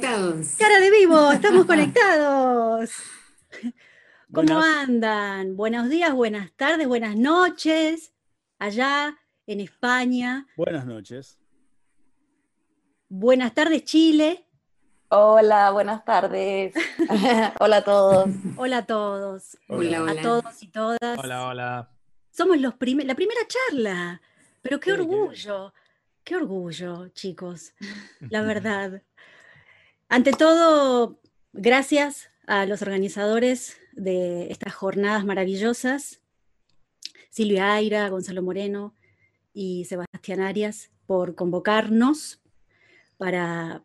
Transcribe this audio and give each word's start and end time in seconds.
conectados. 0.00 0.56
Cara 0.58 0.80
de 0.80 0.90
vivo, 0.90 1.30
estamos 1.32 1.64
conectados. 1.66 2.90
¿Cómo 4.32 4.58
andan? 4.60 5.56
Buenos 5.56 5.88
días, 5.88 6.12
buenas 6.12 6.50
tardes, 6.56 6.88
buenas 6.88 7.16
noches. 7.16 8.12
Allá 8.58 9.16
en 9.46 9.60
España. 9.60 10.46
Buenas 10.56 10.86
noches. 10.86 11.38
Buenas 13.08 13.54
tardes, 13.54 13.84
Chile. 13.84 14.48
Hola, 15.10 15.70
buenas 15.70 16.04
tardes. 16.04 16.74
hola 17.60 17.76
a 17.76 17.84
todos. 17.84 18.28
Hola 18.56 18.78
a 18.78 18.86
todos. 18.86 19.56
Hola, 19.68 20.02
hola. 20.02 20.12
A 20.12 20.22
todos 20.22 20.62
y 20.62 20.68
todas. 20.68 21.18
Hola, 21.18 21.46
hola. 21.46 21.90
Somos 22.30 22.58
los 22.60 22.74
primeros, 22.74 23.06
la 23.06 23.14
primera 23.14 23.40
charla. 23.46 24.20
Pero 24.62 24.80
qué 24.80 24.90
Sí, 24.90 24.96
qué- 24.96 25.02
orgullo, 25.02 25.74
qué 26.24 26.36
orgullo, 26.36 27.08
chicos. 27.10 27.74
La 28.30 28.42
verdad. 28.42 29.02
Ante 30.14 30.30
todo, 30.30 31.18
gracias 31.52 32.30
a 32.46 32.66
los 32.66 32.82
organizadores 32.82 33.78
de 33.94 34.46
estas 34.52 34.72
jornadas 34.72 35.24
maravillosas, 35.24 36.20
Silvia 37.30 37.74
Aira, 37.74 38.08
Gonzalo 38.10 38.40
Moreno 38.40 38.94
y 39.52 39.86
Sebastián 39.86 40.38
Arias, 40.38 40.92
por 41.06 41.34
convocarnos 41.34 42.40
para, 43.18 43.82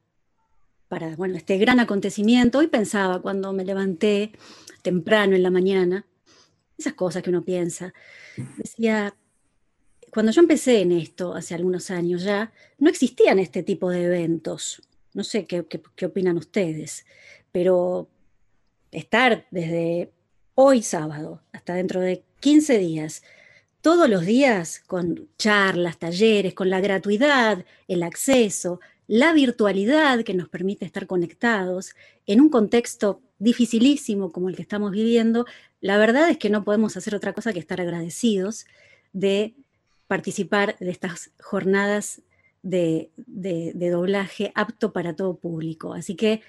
para 0.88 1.16
bueno, 1.16 1.36
este 1.36 1.58
gran 1.58 1.80
acontecimiento. 1.80 2.60
Hoy 2.60 2.68
pensaba 2.68 3.24
cuando 3.24 3.52
me 3.52 3.66
levanté 3.66 4.34
temprano 4.84 5.36
en 5.36 5.42
la 5.42 5.50
mañana, 5.50 6.06
esas 6.78 6.94
cosas 6.94 7.24
que 7.24 7.32
uno 7.32 7.44
piensa, 7.44 7.92
decía, 8.56 9.16
cuando 10.14 10.32
yo 10.32 10.42
empecé 10.42 10.82
en 10.82 10.92
esto, 10.92 11.34
hace 11.34 11.56
algunos 11.56 11.90
años 11.90 12.22
ya, 12.22 12.54
no 12.78 12.88
existían 12.88 13.40
este 13.40 13.64
tipo 13.64 13.90
de 13.90 14.04
eventos. 14.04 14.84
No 15.20 15.26
sé 15.26 15.46
qué, 15.46 15.66
opinan 16.06 16.38
ustedes, 16.38 17.06
pero 17.52 18.08
estar 18.90 19.46
desde 19.52 20.14
hoy 20.56 20.82
sábado 20.82 21.42
hasta 21.52 21.74
dentro 21.74 22.00
de 22.00 22.24
15 22.40 22.78
días, 22.80 23.22
todos 23.82 24.10
los 24.10 24.26
días 24.26 24.80
con 24.88 25.28
charlas, 25.38 26.00
talleres, 26.00 26.54
con 26.54 26.70
la 26.70 26.80
gratuidad, 26.80 27.66
el 27.90 28.04
acceso, 28.04 28.80
la 29.08 29.34
virtualidad 29.34 30.24
que 30.24 30.34
nos 30.34 30.48
permite 30.48 30.86
estar 30.86 31.06
conectados 31.06 31.96
en 32.26 32.40
un 32.40 32.48
contexto 32.48 33.22
dificilísimo 33.40 34.32
como 34.32 34.48
el 34.48 34.56
que 34.56 34.62
estamos 34.62 34.92
viviendo, 34.92 35.46
la 35.82 35.98
verdad 35.98 36.30
es 36.30 36.38
que 36.38 36.50
no 36.50 36.64
podemos 36.64 36.96
hacer 36.96 37.14
otra 37.14 37.34
cosa 37.34 37.52
que 37.52 37.60
estar 37.60 37.82
agradecidos 37.82 38.68
de 39.12 39.54
participar 40.08 40.78
de 40.80 40.92
estas 40.92 41.32
jornadas 41.42 42.22
de, 42.62 43.12
de- 43.18 43.72
de 43.76 43.90
doblaje 43.90 44.52
apto 44.56 44.92
para 44.94 45.16
todo 45.16 45.38
público. 45.38 45.94
Así 45.94 46.16
que 46.16 46.42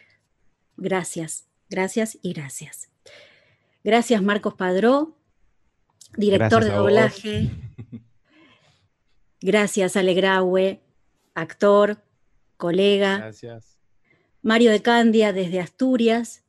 gracias, 0.77 1.47
gracias 1.69 2.19
y 2.22 2.33
gracias. 2.33 2.91
Gracias 3.84 4.22
Marcos 4.22 4.55
Padró, 4.55 5.16
director 6.16 6.61
Gracias 6.62 6.64
de 6.64 6.70
a 6.70 6.81
vos. 6.81 6.86
doblaje. 6.91 7.50
Gracias 9.41 9.97
Ale 9.97 10.14
Graue, 10.14 10.81
actor, 11.34 12.03
colega. 12.56 13.19
Gracias. 13.19 13.78
Mario 14.42 14.70
de 14.70 14.83
Candia 14.83 15.33
desde 15.33 15.61
Asturias. 15.61 16.44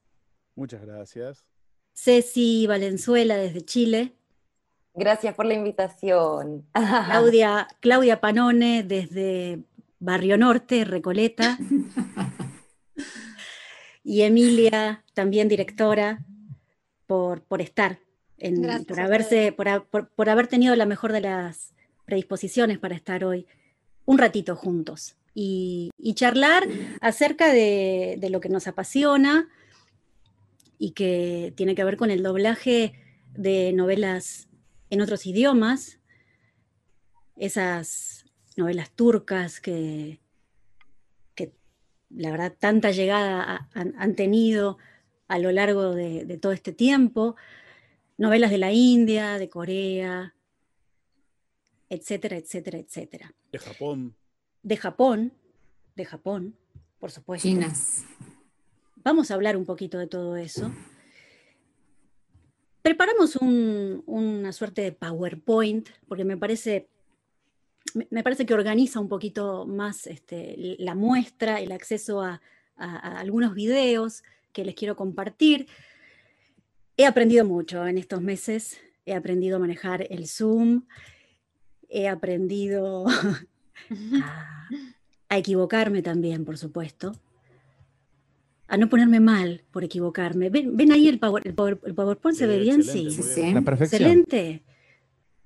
Muchas 0.56 0.82
gracias. 0.82 1.46
Ceci 1.94 2.66
Valenzuela 2.68 3.36
desde 3.38 3.64
Chile. 3.64 4.14
Gracias 4.94 5.34
por 5.36 5.46
la 5.46 5.54
invitación. 5.54 6.66
Claudia, 6.74 7.68
Claudia 7.80 8.20
Panone 8.20 8.84
desde 8.84 9.60
Barrio 10.00 10.38
Norte, 10.38 10.84
Recoleta. 10.86 11.58
Y 14.04 14.22
Emilia, 14.24 15.04
también 15.14 15.48
directora, 15.48 16.24
por, 17.08 17.42
por 17.44 17.62
estar, 17.62 18.00
en- 18.38 18.62
Gracias 18.62 18.86
por, 18.88 19.00
haberse, 19.00 19.52
por, 19.52 19.86
por- 19.86 20.10
por 20.10 20.30
haber 20.30 20.48
tenido 20.48 20.76
la 20.76 20.86
mejor 20.86 21.12
de 21.12 21.22
las 21.22 21.74
predisposiciones 22.06 22.80
para 22.80 22.96
estar 22.96 23.24
hoy 23.24 23.46
un 24.06 24.18
ratito 24.18 24.56
juntos 24.56 25.16
y, 25.36 25.92
y 25.98 26.16
charlar 26.16 26.68
acerca 27.00 27.54
de, 27.54 28.18
de 28.20 28.30
lo 28.30 28.42
que 28.42 28.50
nos 28.50 28.68
apasiona 28.68 29.48
y 30.80 30.92
que 30.92 31.54
tiene 31.56 31.76
que 31.76 31.84
ver 31.84 31.96
con 31.96 32.10
el 32.10 32.24
doblaje 32.24 32.94
de 33.36 33.72
novelas 33.74 34.48
en 34.92 35.02
otros 35.02 35.26
idiomas, 35.26 36.00
esas 37.36 38.26
novelas 38.56 38.92
turcas 38.92 39.60
que, 39.60 40.20
que 41.34 41.54
la 42.10 42.30
verdad 42.30 42.54
tanta 42.60 42.92
llegada 42.92 43.42
ha- 43.42 43.70
han, 43.74 43.96
han 43.98 44.16
tenido 44.16 44.78
a 45.28 45.40
lo 45.40 45.52
largo 45.52 45.96
de, 45.96 46.26
de 46.26 46.38
todo 46.38 46.52
este 46.52 46.74
tiempo, 46.74 47.36
novelas 48.18 48.52
de 48.52 48.58
la 48.60 48.72
India, 48.74 49.38
de 49.40 49.50
Corea, 49.50 50.36
etcétera, 51.90 52.38
etcétera, 52.38 52.78
etcétera. 52.78 53.34
De 53.52 53.60
Japón. 53.60 54.16
De 54.62 54.78
Japón, 54.78 55.34
de 55.96 56.06
Japón, 56.06 56.56
por 57.00 57.12
supuesto. 57.12 57.48
Chinas. 57.48 58.04
Vamos 58.98 59.32
a 59.32 59.34
hablar 59.34 59.58
un 59.58 59.66
poquito 59.66 59.98
de 59.98 60.08
todo 60.08 60.36
eso. 60.36 60.72
Preparamos 62.82 63.36
un- 63.36 64.04
una 64.08 64.52
suerte 64.54 64.82
de 64.82 64.92
PowerPoint, 64.92 65.90
porque 66.08 66.24
me 66.26 66.36
parece, 66.38 66.88
me- 68.10 68.24
parece 68.24 68.46
que 68.46 68.54
organiza 68.56 69.00
un 69.00 69.08
poquito 69.08 69.66
más 69.68 70.08
este, 70.08 70.56
la 70.80 70.96
muestra, 70.96 71.60
el 71.60 71.72
acceso 71.72 72.22
a, 72.22 72.42
a- 72.78 72.98
a 72.98 73.20
algunos 73.20 73.54
videos 73.54 74.24
que 74.52 74.66
les 74.66 74.74
quiero 74.76 74.96
compartir. 74.96 75.68
He 76.98 77.06
aprendido 77.06 77.46
mucho 77.46 77.86
en 77.86 77.98
estos 77.98 78.22
meses, 78.22 78.80
he 79.06 79.14
aprendido 79.14 79.58
a 79.58 79.60
manejar 79.60 80.08
el 80.10 80.28
Zoom, 80.28 80.84
he 81.88 82.08
aprendido 82.08 83.06
a, 84.24 84.68
a 85.30 85.38
equivocarme 85.38 86.02
también, 86.02 86.46
por 86.46 86.58
supuesto 86.58 87.14
a 88.72 88.78
no 88.78 88.88
ponerme 88.88 89.20
mal 89.20 89.64
por 89.72 89.84
equivocarme. 89.84 90.50
¿Ven, 90.50 90.78
ven 90.78 90.94
ahí 90.94 91.10
el, 91.10 91.20
power- 91.20 91.46
el, 91.46 91.54
power- 91.54 91.80
el 91.86 91.94
PowerPoint? 91.94 92.38
¿Se 92.38 92.46
Sí, 92.46 92.50
ve 92.50 92.60
bien? 92.60 92.84
Sí. 92.84 93.04
La 93.54 93.62
perfección. 93.62 94.02
Excelente. 94.02 94.64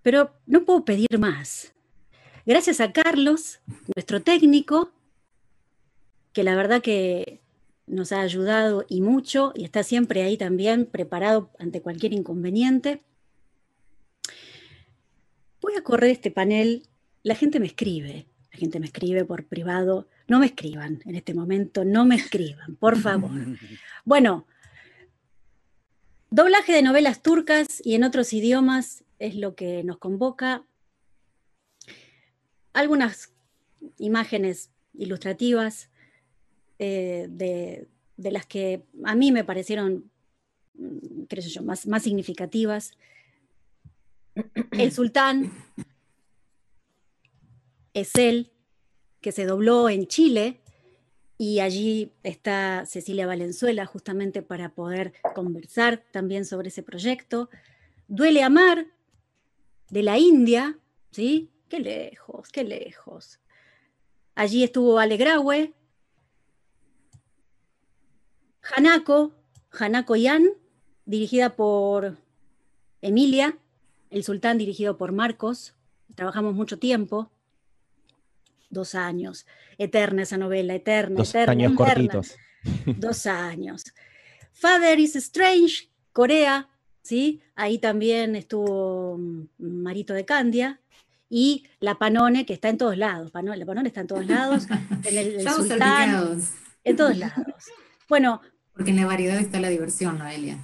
Pero 0.04 0.32
no 0.46 0.64
puedo 0.64 0.86
pedir 0.86 1.18
más. 1.18 1.74
Gracias 2.46 2.80
a 2.80 2.92
Carlos, 2.94 3.62
nuestro 3.96 4.22
técnico, 4.22 4.92
que 6.34 6.44
la 6.44 6.56
verdad 6.56 6.84
que 6.84 7.42
nos 7.88 8.12
ha 8.12 8.22
ayudado 8.22 8.86
y 8.88 9.02
mucho 9.02 9.52
y 9.56 9.64
está 9.64 9.82
siempre 9.82 10.22
ahí 10.22 10.38
también 10.38 10.86
preparado 10.86 11.50
ante 11.58 11.82
cualquier 11.82 12.14
inconveniente. 12.14 13.02
Voy 15.62 15.74
a 15.76 15.82
correr 15.82 16.12
este 16.12 16.30
panel. 16.30 16.84
La 17.24 17.34
gente 17.34 17.60
me 17.60 17.66
escribe, 17.66 18.28
la 18.52 18.60
gente 18.60 18.80
me 18.80 18.86
escribe 18.86 19.26
por 19.26 19.46
privado. 19.46 20.08
No 20.28 20.40
me 20.40 20.48
escriban 20.48 21.02
en 21.06 21.16
este 21.16 21.34
momento, 21.34 21.86
no 21.86 22.06
me 22.06 22.16
escriban, 22.16 22.76
por 22.76 22.98
favor. 22.98 23.32
Bueno, 24.08 24.46
doblaje 26.30 26.74
de 26.74 26.84
novelas 26.84 27.24
turcas 27.24 27.82
y 27.84 27.96
en 27.96 28.04
otros 28.04 28.34
idiomas 28.34 29.04
es 29.18 29.36
lo 29.36 29.56
que 29.56 29.84
nos 29.84 29.98
convoca. 29.98 30.64
Algunas 32.74 33.34
imágenes 33.98 34.70
ilustrativas 34.94 35.90
eh, 36.78 37.28
de, 37.30 37.88
de 38.18 38.32
las 38.32 38.46
que 38.46 38.84
a 39.04 39.16
mí 39.16 39.32
me 39.32 39.44
parecieron, 39.44 40.12
mm, 40.76 41.24
qué 41.30 41.42
sé 41.42 41.50
yo, 41.50 41.64
más, 41.64 41.88
más 41.88 42.04
significativas. 42.04 42.92
El 44.72 44.92
sultán 44.92 45.52
es 47.94 48.14
él, 48.16 48.52
que 49.26 49.32
se 49.32 49.48
dobló 49.48 49.90
en 49.90 50.06
Chile 50.06 50.62
y 51.40 51.60
allí 51.60 52.12
está 52.22 52.86
Cecilia 52.86 53.26
Valenzuela 53.26 53.88
justamente 53.88 54.44
para 54.44 54.76
poder 54.76 55.14
conversar 55.34 56.04
también 56.12 56.46
sobre 56.46 56.68
ese 56.68 56.84
proyecto. 56.84 57.50
Duele 58.08 58.44
amar 58.44 58.86
de 59.90 60.04
la 60.04 60.20
India, 60.20 60.78
¿sí? 61.10 61.50
Qué 61.70 61.80
lejos, 61.80 62.50
qué 62.52 62.64
lejos. 62.64 63.40
Allí 64.36 64.64
estuvo 64.64 65.00
Ale 65.00 65.18
Graue, 65.18 65.74
Hanako, 68.62 69.34
Hanako 69.72 70.16
Yan, 70.18 70.50
dirigida 71.08 71.56
por 71.56 72.16
Emilia, 73.02 73.58
El 74.12 74.24
Sultán 74.24 74.60
dirigido 74.60 74.98
por 74.98 75.14
Marcos. 75.14 75.74
Trabajamos 76.14 76.54
mucho 76.54 76.78
tiempo, 76.78 77.32
dos 78.70 78.96
años. 78.96 79.46
Eterna 79.78 80.24
esa 80.24 80.38
novela, 80.38 80.76
eterna, 80.76 81.18
Dos 81.18 81.30
eterna, 81.30 81.52
años 81.52 81.74
eterna. 81.74 81.94
cortitos. 81.94 82.36
Dos 82.98 83.26
años. 83.26 83.84
Father 84.52 85.00
is 85.00 85.16
Strange, 85.16 85.90
Corea, 86.14 86.70
¿sí? 87.02 87.42
Ahí 87.56 87.78
también 87.78 88.36
estuvo 88.36 89.18
mm, 89.18 89.48
Marito 89.58 90.14
de 90.14 90.26
Candia. 90.26 90.82
Y 91.30 91.66
la 91.80 91.96
Panone, 91.96 92.46
que 92.46 92.54
está 92.54 92.70
en 92.70 92.78
todos 92.78 92.98
lados. 92.98 93.32
La 93.34 93.66
Panone 93.66 93.88
está 93.88 94.02
en 94.02 94.08
todos 94.08 94.26
lados. 94.26 94.68
En 95.04 95.18
el, 95.18 95.50
Sultán. 95.50 96.42
En 96.84 96.96
todos 96.96 97.18
lados. 97.18 97.46
Bueno. 98.08 98.42
Porque 98.74 98.92
en 98.92 98.98
la 98.98 99.06
variedad 99.06 99.40
está 99.40 99.60
la 99.60 99.70
diversión, 99.70 100.18
Noelia. 100.20 100.60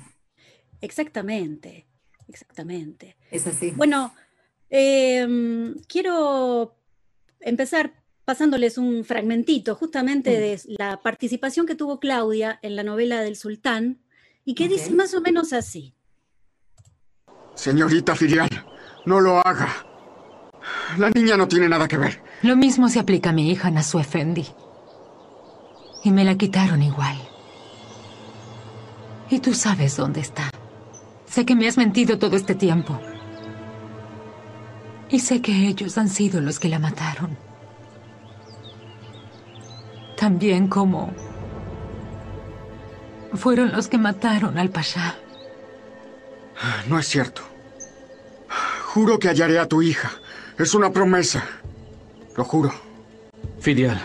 Exactamente, 0.81 1.87
exactamente. 2.27 3.15
Es 3.29 3.47
así. 3.47 3.71
Bueno, 3.71 4.13
em, 4.69 5.75
quiero 5.87 6.80
empezar 7.41 7.93
pasándoles 8.25 8.77
un 8.77 9.03
fragmentito 9.03 9.75
justamente 9.75 10.31
mm. 10.31 10.33
de 10.33 10.75
la 10.77 11.01
participación 11.01 11.65
que 11.65 11.75
tuvo 11.75 11.99
Claudia 11.99 12.59
en 12.61 12.75
la 12.75 12.83
novela 12.83 13.21
del 13.21 13.35
sultán 13.35 13.99
y 14.45 14.55
que 14.55 14.67
dice 14.67 14.91
más 14.91 15.13
o 15.13 15.21
menos 15.21 15.53
así. 15.53 15.93
Señorita 17.55 18.15
Filial, 18.15 18.49
no 19.05 19.19
lo 19.19 19.45
haga. 19.45 19.85
La 20.97 21.09
niña 21.09 21.37
no 21.37 21.47
tiene 21.47 21.67
nada 21.67 21.87
que 21.87 21.97
ver. 21.97 22.21
Lo 22.43 22.55
mismo 22.55 22.89
se 22.89 22.99
aplica 22.99 23.29
a 23.29 23.33
mi 23.33 23.51
hija 23.51 23.69
Nasu 23.69 23.99
Effendi. 23.99 24.47
Y 26.03 26.11
me 26.11 26.23
la 26.23 26.35
quitaron 26.35 26.81
igual. 26.81 27.17
Y 29.29 29.39
tú 29.39 29.53
sabes 29.53 29.95
dónde 29.97 30.21
está. 30.21 30.49
Sé 31.25 31.45
que 31.45 31.55
me 31.55 31.67
has 31.67 31.77
mentido 31.77 32.17
todo 32.17 32.35
este 32.35 32.55
tiempo. 32.55 32.99
Y 35.11 35.19
sé 35.19 35.41
que 35.41 35.67
ellos 35.67 35.97
han 35.97 36.07
sido 36.07 36.39
los 36.39 36.57
que 36.57 36.69
la 36.69 36.79
mataron. 36.79 37.37
También 40.15 40.67
como 40.67 41.13
fueron 43.33 43.71
los 43.73 43.87
que 43.87 43.97
mataron 43.97 44.57
al 44.57 44.69
Pasha. 44.69 45.15
No 46.87 46.97
es 46.97 47.07
cierto. 47.07 47.41
Juro 48.85 49.19
que 49.19 49.27
hallaré 49.27 49.59
a 49.59 49.67
tu 49.67 49.81
hija. 49.81 50.11
Es 50.57 50.73
una 50.73 50.91
promesa. 50.91 51.43
Lo 52.37 52.43
juro. 52.45 52.71
Fidial, 53.59 53.99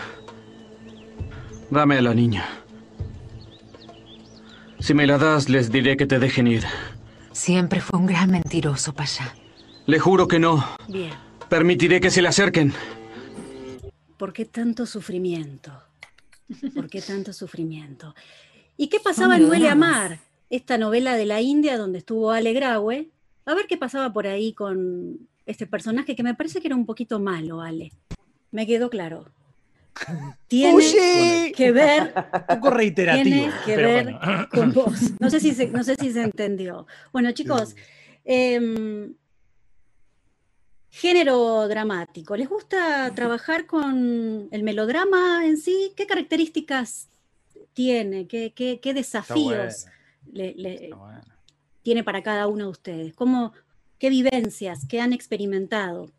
dame 1.69 1.97
a 1.97 2.01
la 2.01 2.13
niña. 2.13 2.45
Si 4.79 4.93
me 4.93 5.07
la 5.07 5.17
das, 5.17 5.49
les 5.49 5.71
diré 5.71 5.97
que 5.97 6.05
te 6.05 6.19
dejen 6.19 6.47
ir. 6.47 6.63
Siempre 7.31 7.81
fue 7.81 7.99
un 7.99 8.05
gran 8.05 8.29
mentiroso, 8.31 8.93
Pasha. 8.93 9.33
Le 9.87 9.99
juro 9.99 10.27
que 10.27 10.37
no. 10.37 10.63
Bien. 10.89 11.13
Permitiré 11.47 12.01
que 12.01 12.11
se 12.11 12.21
le 12.21 12.27
acerquen. 12.27 12.73
¿Por 14.17 14.33
qué 14.33 14.43
tanto 14.43 14.85
sufrimiento? 14.85 15.71
¿Por 16.75 16.89
qué 16.89 17.01
tanto 17.01 17.31
sufrimiento? 17.31 18.13
¿Y 18.75 18.89
qué 18.89 18.99
pasaba 18.99 19.37
en 19.37 19.49
Huele 19.49 19.69
a 19.69 19.75
Mar? 19.75 20.19
Esta 20.49 20.77
novela 20.77 21.15
de 21.15 21.25
la 21.25 21.39
India 21.39 21.77
donde 21.77 21.99
estuvo 21.99 22.31
Ale 22.31 22.51
Graue. 22.51 23.11
A 23.45 23.55
ver 23.55 23.65
qué 23.67 23.77
pasaba 23.77 24.11
por 24.11 24.27
ahí 24.27 24.51
con 24.51 25.29
este 25.45 25.65
personaje 25.65 26.17
que 26.17 26.23
me 26.23 26.35
parece 26.35 26.59
que 26.59 26.67
era 26.67 26.75
un 26.75 26.85
poquito 26.85 27.21
malo, 27.21 27.61
Ale. 27.61 27.93
Me 28.51 28.67
quedó 28.67 28.89
claro. 28.89 29.31
Tiene 30.49 31.53
que 31.55 31.71
ver. 31.71 32.13
Un 32.13 32.55
poco 32.57 32.71
reiterativo. 32.71 33.23
Tiene 33.23 33.53
que 33.65 33.75
ver 33.77 34.17
con 34.51 34.73
vos. 34.73 35.13
No 35.21 35.29
sé, 35.29 35.39
si 35.39 35.53
se, 35.53 35.67
no 35.67 35.81
sé 35.85 35.95
si 35.95 36.11
se 36.11 36.23
entendió. 36.23 36.87
Bueno, 37.13 37.31
chicos, 37.31 37.73
em, 38.25 39.13
género 40.97 41.67
dramático. 41.67 42.35
¿Les 42.35 42.49
gusta 42.49 43.13
trabajar 43.13 43.67
con 43.67 44.47
el 44.51 44.63
melodrama 44.63 45.45
en 45.45 45.57
sí? 45.57 45.93
¿Qué 45.95 46.07
características 46.07 47.09
tiene? 47.73 48.27
¿Qué, 48.27 48.51
qué, 48.53 48.93
desafíos 48.93 49.85
tiene 51.83 52.03
para 52.03 52.23
cada 52.23 52.47
uno 52.47 52.65
de 52.65 52.71
ustedes? 52.71 53.13
¿Cómo, 53.13 53.53
¿Qué 53.99 54.09
vivencias, 54.09 54.87
qué 54.87 54.99
han 54.99 55.13
experimentado? 55.13 56.09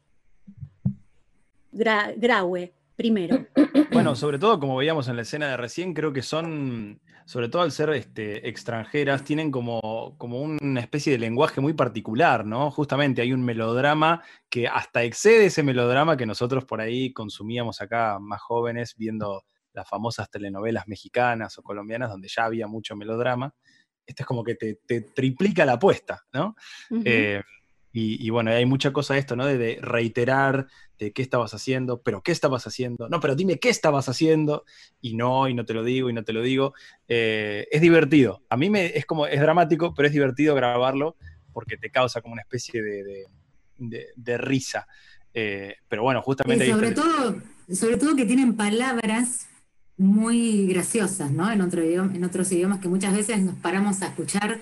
Graue, 1.72 2.72
primero. 2.96 3.46
Bueno, 3.92 4.14
sobre 4.14 4.38
todo 4.38 4.60
como 4.60 4.76
veíamos 4.76 5.08
en 5.08 5.16
la 5.16 5.22
escena 5.22 5.48
de 5.48 5.56
recién, 5.56 5.92
creo 5.92 6.12
que 6.12 6.22
son, 6.22 7.00
sobre 7.28 7.50
todo 7.50 7.60
al 7.60 7.72
ser 7.72 7.90
este, 7.90 8.48
extranjeras, 8.48 9.22
tienen 9.22 9.50
como, 9.50 10.14
como 10.16 10.40
una 10.40 10.80
especie 10.80 11.12
de 11.12 11.18
lenguaje 11.18 11.60
muy 11.60 11.74
particular, 11.74 12.46
¿no? 12.46 12.70
Justamente 12.70 13.20
hay 13.20 13.34
un 13.34 13.44
melodrama 13.44 14.22
que 14.48 14.66
hasta 14.66 15.02
excede 15.02 15.44
ese 15.44 15.62
melodrama 15.62 16.16
que 16.16 16.24
nosotros 16.24 16.64
por 16.64 16.80
ahí 16.80 17.12
consumíamos 17.12 17.82
acá 17.82 18.18
más 18.18 18.40
jóvenes 18.40 18.94
viendo 18.96 19.44
las 19.74 19.86
famosas 19.86 20.30
telenovelas 20.30 20.88
mexicanas 20.88 21.58
o 21.58 21.62
colombianas 21.62 22.08
donde 22.08 22.28
ya 22.28 22.46
había 22.46 22.66
mucho 22.66 22.96
melodrama. 22.96 23.54
Este 24.06 24.22
es 24.22 24.26
como 24.26 24.42
que 24.42 24.54
te, 24.54 25.02
triplica 25.14 25.66
la 25.66 25.74
apuesta, 25.74 26.22
¿no? 26.32 26.56
Y, 27.92 28.30
bueno, 28.30 28.52
hay 28.52 28.64
mucha 28.64 28.90
cosa 28.90 29.14
de 29.14 29.20
esto, 29.20 29.36
¿no? 29.36 29.44
De, 29.44 29.78
reiterar 29.82 30.66
de 30.98 31.12
qué 31.12 31.22
estabas 31.22 31.54
haciendo, 31.54 32.02
pero 32.02 32.22
qué 32.22 32.32
estabas 32.32 32.66
haciendo. 32.66 33.08
No, 33.08 33.20
pero 33.20 33.36
dime 33.36 33.58
qué 33.58 33.68
estabas 33.68 34.08
haciendo. 34.08 34.64
Y 35.00 35.14
no, 35.14 35.48
y 35.48 35.54
no 35.54 35.64
te 35.64 35.74
lo 35.74 35.84
digo, 35.84 36.10
y 36.10 36.12
no 36.12 36.24
te 36.24 36.32
lo 36.32 36.42
digo. 36.42 36.74
Eh, 37.06 37.68
es 37.70 37.80
divertido. 37.80 38.42
A 38.48 38.56
mí 38.56 38.68
me, 38.70 38.86
es 38.86 39.06
como, 39.06 39.26
es 39.26 39.40
dramático, 39.40 39.94
pero 39.94 40.08
es 40.08 40.12
divertido 40.12 40.54
grabarlo 40.54 41.16
porque 41.52 41.76
te 41.76 41.90
causa 41.90 42.20
como 42.20 42.34
una 42.34 42.42
especie 42.42 42.82
de, 42.82 44.38
risa. 44.38 44.86
Eh, 45.32 45.76
pero 45.88 46.02
bueno, 46.02 46.22
justamente... 46.22 46.66
Y 46.66 46.70
sobre, 46.70 46.92
todo, 46.92 47.40
sobre 47.72 47.96
todo 47.96 48.16
que 48.16 48.26
tienen 48.26 48.56
palabras 48.56 49.48
muy 49.96 50.66
graciosas, 50.68 51.30
¿no? 51.32 51.50
En, 51.50 51.60
otro 51.60 51.82
en 51.82 52.24
otros 52.24 52.52
idiomas 52.52 52.78
que 52.78 52.88
muchas 52.88 53.14
veces 53.14 53.40
nos 53.40 53.56
paramos 53.56 54.00
a 54.02 54.06
escuchar 54.06 54.60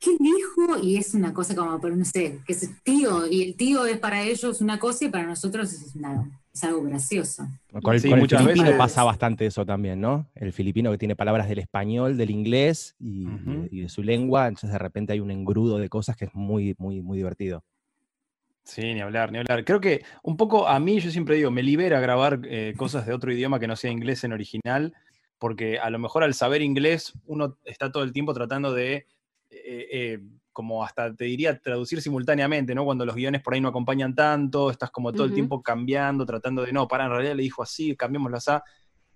¿qué 0.00 0.16
dijo? 0.18 0.78
Y 0.82 0.96
es 0.96 1.14
una 1.14 1.32
cosa 1.32 1.54
como, 1.54 1.78
no 1.78 2.04
sé, 2.04 2.40
que 2.46 2.52
es 2.52 2.70
tío, 2.82 3.26
y 3.26 3.42
el 3.42 3.56
tío 3.56 3.84
es 3.86 3.98
para 3.98 4.22
ellos 4.22 4.60
una 4.60 4.78
cosa 4.78 5.06
y 5.06 5.08
para 5.08 5.26
nosotros 5.26 5.72
es, 5.72 5.94
algo 6.62 6.82
gracioso. 6.82 7.46
Con 7.82 7.94
el, 7.94 8.00
filipino 8.00 8.76
pasa 8.76 9.04
bastante 9.04 9.46
eso 9.46 9.64
también, 9.64 10.00
¿no? 10.00 10.26
El 10.34 10.52
filipino 10.52 10.90
que 10.90 10.98
tiene 10.98 11.14
palabras 11.14 11.48
del 11.48 11.60
español, 11.60 12.16
del 12.16 12.30
inglés 12.30 12.96
y, 12.98 13.26
de 13.80 13.88
su 13.88 14.02
lengua, 14.02 14.48
entonces 14.48 14.72
de 14.72 14.78
repente 14.78 15.12
hay 15.12 15.20
un 15.20 15.30
engrudo 15.30 15.78
de 15.78 15.88
cosas 15.88 16.16
que 16.16 16.24
es 16.24 16.34
muy, 16.34 16.74
muy, 16.78 17.00
muy 17.00 17.18
divertido. 17.18 17.62
Sí, 18.64 18.82
ni 18.82 19.00
hablar, 19.00 19.32
ni 19.32 19.38
hablar. 19.38 19.64
Creo 19.64 19.80
que 19.80 20.04
un 20.22 20.36
poco 20.36 20.68
a 20.68 20.78
mí, 20.78 21.00
yo 21.00 21.10
siempre 21.10 21.36
digo, 21.36 21.50
me 21.50 21.62
libera 21.62 22.00
grabar 22.00 22.40
eh, 22.44 22.74
cosas 22.76 23.06
de 23.06 23.14
otro 23.14 23.32
idioma 23.32 23.60
que 23.60 23.68
no 23.68 23.76
sea 23.76 23.90
inglés 23.90 24.24
en 24.24 24.32
original, 24.32 24.94
porque 25.38 25.78
a 25.78 25.90
lo 25.90 25.98
mejor 25.98 26.24
al 26.24 26.34
saber 26.34 26.62
inglés 26.62 27.12
uno 27.26 27.56
está 27.64 27.92
todo 27.92 28.02
el 28.02 28.12
tiempo 28.12 28.34
tratando 28.34 28.72
de 28.72 29.06
eh, 29.64 29.88
eh, 29.90 30.18
como 30.52 30.84
hasta 30.84 31.14
te 31.14 31.24
diría 31.24 31.58
traducir 31.58 32.02
simultáneamente, 32.02 32.74
¿no? 32.74 32.84
Cuando 32.84 33.06
los 33.06 33.14
guiones 33.14 33.42
por 33.42 33.54
ahí 33.54 33.60
no 33.60 33.68
acompañan 33.68 34.14
tanto, 34.14 34.70
estás 34.70 34.90
como 34.90 35.12
todo 35.12 35.26
el 35.26 35.32
tiempo 35.32 35.62
cambiando, 35.62 36.26
tratando 36.26 36.64
de, 36.64 36.72
no, 36.72 36.88
para, 36.88 37.04
en 37.04 37.10
realidad 37.10 37.36
le 37.36 37.44
dijo 37.44 37.62
así, 37.62 37.94
cambiémoslo 37.94 38.36
así. 38.36 38.50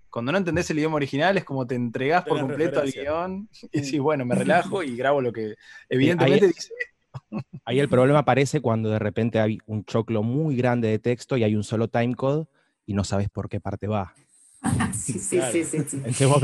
Cuando 0.08 0.30
no 0.30 0.38
entendés 0.38 0.70
el 0.70 0.78
idioma 0.78 0.96
original 0.96 1.36
es 1.38 1.44
como 1.44 1.66
te 1.66 1.74
entregás 1.74 2.24
por 2.24 2.38
completo 2.38 2.80
al 2.80 2.92
guion 2.92 3.48
y 3.72 3.80
decís, 3.80 3.98
bueno, 3.98 4.24
me 4.24 4.34
relajo 4.34 4.82
y 4.82 4.94
grabo 4.94 5.20
lo 5.20 5.32
que 5.32 5.54
evidentemente 5.88 6.48
dice. 6.48 6.74
Ahí 7.64 7.80
el 7.80 7.88
problema 7.88 8.20
aparece 8.20 8.60
cuando 8.60 8.90
de 8.90 8.98
repente 8.98 9.40
hay 9.40 9.58
un 9.66 9.84
choclo 9.84 10.22
muy 10.22 10.54
grande 10.54 10.88
de 10.88 10.98
texto 10.98 11.36
y 11.36 11.44
hay 11.44 11.56
un 11.56 11.64
solo 11.64 11.88
timecode 11.88 12.46
y 12.86 12.94
no 12.94 13.04
sabes 13.04 13.30
por 13.30 13.48
qué 13.48 13.60
parte 13.60 13.86
va. 13.86 14.14
sí, 14.92 15.18
sí, 15.18 15.40
sí, 15.50 15.64
sí, 15.64 15.78
Entonces 15.92 16.28
vos 16.28 16.40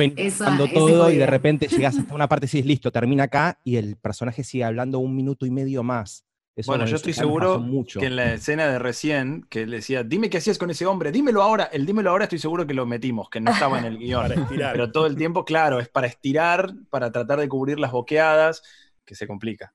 todo 0.73 1.11
y 1.11 1.17
de 1.17 1.27
repente 1.27 1.69
llegas 1.69 1.99
hasta 1.99 2.15
una 2.15 2.29
parte 2.29 2.47
y 2.47 2.49
dices, 2.49 2.67
listo, 2.67 2.91
termina 2.91 3.25
acá 3.25 3.59
y 3.65 3.77
el 3.77 3.97
personaje 3.97 4.43
sigue 4.45 4.65
hablando 4.65 4.99
un 4.99 5.15
minuto 5.15 5.47
y 5.47 5.51
medio 5.51 5.83
más. 5.83 6.25
bueno, 6.67 6.85
yo 6.87 6.97
estoy 6.97 7.13
seguro 7.13 7.65
que 7.99 8.07
en 8.07 8.17
la 8.17 8.35
escena 8.35 8.67
de 8.67 8.79
recién, 8.79 9.47
que 9.49 9.67
le 9.67 9.77
decía, 9.77 10.03
dime 10.03 10.31
qué 10.31 10.39
hacías 10.39 10.59
con 10.59 10.71
ese 10.71 10.87
hombre, 10.87 11.13
dímelo 11.13 11.43
ahora, 11.43 11.65
el 11.65 11.87
dímelo 11.87 12.11
ahora 12.11 12.25
estoy 12.25 12.41
seguro 12.41 12.67
que 12.67 12.75
lo 12.75 12.87
metimos, 12.87 13.31
que 13.31 13.41
no 13.41 13.53
estaba 13.53 13.79
en 13.79 13.85
el 13.85 13.99
guion. 13.99 14.33
Pero 14.49 14.91
todo 14.91 15.07
el 15.07 15.17
tiempo, 15.17 15.45
claro, 15.45 15.79
es 15.79 15.89
para 15.89 16.09
estirar, 16.09 16.73
para 16.91 17.13
tratar 17.13 17.39
de 17.39 17.49
cubrir 17.49 17.79
las 17.79 17.93
boqueadas, 17.93 18.63
que 19.05 19.15
se 19.15 19.27
complica. 19.27 19.73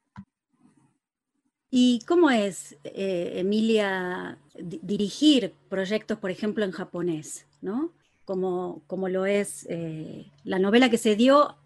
¿Y 1.72 2.02
cómo 2.06 2.30
es, 2.30 2.78
eh, 2.84 3.34
Emilia, 3.38 4.38
dirigir 4.60 5.56
proyectos, 5.70 6.20
por 6.20 6.30
ejemplo, 6.30 6.66
en 6.66 6.72
japonés? 6.72 7.48
¿no? 7.64 7.94
Como, 8.26 8.82
como 8.88 9.10
lo 9.10 9.26
es 9.26 9.66
eh, 9.70 10.32
la 10.44 10.60
novela 10.60 10.90
que 10.90 10.98
se 10.98 11.16
dio, 11.16 11.58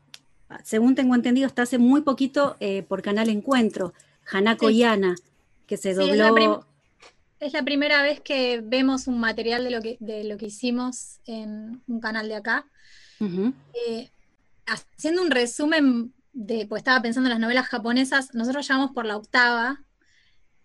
según 0.64 0.96
tengo 0.96 1.16
entendido, 1.16 1.48
hasta 1.48 1.64
hace 1.64 1.78
muy 1.78 2.02
poquito 2.02 2.56
eh, 2.60 2.84
por 2.84 3.02
Canal 3.02 3.30
Encuentro, 3.30 3.94
Hanako 4.32 4.70
Yana, 4.70 5.16
que 5.66 5.78
se 5.78 5.94
dobló. 5.94 6.66
es, 7.40 7.54
la 7.54 7.64
primera 7.64 8.02
vez 8.02 8.22
que 8.22 8.62
vemos 8.64 9.08
un 9.08 9.20
material 9.20 9.64
de 9.64 9.72
lo 9.72 9.82
que, 9.82 9.98
de 10.00 10.24
lo 10.24 10.38
que 10.38 10.48
hicimos 10.48 11.20
en 11.26 11.82
un 11.88 12.00
canal 12.00 12.28
de 12.28 12.36
acá. 12.36 12.66
Eh, 13.20 14.12
haciendo 14.66 15.22
un 15.22 15.32
resumen 15.32 16.14
de, 16.34 16.68
pues 16.68 16.82
estaba 16.82 17.02
pensando 17.02 17.28
en 17.28 17.32
las 17.32 17.40
novelas 17.40 17.68
japonesas, 17.68 18.34
nosotros 18.34 18.68
llevamos 18.68 18.92
por 18.92 19.06
la 19.06 19.18
octava, 19.18 19.82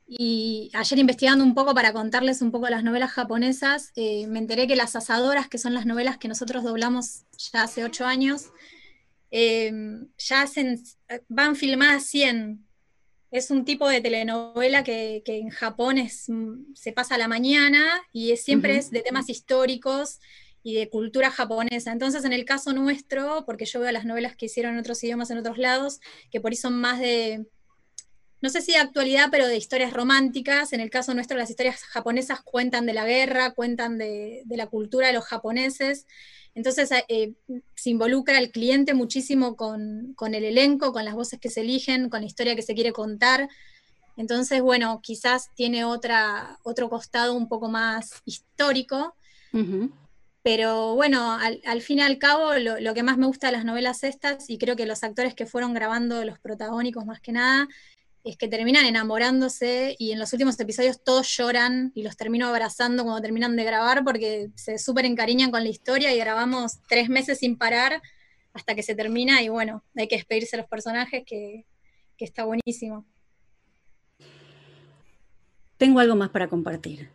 y 0.06 0.70
ayer 0.74 0.98
investigando 0.98 1.44
un 1.44 1.54
poco 1.54 1.74
para 1.74 1.92
contarles 1.92 2.42
un 2.42 2.50
poco 2.50 2.68
las 2.68 2.84
novelas 2.84 3.12
japonesas, 3.12 3.92
eh, 3.96 4.26
me 4.26 4.38
enteré 4.38 4.66
que 4.66 4.76
Las 4.76 4.96
Asadoras, 4.96 5.48
que 5.48 5.58
son 5.58 5.74
las 5.74 5.86
novelas 5.86 6.18
que 6.18 6.28
nosotros 6.28 6.64
doblamos 6.64 7.22
ya 7.52 7.62
hace 7.62 7.84
ocho 7.84 8.04
años, 8.04 8.50
em, 9.30 10.08
ya 10.18 10.42
hacen, 10.42 10.82
van 11.28 11.56
filmadas 11.56 12.04
100. 12.06 12.66
Es 13.30 13.50
un 13.50 13.64
tipo 13.64 13.88
de 13.88 14.00
telenovela 14.02 14.84
que, 14.84 15.22
en 15.26 15.48
Japón 15.48 15.96
es, 15.98 16.26
se 16.74 16.92
pasa 16.92 17.14
a 17.14 17.18
la 17.18 17.28
mañana 17.28 18.02
y 18.12 18.36
siempre 18.36 18.76
es 18.76 18.90
de 18.90 19.00
temas 19.00 19.30
históricos 19.30 20.20
y 20.62 20.74
de 20.74 20.90
cultura 20.90 21.30
japonesa. 21.30 21.92
Entonces, 21.92 22.24
en 22.24 22.32
el 22.32 22.44
caso 22.44 22.72
nuestro, 22.72 23.44
porque 23.46 23.64
yo 23.64 23.80
veo 23.80 23.90
las 23.92 24.04
novelas 24.04 24.36
que 24.36 24.46
hicieron 24.46 24.74
en 24.74 24.80
otros 24.80 25.02
idiomas 25.02 25.30
en 25.30 25.38
otros 25.38 25.58
lados, 25.58 26.00
que 26.30 26.40
por 26.40 26.50
ahí 26.52 26.56
son 26.56 26.74
más 26.74 27.00
de, 27.00 27.46
no 28.42 28.50
sé 28.50 28.60
si 28.60 28.72
de 28.72 28.78
actualidad, 28.78 29.28
pero 29.30 29.46
de 29.46 29.56
historias 29.56 29.92
románticas. 29.92 30.72
En 30.72 30.80
el 30.80 30.90
caso 30.90 31.14
nuestro, 31.14 31.38
las 31.38 31.48
historias 31.48 31.82
japonesas 31.84 32.42
cuentan 32.42 32.86
de 32.86 32.92
la 32.92 33.06
guerra, 33.06 33.52
cuentan 33.52 33.98
de, 33.98 34.42
la 34.48 34.66
cultura 34.66 35.06
de 35.06 35.12
los 35.12 35.24
japoneses. 35.24 36.06
Entonces 36.54 36.90
eh, 37.08 37.32
se 37.76 37.90
involucra 37.90 38.36
al 38.36 38.50
cliente 38.50 38.94
muchísimo 38.94 39.56
con, 39.56 40.12
con, 40.16 40.34
el 40.34 40.44
elenco, 40.44 40.92
con 40.92 41.04
las 41.04 41.14
voces 41.14 41.38
que 41.38 41.50
se 41.50 41.60
eligen, 41.60 42.10
con 42.10 42.20
la 42.20 42.26
historia 42.26 42.56
que 42.56 42.62
se 42.62 42.74
quiere 42.74 42.92
contar. 42.92 43.48
Entonces, 44.16 44.60
bueno, 44.60 45.00
quizás 45.02 45.50
tiene 45.54 45.84
otra, 45.84 46.58
otro 46.64 46.90
costado 46.90 47.34
un 47.34 47.48
poco 47.48 47.68
más 47.68 48.22
histórico. 48.24 49.14
Pero 50.42 50.96
bueno, 50.96 51.38
al, 51.38 51.82
fin 51.82 51.98
y 51.98 52.02
al 52.02 52.18
cabo, 52.18 52.54
lo, 52.54 52.94
que 52.94 53.02
más 53.04 53.16
me 53.16 53.26
gusta 53.26 53.46
de 53.46 53.52
las 53.52 53.64
novelas 53.64 54.02
estas, 54.02 54.50
y 54.50 54.58
creo 54.58 54.74
que 54.74 54.86
los 54.86 55.04
actores 55.04 55.34
que 55.34 55.46
fueron 55.46 55.72
grabando 55.72 56.24
los 56.24 56.40
protagónicos 56.40 57.06
más 57.06 57.20
que 57.20 57.30
nada, 57.30 57.68
es 58.24 58.36
que 58.36 58.48
terminan 58.48 58.84
enamorándose 58.84 59.96
y 59.98 60.12
en 60.12 60.18
los 60.18 60.32
últimos 60.32 60.58
episodios 60.60 61.02
todos 61.02 61.28
lloran 61.36 61.90
y 61.94 62.02
los 62.02 62.16
termino 62.16 62.46
abrazando 62.46 63.02
cuando 63.02 63.20
terminan 63.20 63.56
de 63.56 63.64
grabar 63.64 64.04
porque 64.04 64.50
se 64.54 64.78
súper 64.78 65.06
encariñan 65.06 65.50
con 65.50 65.64
la 65.64 65.70
historia 65.70 66.14
y 66.14 66.18
grabamos 66.18 66.78
tres 66.88 67.08
meses 67.08 67.38
sin 67.38 67.56
parar 67.56 68.00
hasta 68.52 68.74
que 68.74 68.82
se 68.82 68.94
termina 68.94 69.42
y 69.42 69.48
bueno, 69.48 69.82
hay 69.96 70.08
que 70.08 70.16
despedirse 70.16 70.56
de 70.56 70.62
los 70.62 70.70
personajes 70.70 71.24
que, 71.26 71.64
que 72.16 72.24
está 72.24 72.44
buenísimo. 72.44 73.04
Tengo 75.76 75.98
algo 75.98 76.14
más 76.14 76.30
para 76.30 76.48
compartir. 76.48 77.10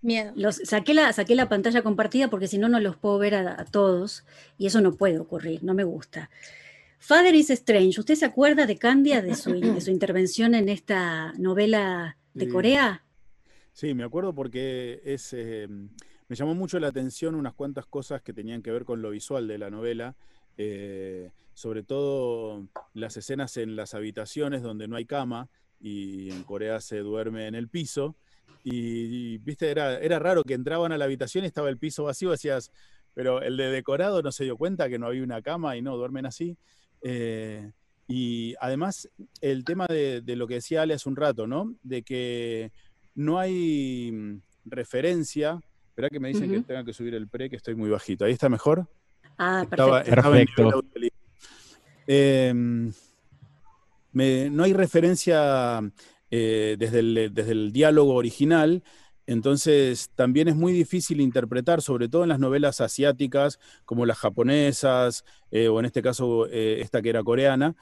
Miedo. 0.00 0.32
Los, 0.36 0.56
saqué, 0.64 0.94
la, 0.94 1.12
saqué 1.12 1.34
la 1.34 1.48
pantalla 1.48 1.82
compartida 1.82 2.28
porque 2.28 2.48
si 2.48 2.58
no, 2.58 2.68
no 2.68 2.80
los 2.80 2.96
puedo 2.96 3.18
ver 3.18 3.34
a, 3.34 3.64
todos 3.64 4.24
y 4.58 4.66
eso 4.66 4.80
no 4.80 4.94
puede 4.94 5.18
ocurrir, 5.18 5.62
no 5.64 5.74
me 5.74 5.84
gusta. 5.84 6.30
Father 7.06 7.34
is 7.34 7.50
Strange, 7.50 8.00
¿usted 8.00 8.14
se 8.14 8.24
acuerda 8.24 8.64
de 8.64 8.78
Candia, 8.78 9.20
de 9.20 9.34
su, 9.34 9.52
de 9.52 9.78
su 9.82 9.90
intervención 9.90 10.54
en 10.54 10.70
esta 10.70 11.34
novela 11.34 12.16
de 12.32 12.48
Corea? 12.48 13.04
Sí, 13.74 13.92
me 13.92 14.04
acuerdo 14.04 14.34
porque 14.34 15.02
es, 15.04 15.34
eh, 15.34 15.68
me 15.68 16.34
llamó 16.34 16.54
mucho 16.54 16.80
la 16.80 16.88
atención 16.88 17.34
unas 17.34 17.52
cuantas 17.52 17.84
cosas 17.84 18.22
que 18.22 18.32
tenían 18.32 18.62
que 18.62 18.70
ver 18.70 18.86
con 18.86 19.02
lo 19.02 19.10
visual 19.10 19.46
de 19.46 19.58
la 19.58 19.68
novela, 19.68 20.16
eh, 20.56 21.30
sobre 21.52 21.82
todo 21.82 22.66
las 22.94 23.18
escenas 23.18 23.58
en 23.58 23.76
las 23.76 23.92
habitaciones 23.92 24.62
donde 24.62 24.88
no 24.88 24.96
hay 24.96 25.04
cama, 25.04 25.50
y 25.78 26.30
en 26.30 26.42
Corea 26.44 26.80
se 26.80 27.00
duerme 27.00 27.48
en 27.48 27.54
el 27.54 27.68
piso. 27.68 28.16
Y, 28.62 29.36
viste, 29.38 29.70
era, 29.70 29.98
era 29.98 30.18
raro 30.18 30.42
que 30.42 30.54
entraban 30.54 30.90
a 30.90 30.96
la 30.96 31.04
habitación 31.04 31.44
y 31.44 31.48
estaba 31.48 31.68
el 31.68 31.76
piso 31.76 32.04
vacío, 32.04 32.30
decías, 32.30 32.70
pero 33.12 33.42
el 33.42 33.58
de 33.58 33.70
decorado 33.70 34.22
no 34.22 34.32
se 34.32 34.44
dio 34.44 34.56
cuenta 34.56 34.88
que 34.88 34.98
no 34.98 35.08
había 35.08 35.22
una 35.22 35.42
cama 35.42 35.76
y 35.76 35.82
no, 35.82 35.98
duermen 35.98 36.24
así. 36.24 36.56
Eh, 37.04 37.70
y 38.08 38.54
además, 38.60 39.08
el 39.40 39.64
tema 39.64 39.86
de, 39.86 40.22
lo 40.26 40.48
que 40.48 40.54
decía 40.54 40.82
Ale 40.82 40.94
hace 40.94 41.08
un 41.08 41.16
rato, 41.16 41.46
¿no? 41.46 41.76
De 41.82 42.02
que 42.02 42.72
no 43.14 43.38
hay 43.38 44.10
mm, 44.10 44.40
referencia. 44.64 45.60
Espera 45.90 46.08
que 46.10 46.18
me 46.18 46.28
dicen 46.28 46.50
que 46.50 46.60
tenga 46.62 46.84
que 46.84 46.92
subir 46.92 47.14
el 47.14 47.28
pre, 47.28 47.48
que 47.48 47.56
estoy 47.56 47.76
muy 47.76 47.88
bajito. 47.88 48.24
¿Ahí 48.24 48.32
está 48.32 48.48
mejor? 48.48 48.88
Ah, 49.38 49.64
perfecto. 49.70 50.10
perfecto 50.10 50.82
no 54.14 54.64
hay 54.64 54.72
referencia 54.72 55.80
eh, 56.30 56.76
desde, 56.78 56.98
el, 56.98 57.72
diálogo 57.72 58.14
original, 58.14 58.82
entonces 59.26 60.10
también 60.14 60.48
es 60.48 60.56
muy 60.56 60.72
difícil 60.72 61.20
interpretar, 61.20 61.82
sobre 61.82 62.08
todo 62.08 62.22
en 62.24 62.28
las 62.28 62.38
novelas 62.38 62.80
asiáticas, 62.80 63.58
como 63.84 64.06
las 64.06 64.18
japonesas, 64.18 65.24
eh, 65.50 65.68
o 65.68 65.80
en 65.80 65.86
este 65.86 66.02
caso 66.02 66.46
eh, 66.48 66.80
esta 66.80 67.02
que 67.02 67.10
era 67.10 67.22
coreana, 67.22 67.74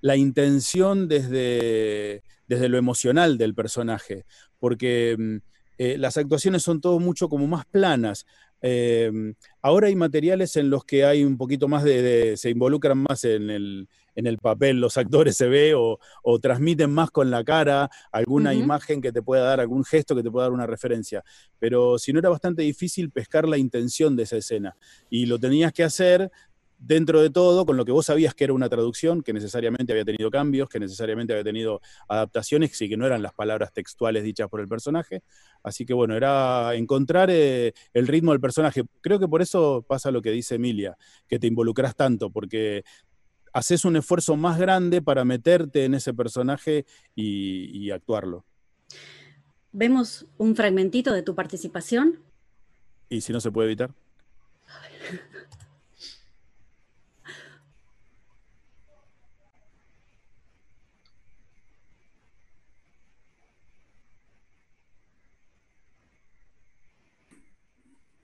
la 0.00 0.16
intención 0.16 1.08
desde, 1.08 2.22
desde, 2.46 2.68
lo 2.68 2.78
emocional 2.78 3.36
del 3.38 3.54
personaje, 3.54 4.26
porque 4.60 5.16
mm, 5.18 5.36
las 5.98 6.16
actuaciones 6.16 6.62
son 6.62 6.80
todo 6.80 7.00
mucho 7.00 7.28
como 7.28 7.46
más 7.46 7.64
planas. 7.66 8.26
ahora 9.62 9.86
hay 9.86 9.96
materiales 9.96 10.56
en 10.56 10.70
los 10.70 10.84
que 10.84 11.04
hay 11.04 11.24
un 11.24 11.36
poquito 11.36 11.68
más 11.68 11.84
de 11.84 12.36
se 12.36 12.50
involucran 12.50 12.98
más 12.98 13.24
en 13.24 13.50
el, 13.50 13.88
en 14.18 14.26
el 14.26 14.38
papel 14.38 14.80
los 14.80 14.96
actores 14.96 15.36
se 15.36 15.46
ve 15.46 15.74
o, 15.76 15.98
transmiten 16.42 16.90
más 16.90 17.10
con 17.10 17.30
la 17.30 17.44
cara 17.44 17.88
alguna 18.10 18.52
imagen 18.52 19.00
que 19.00 19.12
te 19.12 19.22
pueda 19.22 19.44
dar, 19.44 19.60
algún 19.60 19.84
gesto 19.84 20.16
que 20.16 20.24
te 20.24 20.30
pueda 20.30 20.46
dar 20.46 20.52
una 20.52 20.66
referencia. 20.66 21.22
Pero 21.60 21.98
si 21.98 22.12
no 22.12 22.18
era 22.18 22.28
bastante 22.28 22.62
difícil 22.62 23.10
pescar 23.10 23.46
la 23.46 23.58
intención 23.58 24.16
de 24.16 24.24
esa 24.24 24.36
escena. 24.36 24.76
Y 25.08 25.26
lo 25.26 25.38
tenías 25.38 25.72
que 25.72 25.84
hacer 25.84 26.32
dentro 26.78 27.20
de 27.20 27.30
todo, 27.30 27.66
con 27.66 27.76
lo 27.76 27.84
que 27.84 27.92
vos 27.92 28.06
sabías 28.06 28.34
que 28.34 28.44
era 28.44 28.52
una 28.52 28.68
traducción, 28.68 29.22
que 29.22 29.32
necesariamente 29.32 29.92
había 29.92 30.04
tenido 30.04 30.30
cambios, 30.30 30.68
que 30.68 30.78
necesariamente 30.80 31.32
había 31.32 31.44
tenido 31.44 31.80
adaptaciones 32.08 32.80
y 32.80 32.88
que 32.88 32.96
no 32.96 33.06
eran 33.06 33.22
las 33.22 33.34
palabras 33.34 33.72
textuales 33.72 34.22
dichas 34.22 34.48
por 34.48 34.60
el 34.60 34.68
personaje. 34.68 35.22
Así 35.62 35.84
que 35.84 35.94
bueno, 35.94 36.16
era 36.16 36.74
encontrar 36.74 37.30
eh, 37.30 37.72
el 37.92 38.06
ritmo 38.06 38.32
del 38.32 38.40
personaje. 38.40 38.82
Creo 39.00 39.18
que 39.18 39.28
por 39.28 39.42
eso 39.42 39.84
pasa 39.86 40.10
lo 40.10 40.22
que 40.22 40.30
dice 40.30 40.54
Emilia, 40.54 40.96
que 41.28 41.38
te 41.38 41.46
involucras 41.46 41.96
tanto, 41.96 42.30
porque 42.30 42.84
haces 43.52 43.84
un 43.84 43.96
esfuerzo 43.96 44.36
más 44.36 44.58
grande 44.58 45.02
para 45.02 45.24
meterte 45.24 45.84
en 45.84 45.94
ese 45.94 46.14
personaje 46.14 46.86
y, 47.14 47.90
actuarlo. 47.90 48.44
Vemos 49.72 50.26
un 50.36 50.54
fragmentito 50.56 51.12
de 51.12 51.22
tu 51.22 51.34
participación. 51.34 52.20
¿Y 53.08 53.20
si 53.20 53.32
no 53.32 53.40
se 53.40 53.50
puede 53.50 53.68
evitar? 53.68 53.94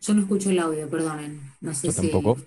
Yo 0.05 0.13
no 0.13 0.21
escucho 0.21 0.51
el 0.51 0.59
audio, 0.59 0.87
perdonen. 0.91 1.41
No 1.63 1.73
sé 1.73 1.91
si 1.91 2.11
tampoco. 2.11 2.39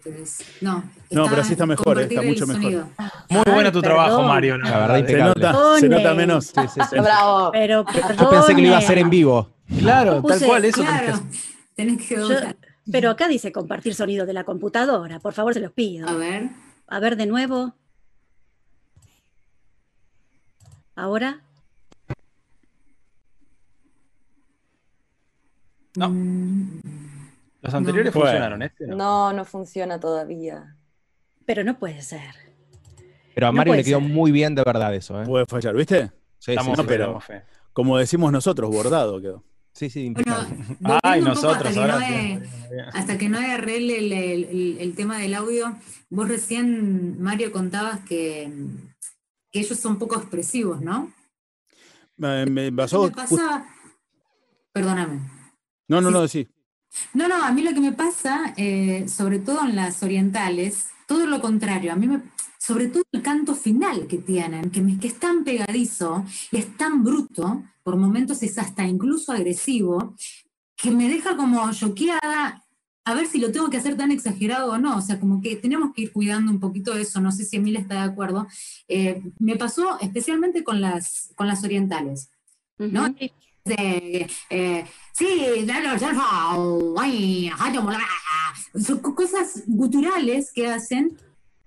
No, 0.62 0.84
no 1.10 1.26
pero 1.28 1.42
así 1.42 1.54
está 1.54 1.66
mejor, 1.66 2.00
está 2.00 2.22
mucho 2.22 2.46
mejor. 2.46 2.86
Muy 3.30 3.44
bueno 3.48 3.72
tu 3.72 3.82
trabajo, 3.82 4.22
Mario. 4.22 4.60
La 4.60 4.88
verdad, 4.88 5.08
se 5.08 5.18
nota, 5.18 5.80
se 5.80 5.90
nota 5.90 6.14
menos. 6.14 6.46
Sí, 6.46 6.62
sí, 6.72 6.82
sí. 6.88 7.00
Bravo. 7.00 7.50
Pero 7.52 7.84
Yo 8.20 8.30
pensé 8.30 8.54
que 8.54 8.62
lo 8.62 8.68
iba 8.68 8.76
a 8.76 8.80
hacer 8.80 9.00
en 9.00 9.10
vivo. 9.10 9.50
Claro, 9.80 10.22
tal 10.22 10.40
cual, 10.44 10.66
eso. 10.66 10.82
Claro, 10.82 11.20
tenés 11.76 12.08
que... 12.08 12.56
pero 12.92 13.10
acá 13.10 13.28
dice 13.28 13.52
compartir 13.52 13.96
sonido 13.96 14.28
de 14.28 14.34
la 14.34 14.44
computadora. 14.44 15.20
Por 15.20 15.34
favor, 15.34 15.56
se 15.56 15.60
los 15.60 15.72
pido. 15.72 16.08
A 16.08 16.14
ver. 16.14 16.50
A 16.88 17.00
ver 17.00 17.18
de 17.18 17.26
nuevo. 17.26 17.74
¿Ahora? 20.96 21.42
No. 25.96 26.10
Mm. 26.10 27.07
Los 27.68 27.76
anteriores 27.76 28.14
funcionaron, 28.14 28.62
¿este? 28.62 28.88
No? 28.88 29.34
no, 29.34 29.44
funciona 29.44 30.00
todavía. 30.00 30.78
Pero 31.46 31.66
no 31.66 31.78
puede 31.78 32.02
ser. 32.02 32.34
Pero 33.36 33.48
a 33.48 33.52
Mario 33.52 33.76
le 33.76 33.84
quedó 33.84 34.00
muy 34.00 34.32
bien 34.32 34.56
de 34.56 34.64
verdad 34.64 34.96
eso, 34.96 35.22
¿eh? 35.22 35.26
Puede 35.26 35.46
fallar, 35.46 35.76
¿viste? 35.76 36.10
Sí, 36.40 36.52
Estamos 36.52 36.80
sí, 36.80 36.86
pero 36.88 37.20
como 37.74 37.98
decimos 37.98 38.32
nosotros, 38.32 38.72
bordado 38.72 39.20
quedó. 39.22 39.44
Sí, 39.74 39.90
sí, 39.90 40.12
bueno, 40.12 41.00
Ay, 41.04 41.22
nosotros. 41.22 41.76
Hasta 42.94 43.18
que 43.18 43.28
no, 43.28 43.38
arregle 43.38 44.34
el, 44.82 44.96
tema 44.96 45.20
del 45.20 45.36
audio, 45.36 45.78
vos 46.10 46.30
recién, 46.30 47.22
Mario, 47.22 47.52
contabas 47.52 48.00
que, 48.06 48.50
ellos 49.52 49.78
son 49.78 50.00
poco 50.00 50.16
expresivos, 50.16 50.82
¿no? 50.82 51.12
Me, 52.16 52.72
pasó. 52.72 53.04
Me 53.04 53.12
pasa. 53.12 53.68
Perdóname. 54.72 55.20
No, 55.90 56.00
no, 56.00 56.12
no, 56.12 56.28
sí. 56.30 56.48
No, 57.14 57.28
no, 57.28 57.44
a 57.44 57.52
mí 57.52 57.64
lo 57.64 57.74
que 57.74 57.82
me 57.82 57.92
pasa, 57.92 58.54
eh, 58.58 59.06
sobre 59.08 59.40
todo 59.40 59.64
en 59.64 59.76
las 59.76 60.04
orientales, 60.04 60.88
todo 61.08 61.26
lo 61.26 61.42
contrario, 61.42 61.94
a 61.94 61.96
mí 61.96 62.08
me, 62.08 62.22
sobre 62.58 62.88
todo 62.88 63.04
el 63.12 63.22
canto 63.22 63.56
final 63.56 64.08
que 64.08 64.18
tienen, 64.18 64.72
que, 64.72 64.82
me, 64.82 64.98
es 65.02 65.20
tan 65.20 65.44
pegadizo 65.44 66.26
es 66.52 66.76
tan 66.78 67.04
bruto, 67.04 67.64
por 67.84 67.96
momentos 67.96 68.44
es 68.44 68.58
hasta 68.58 68.86
incluso 68.86 69.32
agresivo, 69.32 70.16
que 70.76 70.92
me 70.92 71.10
deja 71.10 71.36
como 71.36 71.72
choqueada 71.72 72.64
a 73.08 73.14
ver 73.14 73.26
si 73.26 73.40
lo 73.40 73.54
tengo 73.54 73.70
que 73.70 73.78
hacer 73.78 73.96
tan 73.96 74.12
exagerado 74.12 74.74
o 74.74 74.78
no. 74.78 74.98
O 74.98 75.02
sea, 75.02 75.18
como 75.18 75.42
que 75.42 75.56
tenemos 75.56 75.94
que 75.94 76.02
ir 76.02 76.12
cuidando 76.12 76.52
un 76.52 76.60
poquito 76.60 76.94
eso. 76.94 77.22
No 77.22 77.32
sé 77.32 77.46
si 77.46 77.56
Emil 77.56 77.78
está 77.78 77.94
de 77.94 78.12
acuerdo. 78.12 78.48
Eh, 78.90 79.24
me 79.40 79.56
pasó 79.56 79.98
especialmente 80.02 80.66
con 80.66 80.82
las, 80.82 81.32
con 81.36 81.48
las 81.48 81.64
orientales. 81.64 82.30
¿no? 82.78 83.16
De, 83.68 84.30
eh, 84.50 84.86
sí, 85.14 85.28
son 88.80 89.00
cosas 89.00 89.64
guturales 89.66 90.52
que 90.54 90.68
hacen 90.68 91.18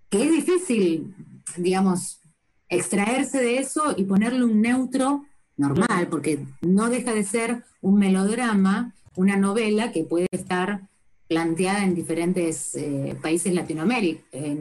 que 0.09 0.25
es 0.25 0.31
difícil, 0.33 1.15
digamos, 1.57 2.21
extraerse 2.69 3.41
de 3.41 3.59
eso 3.59 3.95
y 3.97 4.05
ponerle 4.05 4.45
un 4.45 4.61
neutro 4.61 5.25
normal, 5.57 6.09
porque 6.09 6.45
no 6.63 6.89
deja 6.89 7.15
de 7.15 7.25
ser 7.25 7.65
un 7.81 7.99
melodrama, 7.99 8.95
una 9.15 9.37
novela 9.37 9.93
que 9.93 10.05
puede 10.05 10.27
estar 10.33 10.89
planteada 11.29 11.85
en 11.85 11.95
diferentes 11.95 12.75
eh, 12.75 13.17
países 13.23 13.53
eh, 13.53 14.59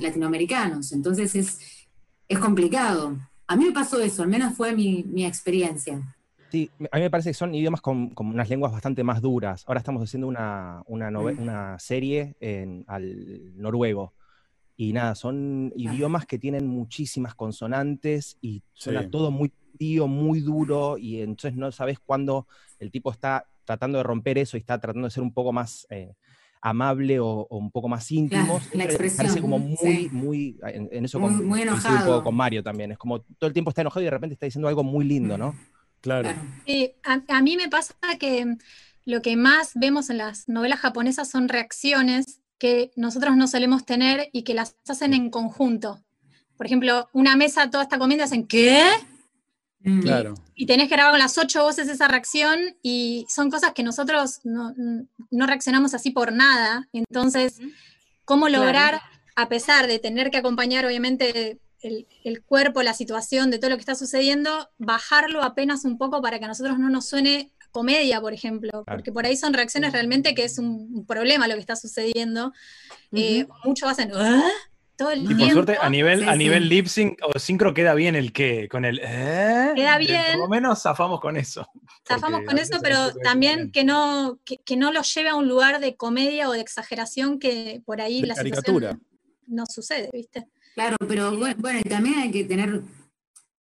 latinoamericanos. 0.00 0.92
Entonces 0.92 1.34
es, 1.36 1.58
es 2.28 2.38
complicado. 2.38 3.16
A 3.46 3.56
mí 3.56 3.66
me 3.66 3.72
pasó 3.72 4.00
eso, 4.00 4.24
al 4.24 4.28
menos 4.28 4.56
fue 4.56 4.74
mi, 4.74 5.04
mi 5.04 5.24
experiencia. 5.24 6.00
Sí, 6.50 6.70
a 6.90 6.96
mí 6.96 7.02
me 7.02 7.10
parece 7.10 7.30
que 7.30 7.34
son 7.34 7.54
idiomas 7.54 7.80
con, 7.80 8.12
unas 8.16 8.48
lenguas 8.48 8.72
bastante 8.72 9.04
más 9.04 9.20
duras. 9.20 9.64
Ahora 9.66 9.78
estamos 9.78 10.02
haciendo 10.02 10.26
una, 10.26 10.82
una, 10.86 11.10
mm. 11.10 11.38
una 11.40 11.78
serie 11.78 12.36
en, 12.40 12.84
al 12.86 13.56
noruego. 13.60 14.14
Y 14.76 14.92
nada, 14.92 15.14
son 15.14 15.72
idiomas 15.76 16.24
que 16.24 16.38
tienen 16.38 16.66
muchísimas 16.66 17.34
consonantes 17.34 18.38
y 18.40 18.62
suena 18.72 19.10
todo 19.10 19.30
muy 19.30 19.52
tío, 19.76 20.06
muy 20.06 20.40
duro. 20.40 20.96
Y 20.96 21.20
entonces 21.20 21.56
no 21.56 21.72
sabes 21.72 21.98
cuándo 21.98 22.46
el 22.78 22.90
tipo 22.90 23.10
está 23.10 23.46
tratando 23.64 23.98
de 23.98 24.04
romper 24.04 24.38
eso 24.38 24.56
y 24.56 24.60
está 24.60 24.80
tratando 24.80 25.08
de 25.08 25.10
ser 25.10 25.22
un 25.22 25.32
poco 25.32 25.52
más 25.52 25.86
eh, 25.90 26.14
amable 26.62 27.18
o, 27.20 27.46
un 27.50 27.70
poco 27.70 27.88
más 27.88 28.10
íntimo. 28.10 28.60
La, 28.72 28.84
expresión. 28.84 29.16
Parece 29.16 29.40
como 29.40 29.58
muy, 29.58 30.08
muy, 30.10 30.56
en, 30.62 31.04
eso 31.04 31.18
muy, 31.18 31.32
muy 31.32 31.62
enojado. 31.62 31.96
un 31.96 32.04
poco 32.04 32.24
con 32.24 32.36
Mario 32.36 32.62
también. 32.62 32.92
Es 32.92 32.98
como 32.98 33.20
todo 33.20 33.48
el 33.48 33.52
tiempo 33.52 33.70
está 33.70 33.82
enojado 33.82 34.00
y 34.02 34.04
de 34.04 34.10
repente 34.10 34.34
está 34.34 34.46
diciendo 34.46 34.68
algo 34.68 34.84
muy 34.84 35.04
lindo, 35.04 35.36
¿no? 35.36 35.54
Claro. 36.00 36.30
a, 37.02 37.42
mí 37.42 37.56
me 37.56 37.68
pasa 37.68 37.94
que 38.18 38.56
lo 39.04 39.22
que 39.22 39.36
más 39.36 39.72
vemos 39.74 40.10
en 40.10 40.18
las 40.18 40.48
novelas 40.48 40.80
japonesas 40.80 41.30
son 41.30 41.48
reacciones 41.48 42.40
que 42.58 42.90
nosotros 42.96 43.36
no 43.36 43.46
solemos 43.46 43.86
tener 43.86 44.28
y 44.32 44.42
que 44.42 44.54
las 44.54 44.76
hacen 44.86 45.14
en 45.14 45.30
conjunto. 45.30 46.04
Por 46.56 46.66
ejemplo, 46.66 47.08
una 47.12 47.36
mesa, 47.36 47.70
toda 47.70 47.84
esta 47.84 47.98
comiendo, 47.98 48.24
hacen 48.24 48.46
¿qué? 48.46 48.84
Mm. 49.80 50.00
Claro. 50.00 50.34
Y, 50.54 50.66
tenés 50.66 50.88
que 50.88 50.96
grabar 50.96 51.12
con 51.12 51.20
las 51.20 51.38
ocho 51.38 51.62
voces 51.62 51.88
esa 51.88 52.08
reacción 52.08 52.58
y 52.82 53.26
son 53.28 53.50
cosas 53.50 53.72
que 53.72 53.84
nosotros 53.84 54.40
no, 54.44 54.74
reaccionamos 55.46 55.94
así 55.94 56.10
por 56.10 56.32
nada. 56.32 56.88
Entonces, 56.92 57.60
¿cómo 58.24 58.48
lograr, 58.48 59.00
a 59.36 59.48
pesar 59.48 59.86
de 59.86 60.00
tener 60.00 60.30
que 60.30 60.38
acompañar 60.38 60.84
obviamente 60.84 61.58
el, 61.82 62.42
cuerpo, 62.44 62.82
la 62.82 62.94
situación 62.94 63.50
de 63.50 63.58
todo 63.58 63.70
lo 63.70 63.76
que 63.76 63.80
está 63.80 63.94
sucediendo, 63.94 64.68
bajarlo 64.78 65.42
apenas 65.42 65.84
un 65.84 65.98
poco 65.98 66.20
para 66.20 66.38
que 66.38 66.44
a 66.44 66.48
nosotros 66.48 66.78
no 66.78 66.90
nos 66.90 67.06
suene 67.06 67.52
comedia, 67.70 68.20
por 68.20 68.32
ejemplo, 68.32 68.84
porque 68.86 69.12
por 69.12 69.26
ahí 69.26 69.36
son 69.36 69.52
reacciones 69.52 69.92
realmente 69.92 70.34
que 70.34 70.44
es 70.44 70.58
un, 70.58 71.04
problema 71.06 71.48
lo 71.48 71.54
que 71.54 71.60
está 71.60 71.76
sucediendo. 71.76 72.52
Eh, 73.12 73.46
muchos 73.64 73.88
hacen, 73.88 74.10
¿Ah?", 74.14 74.42
Todo 74.96 75.12
el 75.12 75.30
y 75.30 75.34
por 75.36 75.52
suerte, 75.52 75.76
a 75.80 75.88
nivel, 75.88 76.28
a 76.28 76.34
nivel 76.34 76.68
lip 76.68 76.86
sync 76.86 77.20
o 77.22 77.38
sincro 77.38 77.72
queda 77.72 77.94
bien 77.94 78.16
el 78.16 78.32
qué, 78.32 78.68
con 78.68 78.84
el 78.84 78.98
¿eh? 79.00 79.72
Queda 79.76 79.96
bien. 79.96 80.32
Por 80.32 80.40
lo 80.40 80.48
menos 80.48 80.82
zafamos 80.82 81.20
con 81.20 81.36
eso. 81.36 81.70
Zafamos 82.04 82.40
con 82.44 82.58
eso, 82.58 82.80
pero 82.82 83.14
también 83.22 83.70
que 83.70 83.84
no, 83.84 84.40
que, 84.44 84.76
no 84.76 84.90
lo 84.90 85.02
lleve 85.02 85.28
a 85.28 85.36
un 85.36 85.46
lugar 85.46 85.78
de 85.78 85.94
comedia 85.94 86.48
o 86.48 86.52
de 86.52 86.60
exageración 86.60 87.38
que 87.38 87.80
por 87.86 88.00
ahí 88.00 88.22
la 88.22 88.34
situación 88.34 89.00
no 89.46 89.64
sucede, 89.66 90.10
¿viste? 90.12 90.48
Claro, 90.78 90.96
pero 91.08 91.36
bueno, 91.36 91.82
también 91.88 92.20
hay 92.20 92.30
que 92.30 92.44
tener 92.44 92.82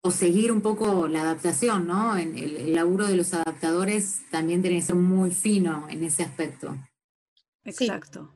o 0.04 0.12
seguir 0.12 0.52
un 0.52 0.62
poco 0.62 1.08
la 1.08 1.22
adaptación, 1.22 1.88
¿no? 1.88 2.16
En 2.16 2.38
el, 2.38 2.76
laburo 2.76 3.08
de 3.08 3.16
los 3.16 3.34
adaptadores 3.34 4.22
también 4.30 4.62
tiene 4.62 4.78
que 4.78 4.84
ser 4.84 4.98
muy 4.98 5.32
fino 5.32 5.88
en 5.90 6.04
ese 6.04 6.22
aspecto. 6.22 6.78
Exacto. 7.64 8.32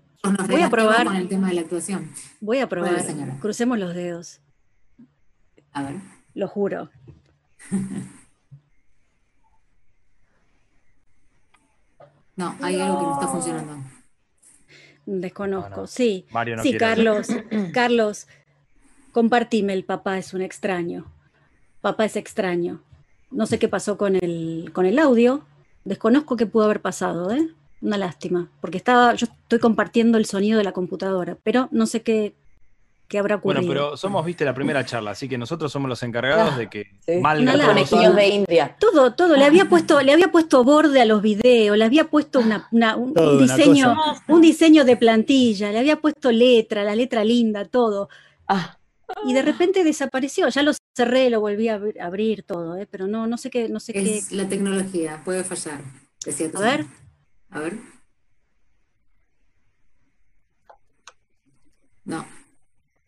voy 0.50 0.63
a 0.63 0.72
probar 0.72 1.05
con 1.05 1.15
el 1.15 1.27
tema 1.27 1.50
de 1.50 1.53
la 1.53 1.62
actuación. 1.62 2.10
Voy 2.39 2.57
a 2.57 2.67
probar. 2.67 3.05
Crucemos 3.39 3.77
los 3.77 3.93
dedos. 3.93 4.41
A 5.72 5.84
ver. 5.84 5.98
Lo 6.34 6.48
juro. 6.48 6.89
no, 12.36 12.55
hay 12.62 12.81
algo 12.81 12.98
que 12.98 13.03
no 13.03 13.13
está 13.13 13.27
funcionando. 13.27 13.84
Desconozco, 15.05 15.86
sí. 15.86 16.25
sí, 16.63 16.77
Carlos, 16.79 17.27
Carlos, 17.72 18.25
compartime, 19.15 19.72
el 19.72 19.86
papá 19.86 20.17
es 20.17 20.34
un 20.34 20.41
extraño. 20.41 21.06
Papá 21.80 22.04
es 22.04 22.17
extraño. 22.17 22.82
No 23.32 23.45
sé 23.45 23.58
qué 23.60 23.69
pasó 23.69 23.97
con 23.97 24.17
el, 24.17 24.71
con 24.73 24.86
el 24.86 24.99
audio. 24.99 25.45
Desconozco 25.86 26.36
qué 26.36 26.45
pudo 26.45 26.65
haber 26.65 26.82
pasado, 26.82 27.32
¿eh? 27.32 27.47
Una 27.82 27.97
lástima, 27.97 28.49
porque 28.60 28.78
estaba, 28.78 29.13
yo 29.13 29.28
estoy 29.28 29.60
compartiendo 29.60 30.17
el 30.17 30.25
sonido 30.25 30.58
de 30.58 30.65
la 30.65 30.73
computadora, 30.73 31.38
pero 31.43 31.69
no 31.71 31.86
sé 31.86 32.01
qué, 32.01 32.34
qué 33.08 33.17
habrá 33.17 33.36
ocurrido. 33.36 33.65
Bueno, 33.65 33.73
pero 33.73 33.97
somos, 33.97 34.25
viste, 34.25 34.43
la 34.43 34.54
primera 34.54 34.86
charla, 34.86 35.12
así 35.12 35.30
que 35.30 35.38
nosotros 35.38 35.71
somos 35.71 35.88
los 35.88 36.04
encargados 36.04 36.51
ah, 36.54 36.58
de 36.58 36.69
que 36.69 36.91
sí. 37.06 37.17
mal 37.21 37.45
de 37.45 38.28
India. 38.28 38.75
Todo, 38.78 39.13
todo. 39.13 39.38
Le 39.38 39.45
había 39.45 39.69
puesto, 39.69 40.01
le 40.01 40.12
había 40.12 40.30
puesto 40.30 40.62
borde 40.65 40.99
a 40.99 41.06
los 41.06 41.21
videos, 41.21 41.78
le 41.78 41.86
había 41.86 42.10
puesto 42.10 42.41
una, 42.41 42.67
un, 42.97 43.13
diseño, 43.39 43.95
un 44.28 44.41
diseño 44.41 44.84
de 44.84 44.97
plantilla, 44.97 45.71
le 45.71 45.80
había 45.80 46.01
puesto 46.01 46.34
letra, 46.34 46.84
la 46.84 46.95
letra 46.95 47.23
linda, 47.23 47.63
todo. 47.63 48.10
Ah 48.49 48.75
y 49.26 49.34
de 49.34 49.41
repente 49.41 49.84
desapareció. 49.84 50.50
Ya 50.50 50.63
lo 50.63 50.72
cerré, 50.96 51.30
lo 51.30 51.41
volví 51.41 51.70
a 51.70 51.80
abrir, 52.02 52.44
todo, 52.44 52.78
¿eh? 52.78 52.88
pero 52.89 53.08
no, 53.08 53.28
no 53.28 53.38
sé 53.38 53.50
qué, 53.50 53.70
no 53.70 53.80
sé 53.80 53.94
es 53.96 54.32
La 54.32 54.48
tecnología 54.48 55.22
puede 55.24 55.44
fallar. 55.44 55.82
a 56.56 56.60
ver. 56.60 56.86
A 57.50 57.60
ver. 57.60 57.78
No. 62.04 62.26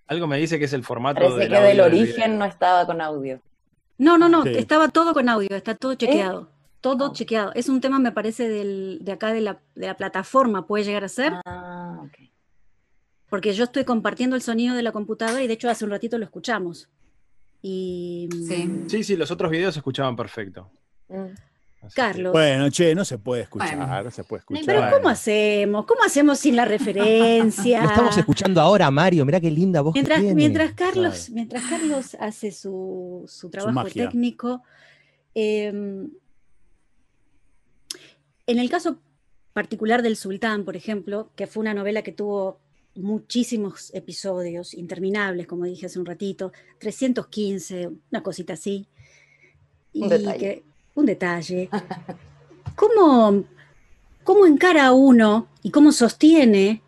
Algo 0.08 0.28
me 0.28 0.38
dice 0.38 0.58
que 0.58 0.66
es 0.66 0.74
el 0.74 0.84
formato 0.84 1.20
Parece 1.20 1.50
que 1.50 1.56
del 1.56 1.82
origen 1.82 2.38
no 2.38 2.46
estaba 2.46 2.86
con 2.86 3.02
audio. 3.02 3.42
No, 3.98 4.18
no, 4.18 4.30
no, 4.30 4.46
estaba 4.46 4.90
todo 4.90 5.14
con 5.14 5.28
audio, 5.28 5.50
está 5.52 5.76
todo 5.76 5.96
chequeado. 5.96 6.50
Todo 6.82 7.12
chequeado. 7.14 7.52
Es 7.56 7.68
un 7.68 7.82
tema, 7.82 8.00
me 8.00 8.12
parece, 8.12 8.48
del, 8.48 9.00
de 9.02 9.12
acá 9.12 9.34
de 9.34 9.42
la, 9.42 9.60
de 9.76 9.88
la 9.88 9.98
plataforma, 9.98 10.68
puede 10.68 10.84
llegar 10.86 11.04
a 11.04 11.10
ser. 11.10 11.34
Ah, 11.46 12.00
ok 12.04 12.27
porque 13.30 13.54
yo 13.54 13.66
estoy 13.66 13.84
compartiendo 13.84 14.36
el 14.36 14.42
sonido 14.42 14.76
de 14.76 14.84
la 14.84 14.92
computadora 14.92 15.44
y 15.44 15.48
de 15.48 15.54
hecho 15.54 15.70
hace 15.70 15.86
un 15.86 15.92
ratito 15.92 16.18
lo 16.18 16.26
escuchamos. 16.26 16.90
Y, 17.62 18.30
mm, 18.34 18.88
sí. 18.88 19.04
sí, 19.04 19.16
los 19.16 19.32
otros 19.32 19.52
videos 19.52 19.74
se 19.74 19.80
escuchaban 19.80 20.16
perfecto. 20.16 20.70
Mm. 21.10 21.34
Carlos. 21.94 22.34
Bueno, 22.34 22.70
che, 22.70 22.96
no 22.96 23.06
se 23.06 23.18
puede 23.18 23.44
escuchar, 23.44 24.04
no 24.04 24.12
se 24.12 24.24
puede 24.24 24.40
escuchar. 24.40 24.66
Pero 24.66 24.90
¿cómo 24.92 25.10
hacemos? 25.10 25.86
¿Cómo 25.86 26.04
hacemos 26.04 26.40
sin 26.40 26.56
la 26.56 26.66
referencia? 26.66 27.82
Lo 27.84 27.90
estamos 27.90 28.18
escuchando 28.18 28.60
ahora, 28.60 28.90
Mario, 28.92 29.26
mira 29.26 29.40
qué 29.40 29.52
linda 29.52 29.82
voz 29.82 29.94
mientras, 29.94 30.20
tiene. 30.20 30.36
Mientras 30.36 30.74
Carlos, 30.74 31.30
mientras 31.30 31.64
Carlos 31.64 32.18
hace 32.20 32.52
su, 32.52 33.24
su 33.28 33.50
trabajo 33.50 33.88
técnico, 33.90 34.64
em, 35.34 36.10
en 38.48 38.60
el 38.60 38.70
caso 38.70 39.00
particular 39.54 40.02
del 40.02 40.18
Sultán, 40.18 40.66
por 40.66 40.76
ejemplo, 40.76 41.32
que 41.36 41.48
fue 41.48 41.62
una 41.62 41.74
novela 41.74 42.02
que 42.02 42.12
tuvo 42.12 42.60
muchísimos 42.98 43.94
episodios 43.94 44.74
interminables, 44.74 45.48
como 45.48 45.66
dije 45.66 45.86
hace 45.86 46.00
un 46.00 46.06
ratito, 46.06 46.52
315, 46.80 47.90
una 48.12 48.24
cosita 48.24 48.54
así. 48.54 48.88
Un 49.94 50.10
detalle. 50.10 50.64
un 50.96 51.06
detalle. 51.06 51.70
¿Cómo, 52.76 53.46
¿Cómo 54.24 54.46
encara 54.46 54.92
uno 54.92 55.48
y 55.64 55.72
cómo 55.72 55.92
sostiene 55.92 56.82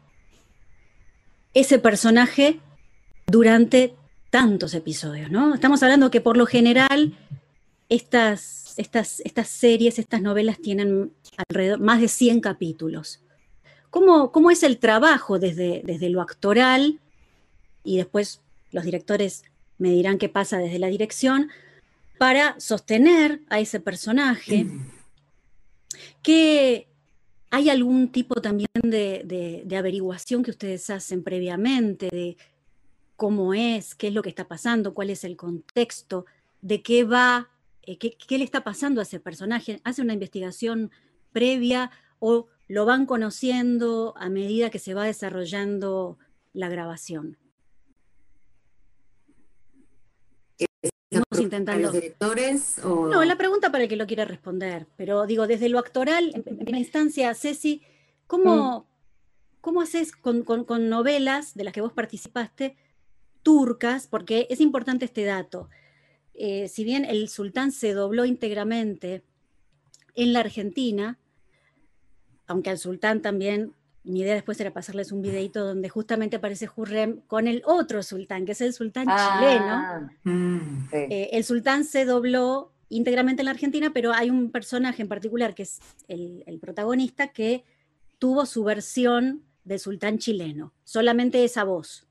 ese 1.54 1.80
personaje 1.80 2.60
durante 3.28 3.95
tantos 4.30 4.74
episodios? 4.74 5.32
¿no? 5.32 5.56
Estamos 5.56 5.82
hablando 5.82 6.12
que 6.12 6.22
por 6.22 6.38
lo 6.38 6.45
general 6.45 7.17
estas, 7.89 8.76
estas, 8.78 9.22
estas 9.22 9.48
series, 9.48 10.00
estas 10.00 10.22
novelas 10.22 10.60
tienen 10.60 11.12
alrededor 11.50 11.80
más 11.80 12.02
de 12.02 12.08
100 12.08 12.41
capítulos. 12.41 13.22
¿Cómo, 13.89 14.52
es 14.52 14.63
el 14.63 14.78
trabajo 14.78 15.39
desde, 15.39 15.82
desde 15.84 16.10
lo 16.10 16.21
actoral? 16.21 16.99
Y 17.84 17.97
después 17.97 18.41
los 18.71 18.84
directores 18.84 19.43
me 19.78 19.89
dirán 19.89 20.17
qué 20.17 20.30
pasa 20.30 20.58
desde 20.60 20.80
la 20.80 20.88
dirección 20.88 21.49
para 22.19 22.60
sostener 22.60 23.41
a 23.49 23.60
ese 23.60 23.80
personaje. 23.80 24.67
¿Que 26.21 26.88
hay 27.49 27.69
algún 27.69 28.12
tipo 28.12 28.41
también 28.41 28.69
de, 28.84 29.65
averiguación 29.75 30.43
que 30.43 30.52
ustedes 30.52 30.89
hacen 30.89 31.23
previamente 31.23 32.10
de 32.12 32.38
cómo 33.15 33.54
es, 33.54 33.95
qué 33.95 34.10
es 34.10 34.13
lo 34.13 34.21
que 34.21 34.30
está 34.30 34.47
pasando, 34.47 34.93
cuál 34.93 35.10
es 35.10 35.23
el 35.23 35.36
contexto, 35.36 36.25
de 36.62 36.82
qué 36.82 37.04
va, 37.04 37.49
eh, 37.84 37.97
qué, 37.97 38.15
qué, 38.15 38.38
le 38.38 38.43
está 38.43 38.63
pasando 38.63 39.02
a 39.02 39.04
ese 39.04 39.19
personaje? 39.19 39.82
¿Hace 39.84 40.02
una 40.02 40.13
investigación 40.13 40.91
previa 41.32 41.89
o 42.19 42.47
lo 42.69 42.86
van 42.86 43.08
conociendo 43.08 44.13
a 44.15 44.29
medida 44.29 44.69
que 44.69 44.79
se 44.79 44.93
va 44.93 45.03
desarrollando 45.03 46.19
la 46.53 46.69
grabación. 46.69 47.38
Estamos 50.82 51.39
intentando. 51.39 51.82
¿Los 51.82 51.93
directores? 51.93 52.77
O... 52.86 53.08
No, 53.08 53.25
la 53.25 53.38
pregunta 53.38 53.71
para 53.71 53.86
el 53.86 53.89
que 53.89 53.95
lo 53.95 54.05
quiera 54.05 54.23
responder, 54.23 54.86
pero 54.95 55.25
digo, 55.25 55.47
desde 55.47 55.67
lo 55.67 55.79
actoral, 55.79 56.32
en 56.36 56.43
primera 56.43 56.77
instancia, 56.77 57.34
Ceci, 57.34 57.82
¿cómo, 58.27 58.82
mm. 58.82 59.62
¿cómo 59.62 59.82
haces 59.82 60.12
con, 60.12 60.45
novelas 60.89 61.55
de 61.55 61.63
las 61.63 61.73
que 61.73 61.82
vos 61.82 61.93
participaste, 61.93 62.77
turcas? 63.41 64.05
Porque 64.05 64.45
es 64.51 64.62
importante 64.62 65.05
este 65.05 65.25
dato. 65.25 65.69
Eh, 66.36 66.67
si 66.67 66.84
bien 66.84 67.03
el 67.03 67.29
sultán 67.29 67.71
se 67.71 67.93
dobló 67.93 68.25
íntegramente 68.25 69.23
en 70.13 70.34
la 70.34 70.41
Argentina, 70.41 71.17
aunque 72.49 72.69
al 72.69 72.77
sultán 72.77 73.21
también 73.21 73.73
mi 74.03 74.21
idea 74.21 74.33
después 74.33 74.59
era 74.59 74.71
pasarles 74.71 75.12
un 75.12 75.21
videito 75.21 75.63
donde 75.63 75.88
justamente 75.88 76.38
aparece 76.38 76.67
Hurrem 76.75 77.21
con 77.27 77.47
el 77.47 77.62
otro 77.65 78.01
sultán, 78.01 78.45
que 78.45 78.53
es 78.53 78.62
el 78.62 78.73
sultán 78.73 79.05
chileno. 79.05 80.09
Mm. 80.23 80.88
Eh, 80.91 81.29
el 81.33 81.43
sultán 81.43 81.83
se 81.83 82.05
dobló 82.05 82.71
íntegramente 82.88 83.41
en 83.41 83.45
la 83.45 83.51
Argentina, 83.51 83.91
pero 83.93 84.13
hay 84.13 84.29
un 84.29 84.51
personaje 84.51 85.01
en 85.01 85.09
particular 85.09 85.53
que 85.53 85.63
es 85.63 85.79
el, 86.07 86.43
el 86.47 86.59
protagonista 86.59 87.27
que 87.27 87.63
tuvo 88.17 88.45
su 88.45 88.63
versión 88.63 89.43
del 89.63 89.79
sultán 89.79 90.17
chileno, 90.17 90.73
solamente 90.83 91.43
esa 91.43 91.63
voz. 91.63 92.07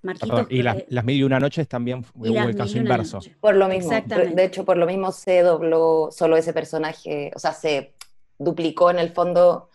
Marquitos, 0.00 0.46
y 0.48 0.62
las, 0.62 0.76
eh, 0.78 0.86
las 0.88 1.04
mil 1.04 1.16
y 1.16 1.22
una 1.24 1.40
noches 1.40 1.68
también 1.68 2.06
las 2.20 2.48
el 2.48 2.56
caso 2.56 2.78
inverso. 2.78 3.18
Por 3.40 3.56
lo 3.56 3.68
mismo. 3.68 3.90
De 3.90 4.44
hecho, 4.44 4.64
por 4.64 4.76
lo 4.76 4.86
mismo 4.86 5.12
se 5.12 5.42
dobló 5.42 6.08
solo 6.10 6.36
ese 6.36 6.52
personaje, 6.52 7.32
o 7.34 7.38
sea, 7.38 7.52
se 7.52 7.97
duplicó 8.38 8.90
en 8.90 8.98
el 8.98 9.12
fondo 9.12 9.70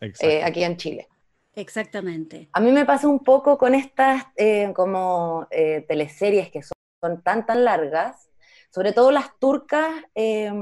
eh, 0.00 0.42
aquí 0.44 0.64
en 0.64 0.76
Chile. 0.76 1.08
Exactamente. 1.54 2.48
A 2.52 2.60
mí 2.60 2.70
me 2.72 2.84
pasa 2.84 3.08
un 3.08 3.20
poco 3.24 3.58
con 3.58 3.74
estas 3.74 4.24
eh, 4.36 4.72
como 4.74 5.46
eh, 5.50 5.84
teleseries 5.88 6.50
que 6.50 6.62
son, 6.62 6.72
son 7.00 7.22
tan 7.22 7.46
tan 7.46 7.64
largas, 7.64 8.28
sobre 8.70 8.92
todo 8.92 9.10
las 9.10 9.38
turcas, 9.38 9.88
eh, 10.14 10.52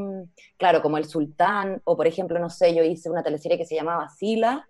claro, 0.57 0.81
como 0.81 0.97
El 0.97 1.05
Sultán, 1.07 1.83
o 1.85 1.97
por 1.97 2.07
ejemplo, 2.07 2.39
no 2.39 2.49
sé, 2.51 2.75
yo 2.75 2.83
hice 2.85 3.11
una 3.11 3.23
teleserie 3.23 3.59
que 3.59 3.67
se 3.67 3.75
llamaba 3.75 4.09
Sila, 4.09 4.69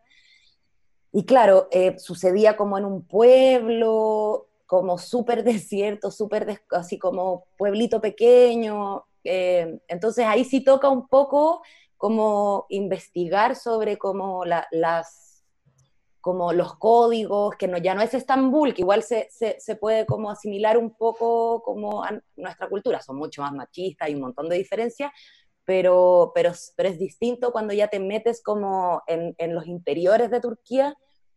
y 1.12 1.24
claro, 1.24 1.68
eh, 1.70 1.98
sucedía 1.98 2.56
como 2.56 2.76
en 2.78 2.84
un 2.84 3.06
pueblo, 3.06 4.48
como 4.66 4.98
súper 4.98 5.44
desierto, 5.44 6.10
súper 6.10 6.44
des- 6.46 6.62
así 6.70 6.98
como 6.98 7.46
pueblito 7.56 8.00
pequeño, 8.00 9.04
eh, 9.24 9.78
entonces 9.88 10.24
ahí 10.26 10.44
sí 10.44 10.62
toca 10.62 10.88
un 10.88 11.08
poco 11.08 11.62
como 11.96 12.66
investigar 12.68 13.56
sobre 13.56 13.98
como 13.98 14.44
la- 14.44 14.66
las 14.70 15.26
como 16.26 16.52
los 16.52 16.74
códigos, 16.74 17.54
que 17.54 17.68
no, 17.68 17.78
ya 17.78 17.94
no 17.94 18.02
es 18.02 18.12
Estambul, 18.12 18.74
que 18.74 18.82
igual 18.82 19.04
se, 19.04 19.28
se, 19.30 19.76
puede 19.76 20.06
como 20.06 20.28
asimilar 20.28 20.76
un 20.76 20.90
poco 20.92 21.62
como 21.62 22.02
a 22.02 22.20
nuestra 22.34 22.68
cultura, 22.68 23.00
son 23.00 23.16
mucho 23.16 23.42
más 23.42 23.52
machistas, 23.52 24.08
hay 24.08 24.16
un 24.16 24.22
montón 24.22 24.48
de 24.48 24.56
diferencias, 24.56 25.12
pero, 25.64 26.32
pero, 26.34 26.50
pero 26.76 26.88
es 26.88 26.98
distinto 26.98 27.52
cuando 27.52 27.74
ya 27.74 27.86
te 27.86 28.00
metes 28.00 28.42
como 28.42 29.04
en, 29.06 29.36
en 29.38 29.54
los 29.54 29.68
interiores 29.68 30.28
de 30.32 30.40
Turquía, 30.40 30.96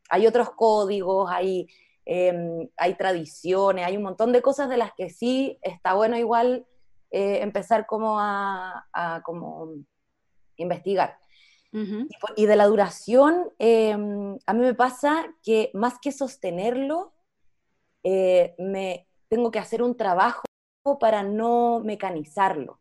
hay 0.10 0.26
otros 0.26 0.50
códigos, 0.56 1.30
hay, 1.32 1.67
eh, 2.08 2.67
hay 2.76 2.95
tradiciones, 2.95 3.86
hay 3.86 3.95
un 3.95 4.02
montón 4.02 4.32
de 4.32 4.41
cosas 4.41 4.69
de 4.69 4.78
las 4.78 4.93
que 4.95 5.12
sí 5.12 5.60
está 5.62 5.93
bueno 5.93 6.17
igual 6.17 6.65
eh, 7.12 7.43
empezar 7.43 7.86
como 7.86 8.19
a, 8.19 8.88
a 8.91 9.22
como 9.24 9.67
investigar. 10.63 11.17
Y 12.36 12.45
de 12.48 12.56
la 12.56 12.65
duración, 12.65 13.52
eh, 13.60 13.93
a 13.93 14.54
mí 14.54 14.60
me 14.60 14.74
pasa 14.74 15.26
que 15.43 15.69
más 15.74 16.00
que 16.02 16.12
sostenerlo, 16.12 17.13
eh, 18.04 18.56
me 18.58 19.08
tengo 19.28 19.52
que 19.52 19.60
hacer 19.60 19.84
un 19.84 19.95
trabajo 19.95 20.43
para 21.00 21.22
no 21.24 21.82
mecanizarlo. 21.84 22.80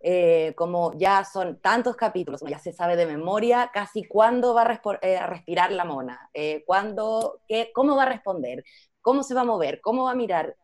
Eh, 0.00 0.54
como 0.56 0.92
ya 0.96 1.24
son 1.24 1.58
tantos 1.60 1.96
capítulos, 1.96 2.40
ya 2.46 2.60
se 2.60 2.72
sabe 2.72 2.94
de 2.94 3.06
memoria 3.06 3.70
casi 3.72 4.04
cuándo 4.04 4.54
va 4.54 4.62
a, 4.62 4.80
eh, 5.02 5.16
a 5.16 5.26
respirar 5.26 5.72
la 5.72 5.84
mona, 5.84 6.30
eh, 6.32 6.62
cuándo, 6.64 7.40
qué, 7.48 7.72
cómo 7.74 7.96
va 7.96 8.04
a 8.04 8.08
responder, 8.10 8.62
cómo 9.00 9.24
se 9.24 9.34
va 9.34 9.40
a 9.40 9.44
mover, 9.44 9.80
cómo 9.80 10.04
va 10.04 10.12
a 10.12 10.14
mirar. 10.14 10.56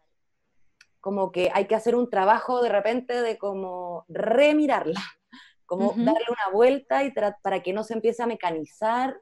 Como 1.00 1.32
que 1.32 1.50
hay 1.52 1.66
que 1.66 1.74
hacer 1.74 1.96
un 1.96 2.08
trabajo 2.08 2.62
de 2.62 2.68
repente 2.68 3.20
de 3.20 3.36
como 3.36 4.04
remirarla 4.08 5.00
como 5.72 5.92
Ujú. 5.92 6.04
darle 6.04 6.26
una 6.28 6.52
vuelta 6.54 7.02
y 7.02 7.12
para 7.12 7.62
que 7.62 7.72
no 7.72 7.82
se 7.82 7.94
empiece 7.94 8.22
a 8.22 8.26
mecanizar 8.26 9.16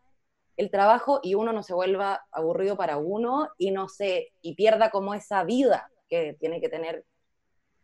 el 0.57 0.69
trabajo 0.69 1.21
y 1.23 1.37
uno 1.37 1.53
no 1.53 1.63
se 1.63 1.75
vuelva 1.75 2.23
aburrido 2.33 2.77
para 2.77 2.97
uno 2.97 3.49
y 3.57 3.71
no 3.71 3.89
se 3.89 4.33
y 4.43 4.57
pierda 4.57 4.91
como 4.91 5.15
esa 5.15 5.45
vida 5.45 5.89
que 6.09 6.37
tiene 6.41 6.61
que 6.61 6.69
tener. 6.69 7.05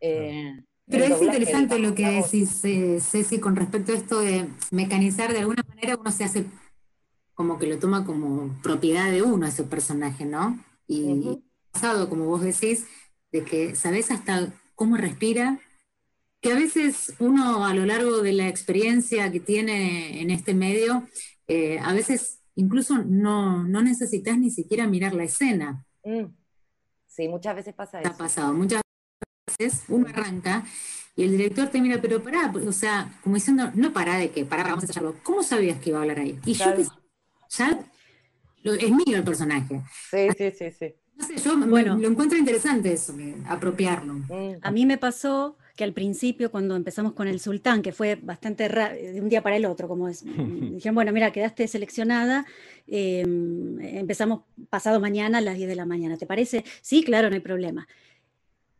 eh, 0.01 0.63
Pero 0.85 1.05
es 1.05 1.21
interesante 1.21 1.79
lo 1.79 1.95
que 1.95 2.21
decís, 2.21 2.59
eh, 2.65 2.99
Ceci, 2.99 3.39
con 3.39 3.55
respecto 3.55 3.93
a 3.93 3.95
esto 3.95 4.19
de 4.19 4.49
mecanizar, 4.71 5.31
de 5.31 5.39
alguna 5.39 5.63
manera 5.69 5.95
uno 5.97 6.11
se 6.11 6.25
hace 6.25 6.45
como 7.35 7.57
que 7.57 7.67
lo 7.67 7.79
toma 7.79 8.05
como 8.05 8.53
propiedad 8.61 9.09
de 9.09 9.21
uno 9.21 9.47
ese 9.47 9.63
personaje, 9.63 10.25
¿no? 10.25 10.59
Y 10.89 11.03
Ujú. 11.07 11.41
pasado, 11.71 12.09
como 12.09 12.25
vos 12.25 12.41
decís, 12.41 12.85
de 13.31 13.45
que 13.45 13.75
sabés 13.75 14.11
hasta 14.11 14.51
cómo 14.75 14.97
respira, 14.97 15.57
que 16.41 16.51
a 16.51 16.55
veces 16.55 17.13
uno 17.19 17.65
a 17.65 17.73
lo 17.73 17.85
largo 17.85 18.21
de 18.21 18.33
la 18.33 18.47
experiencia 18.47 19.31
que 19.31 19.39
tiene 19.39 20.21
en 20.21 20.29
este 20.29 20.53
medio, 20.53 21.07
eh, 21.47 21.79
a 21.79 21.93
veces 21.93 22.39
incluso 22.55 22.99
no, 23.03 23.63
no 23.63 23.81
necesitas 23.81 24.37
ni 24.37 24.49
siquiera 24.51 24.87
mirar 24.87 25.13
la 25.13 25.23
escena. 25.23 25.85
Mm. 26.03 26.25
Sí, 27.07 27.27
muchas 27.27 27.55
veces 27.55 27.73
pasa 27.73 27.97
Ha 27.99 28.01
eso. 28.01 28.17
pasado, 28.17 28.53
muchas 28.53 28.81
veces 29.57 29.83
uno 29.87 30.07
arranca 30.07 30.65
y 31.15 31.23
el 31.23 31.31
director 31.31 31.69
te 31.69 31.81
mira, 31.81 31.99
pero 31.99 32.21
pará, 32.21 32.53
o 32.67 32.71
sea, 32.71 33.11
como 33.23 33.35
diciendo, 33.35 33.71
no 33.73 33.91
pará 33.91 34.17
de 34.17 34.29
que, 34.29 34.45
pará, 34.45 34.63
vamos 34.63 34.83
a 34.83 34.85
ensayarlo. 34.85 35.15
¿Cómo 35.23 35.41
sabías 35.41 35.79
que 35.79 35.89
iba 35.89 35.97
a 35.99 36.01
hablar 36.03 36.19
ahí? 36.19 36.39
Y 36.45 36.55
Claro. 36.55 36.77
yo 36.83 36.83
que 36.89 36.95
ya 37.49 37.79
lo- 38.63 38.73
es 38.73 38.91
mío 38.91 39.17
el 39.17 39.23
personaje. 39.23 39.81
Sí, 40.11 40.27
sí, 40.37 40.51
sí, 40.51 40.71
sí. 40.77 40.93
No 41.15 41.25
sé, 41.25 41.37
yo 41.37 41.57
me- 41.57 41.65
Bueno. 41.65 41.97
lo 41.97 42.07
encuentro 42.07 42.37
interesante 42.37 42.93
eso, 42.93 43.17
que 43.17 43.35
apropiarlo. 43.47 44.13
Mm. 44.13 44.57
A 44.61 44.69
mí 44.69 44.85
me 44.85 44.99
pasó 44.99 45.57
que 45.77 45.83
al 45.83 45.93
principio, 45.93 46.49
cuando 46.49 46.75
empezamos 46.75 47.13
con 47.13 47.27
el 47.27 47.39
sultán, 47.39 47.83
que 47.83 47.91
fue 47.91 48.15
bastante 48.15 48.67
de 48.67 49.21
un 49.21 49.29
día 49.29 49.43
para 49.43 49.57
el 49.57 49.65
otro, 49.65 49.87
como 49.87 50.09
es, 50.09 50.25
dijeron, 50.73 50.95
bueno, 50.95 51.13
mira, 51.13 51.31
quedaste 51.31 51.67
seleccionada, 51.67 52.47
eh, 52.87 53.21
empezamos 53.21 54.41
pasado 54.71 54.99
mañana 54.99 55.37
a 55.37 55.41
las 55.41 55.55
10 55.55 55.69
de 55.69 55.75
la 55.75 55.85
mañana, 55.85 56.17
¿te 56.17 56.25
parece? 56.25 56.65
Sí, 56.81 57.03
claro, 57.03 57.29
no 57.29 57.35
hay 57.35 57.41
problema. 57.41 57.87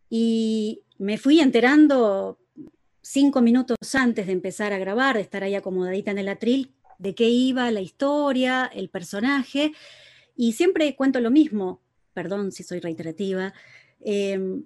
Y 0.10 0.82
me 0.98 1.20
fui 1.20 1.40
enterando 1.40 2.40
cinco 3.04 3.42
minutos 3.42 3.78
antes 3.94 4.26
de 4.26 4.34
empezar 4.34 4.74
a 4.74 4.80
grabar, 4.80 5.18
de 5.18 5.22
estar 5.22 5.44
ahí 5.44 5.54
acomodadita 5.54 6.10
en 6.10 6.18
el 6.18 6.30
atril, 6.30 6.74
de 6.98 7.14
qué 7.14 7.30
iba 7.30 7.70
la 7.70 7.82
historia, 7.82 8.72
el 8.74 8.90
personaje, 8.90 9.72
y 10.36 10.54
siempre 10.54 10.96
cuento 10.96 11.20
lo 11.20 11.30
mismo, 11.30 11.80
perdón 12.16 12.52
si 12.52 12.64
soy 12.64 12.80
reiterativa, 12.80 13.54
em, 14.02 14.64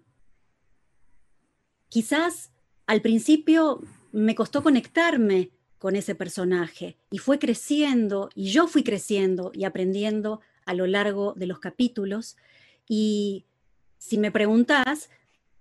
quizás 1.92 2.52
al 2.88 3.02
principio 3.02 3.82
me 4.14 4.34
costó 4.34 4.64
conectarme 4.64 5.52
con 5.78 5.98
ese 5.98 6.16
personaje 6.16 6.98
y 7.12 7.18
fue 7.18 7.38
creciendo 7.38 8.30
y 8.34 8.52
yo 8.52 8.68
fui 8.68 8.84
creciendo 8.84 9.52
y 9.54 9.66
aprendiendo 9.66 10.40
a 10.66 10.74
lo 10.74 10.88
largo 10.88 11.34
de 11.36 11.48
los 11.48 11.60
capítulos 11.60 12.38
y 12.88 13.46
si 13.98 14.18
me 14.18 14.32
preguntás, 14.32 15.10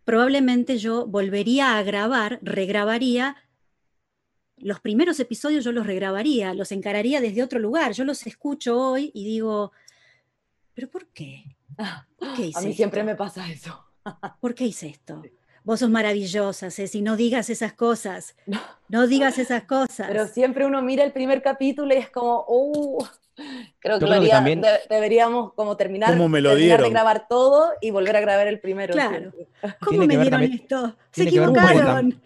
probablemente 0.04 0.78
yo 0.78 1.06
volvería 1.06 1.76
a 1.76 1.82
grabar, 1.82 2.38
regrabaría 2.42 3.36
los 4.56 4.78
primeros 4.78 5.18
episodios 5.18 5.64
yo 5.64 5.72
los 5.72 5.86
regrabaría, 5.86 6.54
los 6.54 6.70
encararía 6.70 7.20
desde 7.20 7.42
otro 7.42 7.58
lugar. 7.58 7.92
Yo 7.92 8.04
los 8.04 8.26
escucho 8.26 8.78
hoy 8.78 9.10
y 9.14 9.24
digo, 9.24 9.72
¿pero 10.74 10.88
por 10.88 11.08
qué? 11.08 11.56
¿Por 12.16 12.34
qué 12.34 12.46
hice 12.46 12.58
A 12.58 12.62
mí 12.62 12.74
siempre 12.74 13.02
me 13.02 13.16
pasa 13.16 13.50
eso. 13.50 13.84
¿Por 14.40 14.54
qué 14.54 14.66
hice 14.66 14.88
esto? 14.88 15.22
Vos 15.64 15.80
sos 15.80 15.90
maravillosa, 15.90 16.70
Ceci, 16.70 17.02
no 17.02 17.16
digas 17.16 17.50
esas 17.50 17.72
cosas. 17.72 18.34
No 18.90 19.06
digas 19.06 19.38
esas 19.38 19.62
cosas. 19.62 20.08
Pero 20.08 20.26
siempre 20.26 20.66
uno 20.66 20.82
mira 20.82 21.04
el 21.04 21.12
primer 21.12 21.42
capítulo 21.42 21.94
y 21.94 21.98
es 21.98 22.10
como, 22.10 22.44
uh, 22.48 22.98
creo 23.78 24.00
que, 24.00 24.28
también- 24.28 24.60
de- 24.60 24.80
deberíamos 24.88 25.52
como 25.54 25.76
terminar, 25.76 26.10
¿Cómo 26.10 26.28
me 26.28 26.40
lo 26.40 26.50
terminar 26.50 26.82
de 26.82 26.90
grabar 26.90 27.28
todo 27.28 27.70
y 27.80 27.92
volver 27.92 28.16
a 28.16 28.20
grabar 28.20 28.48
el 28.48 28.58
primero. 28.58 28.92
Claro. 28.92 29.30
siempre. 29.30 29.46
¿Cómo 29.80 29.90
tiene 29.90 30.06
me 30.08 30.14
dieron 30.16 30.40
también- 30.40 30.60
esto? 30.60 30.96
Se 31.12 31.22
equivocaron. 31.22 32.20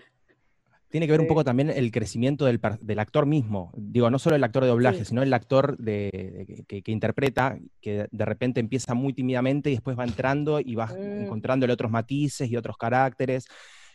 Tiene 0.95 1.07
que 1.07 1.11
ver 1.11 1.23
un 1.23 1.27
poco 1.27 1.43
también 1.43 1.71
el 1.71 1.91
crecimiento 1.91 2.45
del, 2.45 2.61
actor 3.01 3.27
mismo. 3.27 3.73
Digo, 3.77 4.09
no 4.11 4.21
solo 4.21 4.37
el 4.37 4.45
actor 4.45 4.63
de 4.63 4.69
doblaje, 4.69 4.99
Sí. 5.01 5.07
sino 5.07 5.25
el 5.25 5.35
actor 5.35 5.77
de, 5.77 6.47
de- 6.47 6.65
que, 6.69 6.83
que 6.83 6.93
interpreta, 6.93 7.59
que 7.81 8.07
de 8.09 8.25
repente 8.25 8.61
empieza 8.61 8.95
muy 8.95 9.13
tímidamente 9.13 9.71
y 9.71 9.73
después 9.73 9.99
va 9.99 10.05
entrando 10.05 10.61
y 10.61 10.77
va 10.77 10.87
Mm. 10.87 11.25
encontrándole 11.25 11.73
otros 11.73 11.91
matices 11.91 12.49
y 12.49 12.57
otros 12.57 12.77
caracteres. 12.77 13.47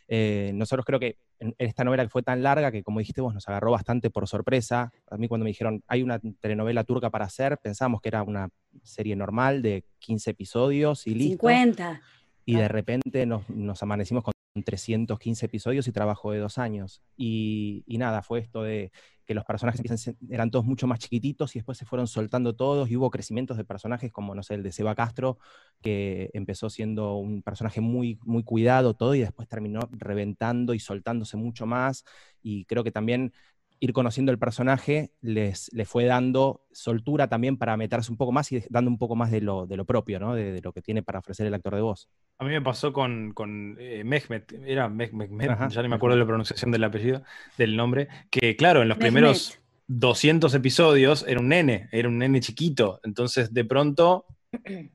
Eh, 0.10 0.52
nosotros 0.56 0.86
creo 0.86 1.00
que 1.00 1.16
en, 1.40 1.56
en 1.58 1.68
esta 1.70 1.86
novela 1.86 2.04
que 2.04 2.10
fue 2.10 2.22
tan 2.22 2.44
larga 2.44 2.70
que, 2.70 2.84
como 2.84 3.00
dijiste 3.00 3.22
vos, 3.22 3.34
nos 3.34 3.48
agarró 3.48 3.72
bastante 3.72 4.10
por 4.10 4.28
sorpresa. 4.28 4.92
A 5.10 5.16
mí 5.16 5.30
cuando 5.30 5.46
me 5.46 5.52
dijeron, 5.52 5.82
hay 5.88 6.04
una 6.04 6.20
telenovela 6.42 6.84
turca 6.84 7.10
para 7.10 7.24
hacer, 7.24 7.60
pensábamos 7.60 8.02
que 8.02 8.10
era 8.10 8.24
una 8.24 8.50
serie 8.84 9.16
normal 9.16 9.62
de 9.62 9.86
15 10.00 10.32
episodios 10.32 11.08
y 11.08 11.16
listo. 11.16 11.48
50. 11.48 12.02
Y 12.44 12.56
de 12.58 12.68
repente 12.68 13.26
nos, 13.26 13.50
nos 13.50 13.82
amanecimos 13.84 14.22
con 14.26 14.34
315 14.64 15.46
episodios 15.46 15.88
y 15.88 15.92
trabajo 15.92 16.32
de 16.32 16.40
dos 16.40 16.58
años. 16.58 17.02
Y, 17.18 17.84
nada, 17.88 18.22
fue 18.22 18.40
esto 18.40 18.64
de 18.64 18.92
que 19.26 19.34
los 19.36 19.46
personajes 19.46 20.16
eran 20.30 20.50
todos 20.50 20.66
mucho 20.66 20.88
más 20.88 21.00
chiquititos 21.00 21.56
y 21.56 21.60
después 21.60 21.78
se 21.78 21.86
fueron 21.86 22.08
soltando 22.08 22.56
todos 22.56 22.90
y 22.90 22.98
hubo 22.98 23.12
crecimientos 23.12 23.58
de 23.58 23.64
personajes 23.64 24.12
como, 24.12 24.34
no 24.34 24.42
sé, 24.42 24.56
el 24.56 24.64
de 24.64 24.72
Seba 24.72 24.96
Castro, 24.96 25.38
que 25.82 26.32
empezó 26.34 26.70
siendo 26.70 27.16
un 27.16 27.44
personaje 27.44 27.80
muy, 27.80 28.18
muy 28.24 28.44
cuidado 28.44 28.96
todo 28.96 29.14
y 29.14 29.20
después 29.20 29.48
terminó 29.48 29.82
reventando 29.92 30.74
y 30.74 30.80
soltándose 30.80 31.38
mucho 31.38 31.66
más. 31.66 32.06
Y 32.42 32.66
creo 32.66 32.84
que 32.84 32.92
también 32.92 33.34
ir 33.80 33.94
conociendo 33.94 34.32
el 34.32 34.40
personaje 34.40 35.12
les, 35.22 35.70
les 35.74 35.88
fue 35.88 36.06
dando 36.06 36.66
soltura 36.72 37.28
también 37.30 37.58
para 37.58 37.78
meterse 37.78 38.12
un 38.12 38.18
poco 38.18 38.32
más 38.32 38.52
y 38.52 38.64
dando 38.70 38.92
un 38.92 38.98
poco 38.98 39.16
más 39.16 39.32
de 39.32 39.42
lo, 39.42 39.66
de 39.68 39.78
lo 39.78 39.86
propio, 39.86 40.20
¿no? 40.20 40.36
De, 40.36 40.52
de 40.52 40.62
lo 40.62 40.74
que 40.74 40.82
tiene 40.82 41.02
para 41.04 41.20
ofrecer 41.20 41.48
el 41.48 41.54
actor 41.54 41.76
de 41.76 41.82
voz. 41.82 42.10
A 42.38 42.46
mí 42.46 42.52
me 42.52 42.62
pasó 42.62 42.94
con, 42.94 43.32
con 43.34 43.76
eh, 43.80 44.04
Mehmet, 44.06 44.54
era 44.66 44.88
Meh- 44.90 45.12
Mehmet, 45.12 45.50
Ajá, 45.50 45.68
ya 45.70 45.82
ni 45.82 45.90
me 45.90 45.96
acuerdo 45.96 46.16
de 46.16 46.22
la 46.22 46.28
pronunciación 46.28 46.72
del 46.72 46.84
apellido, 46.86 47.22
del 47.58 47.76
nombre, 47.76 48.08
que 48.30 48.56
claro, 48.56 48.82
en 48.82 48.88
los 48.88 48.98
Mehmet. 48.98 49.12
primeros 49.14 49.60
200 49.88 50.54
episodios 50.54 51.26
era 51.28 51.40
un 51.40 51.50
nene, 51.50 51.90
era 51.92 52.08
un 52.08 52.18
nene 52.18 52.40
chiquito, 52.40 53.00
entonces 53.04 53.54
de 53.54 53.66
pronto 53.66 54.26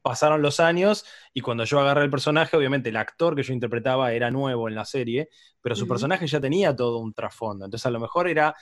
pasaron 0.03 0.43
los 0.43 0.61
años 0.61 1.05
y 1.33 1.41
cuando 1.41 1.65
yo 1.65 1.81
agarré 1.81 2.05
el 2.05 2.11
personaje, 2.11 2.57
obviamente 2.57 2.89
el 2.89 2.97
actor 2.97 3.37
que 3.37 3.43
yo 3.43 3.53
interpretaba 3.53 4.13
era 4.13 4.31
nuevo 4.31 4.69
en 4.69 4.75
la 4.75 4.85
serie, 4.85 5.29
pero 5.61 5.75
su 5.77 5.87
personaje 5.87 6.27
ya 6.27 6.41
tenía 6.41 6.75
todo 6.75 6.99
un 6.99 7.13
trasfondo, 7.15 7.65
entonces 7.65 7.87
a 7.87 7.91
lo 7.91 8.01
mejor 8.01 8.29
era 8.29 8.55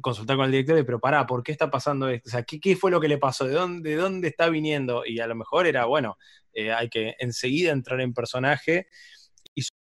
consultar 0.00 0.36
con 0.36 0.46
el 0.46 0.52
director, 0.52 0.76
de, 0.76 0.84
pero 0.84 1.00
pará, 1.00 1.26
¿por 1.26 1.42
qué 1.42 1.52
está 1.52 1.70
pasando 1.70 2.08
esto? 2.08 2.28
O 2.28 2.32
sea, 2.32 2.42
¿qué, 2.44 2.58
qué 2.58 2.76
fue 2.76 2.90
lo 2.90 3.00
que 3.00 3.08
le 3.08 3.18
pasó? 3.18 3.46
¿De 3.46 3.52
dónde, 3.52 3.90
de 3.90 3.96
dónde 3.96 4.28
está 4.28 4.48
viniendo? 4.48 5.04
Y 5.04 5.20
a 5.20 5.26
lo 5.26 5.34
mejor 5.34 5.66
era, 5.66 5.84
bueno, 5.84 6.16
eh, 6.54 6.72
hay 6.72 6.88
que 6.88 7.14
enseguida 7.18 7.72
entrar 7.72 8.00
en 8.00 8.14
personaje 8.14 8.86
y 9.21 9.21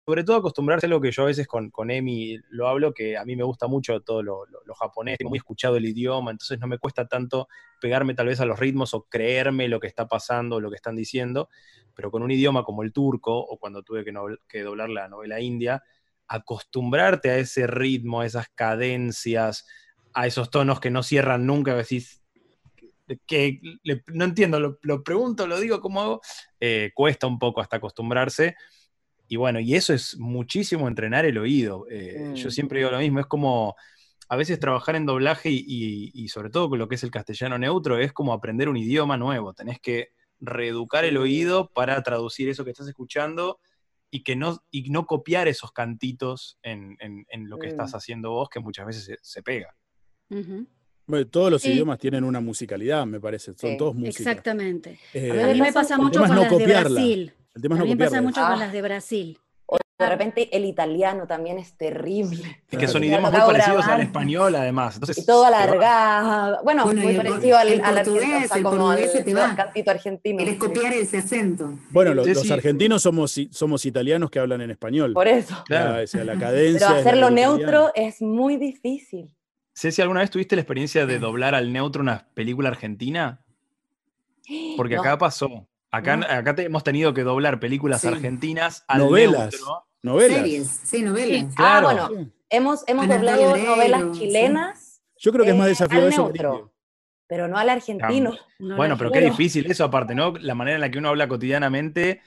sobre 0.05 0.23
todo 0.25 0.37
acostumbrarse 0.37 0.85
a 0.85 0.89
lo 0.89 0.99
que 0.99 1.11
yo 1.11 1.23
a 1.23 1.27
veces 1.27 1.47
con, 1.47 1.69
con 1.71 1.89
Emi 1.89 2.37
lo 2.49 2.67
hablo, 2.67 2.93
que 2.93 3.17
a 3.17 3.23
mí 3.23 3.35
me 3.35 3.43
gusta 3.43 3.67
mucho 3.67 4.01
todo 4.01 4.21
lo, 4.21 4.45
lo- 4.47 4.59
lo 4.65 4.75
japonés, 4.75 5.17
tengo 5.17 5.29
muy 5.29 5.37
escuchado 5.37 5.77
el 5.77 5.85
idioma, 5.85 6.31
entonces 6.31 6.59
no 6.59 6.67
me 6.67 6.77
cuesta 6.77 7.07
tanto 7.07 7.47
pegarme 7.79 8.13
tal 8.13 8.27
vez 8.27 8.39
a 8.41 8.45
los 8.45 8.59
ritmos 8.59 8.93
o 8.93 9.03
creerme 9.03 9.67
lo 9.69 9.79
que 9.79 9.87
está 9.87 10.07
pasando, 10.07 10.59
lo 10.59 10.69
que 10.69 10.75
están 10.75 10.95
diciendo, 10.95 11.49
pero 11.95 12.11
con 12.11 12.21
un 12.23 12.31
idioma 12.31 12.63
como 12.63 12.83
el 12.83 12.91
turco 12.91 13.37
o 13.37 13.57
cuando 13.57 13.81
tuve 13.83 14.03
que, 14.03 14.11
no- 14.11 14.25
que 14.47 14.61
doblar 14.63 14.89
la 14.89 15.07
novela 15.07 15.39
india, 15.39 15.81
acostumbrarte 16.27 17.29
a 17.29 17.37
ese 17.37 17.67
ritmo, 17.67 18.21
a 18.21 18.25
esas 18.25 18.47
cadencias, 18.49 19.65
a 20.13 20.27
esos 20.27 20.49
tonos 20.49 20.79
que 20.79 20.89
no 20.91 21.01
cierran 21.03 21.45
nunca, 21.45 21.75
decís, 21.75 22.21
que 23.27 23.59
le- 23.83 24.03
no 24.07 24.25
entiendo, 24.25 24.59
lo, 24.59 24.79
lo 24.81 25.03
pregunto, 25.03 25.47
lo 25.47 25.59
digo, 25.59 25.81
¿cómo 25.81 26.01
hago? 26.01 26.21
Eh, 26.59 26.91
cuesta 26.93 27.27
un 27.27 27.37
poco 27.39 27.61
hasta 27.61 27.77
acostumbrarse. 27.77 28.55
Y 29.33 29.35
bueno, 29.35 29.59
y 29.59 29.73
eso 29.73 29.95
es 29.95 30.15
muchísimo 30.19 30.87
entrenar 30.87 31.25
el 31.25 31.39
oído. 31.39 31.87
Eh, 31.89 32.17
Mm. 32.19 32.33
Yo 32.35 32.51
siempre 32.51 32.77
digo 32.77 32.91
lo 32.91 32.99
mismo, 32.99 33.19
es 33.19 33.25
como 33.25 33.75
a 34.29 34.35
veces 34.35 34.59
trabajar 34.59 34.95
en 34.95 35.07
doblaje 35.07 35.49
y, 35.49 35.65
y- 35.67 36.11
y 36.13 36.27
sobre 36.27 36.51
todo 36.51 36.69
con 36.69 36.77
lo 36.77 36.87
que 36.87 36.93
es 36.95 37.03
el 37.03 37.09
castellano 37.09 37.57
neutro, 37.57 37.97
es 37.97 38.13
como 38.13 38.31
aprender 38.31 38.69
un 38.69 38.77
idioma 38.77 39.17
nuevo. 39.17 39.55
Tenés 39.55 39.79
que 39.79 40.09
reeducar 40.39 41.03
el 41.03 41.17
oído 41.17 41.71
para 41.73 41.99
traducir 42.03 42.47
eso 42.47 42.63
que 42.63 42.69
estás 42.69 42.87
escuchando 42.87 43.59
y 44.11 44.21
que 44.21 44.35
no, 44.35 44.63
y 44.69 44.91
no 44.91 45.07
copiar 45.07 45.47
esos 45.47 45.71
cantitos 45.71 46.59
en, 46.61 46.95
en- 46.99 47.25
en 47.31 47.49
lo 47.49 47.57
que 47.57 47.65
Mm. 47.65 47.71
estás 47.71 47.95
haciendo 47.95 48.29
vos, 48.33 48.49
que 48.49 48.59
muchas 48.59 48.85
veces 48.85 49.03
se, 49.05 49.17
se 49.19 49.41
pega. 49.41 49.75
Bueno, 51.07 51.27
todos 51.27 51.49
los 51.49 51.61
Sí. 51.63 51.71
idiomas 51.71 51.97
tienen 51.97 52.23
una 52.23 52.39
musicalidad, 52.39 53.03
me 53.07 53.19
parece. 53.19 53.53
Son 53.55 53.71
Sí. 53.71 53.77
todos 53.77 53.95
música. 53.95 54.29
Exactamente. 54.29 54.99
Eh, 55.15 55.31
A 55.31 55.33
mí 55.33 55.41
A 55.41 55.53
mí 55.55 55.61
me 55.61 55.73
pasa 55.73 55.97
mucho 55.97 56.19
con 56.19 56.29
no 56.29 56.35
las 56.35 56.43
de 56.43 56.49
copiarla. 56.49 56.89
Brasil. 57.01 57.33
El 57.55 57.61
tema 57.61 57.75
es 57.75 57.81
A 57.81 57.85
no 57.85 57.97
pasa 57.97 58.21
mucho 58.21 58.41
Ah. 58.41 58.49
con 58.51 58.59
las 58.59 58.71
de 58.71 58.81
Brasil. 58.81 59.39
O 59.65 59.77
de 59.99 60.09
repente 60.09 60.49
el 60.55 60.65
italiano 60.65 61.25
también 61.27 61.57
es 61.57 61.77
terrible. 61.77 62.61
Es 62.69 62.77
que 62.77 62.87
son 62.87 63.03
idiomas 63.03 63.31
muy 63.31 63.41
parecidos 63.41 63.87
al 63.87 64.01
español, 64.01 64.53
además. 64.55 64.95
Entonces, 64.95 65.19
Y 65.19 65.25
todo 65.25 65.45
alargado. 65.45 66.59
Bueno, 66.63 66.83
Bueno, 66.85 67.01
y 67.01 67.05
muy 67.05 67.15
parecido 67.15 67.57
al, 67.57 67.67
el 67.69 67.79
al 67.81 67.97
argentino, 67.99 68.15
portugués, 68.19 68.45
o 68.45 68.47
sea, 68.49 68.57
el 68.57 68.63
como 68.63 68.77
portugués 68.77 69.15
al 69.15 69.23
te 69.23 69.33
va. 69.33 69.55
cantito 69.55 69.91
argentino. 69.91 70.37
Querés 70.39 70.53
sí. 70.55 70.59
copiar 70.59 70.93
ese 70.93 71.17
acento. 71.19 71.79
Bueno, 71.91 72.13
los, 72.13 72.25
Sí, 72.25 72.33
los 72.33 72.43
sí. 72.43 72.51
argentinos 72.53 73.01
somos, 73.03 73.37
i- 73.37 73.49
somos 73.51 73.85
italianos 73.85 74.29
que 74.29 74.39
hablan 74.39 74.61
en 74.61 74.71
español. 74.71 75.13
Por 75.13 75.27
eso. 75.27 75.55
Claro. 75.65 75.97
La, 75.97 76.03
o 76.03 76.07
sea, 76.07 76.23
la 76.25 76.35
cadencia. 76.39 76.87
Pero 76.87 76.99
es 76.99 77.05
hacerlo 77.07 77.29
neutro 77.29 77.91
es 77.95 78.21
muy 78.21 78.57
difícil. 78.57 79.33
Ceci, 79.75 80.01
¿alguna 80.01 80.19
vez 80.19 80.29
tuviste 80.29 80.55
la 80.55 80.61
experiencia 80.61 81.05
de 81.05 81.17
doblar 81.17 81.55
al 81.55 81.71
neutro 81.71 82.01
una 82.01 82.27
película 82.33 82.69
argentina? 82.69 83.39
Porque 84.75 84.95
No. 84.95 85.01
acá 85.01 85.17
pasó. 85.17 85.67
Acá, 85.93 86.17
No. 86.17 86.25
acá 86.25 86.55
te- 86.55 86.63
hemos 86.65 86.83
tenido 86.83 87.13
que 87.13 87.23
doblar 87.23 87.59
películas 87.59 88.01
Sí. 88.01 88.07
argentinas 88.07 88.83
al 88.87 88.99
Novelas. 88.99 89.51
neutro. 89.53 89.85
Novelas. 90.01 90.37
Series, 90.39 90.67
sí, 90.83 91.01
novelas. 91.03 91.45
Ah, 91.57 91.79
Claro. 91.79 91.85
bueno, 91.85 92.09
Sí. 92.25 92.31
hemos, 92.49 92.83
hemos 92.87 93.07
doblado 93.07 93.55
novelas 93.57 94.01
sí. 94.13 94.19
chilenas, 94.19 94.89
Yo 95.17 95.31
creo 95.31 95.45
que 95.45 95.51
es 95.51 95.57
más 95.57 95.67
Eh, 95.67 95.69
desafío 95.69 96.05
eso 96.07 96.23
neutro. 96.23 96.73
pero 97.27 97.47
no 97.47 97.57
al 97.57 97.69
argentino. 97.69 98.33
No 98.59 98.75
Bueno, 98.75 98.97
pero 98.97 99.09
qué 99.11 99.19
Bueno. 99.19 99.31
difícil 99.37 99.71
eso 99.71 99.85
aparte, 99.85 100.13
¿no? 100.15 100.33
La 100.41 100.53
manera 100.55 100.75
en 100.75 100.81
la 100.81 100.91
que 100.91 100.97
uno 100.97 101.07
habla 101.09 101.29
cotidianamente, 101.29 102.19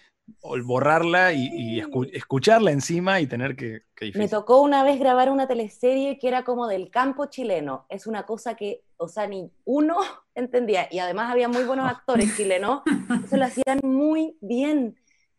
borrarla 0.65 1.33
y, 1.33 1.49
y 1.53 1.81
escu- 1.81 2.11
escucharla 2.13 2.71
encima 2.71 3.21
y 3.21 3.27
tener 3.27 3.57
que... 3.57 3.83
Qué 3.95 4.13
Me 4.15 4.29
tocó 4.29 4.61
una 4.61 4.85
vez 4.85 4.99
grabar 4.99 5.31
una 5.31 5.49
teleserie 5.49 6.19
que 6.19 6.29
era 6.29 6.45
como 6.45 6.67
del 6.67 6.91
campo 6.91 7.27
chileno. 7.27 7.87
Es 7.89 8.07
una 8.07 8.27
cosa 8.27 8.55
que, 8.55 8.83
o 8.97 9.09
sea, 9.09 9.27
ni 9.27 9.51
uno 9.65 9.97
entendía. 10.35 10.89
Y 10.91 10.99
además 10.99 11.31
había 11.31 11.49
muy 11.49 11.65
buenos 11.65 11.89
actores 11.89 12.37
chilenos. 12.37 12.83
Eso 13.25 13.37
lo 13.37 13.45
hacían 13.45 13.81
muy 13.83 14.37
bien. 14.41 14.97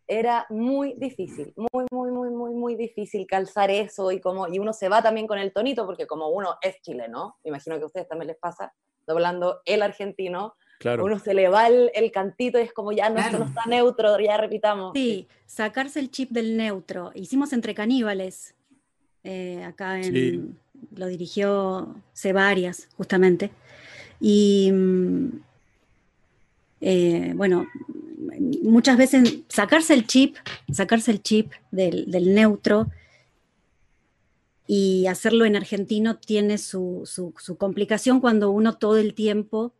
Era 0.10 0.45
muy 0.50 0.93
difícil, 0.93 1.54
muy, 1.58 1.86
muy, 1.91 2.12
muy, 2.12 2.30
muy, 2.30 2.54
muy 2.54 2.76
difícil 2.76 3.28
calzar 3.28 3.69
eso 3.69 4.10
y 4.13 4.21
como, 4.21 4.47
y 4.47 4.58
uno 4.58 4.71
se 4.71 4.88
va 4.88 5.02
también 5.02 5.28
con 5.28 5.38
el 5.38 5.52
tonito, 5.52 5.86
porque 5.86 6.08
como 6.08 6.30
uno 6.30 6.56
es 6.62 6.82
chileno, 6.82 7.36
imagino 7.43 7.76
que 7.76 7.84
a 7.84 7.88
ustedes 7.88 8.08
también 8.08 8.28
les 8.28 8.38
pasa, 8.38 8.73
doblando 9.06 9.60
el 9.65 9.82
argentino, 9.82 10.56
Claro. 10.79 11.03
uno 11.05 11.17
se 11.19 11.33
le 11.33 11.47
va 11.49 11.67
el, 11.67 11.89
el 11.95 12.11
cantito 12.11 12.59
y 12.59 12.63
es 12.63 12.71
como 12.73 12.91
ya 12.91 13.09
no, 13.09 13.17
esto 13.17 13.29
Claro. 13.31 13.43
no 13.45 13.49
está 13.49 13.65
neutro, 13.67 14.19
ya 14.19 14.37
repitamos. 14.37 14.91
Sí, 14.93 15.27
sacarse 15.45 15.99
el 15.99 16.11
chip 16.11 16.29
del 16.31 16.55
neutro. 16.55 17.11
Hicimos 17.15 17.51
entre 17.53 17.73
caníbales. 17.73 18.53
eh, 19.23 19.63
acá 19.65 19.97
en, 19.99 20.13
Sí. 20.13 20.41
lo 20.95 21.07
dirigió 21.07 21.95
Cebarias, 22.13 22.87
justamente. 22.95 23.49
Y 24.21 24.71
mm, 24.71 25.27
eh, 26.81 27.33
bueno, 27.35 27.67
muchas 28.63 28.97
veces 28.97 29.39
sacarse 29.49 29.93
el 29.95 30.05
chip, 30.07 30.37
sacarse 30.71 31.11
el 31.11 31.21
chip 31.21 31.51
del, 31.71 32.09
del 32.11 32.33
neutro 32.35 32.87
y 34.65 35.07
hacerlo 35.07 35.45
en 35.45 35.55
argentino 35.55 36.17
tiene 36.17 36.57
su, 36.57 37.03
su- 37.05 37.33
su 37.39 37.57
complicación 37.57 38.19
cuando 38.19 38.51
uno 38.51 38.77
todo 38.77 38.97
el 38.97 39.13
tiempo 39.13 39.73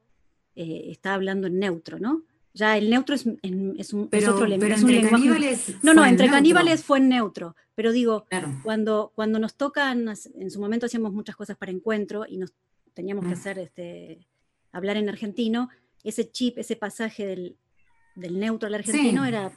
eh, 0.58 0.92
está 0.92 1.14
hablando 1.14 1.48
en 1.48 1.60
neutro, 1.60 2.00
¿no? 2.00 2.24
Ya 2.54 2.76
el 2.78 2.90
neutro 2.90 3.14
es, 3.14 3.26
en- 3.44 3.76
es 3.78 3.94
un, 3.94 4.04
es 4.04 4.08
Pero, 4.10 4.34
otro 4.34 4.48
len- 4.48 4.60
pero 4.60 4.74
es 4.76 4.82
un 4.84 4.90
entre 4.90 5.04
lenguaje- 5.04 5.24
caníbales. 5.30 5.76
No, 5.84 5.94
no, 5.94 6.04
entre 6.06 6.26
neutro. 6.26 6.38
caníbales 6.38 6.84
fue 6.84 6.98
en 6.98 7.10
neutro, 7.10 7.56
pero 7.76 7.92
digo, 7.92 8.26
Claro. 8.30 8.50
cuando, 8.64 9.12
cuando 9.16 9.38
nos 9.38 9.56
tocan, 9.56 10.08
en 10.36 10.50
su 10.52 10.60
momento 10.60 10.88
hacíamos 10.88 11.14
muchas 11.14 11.36
cosas 11.36 11.56
para 11.56 11.72
encuentro 11.72 12.26
y 12.28 12.38
nos 12.38 12.54
teníamos 12.96 13.26
que 13.28 13.34
hacer, 13.34 13.60
este, 13.60 14.26
hablar 14.72 14.98
en 14.98 15.08
argentino, 15.08 15.70
ese 16.04 16.32
chip, 16.32 16.58
ese 16.58 16.76
pasaje 16.76 17.28
del, 17.28 17.56
del 18.16 18.40
neutro 18.40 18.66
al 18.68 18.74
argentino 18.76 19.22
Sí. 19.24 19.28
era, 19.30 19.52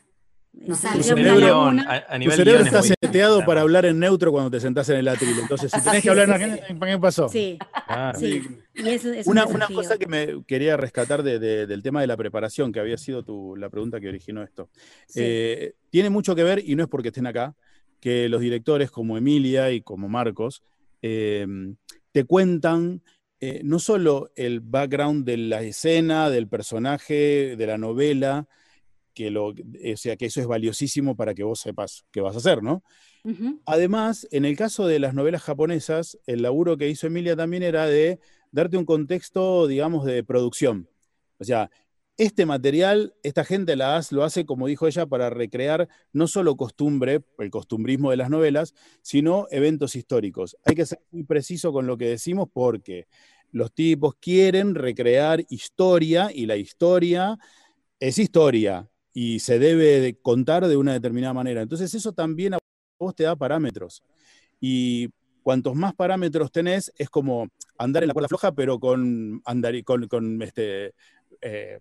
No 0.52 0.74
Tu 0.74 1.02
cerebro- 1.02 1.68
a, 1.86 2.18
Tu 2.18 2.30
es 2.30 2.38
está 2.66 2.82
seteado 2.82 3.44
para 3.44 3.60
hablar 3.60 3.86
en 3.86 4.00
neutro 4.00 4.32
cuando 4.32 4.50
te 4.50 4.58
sentás 4.58 4.88
en 4.88 4.96
el 4.96 5.06
atril. 5.08 5.38
Entonces, 5.40 5.70
si 5.70 5.80
tenés 5.84 5.96
Sí, 5.98 6.02
que 6.02 6.10
hablar 6.10 6.42
en 6.42 6.54
sí, 6.56 6.60
¿qué 6.84 6.98
pasó? 6.98 7.28
Sí, 7.28 7.58
Claro. 7.86 8.18
sí. 8.18 8.42
Y 8.74 8.88
es, 8.88 9.04
es 9.04 9.26
un 9.26 9.38
Una, 9.38 9.46
cosa 9.68 9.96
que 9.96 10.06
me 10.06 10.42
quería 10.46 10.76
rescatar 10.76 11.22
de- 11.22 11.38
de- 11.38 11.66
del 11.66 11.82
tema 11.82 12.00
de 12.00 12.08
la 12.08 12.16
preparación, 12.16 12.72
que 12.72 12.80
había 12.80 12.98
sido 12.98 13.22
tu, 13.24 13.54
la 13.56 13.70
pregunta 13.70 14.00
que 14.00 14.08
originó 14.08 14.42
esto. 14.42 14.70
Sí. 15.06 15.20
Eh, 15.22 15.74
tiene 15.88 16.10
mucho 16.10 16.34
que 16.34 16.42
ver, 16.42 16.62
y 16.68 16.74
no 16.74 16.82
es 16.82 16.88
porque 16.88 17.08
estén 17.08 17.26
acá, 17.26 17.54
que 18.00 18.28
los 18.28 18.40
directores 18.40 18.90
como 18.90 19.16
Emilia 19.16 19.70
y 19.70 19.82
como 19.82 20.08
Marcos 20.08 20.62
eh, 21.02 21.46
te 22.12 22.24
cuentan 22.24 23.02
eh, 23.40 23.60
no 23.64 23.78
solo 23.78 24.30
el 24.36 24.60
background 24.60 25.24
de 25.24 25.36
la 25.36 25.62
escena, 25.62 26.28
del 26.28 26.48
personaje, 26.48 27.54
de 27.56 27.66
la 27.66 27.78
novela, 27.78 28.46
que 29.14 29.30
lo, 29.30 29.48
o 29.48 29.54
sea, 29.96 30.16
que 30.16 30.26
eso 30.26 30.40
es 30.40 30.46
valiosísimo 30.46 31.16
para 31.16 31.34
que 31.34 31.42
vos 31.44 31.60
sepas 31.60 32.04
qué 32.10 32.20
vas 32.20 32.34
a 32.34 32.38
hacer, 32.38 32.62
¿no? 32.62 32.82
Además, 33.66 34.26
en 34.30 34.44
el 34.44 34.56
caso 34.56 34.86
de 34.86 34.98
las 34.98 35.14
novelas 35.14 35.42
japonesas, 35.42 36.18
el 36.26 36.42
laburo 36.42 36.76
que 36.76 36.88
hizo 36.88 37.06
Emilia 37.06 37.36
también 37.36 37.62
era 37.62 37.86
de 37.86 38.18
darte 38.50 38.76
un 38.76 38.84
contexto, 38.84 39.66
digamos, 39.66 40.04
de 40.04 40.24
producción. 40.24 40.88
O 41.38 41.44
sea, 41.44 41.70
este 42.16 42.44
material, 42.44 43.14
esta 43.22 43.44
gente 43.44 43.76
la 43.76 43.96
hace- 43.96 44.14
lo 44.14 44.24
hace, 44.24 44.44
como 44.44 44.66
dijo 44.66 44.86
ella, 44.86 45.06
para 45.06 45.30
recrear 45.30 45.88
no 46.12 46.26
solo 46.26 46.56
costumbre, 46.56 47.22
el 47.38 47.50
costumbrismo 47.50 48.10
de 48.10 48.18
las 48.18 48.28
novelas, 48.28 48.74
sino 49.02 49.46
eventos 49.50 49.96
históricos. 49.96 50.56
Hay 50.64 50.74
que 50.74 50.84
ser 50.84 51.00
muy 51.10 51.24
preciso 51.24 51.72
con 51.72 51.86
lo 51.86 51.96
que 51.96 52.08
decimos 52.08 52.48
porque 52.52 53.06
los 53.52 53.72
tipos 53.72 54.14
quieren 54.20 54.74
recrear 54.74 55.44
historia 55.48 56.30
y 56.32 56.46
la 56.46 56.56
historia 56.56 57.38
es 58.00 58.18
historia 58.18 58.89
y 59.12 59.40
se 59.40 59.58
debe 59.58 60.00
de 60.00 60.14
contar 60.14 60.66
de 60.66 60.76
una 60.76 60.92
determinada 60.92 61.34
manera. 61.34 61.62
Entonces 61.62 61.94
eso 61.94 62.12
también 62.12 62.54
a 62.54 62.58
vos 62.98 63.14
te 63.14 63.24
da 63.24 63.36
parámetros. 63.36 64.02
Y 64.60 65.08
cuantos 65.42 65.74
más 65.74 65.94
parámetros 65.94 66.52
tenés, 66.52 66.92
es 66.96 67.08
como 67.10 67.48
andar 67.78 68.02
en 68.02 68.08
la 68.08 68.14
cuerda 68.14 68.28
floja, 68.28 68.52
pero 68.52 68.78
con, 68.78 69.40
andar, 69.44 69.82
con, 69.84 70.06
con, 70.06 70.42
este, 70.42 70.94
eh, 71.40 71.78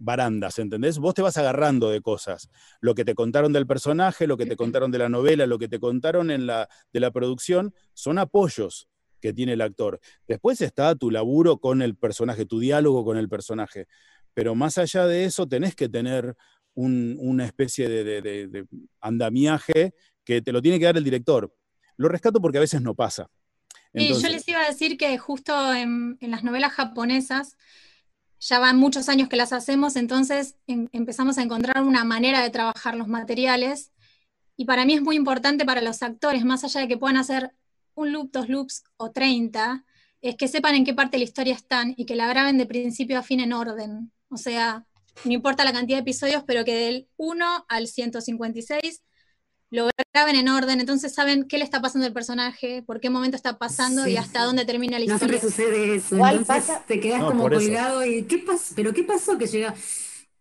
barandas, 0.00 0.58
¿entendés? 0.58 0.98
Vos 0.98 1.14
te 1.14 1.22
vas 1.22 1.36
agarrando 1.36 1.90
de 1.90 2.00
cosas. 2.00 2.50
Lo 2.80 2.94
que 2.94 3.04
te 3.04 3.14
contaron 3.14 3.52
del 3.52 3.66
personaje, 3.66 4.26
lo 4.26 4.36
que 4.36 4.46
te 4.46 4.56
contaron 4.56 4.90
de 4.90 4.98
la 4.98 5.08
novela, 5.08 5.46
lo 5.46 5.58
que 5.58 5.68
te 5.68 5.78
contaron 5.78 6.30
en 6.30 6.46
la, 6.46 6.68
de 6.92 7.00
la 7.00 7.10
producción, 7.10 7.74
son 7.94 8.18
apoyos 8.18 8.88
que 9.20 9.32
tiene 9.32 9.54
el 9.54 9.60
actor. 9.60 10.00
Después 10.28 10.60
está 10.60 10.94
tu 10.94 11.10
laburo 11.10 11.58
con 11.58 11.82
el 11.82 11.96
personaje, 11.96 12.44
tu 12.44 12.58
diálogo 12.58 13.04
con 13.04 13.16
el 13.16 13.28
personaje. 13.28 13.86
Pero 14.34 14.54
más 14.54 14.76
allá 14.76 15.06
de 15.06 15.24
eso, 15.24 15.46
tenés 15.46 15.74
que 15.74 15.88
tener 15.88 16.36
una 16.76 17.44
especie 17.44 17.88
de, 17.88 18.66
andamiaje 19.00 19.94
que 20.24 20.42
te 20.42 20.52
lo 20.52 20.62
tiene 20.62 20.78
que 20.78 20.84
dar 20.84 20.96
el 20.96 21.04
director. 21.04 21.52
Lo 21.96 22.08
rescato 22.08 22.40
porque 22.40 22.58
a 22.58 22.60
veces 22.60 22.82
no 22.82 22.94
pasa. 22.94 23.28
y 23.94 24.08
yo 24.08 24.28
les 24.28 24.46
iba 24.46 24.60
a 24.60 24.68
decir 24.68 24.98
que 24.98 25.16
justo 25.18 25.72
en, 25.72 26.18
las 26.20 26.44
novelas 26.44 26.72
japonesas, 26.72 27.56
ya 28.38 28.58
van 28.58 28.76
muchos 28.76 29.08
años 29.08 29.28
que 29.28 29.36
las 29.36 29.52
hacemos, 29.54 29.96
entonces 29.96 30.56
em, 30.66 30.88
empezamos 30.92 31.38
a 31.38 31.42
encontrar 31.42 31.82
una 31.82 32.04
manera 32.04 32.42
de 32.42 32.50
trabajar 32.50 32.94
los 32.94 33.08
materiales. 33.08 33.92
Y 34.58 34.66
para 34.66 34.84
mí 34.84 34.94
es 34.94 35.02
muy 35.02 35.16
importante 35.16 35.64
para 35.64 35.80
los 35.80 36.02
actores, 36.02 36.44
más 36.44 36.62
allá 36.62 36.82
de 36.82 36.88
que 36.88 36.98
puedan 36.98 37.16
hacer 37.16 37.52
un 37.94 38.12
loop, 38.12 38.30
dos 38.32 38.48
loops 38.48 38.84
o 38.98 39.10
30, 39.10 39.84
es 40.20 40.36
que 40.36 40.48
sepan 40.48 40.74
en 40.74 40.84
qué 40.84 40.92
parte 40.92 41.12
de 41.12 41.18
la 41.20 41.24
historia 41.24 41.54
están 41.54 41.94
y 41.96 42.04
que 42.04 42.14
la 42.16 42.28
graben 42.28 42.58
de 42.58 42.66
principio 42.66 43.18
a 43.18 43.22
fin 43.22 43.40
en 43.40 43.52
orden. 43.52 44.12
O 44.28 44.36
sea, 44.36 44.86
no 45.24 45.32
importa 45.32 45.64
la 45.64 45.72
cantidad 45.72 45.98
de 45.98 46.02
episodios, 46.02 46.44
pero 46.46 46.64
que 46.64 46.74
del 46.74 47.08
1 47.16 47.66
al 47.68 47.86
156 47.86 49.02
lo 49.70 49.88
graben 50.14 50.36
en 50.36 50.48
orden, 50.48 50.80
entonces 50.80 51.12
saben 51.12 51.46
qué 51.48 51.58
le 51.58 51.64
está 51.64 51.80
pasando 51.82 52.06
al 52.06 52.12
personaje, 52.12 52.82
por 52.86 53.00
qué 53.00 53.10
momento 53.10 53.36
está 53.36 53.58
pasando 53.58 54.06
y 54.06 54.16
hasta 54.16 54.44
dónde 54.44 54.64
termina 54.64 54.98
la 54.98 55.04
historia. 55.04 55.26
No 55.26 55.38
siempre 55.40 55.50
sucede 55.50 55.94
eso, 55.96 56.16
entonces 56.26 56.76
te 56.86 57.00
quedas 57.00 57.24
como 57.24 57.48
colgado 57.48 58.04
y 58.04 58.22
¿qué 58.24 58.38
pasó? 58.38 58.74
¿Pero 58.76 58.92
qué 58.92 59.02
pasó 59.02 59.36
que 59.36 59.46
llega? 59.46 59.74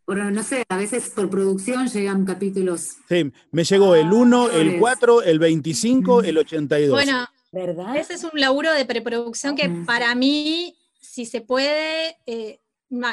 Bueno, 0.05 0.29
no 0.29 0.43
sé, 0.43 0.63
a 0.69 0.77
veces 0.77 1.09
por 1.09 1.29
producción 1.31 1.87
llegan 1.87 2.25
capítulos. 2.25 2.97
Sí, 3.09 3.31
me 3.51 3.63
llegó 3.63 3.95
el 3.95 4.13
1, 4.13 4.51
el 4.51 4.79
4, 4.79 5.23
el 5.23 5.39
25, 5.39 6.21
el 6.21 6.37
82. 6.37 6.91
Bueno, 6.91 7.27
¿verdad? 7.51 7.97
Ese 7.97 8.13
es 8.13 8.23
un 8.23 8.39
laburo 8.39 8.71
de 8.71 8.85
preproducción 8.85 9.55
que 9.55 9.67
para 9.87 10.13
mí, 10.13 10.77
si 11.01 11.25
se 11.25 11.41
puede, 11.41 12.17
eh, 12.27 12.59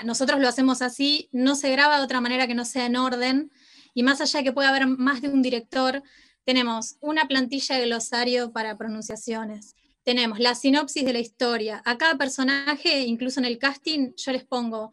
nosotros 0.05 0.41
lo 0.41 0.49
hacemos 0.49 0.83
así, 0.83 1.29
no 1.33 1.55
se 1.55 1.71
graba 1.71 1.99
de 1.99 2.05
otra 2.05 2.21
manera 2.21 2.47
que 2.47 2.55
no 2.55 2.65
sea 2.65 2.87
en 2.87 2.97
orden, 2.97 3.51
y 3.95 4.03
más 4.03 4.21
allá 4.21 4.39
de 4.39 4.45
que 4.45 4.53
pueda 4.53 4.71
haber 4.71 4.87
más 4.87 5.21
de 5.23 5.29
un 5.29 5.43
director, 5.43 6.03
tenemos 6.45 6.97
una 7.01 7.27
plantilla 7.27 7.77
de 7.77 7.87
glosario 7.87 8.53
para 8.53 8.77
pronunciaciones, 8.77 9.75
tenemos 10.03 10.39
la 10.39 10.55
sinopsis 10.55 11.05
de 11.05 11.13
la 11.13 11.21
historia, 11.21 11.83
a 11.85 11.99
cada 11.99 12.17
personaje, 12.17 13.01
incluso 13.03 13.41
en 13.41 13.47
el 13.47 13.59
casting, 13.59 14.13
yo 14.17 14.33
les 14.33 14.45
pongo 14.45 14.93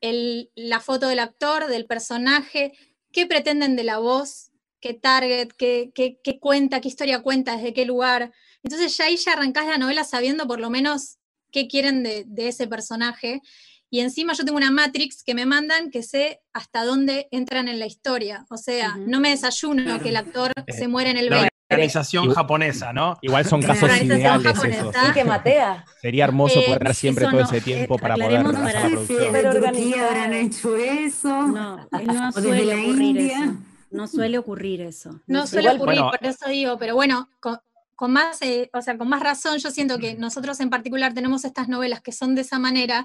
la 0.00 0.80
foto 0.80 1.08
del 1.08 1.18
actor, 1.18 1.66
del 1.66 1.86
personaje, 1.86 2.72
qué 3.12 3.26
pretenden 3.26 3.76
de 3.76 3.84
la 3.84 3.98
voz, 3.98 4.50
qué 4.80 4.94
target, 4.94 5.48
qué, 5.56 5.92
cuenta, 6.40 6.80
qué 6.80 6.88
historia 6.88 7.22
cuenta, 7.22 7.56
desde 7.56 7.74
qué 7.74 7.84
lugar. 7.84 8.32
Entonces 8.62 8.96
ya 8.96 9.04
ahí 9.04 9.16
ya 9.16 9.32
arrancás 9.32 9.66
la 9.66 9.76
novela 9.76 10.04
sabiendo 10.04 10.46
por 10.46 10.58
lo 10.58 10.70
menos 10.70 11.18
qué 11.50 11.68
quieren 11.68 12.02
de 12.02 12.48
ese 12.48 12.66
personaje 12.66 13.42
y 13.90 14.00
encima 14.00 14.32
yo 14.34 14.44
tengo 14.44 14.56
una 14.56 14.70
matrix 14.70 15.24
que 15.24 15.34
me 15.34 15.46
mandan 15.46 15.90
que 15.90 16.02
sé 16.02 16.40
hasta 16.52 16.84
dónde 16.84 17.26
entran 17.32 17.66
en 17.66 17.80
la 17.80 17.86
historia. 17.86 18.46
O 18.48 18.56
sea, 18.56 18.96
no 18.96 19.18
me 19.20 19.30
desayuno 19.30 20.00
que 20.00 20.10
el 20.10 20.16
actor 20.16 20.52
eh, 20.66 20.72
se 20.72 20.86
muere 20.86 21.10
en 21.10 21.16
el 21.16 21.28
La 21.28 21.48
organización 21.68 22.30
japonesa, 22.32 22.92
¿no? 22.92 23.18
Igual 23.20 23.44
son 23.46 23.60
casos 23.62 23.90
ideales 24.00 24.64
esos. 24.64 24.94
Sí, 24.94 25.12
que 25.12 25.24
matea. 25.24 25.84
Sería 26.00 26.24
hermoso 26.24 26.62
poder 26.64 26.84
dar 26.84 26.94
siempre 26.94 27.26
todo 27.26 27.40
ese 27.40 27.60
tiempo 27.60 27.98
para 27.98 28.14
poder 28.14 28.38
hacer 28.38 28.74
la 28.74 28.88
producción. 28.88 29.32
Pero 29.32 29.52
Turquía 29.52 30.06
habrán 30.06 30.32
hecho 30.34 30.76
eso. 30.76 31.28
No, 31.48 31.88
no 31.90 32.32
suele 32.32 32.74
ocurrir 32.74 33.18
eso. 33.18 33.56
No 33.90 34.06
suele 34.06 34.38
ocurrir 34.38 34.80
eso. 34.82 35.20
No, 35.26 35.46
suele 35.48 35.70
ocurrir, 35.70 36.00
por 36.00 36.24
eso 36.24 36.48
digo, 36.48 36.78
pero 36.78 36.94
bueno, 36.94 37.28
con, 37.40 38.12
más, 38.12 38.40
eh, 38.40 38.70
o 38.72 38.80
sea, 38.82 38.96
con 38.96 39.08
más 39.08 39.20
razón, 39.20 39.58
yo 39.58 39.70
siento 39.72 39.98
que 39.98 40.14
nosotros 40.14 40.60
en 40.60 40.70
particular 40.70 41.12
tenemos 41.12 41.44
estas 41.44 41.68
novelas 41.68 42.00
que 42.00 42.12
son 42.12 42.36
de 42.36 42.42
esa 42.42 42.60
manera, 42.60 43.04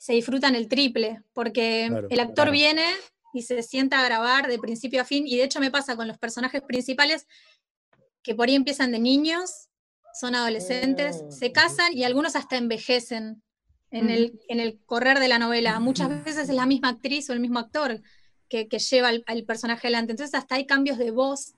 se 0.00 0.14
disfrutan 0.14 0.54
el 0.54 0.66
triple, 0.66 1.22
porque 1.34 1.90
el 2.08 2.20
actor 2.20 2.50
viene 2.50 2.86
y 3.34 3.42
se 3.42 3.62
sienta 3.62 4.00
a 4.00 4.04
grabar 4.04 4.48
de 4.48 4.58
principio 4.58 5.02
a 5.02 5.04
fin, 5.04 5.26
y 5.26 5.36
de 5.36 5.44
hecho 5.44 5.60
me 5.60 5.70
pasa 5.70 5.94
con 5.94 6.08
los 6.08 6.16
personajes 6.16 6.62
principales 6.62 7.26
que 8.22 8.34
por 8.34 8.48
ahí 8.48 8.54
empiezan 8.54 8.92
de 8.92 8.98
niños, 8.98 9.68
son 10.18 10.34
adolescentes, 10.34 11.22
se 11.28 11.50
mm. 11.50 11.52
casan 11.52 11.92
y 11.92 12.04
algunos 12.04 12.34
hasta 12.34 12.56
envejecen 12.56 13.42
en, 13.90 14.08
el, 14.08 14.40
en 14.48 14.58
el 14.58 14.80
correr 14.86 15.18
de 15.18 15.28
la 15.28 15.38
novela. 15.38 15.78
Muchas 15.80 16.08
veces 16.24 16.48
es 16.48 16.54
la 16.54 16.64
misma 16.64 16.88
actriz 16.88 17.28
o 17.28 17.34
el 17.34 17.40
mismo 17.40 17.58
actor 17.58 18.00
que, 18.48 18.66
lleva 18.66 19.08
al, 19.08 19.22
al, 19.26 19.44
personaje 19.44 19.88
adelante. 19.88 20.12
Entonces 20.12 20.34
hasta 20.34 20.54
hay 20.54 20.64
cambios 20.64 20.96
de 20.96 21.10
voz 21.10 21.56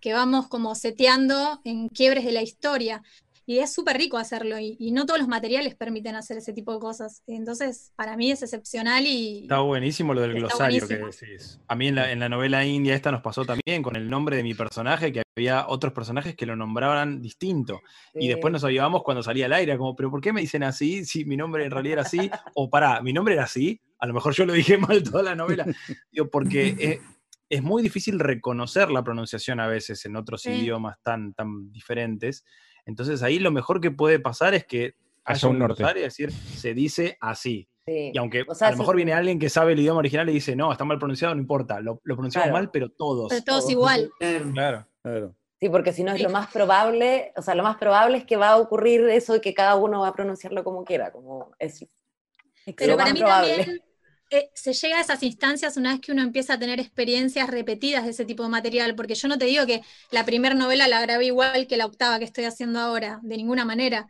que 0.00 0.12
vamos 0.12 0.48
como 0.48 0.74
seteando 0.74 1.60
en 1.62 1.88
quiebres 1.88 2.24
de 2.24 2.32
la 2.32 2.42
historia 2.42 3.04
y 3.48 3.60
es 3.60 3.72
súper 3.72 3.96
rico 3.96 4.18
hacerlo 4.18 4.58
y, 4.58 4.76
no 4.90 5.06
todos 5.06 5.20
los 5.20 5.28
materiales 5.28 5.76
permiten 5.76 6.16
hacer 6.16 6.38
ese 6.38 6.52
tipo 6.52 6.72
de 6.72 6.80
cosas. 6.80 7.22
Entonces, 7.28 7.92
para 7.94 8.16
mí 8.16 8.30
es 8.30 8.42
excepcional 8.42 9.06
y... 9.06 9.42
Está 9.42 9.60
buenísimo 9.60 10.14
lo 10.14 10.22
del 10.22 10.34
glosario 10.34 10.88
que 10.88 10.96
decís. 10.96 11.60
A 11.68 11.76
mí 11.76 11.88
en 11.88 11.94
la, 11.94 12.28
novela 12.28 12.64
india 12.64 12.94
esta 12.94 13.12
nos 13.12 13.22
pasó 13.22 13.44
también 13.44 13.82
con 13.82 13.94
el 13.94 14.10
nombre 14.10 14.36
de 14.36 14.42
mi 14.42 14.54
personaje, 14.54 15.12
que 15.12 15.22
había 15.36 15.68
otros 15.68 15.92
personajes 15.92 16.34
que 16.34 16.44
lo 16.44 16.56
nombraban 16.56 17.22
distinto. 17.22 17.80
Y 18.14 18.26
después 18.26 18.50
nos 18.50 18.64
ayudamos 18.64 19.04
cuando 19.04 19.22
salía 19.22 19.46
al 19.46 19.52
aire, 19.52 19.78
como, 19.78 19.94
pero 19.94 20.10
¿por 20.10 20.20
qué 20.20 20.32
me 20.32 20.40
dicen 20.40 20.64
así 20.64 21.04
si 21.04 21.24
mi 21.24 21.36
nombre 21.36 21.64
en 21.64 21.70
realidad 21.70 22.00
era 22.00 22.02
así? 22.02 22.28
O 22.54 22.68
pará, 22.68 23.00
mi 23.00 23.12
nombre 23.12 23.34
era 23.34 23.44
así, 23.44 23.80
a 24.00 24.06
lo 24.06 24.14
mejor 24.14 24.34
yo 24.34 24.44
lo 24.44 24.54
dije 24.54 24.76
mal 24.78 25.04
toda 25.04 25.22
la 25.22 25.36
novela. 25.36 25.64
Digo, 26.10 26.28
porque... 26.30 27.00
es 27.48 27.62
muy 27.62 27.80
difícil 27.80 28.18
reconocer 28.18 28.90
la 28.90 29.04
pronunciación 29.04 29.60
a 29.60 29.68
veces 29.68 30.04
en 30.04 30.16
otros 30.16 30.44
idiomas 30.46 30.96
tan, 31.04 31.32
tan 31.32 31.70
diferentes. 31.70 32.44
Entonces 32.86 33.22
ahí 33.22 33.38
lo 33.38 33.50
mejor 33.50 33.80
que 33.80 33.90
puede 33.90 34.18
pasar 34.18 34.54
es 34.54 34.64
que 34.64 34.94
haya 35.24 35.48
un 35.48 35.58
norte. 35.58 35.82
Es 35.82 35.94
decir, 35.94 36.32
se 36.32 36.72
dice 36.72 37.18
así. 37.20 37.68
Y 37.86 38.16
aunque 38.18 38.44
a 38.60 38.70
lo 38.72 38.76
mejor 38.78 38.96
viene 38.96 39.12
alguien 39.12 39.38
que 39.38 39.48
sabe 39.48 39.74
el 39.74 39.80
idioma 39.80 40.00
original 40.00 40.28
y 40.28 40.32
dice, 40.32 40.56
no, 40.56 40.72
está 40.72 40.84
mal 40.84 40.98
pronunciado, 40.98 41.34
no 41.34 41.40
importa, 41.40 41.80
lo, 41.80 41.98
pronunciamos 41.98 42.50
mal, 42.50 42.70
pero 42.70 42.88
todos. 42.88 43.28
Pero 43.28 43.44
todos, 43.44 43.70
igual. 43.70 44.10
Claro, 44.52 44.86
claro. 45.02 45.34
Sí, 45.60 45.68
porque 45.68 45.92
si 45.92 46.02
no 46.02 46.12
es 46.12 46.20
lo 46.20 46.28
más 46.28 46.52
probable, 46.52 47.32
o 47.36 47.42
sea, 47.42 47.54
lo 47.54 47.62
más 47.62 47.76
probable 47.76 48.18
es 48.18 48.24
que 48.24 48.36
va 48.36 48.50
a 48.50 48.56
ocurrir 48.58 49.08
eso 49.08 49.34
de 49.34 49.40
que 49.40 49.54
cada 49.54 49.76
uno 49.76 50.00
va 50.00 50.08
a 50.08 50.12
pronunciarlo 50.12 50.64
como 50.64 50.84
quiera, 50.84 51.12
como 51.12 51.52
es. 51.58 51.86
Pero 52.76 52.96
para 52.96 53.12
mí 53.12 53.20
también 53.20 53.80
eh, 54.30 54.50
se 54.54 54.72
llega 54.72 54.98
a 54.98 55.00
esas 55.00 55.22
instancias 55.22 55.76
una 55.76 55.92
vez 55.92 56.00
que 56.00 56.12
uno 56.12 56.22
empieza 56.22 56.54
a 56.54 56.58
tener 56.58 56.80
experiencias 56.80 57.48
repetidas 57.48 58.04
de 58.04 58.10
ese 58.10 58.24
tipo 58.24 58.42
de 58.42 58.48
material, 58.48 58.96
porque 58.96 59.14
yo 59.14 59.28
no 59.28 59.38
te 59.38 59.44
digo 59.44 59.66
que 59.66 59.82
la 60.10 60.24
primera 60.24 60.54
novela 60.54 60.88
la 60.88 61.00
grabé 61.00 61.26
igual 61.26 61.66
que 61.66 61.76
la 61.76 61.86
octava 61.86 62.18
que 62.18 62.24
estoy 62.24 62.44
haciendo 62.44 62.80
ahora, 62.80 63.20
de 63.22 63.36
ninguna 63.36 63.64
manera. 63.64 64.08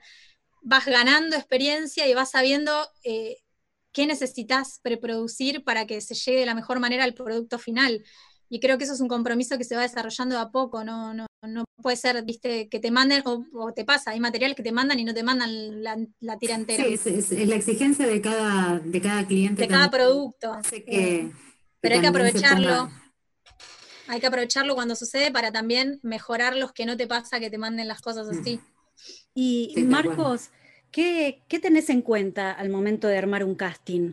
Vas 0.62 0.86
ganando 0.86 1.36
experiencia 1.36 2.08
y 2.08 2.14
vas 2.14 2.30
sabiendo 2.30 2.72
eh, 3.04 3.36
qué 3.92 4.06
necesitas 4.06 4.80
preproducir 4.82 5.64
para 5.64 5.86
que 5.86 6.00
se 6.00 6.14
llegue 6.14 6.40
de 6.40 6.46
la 6.46 6.54
mejor 6.54 6.80
manera 6.80 7.04
al 7.04 7.14
producto 7.14 7.58
final. 7.58 8.04
Y 8.48 8.60
creo 8.60 8.78
que 8.78 8.84
eso 8.84 8.94
es 8.94 9.00
un 9.00 9.08
compromiso 9.08 9.58
que 9.58 9.64
se 9.64 9.76
va 9.76 9.82
desarrollando 9.82 10.38
a 10.38 10.50
poco, 10.50 10.84
no, 10.84 11.14
no, 11.14 11.26
no 11.42 11.64
puede 11.82 11.96
ser, 11.96 12.22
viste, 12.24 12.68
que 12.68 12.80
te 12.80 12.90
manden, 12.90 13.22
o, 13.24 13.72
te 13.72 13.84
pasa, 13.84 14.12
hay 14.12 14.20
materiales 14.20 14.56
que 14.56 14.62
te 14.62 14.72
mandan 14.72 14.98
y 14.98 15.04
no 15.04 15.14
te 15.14 15.22
mandan 15.22 15.82
la, 15.82 16.38
tira 16.38 16.54
entera. 16.54 16.84
Sí, 16.84 17.10
es, 17.10 17.30
la 17.46 17.54
exigencia 17.54 18.06
de 18.06 18.20
cada, 18.20 18.78
de 18.78 19.00
cada 19.00 19.26
cliente. 19.26 19.62
De 19.62 19.68
cada 19.68 19.90
producto. 19.90 20.58
Eh, 20.72 21.30
pero 21.80 21.94
hay 21.94 22.00
que 22.00 22.06
aprovecharlo. 22.06 22.90
Hay 24.08 24.20
que 24.20 24.26
aprovecharlo 24.26 24.74
cuando 24.74 24.94
sucede 24.94 25.32
para 25.32 25.50
también 25.50 25.98
mejorar 26.02 26.56
los 26.56 26.72
que 26.72 26.86
no 26.86 26.96
te 26.96 27.06
pasa 27.08 27.40
que 27.40 27.50
te 27.50 27.58
manden 27.58 27.88
las 27.88 28.00
cosas 28.00 28.28
así. 28.28 28.60
Y 29.34 29.74
Marcos, 29.88 30.50
¿qué, 30.90 31.42
¿qué 31.48 31.58
tenés 31.58 31.90
en 31.90 32.02
cuenta 32.02 32.52
al 32.52 32.70
momento 32.70 33.08
de 33.08 33.18
armar 33.18 33.44
un 33.44 33.56
casting? 33.56 34.12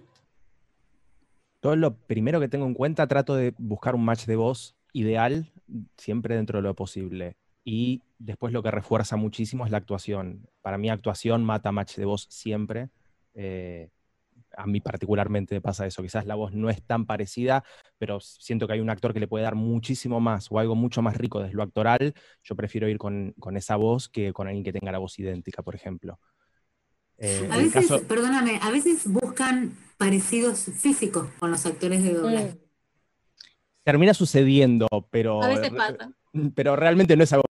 todo 1.63 1.77
lo 1.77 1.95
primero 1.95 2.41
que 2.41 2.49
tengo 2.49 2.65
en 2.65 2.73
cuenta, 2.73 3.07
trato 3.07 3.35
de 3.35 3.53
buscar 3.57 3.95
un 3.95 4.03
match 4.03 4.25
de 4.25 4.35
voz 4.35 4.75
ideal, 4.91 5.49
siempre 5.97 6.35
dentro 6.35 6.59
de 6.59 6.63
lo 6.63 6.75
posible. 6.75 7.37
Y 7.65 8.01
después 8.19 8.51
lo 8.51 8.61
que 8.61 8.71
refuerza 8.71 9.15
muchísimo 9.15 9.65
es 9.65 9.71
la 9.71 9.77
actuación. 9.77 10.47
Para 10.61 10.77
mí 10.77 10.89
actuación 10.89 11.43
mata 11.43 11.71
match 11.71 11.95
de 11.95 12.05
voz 12.05 12.27
siempre. 12.29 12.89
Eh, 13.33 13.89
a 14.55 14.67
mí 14.67 14.81
particularmente 14.81 15.55
me 15.55 15.61
pasa 15.61 15.85
eso. 15.85 16.01
Quizás 16.01 16.25
la 16.25 16.35
voz 16.35 16.53
no 16.53 16.69
es 16.69 16.83
tan 16.83 17.05
parecida, 17.05 17.63
pero 17.97 18.19
siento 18.19 18.67
que 18.67 18.73
hay 18.73 18.79
un 18.79 18.89
actor 18.89 19.13
que 19.13 19.19
le 19.19 19.27
puede 19.27 19.43
dar 19.43 19.55
muchísimo 19.55 20.19
más 20.19 20.51
o 20.51 20.59
algo 20.59 20.75
mucho 20.75 21.01
más 21.01 21.17
rico 21.17 21.41
desde 21.41 21.55
lo 21.55 21.63
actoral. 21.63 22.13
Yo 22.43 22.55
prefiero 22.55 22.87
ir 22.87 22.97
con, 22.97 23.33
esa 23.55 23.75
voz 23.75 24.09
que 24.09 24.33
con 24.33 24.47
alguien 24.47 24.63
que 24.63 24.73
tenga 24.73 24.91
la 24.91 24.99
voz 24.99 25.17
idéntica, 25.19 25.63
por 25.63 25.75
ejemplo. 25.75 26.19
Eh, 27.17 27.47
a 27.51 27.57
veces, 27.57 27.89
perdóname, 28.01 28.59
a 28.61 28.71
veces 28.71 29.07
buscan 29.07 29.77
parecidos 29.97 30.65
físicos 30.65 31.29
con 31.39 31.51
los 31.51 31.65
actores 31.65 32.03
de 32.03 32.13
doblaje. 32.13 32.62
Termina 33.83 34.13
sucediendo, 34.13 34.87
pero. 35.11 35.43
A 35.43 35.47
veces 35.49 35.71
pasa. 35.71 36.11
pero 36.55 36.75
realmente 36.75 37.15
no 37.17 37.23
es 37.23 37.33
algo 37.33 37.43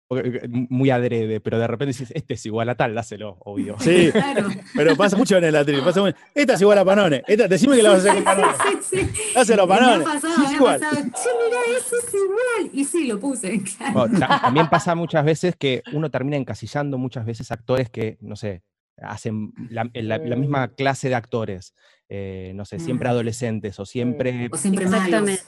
muy 0.69 0.91
adrede, 0.91 1.41
pero 1.41 1.59
de 1.59 1.67
repente 1.69 1.89
dices, 1.89 2.11
este 2.17 2.35
es 2.35 2.45
igual 2.47 2.69
a 2.69 2.75
tal, 2.75 2.95
dáselo, 2.95 3.37
obvio. 3.41 3.77
Sí, 3.79 4.11
pero 4.75 4.97
pasa 4.97 5.17
mucho 5.17 5.37
en 5.37 5.45
el 5.45 5.55
atril. 5.57 5.83
Pasa 5.83 6.01
mucho, 6.01 6.17
esta 6.35 6.55
es 6.55 6.61
igual 6.61 6.79
a 6.79 6.85
Panone. 6.85 7.23
Esta, 7.29 7.47
decime 7.47 7.77
que 7.77 7.83
la 7.83 7.91
vas 7.91 8.05
a 8.07 8.11
hacer 8.11 8.15
con 8.15 8.25
Panone. 8.25 8.53
Sí, 8.91 8.97
sí. 9.03 9.09
Dáselo 9.35 9.63
a 9.63 9.67
Me 9.67 9.75
ha 9.75 9.79
Panone. 9.79 10.05
pasado, 10.05 10.35
Sí, 10.35 10.41
me 10.41 10.47
ha 10.49 10.53
igual. 10.53 10.81
pasado, 10.81 10.97
Che, 11.03 11.29
mira, 11.45 11.79
eso 11.79 11.97
es 11.97 12.15
igual. 12.15 12.71
Y 12.73 12.85
sí, 12.85 13.07
lo 13.07 13.21
puse, 13.21 13.63
claro. 13.79 13.93
Bueno, 13.93 14.19
también 14.43 14.69
pasa 14.69 14.95
muchas 14.97 15.25
veces 15.25 15.55
que 15.57 15.83
uno 15.93 16.11
termina 16.11 16.37
encasillando 16.37 16.99
muchas 16.99 17.25
veces 17.25 17.51
actores 17.53 17.89
que, 17.91 18.19
no 18.21 18.35
sé, 18.35 18.63
hacen 19.01 19.53
la, 19.71 19.89
la- 19.95 20.19
la 20.19 20.37
misma 20.37 20.69
clase 20.75 21.09
de 21.09 21.15
actores, 21.15 21.75
eh, 22.09 22.51
no 22.57 22.65
sé, 22.65 22.81
siempre 22.81 23.09
Mm. 23.09 23.13
adolescentes 23.13 23.79
o 23.79 23.87
siempre, 23.87 24.49
O 24.53 24.57
siempre 24.57 24.87
malos. 24.87 25.47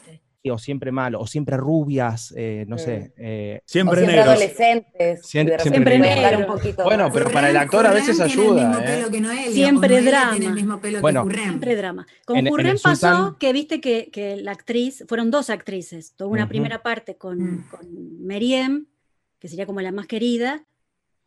O 0.50 0.58
siempre 0.58 0.90
malos, 0.90 1.22
o 1.22 1.26
siempre 1.28 1.56
rubias, 1.56 2.34
eh, 2.36 2.64
no 2.66 2.76
sé. 2.76 3.12
eh, 3.16 3.60
O 3.60 3.62
Siempre 3.64 3.98
siempre 4.00 4.16
negros. 4.16 4.26
adolescentes. 4.34 5.20
Siempre- 5.26 5.58
siempre 5.60 5.98
negros. 6.00 6.40
un 6.40 6.46
poquito 6.46 6.82
Bueno, 6.84 7.10
pero 7.12 7.30
para 7.30 7.48
el 7.50 7.56
actor 7.56 7.86
a 7.86 7.92
veces 7.92 8.18
ayuda, 8.18 8.82
Siempre 9.50 10.02
drama. 10.02 10.36
Bueno. 11.00 11.28
Siempre 11.30 11.76
drama. 11.76 12.06
Con 12.24 12.36
En- 12.38 12.46
en 12.48 12.52
Hurrem 12.52 12.66
el 12.74 12.80
pasó 12.80 13.36
que 13.38 13.52
viste 13.52 13.80
que, 13.80 14.10
que 14.12 14.36
la 14.36 14.50
actriz, 14.52 15.04
fueron 15.08 15.30
dos 15.30 15.48
actrices, 15.48 16.14
tuvo 16.16 16.30
una 16.30 16.48
primera 16.48 16.82
parte 16.82 17.16
con, 17.16 17.38
Mm. 17.38 17.64
con 17.70 18.26
Meriem, 18.26 18.86
que 19.38 19.48
sería 19.48 19.66
como 19.66 19.80
la 19.80 19.92
más 19.92 20.06
querida, 20.06 20.64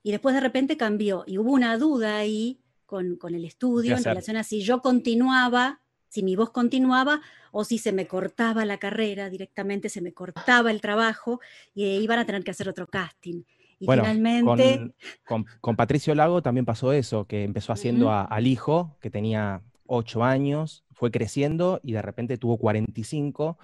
y 0.03 0.11
después 0.11 0.35
de 0.35 0.41
repente 0.41 0.75
cambió. 0.77 1.23
Y 1.25 1.37
hubo 1.37 1.51
una 1.51 1.77
duda 1.77 2.17
ahí 2.17 2.59
con, 2.85 3.15
con 3.15 3.33
el 3.33 3.45
estudio 3.45 3.95
en 3.95 4.03
relación 4.03 4.37
a 4.37 4.43
si 4.43 4.61
yo 4.61 4.81
continuaba, 4.81 5.79
si 6.09 6.21
mi 6.23 6.35
voz 6.35 6.49
continuaba, 6.51 7.21
o 7.57 7.63
si 7.63 7.77
se 7.77 7.93
me 7.93 8.05
cortaba 8.05 8.65
la 8.65 8.77
carrera 8.79 9.29
directamente, 9.29 9.87
se 9.87 10.01
me 10.01 10.11
cortaba 10.13 10.71
el 10.71 10.81
trabajo, 10.81 11.39
y 11.73 11.85
eh, 11.85 11.99
iban 12.01 12.19
a 12.19 12.25
tener 12.25 12.43
que 12.43 12.51
hacer 12.51 12.67
otro 12.67 12.85
casting. 12.85 13.43
Y 13.79 13.85
Bueno, 13.85 14.03
finalmente, 14.03 14.77
con, 15.23 15.43
con- 15.45 15.45
con 15.61 15.75
Patricio 15.77 16.13
Lago 16.15 16.41
también 16.41 16.65
pasó 16.65 16.91
eso, 16.91 17.27
que 17.27 17.45
empezó 17.45 17.71
haciendo 17.71 18.07
Ujú. 18.07 18.13
a- 18.13 18.23
al 18.25 18.45
hijo, 18.47 18.97
que 18.99 19.09
tenía 19.09 19.61
8 19.85 20.25
años, 20.25 20.83
fue 20.91 21.11
creciendo 21.11 21.79
y 21.81 21.93
de 21.93 22.01
repente 22.01 22.37
tuvo 22.37 22.57
45. 22.57 23.57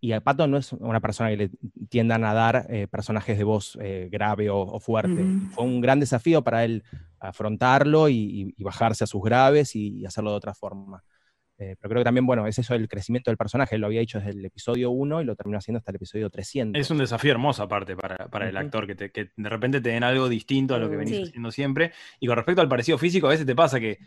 Y 0.00 0.12
a 0.12 0.20
Pato 0.20 0.46
no 0.46 0.58
es 0.58 0.72
una 0.74 1.00
persona 1.00 1.30
que 1.30 1.36
le 1.38 1.50
tiendan 1.88 2.24
a 2.24 2.34
dar 2.34 2.66
eh, 2.68 2.86
personajes 2.86 3.38
de 3.38 3.44
voz 3.44 3.78
eh, 3.80 4.08
grave 4.12 4.50
o, 4.50 4.58
o 4.60 4.78
fuerte. 4.78 5.22
Ujú. 5.22 5.50
Fue 5.52 5.64
un 5.64 5.80
gran 5.80 6.00
desafío 6.00 6.44
para 6.44 6.64
él 6.64 6.84
afrontarlo 7.18 8.10
y, 8.10 8.14
y- 8.16 8.54
y 8.58 8.62
bajarse 8.62 9.04
a 9.04 9.06
sus 9.06 9.22
graves 9.22 9.74
y, 9.74 10.00
y 10.00 10.04
hacerlo 10.06 10.30
de 10.32 10.36
otra 10.36 10.54
forma. 10.54 11.02
Eh, 11.60 11.74
pero 11.80 11.90
creo 11.90 12.00
que 12.00 12.04
también, 12.04 12.24
bueno, 12.24 12.46
es 12.46 12.56
eso 12.58 12.74
el 12.74 12.88
crecimiento 12.88 13.30
del 13.30 13.36
personaje. 13.36 13.74
Él 13.74 13.80
lo 13.80 13.88
había 13.88 14.00
hecho 14.00 14.18
desde 14.18 14.30
el 14.30 14.44
episodio 14.44 14.90
1 14.90 15.20
y 15.22 15.24
lo 15.24 15.34
terminó 15.34 15.58
haciendo 15.58 15.78
hasta 15.78 15.90
el 15.90 15.96
episodio 15.96 16.30
300. 16.30 16.80
Es 16.80 16.90
un 16.90 16.98
desafío 16.98 17.32
hermoso 17.32 17.64
aparte 17.64 17.96
para, 17.96 18.28
para 18.28 18.48
el 18.48 18.56
actor, 18.56 18.86
que, 18.86 18.94
te- 18.94 19.10
que 19.10 19.32
de 19.36 19.48
repente 19.48 19.80
te 19.80 19.88
den 19.90 20.04
algo 20.04 20.28
distinto 20.28 20.74
a 20.74 20.78
lo 20.78 20.88
que 20.88 20.96
venís 20.96 21.16
Sí. 21.16 21.22
haciendo 21.24 21.50
siempre. 21.50 21.92
Y 22.20 22.26
con 22.28 22.36
respecto 22.36 22.60
al 22.62 22.68
parecido 22.68 22.96
físico, 22.96 23.26
a 23.26 23.30
veces 23.30 23.44
te 23.44 23.56
pasa 23.56 23.80
que 23.80 23.98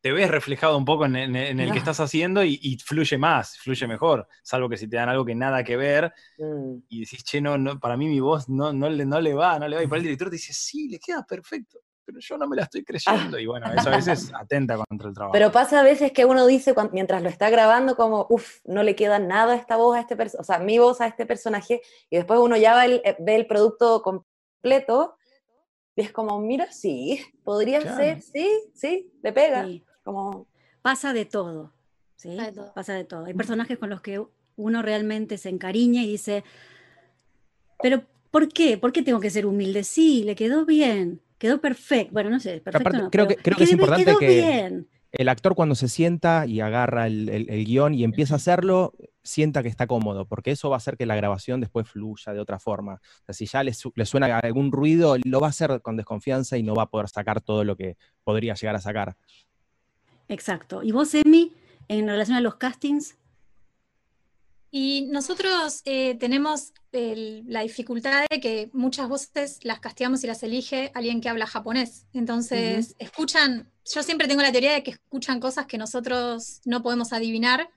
te 0.00 0.12
ves 0.12 0.30
reflejado 0.30 0.76
un 0.78 0.84
poco 0.84 1.06
en, 1.06 1.16
en- 1.16 1.34
en 1.34 1.58
el 1.60 1.68
que 1.72 1.78
Ah. 1.78 1.80
estás 1.80 1.98
haciendo 2.00 2.44
y, 2.44 2.58
y 2.62 2.76
fluye 2.78 3.16
más, 3.18 3.58
fluye 3.58 3.86
mejor. 3.86 4.28
Salvo 4.42 4.68
que 4.68 4.76
si 4.76 4.86
te 4.86 4.96
dan 4.96 5.08
algo 5.08 5.24
que 5.24 5.34
nada 5.34 5.64
que 5.64 5.76
ver 5.76 6.12
Mm. 6.38 6.76
y 6.90 7.00
decís, 7.00 7.24
che, 7.24 7.40
no, 7.40 7.56
no, 7.58 7.80
para 7.80 7.96
mí 7.96 8.06
mi 8.06 8.20
voz 8.20 8.48
no, 8.48 8.72
no, 8.72 8.88
le, 8.90 9.04
no 9.06 9.18
le 9.20 9.32
va, 9.34 9.58
no 9.58 9.66
le 9.66 9.76
va. 9.76 9.82
Y 9.82 9.86
para 9.86 9.96
el 9.98 10.04
director 10.04 10.28
te 10.28 10.36
dice, 10.36 10.52
sí, 10.52 10.88
le 10.88 10.98
queda 11.00 11.24
perfecto, 11.26 11.80
pero 12.08 12.20
yo 12.20 12.38
no 12.38 12.48
me 12.48 12.56
la 12.56 12.62
estoy 12.62 12.82
creyendo. 12.84 13.38
Y 13.38 13.44
bueno, 13.44 13.70
eso 13.70 13.90
a 13.90 13.96
veces 13.96 14.32
atenta 14.34 14.78
contra 14.88 15.08
el 15.10 15.14
trabajo. 15.14 15.32
Pero 15.34 15.52
pasa 15.52 15.80
a 15.80 15.82
veces 15.82 16.10
que 16.10 16.24
uno 16.24 16.46
dice 16.46 16.74
mientras 16.90 17.22
lo 17.22 17.28
está 17.28 17.50
grabando 17.50 17.96
como, 17.96 18.26
uff, 18.30 18.60
no 18.64 18.82
le 18.82 18.96
queda 18.96 19.18
nada 19.18 19.52
a 19.52 19.56
esta 19.56 19.76
voz 19.76 19.94
a 19.94 20.00
este 20.00 20.16
personaje, 20.16 20.40
o 20.40 20.44
sea, 20.44 20.58
mi 20.58 20.78
voz 20.78 21.02
a 21.02 21.06
este 21.06 21.26
personaje, 21.26 21.82
y 22.08 22.16
después 22.16 22.40
uno 22.40 22.56
ya 22.56 22.72
va 22.72 22.86
el- 22.86 23.02
eh, 23.04 23.14
ve 23.18 23.36
el 23.36 23.46
producto 23.46 24.00
completo 24.00 25.18
y 25.96 26.00
es 26.00 26.10
como, 26.10 26.40
mira, 26.40 26.72
sí, 26.72 27.20
podría 27.44 27.80
Claro. 27.80 27.96
ser, 27.98 28.22
sí, 28.22 28.48
sí, 28.72 29.12
le 29.22 29.32
pega. 29.34 29.66
sí. 29.66 29.84
Como, 30.02 30.46
pasa 30.80 31.12
de 31.12 31.26
todo, 31.26 31.74
¿sí? 32.16 32.34
Pasa 32.38 32.46
de 32.46 32.52
todo. 32.52 32.72
Pasa 32.72 32.94
de 32.94 33.04
todo. 33.04 33.24
Hay 33.26 33.34
personajes 33.34 33.76
con 33.78 33.90
los 33.90 34.00
que 34.00 34.24
uno 34.56 34.80
realmente 34.80 35.36
se 35.36 35.50
encariña 35.50 36.02
y 36.04 36.06
dice, 36.08 36.42
pero 37.82 38.02
¿por 38.30 38.48
qué? 38.48 38.78
¿Por 38.78 38.92
qué 38.92 39.02
tengo 39.02 39.20
que 39.20 39.28
ser 39.28 39.44
humilde? 39.44 39.84
Sí, 39.84 40.24
le 40.24 40.34
quedó 40.34 40.64
bien, 40.64 41.20
quedó 41.38 41.60
perfecto. 41.60 42.12
Bueno, 42.12 42.30
no 42.30 42.40
sé, 42.40 42.60
perfecto 42.60 42.78
aparte, 42.78 42.98
no, 42.98 43.10
creo 43.10 43.26
pero 43.26 43.36
que- 43.36 43.42
creo 43.42 43.56
que 43.56 43.64
es 43.64 43.72
importante 43.72 44.14
que- 44.18 44.26
bien. 44.28 44.88
el 45.12 45.28
actor 45.28 45.54
cuando 45.54 45.74
se 45.74 45.88
sienta 45.88 46.44
y 46.46 46.60
agarra 46.60 47.06
el, 47.06 47.28
el- 47.28 47.48
el 47.50 47.64
guion 47.64 47.94
y 47.94 48.04
empieza 48.04 48.34
a 48.34 48.36
hacerlo, 48.36 48.92
sienta 49.22 49.62
que 49.62 49.68
está 49.68 49.86
cómodo, 49.86 50.26
porque 50.26 50.50
eso 50.50 50.68
va 50.70 50.76
a 50.76 50.78
hacer 50.78 50.96
que 50.96 51.06
la 51.06 51.16
grabación 51.16 51.60
después 51.60 51.88
fluya 51.88 52.32
de 52.32 52.40
otra 52.40 52.58
forma. 52.58 52.94
O 52.94 53.24
sea, 53.26 53.34
si 53.34 53.46
ya 53.46 53.62
le, 53.62 53.72
su- 53.74 53.92
le 53.94 54.04
suena 54.06 54.38
algún 54.38 54.70
ruido, 54.72 55.16
lo 55.24 55.40
va 55.40 55.46
a 55.46 55.50
hacer 55.50 55.80
con 55.82 55.96
desconfianza 55.96 56.56
y 56.58 56.62
no 56.62 56.74
va 56.74 56.84
a 56.84 56.90
poder 56.90 57.08
sacar 57.08 57.40
todo 57.40 57.64
lo 57.64 57.76
que 57.76 57.96
podría 58.24 58.54
llegar 58.54 58.76
a 58.76 58.80
sacar. 58.80 59.16
Exacto. 60.28 60.82
¿Y 60.82 60.92
vos, 60.92 61.14
Emi, 61.14 61.54
en 61.88 62.06
relación 62.06 62.36
a 62.36 62.40
los 62.40 62.56
castings? 62.56 63.16
Y 64.70 65.08
nosotros 65.10 65.80
eh, 65.86 66.16
tenemos 66.16 66.74
el- 66.92 67.44
la 67.46 67.60
dificultad 67.62 68.24
de 68.30 68.40
que 68.40 68.70
muchas 68.72 69.08
voces 69.08 69.58
las 69.62 69.80
castigamos 69.80 70.24
y 70.24 70.26
las 70.26 70.42
elige 70.42 70.90
alguien 70.94 71.20
que 71.20 71.28
habla 71.28 71.46
japonés. 71.46 72.06
Entonces, 72.12 72.94
escuchan, 72.98 73.70
yo 73.92 74.02
siempre 74.02 74.28
tengo 74.28 74.42
la 74.42 74.52
teoría 74.52 74.72
de 74.72 74.82
que 74.82 74.92
escuchan 74.92 75.40
cosas 75.40 75.66
que 75.66 75.78
nosotros 75.78 76.60
no 76.64 76.82
podemos 76.82 77.12
adivinar. 77.12 77.70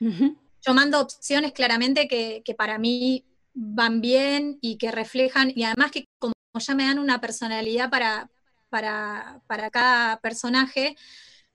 Ujú. 0.00 0.36
Yo 0.64 0.74
mando 0.74 1.00
opciones 1.00 1.52
claramente 1.52 2.06
que, 2.08 2.42
que 2.44 2.54
para 2.54 2.78
mí 2.78 3.24
van 3.54 4.00
bien 4.00 4.58
y 4.60 4.76
que 4.78 4.90
reflejan, 4.90 5.52
y 5.54 5.64
además 5.64 5.90
que 5.90 6.06
como 6.18 6.32
ya 6.58 6.74
me 6.74 6.84
dan 6.84 6.98
una 6.98 7.20
personalidad 7.20 7.90
para, 7.90 8.30
para, 8.70 9.42
para 9.46 9.70
cada 9.70 10.20
personaje, 10.20 10.96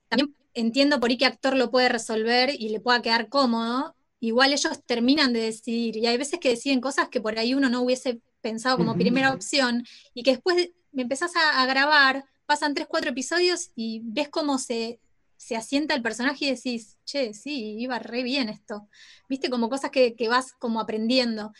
también 0.10 0.36
entiendo 0.54 1.00
por 1.00 1.16
qué 1.18 1.26
actor 1.26 1.56
lo 1.56 1.72
puede 1.72 1.90
resolver 1.90 2.50
y 2.58 2.70
le 2.70 2.80
pueda 2.80 3.02
quedar 3.02 3.30
cómodo. 3.30 3.96
Igual 4.20 4.52
ellos 4.54 4.82
terminan 4.86 5.34
de 5.34 5.42
decidir, 5.42 5.98
y 5.98 6.08
hay 6.08 6.18
veces 6.18 6.40
que 6.40 6.50
deciden 6.50 6.82
cosas 6.82 7.10
que 7.10 7.22
por 7.22 7.38
ahí 7.38 7.54
uno 7.54 7.70
no 7.70 7.82
hubiese 7.82 8.20
pensado 8.42 8.78
como 8.78 8.98
primera 8.98 9.34
opción, 9.34 9.86
y 10.14 10.24
que 10.24 10.32
después 10.32 10.56
de- 10.56 10.74
me 10.92 11.04
empezás 11.04 11.36
a, 11.36 11.62
a 11.62 11.66
grabar, 11.68 12.26
pasan 12.46 12.74
tres, 12.74 12.88
cuatro 12.90 13.12
episodios 13.12 13.72
y 13.76 14.02
ves 14.04 14.30
cómo 14.30 14.58
se, 14.58 15.00
se 15.36 15.56
asienta 15.56 15.94
el 15.94 16.02
personaje 16.02 16.46
y 16.46 16.50
decís, 16.52 16.98
che, 17.06 17.34
sí, 17.34 17.76
iba 17.78 18.00
re 18.00 18.24
bien 18.24 18.50
esto. 18.50 18.88
Viste, 19.30 19.50
como 19.50 19.70
cosas 19.70 19.92
que, 19.92 20.16
que 20.16 20.30
vas 20.30 20.54
como 20.54 20.80
aprendiendo. 20.80 21.52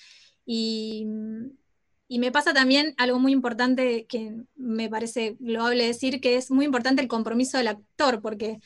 Y, 0.46 1.06
y 2.08 2.20
me 2.20 2.32
pasa 2.32 2.54
también 2.54 2.96
algo 2.98 3.20
muy 3.20 3.34
importante 3.34 4.06
que 4.08 4.34
me 4.56 4.90
parece 4.90 5.36
loable 5.40 5.86
decir, 5.86 6.22
que 6.22 6.38
es 6.38 6.50
muy 6.50 6.66
importante 6.66 7.02
el 7.02 7.10
compromiso 7.10 7.58
del 7.58 7.68
actor, 7.68 8.22
porque 8.22 8.60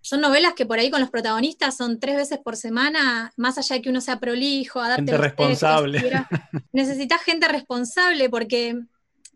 son 0.00 0.20
novelas 0.20 0.54
que 0.54 0.66
por 0.66 0.78
ahí 0.78 0.90
con 0.90 1.00
los 1.00 1.10
protagonistas 1.10 1.76
son 1.76 2.00
tres 2.00 2.16
veces 2.16 2.38
por 2.42 2.56
semana, 2.56 3.32
más 3.36 3.56
allá 3.58 3.76
de 3.76 3.82
que 3.82 3.90
uno 3.90 4.00
sea 4.00 4.18
prolijo, 4.18 4.80
adapte 4.80 5.02
Gente 5.02 5.12
los 5.12 5.20
textos, 5.22 5.46
responsable. 5.48 6.00
necesitas 6.72 7.22
gente 7.22 7.48
responsable 7.48 8.28
porque 8.28 8.80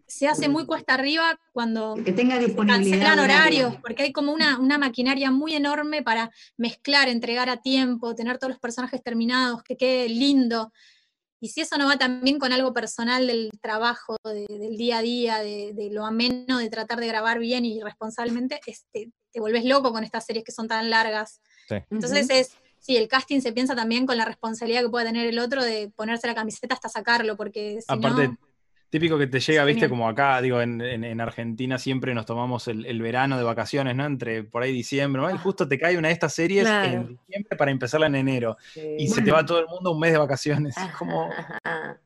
se 0.09 0.28
hace 0.28 0.49
muy 0.49 0.66
cuesta 0.66 0.95
arriba 0.95 1.39
cuando 1.53 1.95
Que 2.05 2.12
tenga 2.12 2.39
disponibilidad. 2.39 2.99
cancelan 2.99 3.18
horarios, 3.18 3.76
porque 3.82 4.05
hay 4.05 4.12
como 4.12 4.32
una, 4.32 4.59
una 4.59 4.78
maquinaria 4.78 5.30
muy 5.32 5.55
enorme 5.55 6.03
para 6.03 6.30
mezclar, 6.57 7.09
entregar 7.09 7.49
a 7.49 7.57
tiempo, 7.57 8.14
tener 8.14 8.39
todos 8.39 8.51
los 8.53 8.61
personajes 8.61 9.03
terminados, 9.03 9.62
que 9.64 9.76
quede 9.76 10.09
lindo. 10.09 10.72
Y 11.41 11.49
si 11.49 11.61
eso 11.61 11.76
no 11.76 11.87
va 11.87 11.97
también 11.99 12.39
con 12.39 12.53
algo 12.53 12.72
personal 12.72 13.26
del 13.26 13.51
trabajo, 13.61 14.16
de- 14.24 14.47
del 14.59 14.76
día 14.76 14.99
a 14.99 15.03
día, 15.03 15.39
de, 15.41 15.72
de 15.74 15.91
lo 15.91 16.07
ameno, 16.07 16.59
de 16.59 16.70
tratar 16.70 16.99
de 17.01 17.09
grabar 17.09 17.39
bien 17.41 17.64
y 17.64 17.80
responsablemente, 17.82 18.61
este, 18.66 19.11
te 19.37 19.41
volvés 19.41 19.66
loco 19.66 19.93
con 19.93 20.03
estas 20.03 20.24
series 20.24 20.45
que 20.47 20.51
son 20.53 20.66
tan 20.66 20.89
largas. 20.89 21.43
Sí. 21.68 21.74
Entonces 21.91 22.30
es, 22.30 22.57
sí, 22.78 22.97
el 22.97 23.07
casting 23.07 23.41
se 23.41 23.53
piensa 23.53 23.76
también 23.76 24.07
con 24.07 24.16
la 24.16 24.24
responsabilidad 24.24 24.80
que 24.80 24.89
pueda 24.89 25.05
tener 25.05 25.26
el 25.26 25.39
otro 25.39 25.62
de 25.62 25.93
ponerse 25.95 26.26
la 26.26 26.34
camiseta 26.34 26.74
hasta 26.74 26.89
sacarlo, 26.89 27.37
porque 27.37 27.80
si 27.82 27.84
Aparte, 27.87 28.28
no... 28.28 28.39
típico 28.89 29.18
que 29.18 29.26
te 29.26 29.39
llega, 29.41 29.62
viste, 29.66 29.91
como 29.91 30.09
acá, 30.09 30.41
digo, 30.41 30.62
en, 30.62 30.80
en- 30.80 31.05
en 31.05 31.20
Argentina 31.20 31.78
siempre 31.78 32.14
nos 32.14 32.24
tomamos 32.24 32.66
el, 32.68 32.87
el 32.87 33.03
verano 33.03 33.37
de 33.37 33.45
vacaciones, 33.45 33.95
¿no? 33.95 34.07
Entre 34.07 34.43
por 34.43 34.62
ahí 34.62 34.72
diciembre, 34.72 35.20
¿no? 35.20 35.30
Y 35.30 35.37
justo 35.37 35.68
te 35.68 35.78
cae 35.78 35.99
una 35.99 36.09
de 36.09 36.14
estas 36.14 36.32
series 36.32 36.64
Claro. 36.64 36.89
en 36.91 37.09
diciembre 37.09 37.57
para 37.59 37.70
empezarla 37.70 38.07
en 38.07 38.14
enero. 38.14 38.57
Y 38.97 39.07
se 39.09 39.20
te 39.20 39.32
va 39.32 39.45
todo 39.45 39.59
el 39.59 39.66
mundo 39.66 39.93
un 39.93 40.01
mes 40.01 40.12
de 40.12 40.18
vacaciones. 40.18 40.74
Es 40.78 40.95
como. 40.97 41.28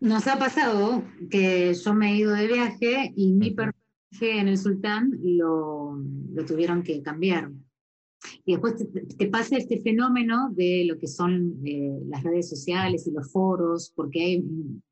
Nos 0.00 0.26
ha 0.26 0.36
pasado 0.36 1.04
que 1.30 1.74
yo 1.74 1.94
me 1.94 2.10
he 2.10 2.16
ido 2.16 2.32
de 2.34 2.48
viaje 2.48 3.12
y 3.14 3.28
mi 3.28 3.50
Ujú. 3.50 3.56
En 4.20 4.48
el 4.48 4.58
Sultán 4.58 5.18
lo, 5.22 5.96
lo 6.32 6.44
tuvieron 6.44 6.82
que 6.82 7.02
cambiar. 7.02 7.50
Y 8.44 8.52
después 8.52 8.76
te, 8.76 8.84
te 8.84 9.26
pasa 9.28 9.56
este 9.56 9.80
fenómeno 9.80 10.50
de 10.50 10.84
lo 10.86 10.98
que 10.98 11.06
son 11.06 11.60
eh, 11.64 12.00
las 12.06 12.22
redes 12.22 12.48
sociales 12.48 13.06
y 13.06 13.12
los 13.12 13.32
foros, 13.32 13.92
porque 13.94 14.22
hay, 14.22 14.44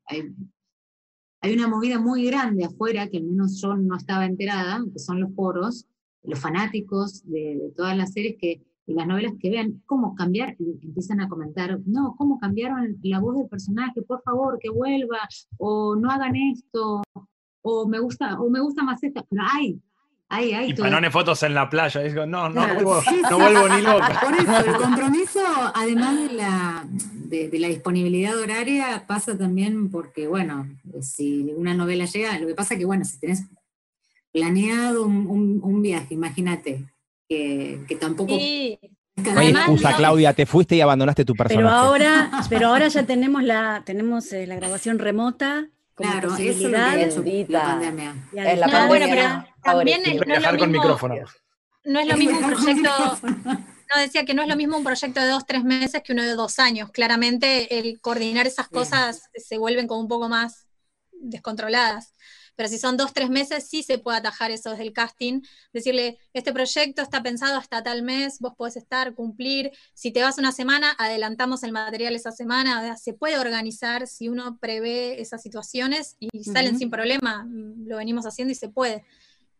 hay, 0.05 0.33
hay 1.41 1.53
una 1.53 1.67
movida 1.67 1.99
muy 1.99 2.25
grande 2.25 2.65
afuera 2.65 3.07
que 3.07 3.17
al 3.17 3.25
menos 3.25 3.61
yo 3.61 3.75
no 3.75 3.95
estaba 3.95 4.25
enterada, 4.25 4.83
que 4.91 4.99
son 4.99 5.21
los 5.21 5.33
foros, 5.35 5.85
los 6.23 6.39
fanáticos 6.39 7.23
de, 7.29 7.57
de 7.57 7.71
todas 7.75 7.95
las 7.95 8.13
series 8.13 8.37
que 8.39 8.63
las 8.87 9.07
novelas 9.07 9.33
que 9.39 9.49
vean, 9.49 9.83
cómo 9.85 10.15
cambiar, 10.15 10.55
y 10.57 10.79
empiezan 10.83 11.21
a 11.21 11.29
comentar, 11.29 11.79
no, 11.85 12.15
cómo 12.17 12.39
cambiaron 12.39 12.97
la 13.03 13.19
voz 13.19 13.37
del 13.37 13.47
personaje, 13.47 14.01
por 14.01 14.21
favor, 14.23 14.57
que 14.59 14.69
vuelva, 14.69 15.19
o 15.57 15.95
no 15.95 16.09
hagan 16.09 16.35
esto, 16.35 17.03
o 17.61 17.87
me 17.87 17.99
gusta, 17.99 18.39
o 18.39 18.49
me 18.49 18.59
gusta 18.59 18.83
más 18.83 19.01
esta, 19.03 19.23
pero 19.29 19.43
hay, 19.51 19.79
hay, 20.29 20.53
hay. 20.53 20.69
Y 20.71 20.73
todo. 20.73 20.85
panones 20.85 21.11
fotos 21.11 21.41
en 21.43 21.53
la 21.53 21.69
playa. 21.69 22.01
Digo, 22.01 22.25
no, 22.25 22.49
no, 22.49 22.53
Claro, 22.63 22.73
vuelvo, 22.75 23.01
sí, 23.01 23.21
no 23.21 23.29
sí. 23.29 23.35
vuelvo 23.35 23.69
ni 23.69 23.81
loca. 23.81 24.21
Por 24.23 24.33
eso, 24.35 24.65
el 24.65 24.75
compromiso, 24.77 25.39
además 25.73 26.15
de 26.17 26.33
la, 26.33 26.85
de, 26.89 27.49
de 27.49 27.59
la 27.59 27.67
disponibilidad 27.67 28.37
horaria, 28.39 29.05
pasa 29.07 29.37
también 29.37 29.89
porque, 29.89 30.27
bueno, 30.27 30.67
si 31.01 31.51
una 31.55 31.73
novela 31.73 32.05
llega, 32.05 32.37
lo 32.39 32.47
que 32.47 32.55
pasa 32.55 32.77
que, 32.77 32.85
bueno, 32.85 33.03
si 33.05 33.19
tenés 33.19 33.43
planeado 34.31 35.05
un, 35.05 35.27
un- 35.27 35.59
un 35.63 35.81
viaje, 35.81 36.13
imagínate, 36.13 36.85
que, 37.27 37.81
que 37.87 37.95
tampoco... 37.95 38.35
Sí. 38.37 38.77
No 39.17 39.31
hay 39.31 39.47
Además, 39.47 39.63
excusa, 39.67 39.95
Claudia, 39.97 40.33
te 40.33 40.45
fuiste 40.45 40.77
y 40.77 40.81
abandonaste 40.81 41.25
tu 41.25 41.35
personaje. 41.35 41.65
Pero 41.67 41.69
ahora, 41.75 42.31
pero 42.49 42.67
ahora 42.69 42.87
ya 42.87 43.03
tenemos 43.05 43.43
la, 43.43 43.83
tenemos 43.85 44.31
eh, 44.31 44.47
la 44.47 44.55
grabación 44.55 44.97
remota 44.97 45.67
como 45.99 46.11
Claro, 46.11 46.27
eso 46.35 46.37
es 46.37 46.61
lo 46.61 46.69
que 46.69 47.03
hecho 47.03 47.23
la 47.49 47.61
pandemia. 47.61 48.15
Es 48.31 48.33
la 48.33 48.43
No, 48.43 48.49
distancia. 48.53 48.87
bueno, 48.87 49.05
pandemia 49.05 49.45
pero 49.63 49.77
también 49.77 50.01
es- 50.05 50.27
no 50.27 50.33
es 50.33 50.51
lo 50.53 50.57
con 50.59 50.71
micrófono. 50.71 51.15
No 51.83 51.99
es 51.99 52.07
lo 52.07 52.17
mismo 52.17 52.39
un 52.39 52.45
proyecto, 52.45 53.17
no 53.23 54.01
decía 54.01 54.23
que 54.25 54.33
no 54.33 54.41
es 54.43 54.47
lo 54.47 54.55
mismo 54.55 54.77
un 54.77 54.83
proyecto 54.83 55.19
de 55.19 55.27
dos, 55.27 55.45
tres 55.45 55.63
meses 55.63 56.01
que 56.03 56.13
uno 56.13 56.23
de 56.23 56.35
dos 56.35 56.59
años. 56.59 56.91
Claramente 56.91 57.79
el 57.79 57.99
coordinar 57.99 58.47
esas 58.47 58.69
Bien. 58.69 58.83
cosas 58.83 59.29
se 59.33 59.57
vuelven 59.57 59.87
como 59.87 59.99
un 60.01 60.07
poco 60.07 60.29
más 60.29 60.67
descontroladas. 61.11 62.13
Pero 62.59 62.67
si 62.67 62.77
son 62.77 62.97
dos, 62.97 63.13
tres 63.13 63.29
meses, 63.29 63.69
sí 63.69 63.83
se 63.83 63.99
puede 63.99 64.17
atajar 64.17 64.51
eso 64.51 64.71
desde 64.71 64.83
el 64.83 64.91
casting. 64.91 65.39
Decirle, 65.71 66.17
este 66.33 66.51
proyecto 66.51 67.01
está 67.01 67.23
pensado 67.23 67.55
hasta 67.57 67.81
tal 67.83 68.03
mes, 68.03 68.39
vos 68.41 68.51
podés 68.57 68.75
estar, 68.75 69.13
cumplir. 69.15 69.71
Si 69.93 70.11
te 70.11 70.21
vas 70.21 70.37
una 70.37 70.51
semana, 70.51 70.93
adelantamos 70.97 71.63
el 71.63 71.71
material 71.71 72.15
esa 72.15 72.33
semana. 72.33 72.79
O 72.79 72.83
sea, 72.83 72.97
se 72.97 73.13
puede 73.13 73.39
organizar 73.39 74.07
si 74.07 74.27
uno 74.27 74.57
prevé 74.59 75.21
esas 75.21 75.41
situaciones 75.41 76.17
y 76.19 76.43
salen 76.43 76.77
sin 76.77 76.89
problema. 76.89 77.45
Mm, 77.45 77.87
Lo 77.87 77.95
venimos 77.95 78.25
haciendo 78.25 78.51
y 78.51 78.55
se 78.55 78.67
puede. 78.67 79.05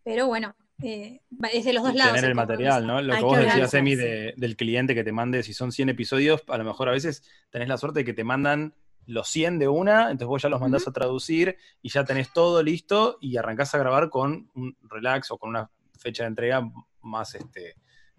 Pero 0.04 0.28
bueno, 0.28 0.54
eh, 0.84 1.22
es 1.54 1.64
de 1.64 1.72
los 1.72 1.84
dos 1.84 1.96
lados. 1.96 2.16
Tener 2.16 2.32
el 2.32 2.36
material. 2.36 2.86
¿no? 2.86 3.02
Lo 3.02 3.14
que 3.14 3.20
que 3.20 3.24
vos 3.24 3.38
decías. 3.38 3.74
Emi, 3.76 3.96
de- 3.96 4.34
del 4.36 4.58
cliente 4.58 4.94
que 4.94 5.06
te 5.06 5.14
mande, 5.14 5.44
si 5.44 5.54
son 5.54 5.72
100 5.72 5.88
episodios, 5.88 6.44
a 6.50 6.58
lo 6.58 6.66
mejor 6.66 6.90
a 6.90 6.92
veces 6.92 7.24
tenés 7.50 7.70
la 7.70 7.78
suerte 7.78 8.00
de 8.00 8.04
que 8.04 8.14
te 8.14 8.26
mandan 8.26 8.74
los 9.06 9.28
100 9.30 9.60
de 9.60 9.68
una, 9.68 10.12
entonces 10.12 10.28
vos 10.28 10.42
ya 10.42 10.50
los 10.50 10.62
mandás 10.62 10.88
a 10.88 10.92
traducir 10.92 11.58
y 11.82 11.90
ya 11.90 12.04
tenés 12.04 12.32
todo 12.32 12.62
listo 12.62 13.18
y 13.22 13.38
arrancás 13.38 13.74
a 13.74 13.80
grabar 13.80 14.10
con 14.10 14.52
un 14.56 14.78
relax 14.84 15.32
o 15.32 15.38
con 15.38 15.50
una 15.50 15.70
fecha 15.98 16.24
de 16.24 16.30
entrega 16.30 16.70
más, 17.02 17.36
este, 17.36 17.76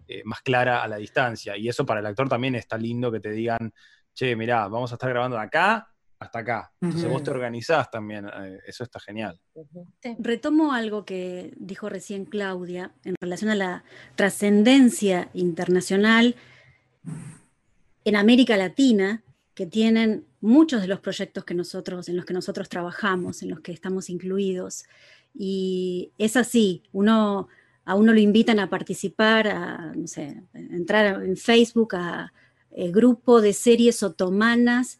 eh, 0.07 0.21
más 0.25 0.41
clara 0.41 0.83
a 0.83 0.87
la 0.87 0.97
distancia. 0.97 1.55
Y 1.55 1.69
eso 1.69 1.85
para 1.85 2.01
el 2.01 2.05
actor 2.05 2.27
también 2.27 2.55
está 2.55 2.77
lindo 2.77 3.11
que 3.11 3.19
te 3.19 3.31
digan, 3.31 3.73
che, 4.13 4.35
mirá, 4.35 4.67
vamos 4.67 4.91
a 4.91 4.95
estar 4.95 5.09
grabando 5.09 5.37
de 5.37 5.43
acá 5.43 5.87
hasta 6.19 6.39
acá. 6.39 6.71
Entonces 6.79 7.09
vos 7.09 7.23
te 7.23 7.31
organizás 7.31 7.89
también, 7.89 8.27
eh, 8.27 8.59
eso 8.67 8.83
está 8.83 8.99
genial. 8.99 9.39
Retomo 10.19 10.71
algo 10.71 11.03
que 11.03 11.51
dijo 11.57 11.89
recién 11.89 12.25
Claudia 12.25 12.93
en 13.03 13.15
relación 13.19 13.49
a 13.49 13.55
la 13.55 13.83
trascendencia 14.15 15.29
internacional 15.33 16.35
en 18.03 18.15
América 18.15 18.55
Latina, 18.55 19.23
que 19.55 19.65
tienen 19.65 20.27
muchos 20.41 20.81
de 20.81 20.87
los 20.87 20.99
proyectos 20.99 21.45
que 21.45 21.53
nosotros, 21.53 22.09
en 22.09 22.17
los 22.17 22.25
que 22.25 22.33
nosotros 22.33 22.67
trabajamos, 22.67 23.43
en 23.43 23.49
los 23.49 23.61
que 23.61 23.71
estamos 23.71 24.09
incluidos. 24.09 24.85
Y 25.33 26.11
es 26.17 26.35
así, 26.35 26.83
uno, 26.91 27.47
a 27.85 27.95
uno 27.95 28.11
lo 28.11 28.19
invitan 28.19 28.59
a 28.59 28.69
participar, 28.69 29.47
a 29.47 29.93
no 29.95 30.07
sé, 30.07 30.43
entrar 30.53 31.23
en 31.23 31.37
Facebook 31.37 31.95
a 31.95 32.33
el 32.71 32.91
grupo 32.91 33.41
de 33.41 33.53
series 33.53 34.01
otomanas 34.01 34.99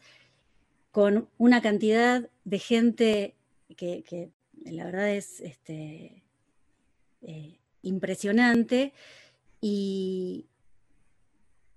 con 0.92 1.28
una 1.38 1.62
cantidad 1.62 2.30
de 2.44 2.60
gente 2.60 3.36
que, 3.76 4.04
que 4.04 4.30
la 4.66 4.86
verdad 4.86 5.10
es 5.10 5.40
este, 5.40 6.24
eh, 7.22 7.58
impresionante. 7.82 8.94
Y, 9.60 10.46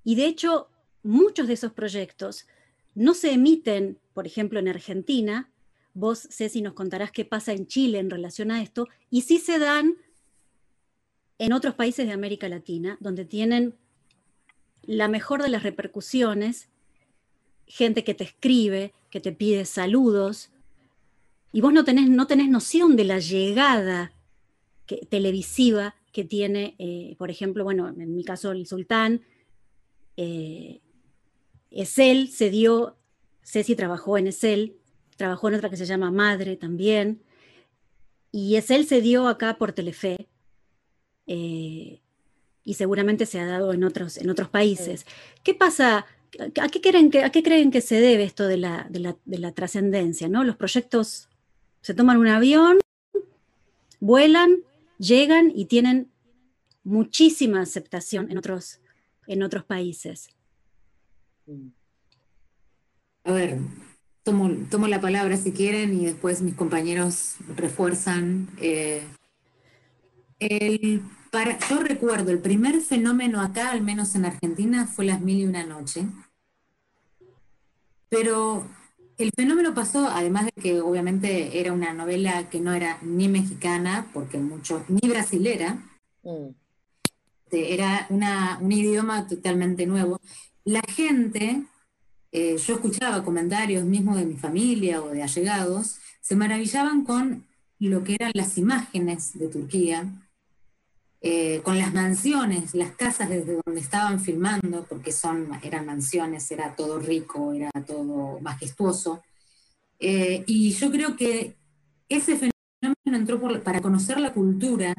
y 0.05 0.17
de 0.17 0.27
hecho, 0.27 0.69
muchos 1.03 1.47
de 1.47 1.55
esos 1.55 1.73
proyectos 1.73 2.47
no 2.95 3.15
se 3.15 3.33
emiten, 3.33 3.99
por 4.13 4.27
ejemplo, 4.27 4.59
en 4.59 4.69
Argentina. 4.69 5.51
Vos, 5.95 6.29
Ceci, 6.31 6.63
nos 6.63 6.75
contarás 6.75 7.11
qué 7.11 7.25
pasa 7.25 7.53
en 7.53 7.67
Chile 7.67 7.99
en 7.99 8.11
relación 8.11 8.51
a 8.51 8.63
esto. 8.63 8.89
Y 9.11 9.23
sí 9.23 9.39
se 9.39 9.59
dan 9.59 9.97
en 11.39 11.53
otros 11.53 11.75
países 11.75 12.07
de 12.07 12.13
América 12.13 12.49
Latina, 12.49 12.97
donde 13.01 13.25
tienen 13.25 13.75
la 14.83 15.09
mejor 15.09 15.43
de 15.43 15.49
las 15.49 15.63
repercusiones, 15.63 16.69
gente 17.67 18.05
que 18.05 18.15
te 18.15 18.25
escribe, 18.25 18.93
que 19.11 19.21
te 19.21 19.33
pide 19.33 19.65
saludos, 19.65 20.51
y 21.53 21.61
vos 21.61 21.73
no 21.73 21.85
tenés, 21.85 22.11
no 22.11 22.27
tenés 22.27 22.49
noción 22.49 22.97
de 22.97 23.05
la 23.05 23.21
llegada 23.21 24.13
televisiva 25.09 25.95
que 26.13 26.25
tiene, 26.25 26.75
eh, 26.79 27.15
por 27.17 27.31
ejemplo, 27.31 27.65
bueno, 27.65 27.89
en 27.89 28.15
mi 28.15 28.25
caso 28.25 28.53
el 28.53 28.67
sultán, 28.67 29.23
eh, 30.17 30.81
Esel 31.75 32.29
se 32.29 32.51
dio, 32.51 32.97
Ceci 33.43 33.75
trabajó 33.75 34.17
en 34.19 34.29
Esel, 34.29 34.77
trabajó 35.17 35.49
en 35.49 35.55
otra 35.55 35.71
que 35.71 35.77
se 35.77 35.87
llama 35.87 36.11
Madre 36.11 36.57
también, 36.57 37.23
y 38.31 38.57
Esel 38.57 38.87
se 38.87 39.01
dio 39.01 39.29
acá 39.29 39.59
por 39.59 39.73
Telefe, 39.73 40.29
eh, 41.27 42.01
y 42.65 42.75
seguramente 42.75 43.27
se 43.27 43.41
ha 43.41 43.47
dado 43.47 43.73
en 43.73 43.85
otros, 43.85 44.17
en 44.17 44.31
otros 44.31 44.49
países. 44.49 45.07
¿Qué 45.43 45.55
pasa? 45.55 46.07
¿A 46.61 46.69
qué 46.69 46.81
creen 46.81 47.11
que, 47.11 47.23
a 47.23 47.31
qué 47.31 47.43
creen 47.43 47.71
que 47.71 47.81
se 47.81 48.01
debe 48.01 48.25
esto 48.25 48.47
de 48.47 48.57
la, 48.57 48.87
de 48.91 49.01
la, 49.01 49.17
de 49.25 49.39
la 49.39 49.53
trascendencia? 49.53 50.29
¿no? 50.29 50.43
Los 50.45 50.57
proyectos 50.57 51.29
se 51.81 51.95
toman 51.95 52.17
un 52.17 52.29
avión, 52.29 52.79
vuelan, 54.01 54.63
llegan 54.99 55.53
y 55.55 55.67
tienen 55.67 56.11
muchísima 56.83 57.61
aceptación 57.61 58.31
en 58.31 58.39
otros, 58.39 58.81
en 59.27 59.43
otros 59.43 59.65
países. 59.65 60.31
A 63.25 63.33
ver, 63.33 63.59
tomo, 64.23 64.51
tomo 64.71 64.87
la 64.89 65.01
palabra 65.01 65.37
si 65.37 65.53
quieren 65.53 65.99
y 65.99 66.07
después 66.07 66.43
mis 66.43 66.55
compañeros 66.55 67.37
refuerzan. 67.57 68.49
eh, 68.61 69.03
el, 70.39 71.03
para, 71.31 71.59
yo 71.69 71.81
recuerdo, 71.81 72.31
el 72.31 72.39
primer 72.41 72.81
fenómeno 72.81 73.41
acá, 73.41 73.71
al 73.71 73.83
menos 73.83 74.15
en 74.15 74.25
Argentina, 74.27 74.87
fue 74.87 75.05
Las 75.07 75.21
Mil 75.21 75.39
y 75.41 75.47
Una 75.47 75.65
Noche. 75.65 76.07
Pero 78.09 78.67
el 79.19 79.31
fenómeno 79.35 79.75
pasó, 79.75 80.09
además 80.09 80.47
de 80.47 80.53
que 80.53 80.81
obviamente 80.81 81.61
era 81.61 81.73
una 81.73 81.93
novela 81.93 82.49
que 82.51 82.61
no 82.61 82.73
era 82.73 82.99
ni 83.03 83.29
mexicana, 83.29 84.07
porque 84.13 84.39
mucho, 84.39 84.85
ni 84.89 85.09
brasilera, 85.09 85.79
Mm. 86.23 86.55
este, 87.45 87.75
era 87.75 88.07
una, 88.09 88.59
un 88.61 88.73
idioma 88.73 89.27
totalmente 89.27 89.87
nuevo. 89.87 90.21
La 90.65 90.81
gente, 90.89 91.63
eh, 92.33 92.57
yo 92.57 92.75
escuchaba 92.75 93.23
comentarios 93.23 93.85
mismos 93.85 94.17
de 94.17 94.25
mi 94.25 94.37
familia 94.37 95.03
o 95.03 95.11
de 95.11 95.23
allegados, 95.23 95.99
se 96.23 96.37
maravillaban 96.37 97.05
con 97.05 97.45
lo 97.79 98.03
que 98.03 98.15
eran 98.15 98.33
las 98.35 98.57
imágenes 98.57 99.39
de 99.39 99.49
Turquía, 99.49 100.07
eh, 101.21 101.61
con 101.63 101.79
las 101.79 101.93
mansiones, 101.93 102.75
las 102.75 102.93
casas 102.93 103.29
desde 103.29 103.61
donde 103.65 103.81
estaban 103.81 104.21
filmando, 104.21 104.87
porque 104.89 105.13
son, 105.13 105.49
eran 105.63 105.85
mansiones, 105.85 106.51
era 106.51 106.75
todo 106.75 106.99
rico, 106.99 107.53
era 107.53 107.71
todo 107.87 108.41
majestuoso. 108.41 109.23
Eh, 109.99 110.45
y 110.47 110.73
yo 110.73 110.91
creo 110.91 111.17
que 111.17 111.57
ese 112.09 112.37
fenómeno 112.37 112.53
entró 113.05 113.63
para 113.63 113.81
conocer 113.83 114.19
la 114.19 114.33
cultura 114.33 114.95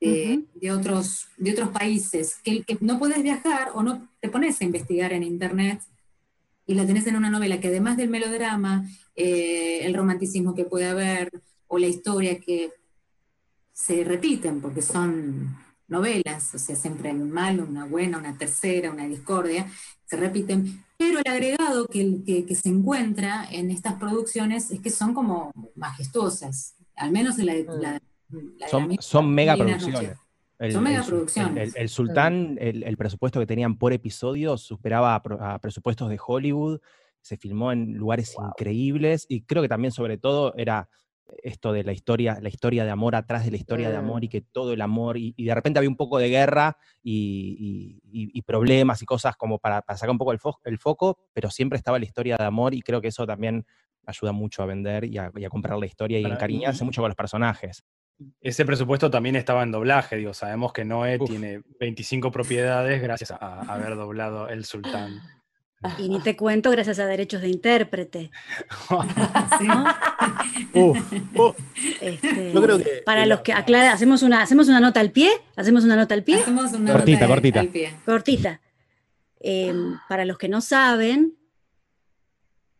de, 0.00 0.44
de 0.54 0.72
otros, 0.72 1.28
de 1.36 1.52
otros 1.52 1.68
países, 1.70 2.36
que, 2.44 2.62
que 2.62 2.76
no 2.80 2.98
puedes 2.98 3.22
viajar 3.22 3.70
o 3.74 3.82
no 3.82 4.08
te 4.20 4.28
pones 4.28 4.60
a 4.60 4.64
investigar 4.64 5.12
en 5.12 5.22
internet 5.22 5.80
y 6.66 6.74
la 6.74 6.86
tenés 6.86 7.06
en 7.06 7.16
una 7.16 7.30
novela 7.30 7.60
que 7.60 7.68
además 7.68 7.96
del 7.96 8.08
melodrama, 8.10 8.84
eh, 9.14 9.80
el 9.86 9.94
romanticismo 9.94 10.54
que 10.54 10.64
puede 10.64 10.86
haber 10.86 11.30
o 11.68 11.78
la 11.78 11.86
historia 11.86 12.38
que 12.40 12.72
se 13.72 14.04
repiten 14.04 14.60
porque 14.60 14.82
son 14.82 15.56
novelas, 15.88 16.54
o 16.54 16.58
sea, 16.58 16.74
siempre 16.74 17.10
hay 17.10 17.16
un 17.16 17.30
malo, 17.30 17.64
una 17.68 17.84
buena, 17.84 18.18
una 18.18 18.36
tercera, 18.36 18.90
una 18.90 19.06
discordia, 19.06 19.70
se 20.04 20.16
repiten, 20.16 20.82
pero 20.98 21.18
el 21.20 21.30
agregado 21.30 21.86
que, 21.86 22.18
que, 22.24 22.44
que 22.44 22.54
se 22.54 22.68
encuentra 22.70 23.46
en 23.50 23.70
estas 23.70 23.94
producciones 23.94 24.70
es 24.70 24.80
que 24.80 24.90
son 24.90 25.14
como 25.14 25.52
majestuosas, 25.76 26.74
al 26.96 27.12
menos 27.12 27.38
en 27.38 27.46
la, 27.46 27.54
de- 27.54 27.64
la- 27.64 27.74
la 27.80 27.92
de 27.94 28.00
Son, 29.00 29.32
mega 29.34 29.56
producciones. 29.56 30.18
El, 30.58 30.72
Son 30.72 30.86
el 30.86 30.92
mega 30.92 31.02
sul- 31.02 31.08
producciones. 31.10 31.56
el- 31.56 31.62
el- 31.62 31.72
el 31.76 31.88
Sultán, 31.88 32.56
el, 32.60 32.82
el 32.82 32.96
presupuesto 32.96 33.38
que 33.40 33.46
tenían 33.46 33.76
por 33.78 33.92
episodio 33.92 34.56
superaba 34.56 35.14
a, 35.14 35.22
pro- 35.22 35.42
a 35.42 35.58
presupuestos 35.60 36.08
de 36.08 36.18
Hollywood, 36.24 36.80
se 37.20 37.36
filmó 37.36 37.72
en 37.72 37.94
lugares 37.94 38.34
increíbles 38.38 39.26
y 39.28 39.42
creo 39.42 39.62
que 39.62 39.68
también 39.68 39.92
sobre 39.92 40.16
todo 40.18 40.54
era 40.56 40.88
esto 41.42 41.72
de 41.72 41.82
la 41.82 41.92
historia, 41.92 42.38
la 42.40 42.48
historia 42.48 42.84
de 42.84 42.90
amor 42.90 43.16
atrás 43.16 43.44
de 43.44 43.50
la 43.50 43.56
historia 43.56 43.90
de 43.90 43.96
amor 43.96 44.22
y 44.24 44.28
que 44.28 44.40
todo 44.42 44.72
el 44.72 44.80
amor, 44.80 45.16
y, 45.18 45.34
y 45.36 45.44
de 45.44 45.54
repente 45.54 45.78
había 45.78 45.90
un 45.90 45.96
poco 45.96 46.18
de 46.18 46.28
guerra 46.28 46.76
y, 47.02 48.00
y- 48.04 48.30
y 48.38 48.42
problemas 48.42 49.02
y 49.02 49.06
cosas 49.06 49.36
como 49.36 49.58
para, 49.58 49.82
para 49.82 49.96
sacar 49.96 50.10
un 50.12 50.18
poco 50.18 50.32
el, 50.32 50.38
fo- 50.38 50.58
el 50.64 50.78
foco, 50.78 51.18
pero 51.32 51.50
siempre 51.50 51.76
estaba 51.78 51.98
la 51.98 52.04
historia 52.04 52.36
de 52.36 52.44
amor 52.44 52.74
y 52.74 52.80
creo 52.80 53.00
que 53.00 53.08
eso 53.08 53.26
también 53.26 53.66
ayuda 54.06 54.30
mucho 54.32 54.62
a 54.62 54.66
vender 54.66 55.04
y 55.04 55.18
a, 55.18 55.32
y 55.34 55.44
a 55.44 55.50
comprar 55.50 55.76
la 55.78 55.86
historia 55.86 56.20
y 56.20 56.24
encariñarse 56.34 56.84
mucho 56.84 57.02
con 57.02 57.08
los 57.08 57.16
personajes. 57.16 57.84
Ese 58.40 58.64
presupuesto 58.64 59.10
también 59.10 59.36
estaba 59.36 59.62
en 59.62 59.70
doblaje, 59.72 60.16
digo, 60.16 60.32
sabemos 60.32 60.72
que 60.72 60.84
Noé 60.84 61.18
Uf. 61.20 61.28
tiene 61.28 61.62
25 61.80 62.30
propiedades 62.32 63.02
gracias 63.02 63.30
a, 63.30 63.36
a 63.36 63.60
haber 63.74 63.94
doblado 63.96 64.48
El 64.48 64.64
Sultán. 64.64 65.20
Y 65.98 66.08
ni 66.08 66.20
te 66.20 66.34
cuento 66.36 66.70
gracias 66.70 66.98
a 66.98 67.06
derechos 67.06 67.42
de 67.42 67.48
intérprete. 67.48 68.30
Sí. 69.58 69.66
¿no? 69.66 69.84
Uf, 70.72 71.12
uf. 71.34 71.56
Este, 72.00 72.52
Yo 72.52 72.62
creo 72.62 72.78
que 72.78 73.02
para 73.04 73.26
los 73.26 73.40
que 73.42 73.52
aclara, 73.52 73.92
hacemos 73.92 74.22
una, 74.22 74.40
hacemos 74.42 74.68
una 74.68 74.80
nota 74.80 75.00
al 75.00 75.12
pie, 75.12 75.30
hacemos 75.54 75.84
una 75.84 75.94
nota 75.94 76.14
al 76.14 76.24
pie, 76.24 76.36
Hacemos 76.40 76.72
una 76.72 76.92
Cortita, 76.92 77.20
nota 77.20 77.28
cortita. 77.34 77.60
al 77.60 77.68
pie. 77.68 77.94
cortita. 78.06 78.60
Eh, 79.40 79.74
para 80.08 80.24
los 80.24 80.38
que 80.38 80.48
no 80.48 80.60
saben, 80.62 81.36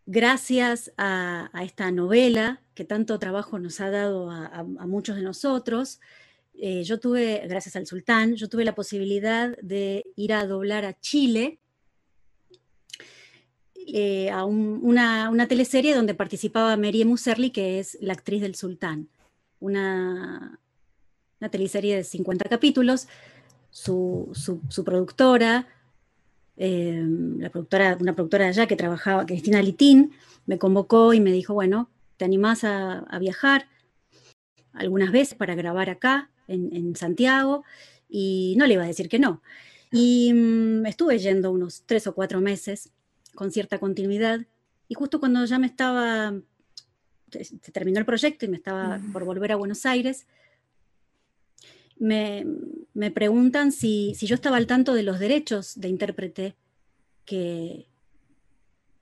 gracias 0.07 0.93
a, 0.97 1.51
a 1.53 1.64
esta 1.64 1.91
novela 1.91 2.61
que 2.77 2.85
tanto 2.85 3.18
trabajo 3.18 3.59
nos 3.59 3.81
ha 3.81 3.91
dado 3.91 4.31
a, 4.31 4.47
a- 4.47 4.61
a 4.61 4.87
muchos 4.87 5.16
de 5.16 5.22
nosotros, 5.22 5.99
eh, 6.55 6.85
yo 6.85 7.01
tuve, 7.01 7.43
gracias 7.49 7.74
al 7.77 7.87
sultán, 7.87 8.35
yo 8.37 8.49
tuve 8.49 8.64
la 8.64 8.74
posibilidad 8.74 9.57
de 9.59 10.05
ir 10.14 10.33
a 10.33 10.47
doblar 10.47 10.85
a 10.85 10.99
Chile 11.01 11.59
eh, 13.89 14.31
a 14.31 14.45
un- 14.45 14.81
una, 14.83 15.31
una 15.31 15.47
teleserie 15.49 15.95
donde 15.95 16.14
participaba 16.14 16.77
Merie 16.77 17.05
Muserli, 17.05 17.51
que 17.51 17.79
es 17.79 17.97
la 18.01 18.12
actriz 18.14 18.41
del 18.43 18.55
sultán. 18.57 19.09
Una, 19.61 20.59
una 21.41 21.51
teleserie 21.51 21.97
de 21.97 22.05
50 22.05 22.49
capítulos. 22.49 23.07
Su, 23.70 24.31
su- 24.33 24.61
su 24.68 24.83
productora, 24.85 25.68
eh, 26.57 27.05
la 27.39 27.51
productora, 27.51 27.97
una 28.01 28.14
productora 28.14 28.49
allá 28.49 28.66
que 28.66 28.74
trabajaba, 28.77 29.27
Cristina 29.27 29.61
Litín, 29.62 30.12
me 30.47 30.59
convocó 30.59 31.12
y 31.12 31.20
me 31.20 31.31
dijo, 31.31 31.53
bueno, 31.55 31.91
¿te 32.16 32.24
animás 32.24 32.64
a, 32.64 32.98
a 33.00 33.18
viajar 33.18 33.68
algunas 34.72 35.10
veces 35.12 35.34
para 35.36 35.54
grabar 35.54 35.90
acá, 35.90 36.30
en, 36.48 36.74
en 36.74 36.96
Santiago? 36.96 37.64
Y 38.08 38.54
no 38.56 38.66
le 38.66 38.74
iba 38.74 38.84
a 38.84 38.86
decir 38.88 39.08
que 39.08 39.18
no. 39.18 39.42
Y 39.90 40.32
mm, 40.32 40.86
estuve 40.86 41.18
yendo 41.18 41.50
unos 41.50 41.82
tres 41.86 42.06
o 42.06 42.14
cuatro 42.14 42.40
meses 42.40 42.90
con 43.34 43.50
cierta 43.50 43.78
continuidad. 43.78 44.40
Y 44.88 44.94
justo 44.94 45.18
cuando 45.20 45.44
ya 45.44 45.58
me 45.58 45.66
estaba, 45.66 46.34
se 47.30 47.72
terminó 47.72 47.98
el 47.98 48.06
proyecto 48.06 48.44
y 48.44 48.48
me 48.48 48.56
estaba 48.56 49.00
por 49.12 49.24
volver 49.24 49.52
a 49.52 49.56
Buenos 49.56 49.84
Aires, 49.86 50.26
me, 51.98 52.46
me 52.94 53.10
preguntan 53.10 53.72
si, 53.72 54.14
si 54.14 54.26
yo 54.26 54.34
estaba 54.34 54.58
al 54.58 54.66
tanto 54.66 54.94
de 54.94 55.02
los 55.02 55.18
derechos 55.18 55.80
de 55.80 55.88
intérprete 55.88 56.54
que, 57.24 57.86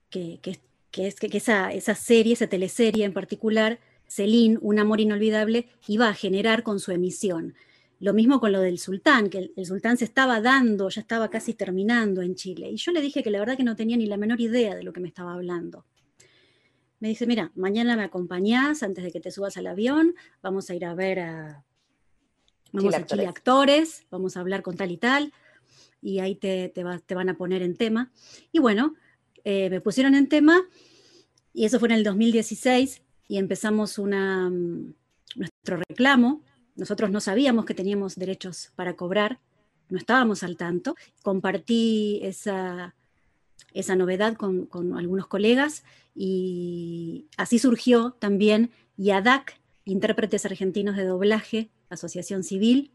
que, 0.09 0.39
que- 0.41 0.59
que 0.95 1.07
es, 1.07 1.15
que, 1.15 1.27
que 1.29 1.39
esa, 1.39 1.73
esa 1.73 1.93
serie, 1.93 2.31
esa 2.33 2.47
teleserie 2.47 3.03
en 3.03 3.11
particular, 3.11 3.79
Celine, 4.07 4.57
Un 4.61 4.79
amor 4.79 5.01
inolvidable, 5.01 5.67
iba 5.87 6.07
a 6.07 6.13
generar 6.13 6.63
con 6.63 6.79
su 6.79 6.91
emisión. 6.93 7.53
Lo 7.99 8.13
mismo 8.13 8.39
con 8.39 8.51
lo 8.53 8.61
del 8.61 8.77
sultán, 8.79 9.29
que 9.29 9.39
el, 9.39 9.53
el 9.57 9.65
sultán 9.65 9.97
se 9.97 10.05
estaba 10.05 10.39
dando, 10.39 10.87
ya 10.89 11.01
estaba 11.01 11.29
casi 11.29 11.53
terminando 11.53 12.21
en 12.21 12.35
Chile. 12.35 12.69
Y 12.69 12.77
yo 12.77 12.91
le 12.93 13.01
dije 13.01 13.23
que 13.23 13.29
la 13.31 13.39
verdad 13.39 13.57
que 13.57 13.63
no 13.65 13.75
tenía 13.75 13.97
ni 13.97 14.05
la 14.05 14.15
menor 14.15 14.39
idea 14.39 14.73
de 14.73 14.83
lo 14.83 14.93
que 14.93 15.01
me 15.01 15.07
estaba 15.09 15.33
hablando. 15.33 15.85
Me 17.01 17.09
dice, 17.09 17.27
mira, 17.27 17.51
mañana 17.55 17.97
me 17.97 18.03
acompañás 18.03 18.81
antes 18.81 19.03
de 19.03 19.11
que 19.11 19.19
te 19.19 19.31
subas 19.31 19.57
al 19.57 19.67
avión, 19.67 20.15
vamos 20.41 20.69
a 20.69 20.75
ir 20.75 20.85
a 20.85 20.93
ver 20.95 21.19
a, 21.19 21.63
vamos 22.71 22.93
Chile 22.93 23.03
a 23.03 23.05
Chile 23.05 23.25
Actores. 23.27 23.27
Actores, 23.27 24.05
vamos 24.11 24.37
a 24.37 24.39
hablar 24.39 24.61
con 24.61 24.77
tal 24.77 24.91
y 24.91 24.97
tal, 24.97 25.33
y 26.01 26.19
ahí 26.19 26.35
te, 26.35 26.69
te, 26.69 26.83
va- 26.85 26.99
te 26.99 27.15
van 27.15 27.27
a 27.29 27.35
poner 27.37 27.61
en 27.63 27.75
tema. 27.75 28.11
Y 28.53 28.59
bueno, 28.59 28.95
eh, 29.45 29.69
me 29.69 29.79
pusieron 29.79 30.15
en 30.15 30.27
tema, 30.27 30.61
y 31.53 31.63
eso 31.63 31.79
fue 31.79 31.87
en 31.87 31.95
el 31.95 32.03
2016, 32.03 33.01
y 33.29 33.37
empezamos 33.37 33.97
una, 33.97 34.49
mm, 34.49 34.93
nuestro 35.35 35.77
reclamo. 35.87 36.43
Nosotros 36.75 37.09
no 37.09 37.21
sabíamos 37.21 37.63
que 37.63 37.73
teníamos 37.73 38.15
derechos 38.15 38.71
para 38.75 38.97
cobrar, 38.97 39.39
no 39.89 39.97
estábamos 39.97 40.43
al 40.43 40.57
tanto. 40.57 40.95
Compartí 41.23 42.19
esa, 42.23 42.95
esa 43.73 43.95
novedad 43.95 44.35
con, 44.35 44.65
con 44.65 44.97
algunos 44.97 45.27
colegas 45.27 45.83
y 46.13 47.27
así 47.37 47.59
surgió 47.59 48.11
también 48.19 48.71
IADAC, 48.97 49.59
Intérpretes 49.85 50.45
Argentinos 50.45 50.95
de 50.95 51.05
Doblaje, 51.05 51.69
Asociación 51.89 52.43
Civil, 52.43 52.91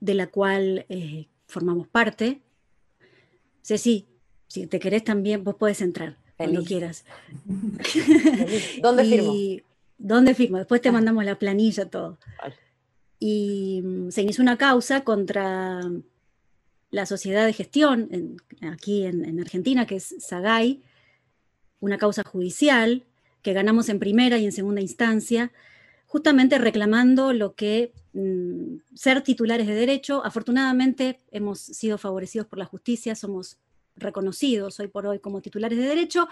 de 0.00 0.14
la 0.14 0.26
cual 0.26 0.86
eh, 0.88 1.28
formamos 1.46 1.88
parte. 1.88 2.42
Ceci, 3.62 4.06
si 4.50 4.66
te 4.66 4.78
querés 4.80 5.04
también, 5.04 5.44
vos 5.44 5.54
podés 5.54 5.80
entrar 5.80 6.16
cuando 6.36 6.56
Feliz. 6.56 6.68
quieras. 6.68 7.04
Feliz. 8.36 8.78
¿Dónde 8.82 9.04
firmo? 9.04 9.34
¿Dónde 9.96 10.34
firmo? 10.34 10.58
Después 10.58 10.80
te 10.80 10.90
mandamos 10.90 11.24
la 11.24 11.38
planilla, 11.38 11.84
todo. 11.88 12.18
Vale. 12.42 12.56
Y 13.18 13.80
mm, 13.84 14.10
se 14.10 14.22
inició 14.22 14.42
una 14.42 14.56
causa 14.58 15.04
contra 15.04 15.80
la 16.90 17.06
sociedad 17.06 17.46
de 17.46 17.52
gestión 17.52 18.08
en- 18.10 18.36
aquí 18.68 19.04
en, 19.04 19.24
en 19.24 19.38
Argentina, 19.40 19.86
que 19.86 19.96
es 19.96 20.14
SAGAI, 20.18 20.82
una 21.80 21.98
causa 21.98 22.22
judicial 22.24 23.04
que 23.42 23.52
ganamos 23.52 23.88
en 23.88 23.98
primera 23.98 24.38
y 24.38 24.44
en 24.46 24.52
segunda 24.52 24.80
instancia, 24.80 25.52
justamente 26.06 26.58
reclamando 26.58 27.32
lo 27.32 27.54
que 27.54 27.92
mm, 28.14 28.78
ser 28.94 29.22
titulares 29.22 29.66
de 29.66 29.74
derecho. 29.74 30.24
Afortunadamente 30.24 31.20
hemos 31.30 31.60
sido 31.60 31.98
favorecidos 31.98 32.46
por 32.48 32.58
la 32.58 32.64
justicia, 32.64 33.14
somos 33.14 33.58
reconocidos 34.00 34.80
hoy 34.80 34.88
por 34.88 35.06
hoy 35.06 35.18
como 35.20 35.40
titulares 35.40 35.78
de 35.78 35.84
derecho, 35.86 36.28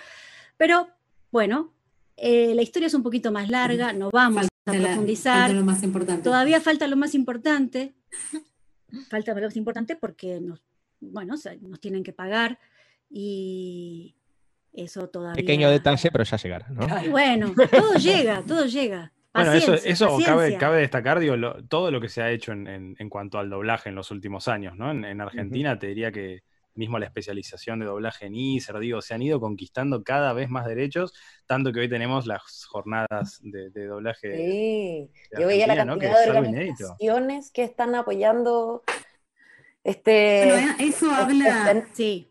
pero 0.56 0.88
bueno, 1.30 1.72
eh, 2.16 2.54
la 2.54 2.62
historia 2.62 2.86
es 2.86 2.94
un 2.94 3.02
poquito 3.02 3.30
más 3.30 3.48
larga, 3.48 3.92
no 3.92 4.10
vamos 4.10 4.48
a 4.66 4.72
la- 4.72 4.78
profundizar. 4.82 5.42
falta 5.48 5.54
lo 5.60 5.64
más 5.64 5.82
importante. 5.82 6.22
Todavía 6.22 6.60
falta 6.60 6.86
lo 6.88 6.96
más 6.96 7.14
importante. 7.14 7.94
Falta 9.10 9.34
lo 9.34 9.42
más 9.46 9.56
importante 9.56 9.96
porque 9.96 10.40
nos, 10.40 10.60
bueno, 11.00 11.34
o 11.34 11.36
sea, 11.36 11.54
nos 11.60 11.78
tienen 11.80 12.02
que 12.02 12.12
pagar 12.12 12.58
y 13.10 14.14
eso 14.72 15.08
todavía. 15.08 15.34
Pequeño 15.42 15.70
detalle, 15.70 16.10
pero 16.10 16.24
ya 16.24 16.36
llegará, 16.36 16.68
¿no? 16.70 16.86
Bueno, 17.10 17.54
todo 17.70 17.94
llega, 17.94 18.42
todo 18.46 18.66
llega. 18.66 19.12
Bueno, 19.34 19.52
eso, 19.52 20.18
cabe, 20.58 20.80
destacar, 20.80 21.20
digo, 21.20 21.36
lo- 21.36 21.62
todo 21.64 21.90
lo 21.90 22.00
que 22.00 22.08
se 22.08 22.22
ha 22.22 22.30
hecho 22.30 22.52
en, 22.52 22.66
en- 22.66 22.96
en 22.98 23.08
cuanto 23.08 23.38
al 23.38 23.48
doblaje 23.50 23.88
en 23.90 23.94
los 23.94 24.10
últimos 24.10 24.48
años, 24.48 24.76
¿no? 24.76 24.90
En, 24.90 25.04
en 25.04 25.20
Argentina 25.20 25.78
te 25.78 25.86
diría 25.88 26.10
que 26.10 26.42
mismo 26.74 26.98
la 26.98 27.06
especialización 27.06 27.80
de 27.80 27.86
doblaje 27.86 28.26
en 28.26 28.34
ISER, 28.36 28.78
digo, 28.78 29.02
se 29.02 29.14
han 29.14 29.22
ido 29.22 29.40
conquistando 29.40 30.04
cada 30.04 30.32
vez 30.32 30.48
más 30.48 30.66
derechos, 30.66 31.12
tanto 31.46 31.72
que 31.72 31.80
hoy 31.80 31.88
tenemos 31.88 32.26
las 32.26 32.64
jornadas 32.66 33.40
de, 33.42 33.70
de 33.70 33.86
doblaje. 33.86 34.36
Sí, 34.36 35.10
de 35.32 35.40
yo 35.40 35.46
veía 35.48 35.66
la 35.66 35.76
cantidad 35.76 36.22
de 36.22 36.30
organizaciones 36.30 37.50
que 37.50 37.64
están 37.64 37.94
apoyando 37.94 38.84
este... 39.84 40.46
Bueno, 40.50 40.74
eso 40.78 41.10
habla, 41.10 41.70
este- 41.72 41.86
Sí, 41.94 42.30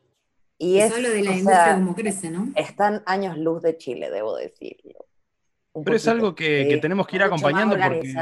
y 0.57 0.77
eso 0.79 0.87
es, 0.87 0.93
habla 1.05 1.09
de 1.09 1.23
la 1.23 1.29
o 1.31 1.33
industria 1.33 1.65
sea, 1.65 1.73
como 1.75 1.95
crece, 1.95 2.29
¿no? 2.31 2.51
están 2.55 3.03
años 3.05 3.37
luz 3.37 3.61
de 3.61 3.77
Chile, 3.77 4.09
debo 4.09 4.35
decirlo. 4.37 5.05
Un 5.77 5.83
Pero 5.83 5.95
es 5.95 6.07
algo 6.07 6.33
que, 6.33 6.79
tenemos 6.81 7.07
que 7.07 7.17
ir 7.17 7.23
acompañando 7.23 7.77
porque 7.77 8.13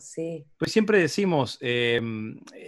sí. 0.00 0.46
pues 0.56 0.72
siempre 0.72 0.98
decimos, 0.98 1.58
eh, 1.60 2.00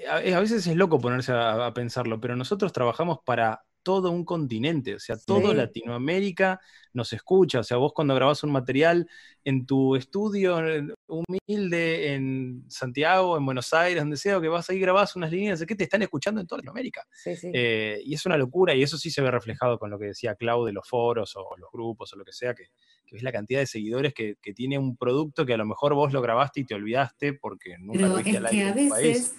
a, 0.09 0.17
a 0.17 0.41
veces 0.41 0.67
es 0.67 0.77
loco 0.77 0.99
ponerse 1.01 1.33
a, 1.33 1.67
a 1.67 1.73
pensarlo, 1.75 2.21
pero 2.21 2.37
nosotros 2.37 2.73
trabajamos 2.73 3.19
para 3.25 3.66
todo 3.87 4.11
un 4.11 4.25
continente, 4.25 4.97
o 4.97 4.99
sea, 4.99 5.17
todo 5.17 5.53
Sí. 5.53 5.57
Latinoamérica 5.59 6.61
nos 6.93 7.13
escucha, 7.13 7.61
o 7.61 7.63
sea, 7.63 7.77
vos 7.77 7.93
cuando 7.95 8.17
grabás 8.17 8.43
un 8.43 8.51
material 8.51 9.09
en 9.45 9.65
tu 9.65 9.95
estudio 9.95 10.59
humilde 11.07 12.15
en 12.15 12.65
Santiago, 12.67 13.37
en 13.39 13.47
Buenos 13.47 13.73
Aires, 13.73 14.03
donde 14.03 14.17
sea, 14.17 14.39
o 14.39 14.41
que 14.41 14.49
vas 14.49 14.69
ahí 14.71 14.81
grabás 14.81 15.15
unas 15.15 15.31
líneas, 15.31 15.65
que 15.65 15.77
te 15.77 15.85
están 15.85 16.03
escuchando 16.03 16.41
en 16.41 16.49
toda 16.49 16.59
Latinoamérica. 16.59 17.05
Sí, 17.13 17.37
sí. 17.37 17.53
Eh, 17.55 18.01
y 18.05 18.15
es 18.15 18.27
una 18.27 18.37
locura, 18.37 18.75
y 18.75 18.83
eso 18.83 18.99
sí 18.99 19.09
se 19.09 19.23
ve 19.23 19.31
reflejado 19.31 19.79
con 19.79 19.89
lo 19.89 20.01
que 20.01 20.07
decía 20.07 20.35
Clau 20.35 20.65
de 20.65 20.73
los 20.73 20.89
foros 20.89 21.37
o 21.37 21.57
los 21.57 21.71
grupos 21.73 22.13
o 22.13 22.17
lo 22.17 22.25
que 22.25 22.33
sea, 22.33 22.57
que, 22.57 22.65
que 23.07 23.15
ves 23.15 23.23
la 23.23 23.31
cantidad 23.31 23.61
de 23.61 23.67
seguidores 23.67 24.13
que, 24.13 24.35
que 24.43 24.53
tiene 24.53 24.81
un 24.81 24.97
producto 24.97 25.47
que 25.47 25.55
a 25.55 25.59
lo 25.59 25.65
mejor 25.65 25.95
vos 25.95 26.13
lo 26.13 26.21
grabaste 26.21 26.63
y 26.63 26.65
te 26.65 26.75
olvidaste 26.75 27.35
porque 27.35 27.79
nunca 27.79 28.01
Pero 28.01 28.09
lo 28.09 28.17
viste 28.17 28.31
es 28.31 28.37
al 28.39 28.51
que 28.51 28.57
aire 28.57 28.69
a 28.69 28.75
tu 28.75 28.89
país. 28.89 29.37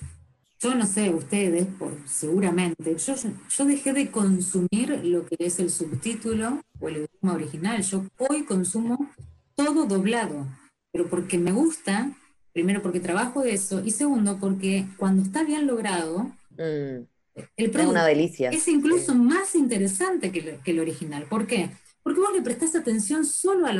Yo 0.60 0.76
no 0.76 0.86
sé, 0.86 1.10
ustedes, 1.12 1.66
por, 1.78 1.91
seguramente, 2.08 2.95
yo, 2.97 3.16
yo 3.49 3.66
dejé 3.66 3.93
de 3.93 4.10
consumir 4.12 5.01
lo 5.03 5.26
que 5.26 5.36
es 5.39 5.60
el 5.60 5.70
subtítulo 5.70 6.62
o 6.80 6.89
el 6.89 7.08
idioma 7.22 7.36
original. 7.36 7.82
Yo 7.84 8.05
hoy 8.18 8.43
consumo 8.43 9.10
todo 9.55 9.86
doblado, 9.86 10.47
pero 10.91 11.08
porque 11.08 11.38
me 11.38 11.51
gusta, 11.51 12.12
primero 12.53 12.82
porque 12.82 12.99
trabajo 12.99 13.41
de 13.43 13.53
eso, 13.53 13.84
y 13.86 13.91
segundo 13.91 14.38
porque 14.39 14.86
cuando 14.97 15.24
está 15.24 15.43
bien 15.43 15.68
logrado, 15.68 16.32
Mm, 16.60 17.05
el 17.36 17.66
es 17.66 17.70
producto 17.70 17.91
una 17.91 18.05
delicia. 18.08 18.49
es 18.49 18.68
incluso 18.68 19.12
sí. 19.12 19.18
más 19.20 19.53
interesante 19.53 20.32
que, 20.32 20.41
lo- 20.41 20.64
que 20.64 20.72
el 20.72 20.80
original. 20.80 21.26
¿Por 21.30 21.45
qué? 21.45 21.70
porque 22.01 22.22
vos 22.22 22.32
le 22.34 22.41
prestás 22.41 22.74
atención 22.74 23.26
solo 23.26 23.68
a, 23.68 23.74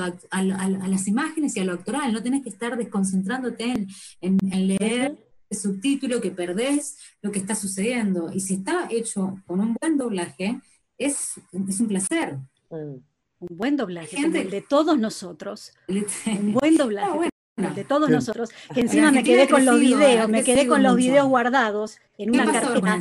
las 0.44 1.08
imágenes 1.08 1.56
y 1.56 1.62
a 1.62 1.64
lo 1.64 1.72
actoral, 1.72 2.12
no 2.12 2.22
tenés 2.22 2.44
que 2.44 2.50
estar 2.50 2.78
desconcentrándote 2.78 3.88
en, 4.20 4.38
leer 4.68 5.18
subtítulo 5.56 6.22
que 6.22 6.32
perdés 6.32 6.98
lo 7.22 7.32
que 7.32 7.40
está 7.40 7.56
sucediendo. 7.56 8.32
Y 8.34 8.40
si 8.40 8.56
está 8.56 8.88
hecho 8.90 9.42
con 9.46 9.60
un 9.60 9.76
buen 9.80 9.98
doblaje, 9.98 10.60
es, 10.98 11.34
es 11.68 11.80
un 11.80 11.88
placer. 11.88 12.38
Mm. 12.70 12.98
Un 13.40 13.58
buen 13.58 13.78
doblaje, 13.78 14.18
el 14.18 14.50
de 14.50 14.62
todos 14.62 14.98
nosotros. 14.98 15.72
Un 15.88 16.54
buen 16.54 16.76
doblaje 16.76 17.30
de 17.58 17.84
todos 17.84 18.10
nosotros, 18.10 18.52
que 18.74 18.82
encima 18.82 19.12
me 19.12 19.24
quedé 19.24 19.48
con 19.48 19.66
los 19.66 19.80
videos, 19.80 20.30
me 20.30 20.44
quedé 20.44 20.68
con 20.68 20.84
los 20.84 20.96
videos 20.96 21.28
guardados 21.28 22.00
en 22.18 22.30
una 22.30 22.52
carpeta. 22.52 23.00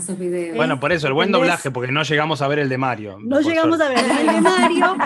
Bueno, 0.55 0.81
por 0.81 0.93
eso, 0.93 1.09
el 1.09 1.13
buen 1.13 1.31
doblaje, 1.31 1.71
porque 1.71 1.93
no 1.93 2.03
llegamos 2.03 2.41
a 2.41 2.49
ver 2.49 2.61
el 2.61 2.69
de 2.69 2.79
Mario. 2.79 3.19
No 3.21 3.41
llegamos 3.41 3.79
a 3.81 3.89
ver 3.89 3.99
ni 4.07 4.21
el 4.21 4.27
de 4.27 4.41
Mario, 4.41 4.97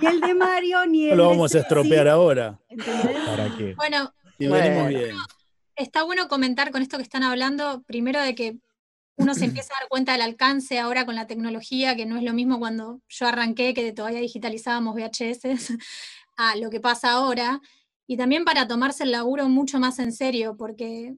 ni 0.00 0.06
el 0.06 0.20
de 0.20 0.34
Mario, 0.34 0.86
ni 0.86 1.08
el 1.08 1.18
Lo 1.18 1.28
vamos 1.28 1.54
a 1.54 1.60
estropear 1.60 2.06
ahora. 2.08 2.58
¿Para 3.26 3.56
qué? 3.56 3.74
Bueno, 3.76 4.12
bien. 4.38 5.16
Está 5.76 6.02
bueno 6.02 6.28
comentar 6.28 6.70
con 6.70 6.82
esto 6.82 6.96
que 6.96 7.02
están 7.02 7.22
hablando, 7.22 7.82
primero 7.82 8.20
de 8.20 8.34
que 8.34 8.58
uno 9.16 9.34
se 9.34 9.44
empieza 9.44 9.74
a 9.74 9.80
dar 9.80 9.88
cuenta 9.88 10.12
del 10.12 10.22
alcance 10.22 10.78
ahora 10.78 11.04
con 11.04 11.14
la 11.14 11.26
tecnología, 11.26 11.94
que 11.94 12.06
no 12.06 12.16
es 12.16 12.22
lo 12.22 12.32
mismo 12.32 12.58
cuando 12.58 13.00
yo 13.08 13.26
arranqué, 13.26 13.74
que 13.74 13.92
todavía 13.92 14.20
digitalizábamos 14.20 14.94
VHS, 14.94 15.42
a 16.36 16.56
lo 16.56 16.70
que 16.70 16.80
pasa 16.80 17.12
ahora 17.12 17.60
y 18.10 18.16
también 18.16 18.44
para 18.44 18.66
tomarse 18.66 19.04
el 19.04 19.12
laburo 19.12 19.48
mucho 19.48 19.78
más 19.78 20.00
en 20.00 20.12
serio, 20.12 20.56
porque 20.56 21.14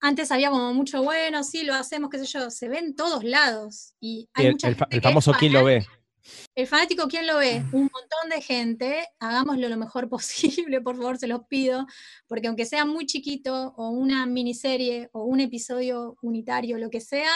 antes 0.00 0.32
había 0.32 0.48
como 0.48 0.72
mucho, 0.72 1.02
bueno, 1.02 1.44
sí, 1.44 1.62
lo 1.62 1.74
hacemos, 1.74 2.08
qué 2.08 2.18
sé 2.18 2.24
yo, 2.24 2.50
se 2.50 2.68
ve 2.68 2.78
en 2.78 2.96
todos 2.96 3.22
lados. 3.22 3.92
Y 4.00 4.26
hay 4.32 4.46
el, 4.46 4.56
el 4.88 5.02
famoso 5.02 5.32
quién 5.32 5.52
lo 5.52 5.64
ve. 5.64 5.86
El 6.54 6.66
fanático, 6.66 7.08
¿quién 7.08 7.26
lo 7.26 7.38
ve? 7.38 7.64
Un 7.72 7.82
montón 7.92 8.30
de 8.30 8.40
gente, 8.40 9.06
hagámoslo 9.18 9.68
lo 9.68 9.76
mejor 9.76 10.08
posible, 10.68 10.80
por 10.80 10.96
favor, 10.96 11.18
se 11.18 11.26
los 11.26 11.46
pido, 11.46 11.86
porque 12.26 12.48
aunque 12.48 12.66
sea 12.66 12.84
muy 12.84 13.06
chiquito, 13.06 13.74
o 13.76 13.90
una 13.90 14.26
miniserie, 14.26 15.08
o 15.12 15.24
un 15.24 15.40
episodio 15.40 16.16
unitario, 16.22 16.78
lo 16.78 16.90
que 16.90 17.00
sea, 17.00 17.30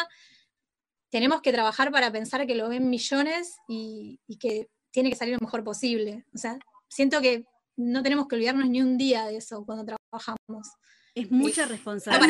tenemos 1.11 1.43
que 1.43 1.53
trabajar 1.53 1.91
para 1.91 2.13
pensar 2.13 2.47
que 2.47 2.55
lo 2.55 2.69
ven 2.69 2.89
millones 2.89 3.57
y, 3.69 4.21
y 4.27 4.39
que 4.39 4.69
tiene 4.91 5.11
que 5.11 5.17
salir 5.17 5.35
lo 5.35 5.45
mejor 5.45 5.65
posible. 5.65 6.25
O 6.35 6.39
sea, 6.39 6.59
siento 6.89 7.21
que 7.21 7.45
no 7.77 8.03
tenemos 8.03 8.29
que 8.29 8.37
olvidarnos 8.37 8.69
ni 8.69 8.83
un 8.83 8.97
día 8.97 9.27
de 9.27 9.37
eso 9.37 9.65
cuando 9.65 9.85
trabajamos. 9.85 10.69
Es 11.15 11.31
mucha 11.31 11.67
responsabilidad. 11.67 12.23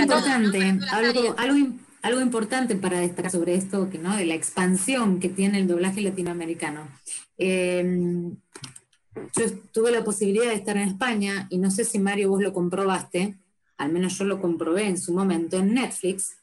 Algo, 0.93 1.35
algo, 1.37 1.75
importante 2.31 2.77
para 2.77 3.01
destacar 3.01 3.31
sobre 3.31 3.55
esto, 3.55 3.91
que, 3.91 3.99
¿no? 3.99 4.17
de 4.17 4.27
la 4.27 4.35
expansión 4.35 5.21
que 5.21 5.29
tiene 5.29 5.59
el 5.59 5.69
doblaje 5.69 6.01
latinoamericano. 6.01 6.89
Em, 7.37 8.37
yo 9.37 9.53
tuve 9.73 9.91
la 9.91 10.05
posibilidad 10.05 10.47
de 10.47 10.55
estar 10.55 10.77
en 10.77 10.89
España 10.89 11.47
y 11.51 11.59
no 11.59 11.71
sé 11.71 11.85
si 11.85 11.99
Mario 11.99 12.31
vos 12.31 12.43
lo 12.43 12.53
comprobaste, 12.53 13.39
al 13.77 13.93
menos 13.93 14.17
yo 14.19 14.25
lo 14.25 14.41
comprobé 14.41 14.87
en 14.87 14.99
su 14.99 15.13
momento 15.13 15.59
en 15.59 15.75
Netflix. 15.75 16.37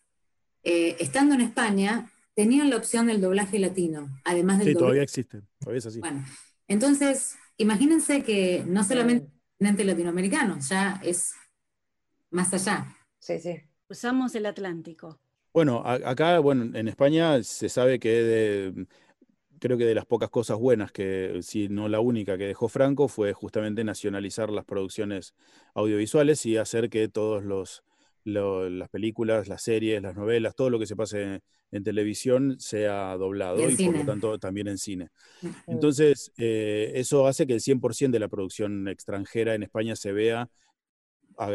Eh, 0.64 0.98
estando 1.00 1.36
en 1.36 1.42
España, 1.42 2.12
tenían 2.36 2.70
la 2.70 2.78
opción 2.78 3.08
del 3.08 3.22
doblaje 3.22 3.58
latino, 3.58 4.10
además 4.26 4.60
del 4.60 4.70
sí, 4.70 4.74
todavía 4.74 5.04
existe, 5.04 5.42
todavía 5.60 5.80
es 5.80 5.86
así. 5.86 6.00
Bueno, 6.00 6.26
entonces 6.68 7.36
imagínense 7.58 8.24
que 8.24 8.64
no 8.68 8.84
solamente 8.84 9.32
el 9.60 9.88
latinoamericano, 9.88 10.60
ya 10.60 11.02
es 11.04 11.34
más 12.30 12.54
allá. 12.54 12.96
Sí, 13.20 13.40
sí. 13.40 13.62
Usamos 13.90 14.36
el 14.36 14.46
Atlántico. 14.46 15.20
Bueno, 15.58 15.82
acá, 15.84 16.38
bueno, 16.38 16.78
en 16.78 16.88
España 16.88 17.42
se 17.42 17.68
sabe 17.68 17.98
que 17.98 18.10
de, 18.10 18.86
creo 19.58 19.76
que 19.76 19.86
de 19.86 19.96
las 19.96 20.06
pocas 20.06 20.30
cosas 20.30 20.60
buenas 20.60 20.92
que, 20.92 21.40
si 21.42 21.68
no 21.68 21.90
la 21.90 22.00
única 22.00 22.38
que 22.38 22.46
dejó 22.46 22.68
Franco, 22.68 23.08
fue 23.08 23.34
justamente 23.34 23.84
nacionalizar 23.84 24.52
las 24.52 24.66
producciones 24.66 25.34
audiovisuales 25.74 26.46
y 26.46 26.58
hacer 26.58 26.92
que 26.92 27.08
todos 27.08 27.44
los 27.44 27.84
las 28.24 28.90
películas, 28.90 29.48
las 29.48 29.64
series, 29.64 30.00
las 30.00 30.16
novelas, 30.16 30.54
todo 30.54 30.70
lo 30.70 30.78
que 30.78 30.86
se 30.86 30.96
pase 30.96 31.42
en, 31.72 31.84
televisión 31.84 32.60
sea 32.60 33.18
doblado 33.18 33.68
y, 33.68 33.76
por 33.78 33.96
lo 33.98 34.06
tanto 34.06 34.38
también 34.38 34.68
en 34.68 34.78
cine. 34.78 35.10
Entonces, 35.66 36.32
eh, 36.38 36.92
eso 36.94 37.26
hace 37.26 37.48
que 37.48 37.54
el 37.54 37.62
100% 37.62 38.12
de 38.12 38.20
la 38.20 38.28
producción 38.28 38.88
extranjera 38.90 39.56
en 39.56 39.64
España 39.64 39.96
se 39.96 40.12
vea 40.12 40.52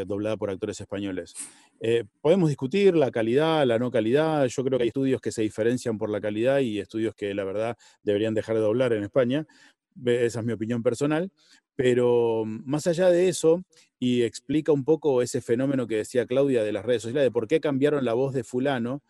doblada 0.07 0.37
por 0.37 0.51
actores 0.51 0.81
españoles. 0.81 1.35
Eh, 1.85 2.05
podemos 2.21 2.49
discutir 2.49 2.95
la 2.95 3.11
calidad, 3.11 3.67
la 3.67 3.77
no 3.77 3.91
calidad. 3.91 4.47
Yo 4.47 4.63
creo 4.63 4.79
que 4.79 4.85
hay 4.85 4.89
estudios 4.89 5.21
que 5.21 5.33
se 5.33 5.43
diferencian 5.43 5.99
por 5.99 6.11
la 6.11 6.21
calidad 6.21 6.61
y 6.61 6.79
estudios 6.79 7.13
que 7.13 7.35
la 7.35 7.43
verdad 7.43 7.77
deberían 8.05 8.35
dejar 8.35 8.55
de 8.55 8.63
doblar 8.63 8.93
en 8.93 9.03
España. 9.03 9.45
Esa 10.07 10.41
es 10.41 10.47
mi 10.47 10.53
opinión 10.53 10.85
personal. 10.85 11.33
Pero 11.75 12.45
mm, 12.47 12.63
más 12.71 12.87
allá 12.87 13.11
de 13.11 13.29
eso, 13.29 13.65
y 13.99 14.23
explica 14.23 14.71
un 14.71 14.85
poco 14.85 15.23
ese 15.23 15.41
fenómeno 15.41 15.89
que 15.89 15.97
decía 15.97 16.25
Claudia 16.25 16.63
de 16.63 16.71
las 16.71 16.85
redes 16.85 17.03
sociales, 17.03 17.25
de 17.25 17.33
por 17.33 17.49
qué 17.49 17.61
cambiaron 17.61 18.05
la 18.05 18.15
voz 18.15 18.33
de 18.33 18.45
fulano, 18.45 19.03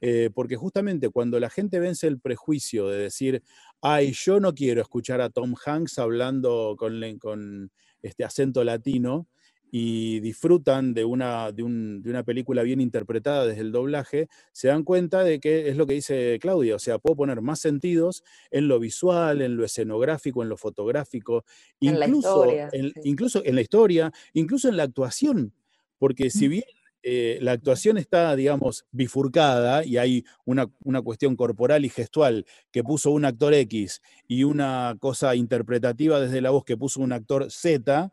eh, 0.00 0.30
porque 0.32 0.54
justamente 0.54 1.10
cuando 1.10 1.40
la 1.40 1.50
gente 1.50 1.80
vence 1.80 2.06
el 2.06 2.20
prejuicio 2.20 2.86
de 2.88 2.98
decir, 2.98 3.42
ay, 3.82 4.12
yo 4.12 4.38
no 4.38 4.54
quiero 4.54 4.82
escuchar 4.82 5.20
a 5.20 5.30
Tom 5.30 5.54
Hanks 5.66 5.98
hablando 5.98 6.76
con, 6.78 7.00
con 7.18 7.72
este 8.02 8.22
acento 8.22 8.62
latino, 8.62 9.26
y 9.70 10.20
disfrutan 10.20 10.94
de 10.94 11.04
una, 11.04 11.52
de, 11.52 11.62
una 11.62 12.22
película 12.24 12.62
bien 12.62 12.80
interpretada 12.80 13.46
desde 13.46 13.62
el 13.62 13.72
doblaje, 13.72 14.28
se 14.52 14.68
dan 14.68 14.82
cuenta 14.82 15.22
de 15.22 15.38
que 15.38 15.68
es 15.68 15.76
lo 15.76 15.86
que 15.86 15.94
dice 15.94 16.38
Claudia, 16.40 16.76
o 16.76 16.78
sea, 16.78 16.98
puedo 16.98 17.16
poner 17.16 17.40
más 17.40 17.60
sentidos 17.60 18.24
en 18.50 18.68
lo 18.68 18.80
visual, 18.80 19.42
en 19.42 19.56
lo 19.56 19.64
escenográfico, 19.64 20.42
en 20.42 20.48
lo 20.48 20.56
fotográfico, 20.56 21.44
incluso 21.78 21.94
en 21.94 22.00
la 22.00 22.16
historia, 22.16 22.68
en, 22.72 22.92
incluso 23.04 23.42
en 23.44 23.54
la 23.54 23.60
historia, 23.60 24.12
incluso 24.32 24.68
en 24.68 24.76
la 24.76 24.82
actuación, 24.82 25.52
porque 25.98 26.30
si 26.30 26.48
bien 26.48 26.64
eh, 27.02 27.38
la 27.40 27.52
actuación 27.52 27.96
está, 27.96 28.36
digamos, 28.36 28.84
bifurcada 28.90 29.84
y 29.86 29.96
hay 29.96 30.24
una, 30.44 30.70
una, 30.84 31.00
cuestión 31.00 31.34
corporal 31.34 31.86
y 31.86 31.88
gestual 31.88 32.44
que 32.70 32.84
puso 32.84 33.10
un 33.10 33.24
actor 33.24 33.54
X 33.54 34.02
y 34.28 34.44
una 34.44 34.94
cosa 35.00 35.34
interpretativa 35.34 36.20
desde 36.20 36.42
la 36.42 36.50
voz 36.50 36.64
que 36.64 36.76
puso 36.76 37.00
un 37.00 37.12
actor 37.12 37.50
Z, 37.50 38.12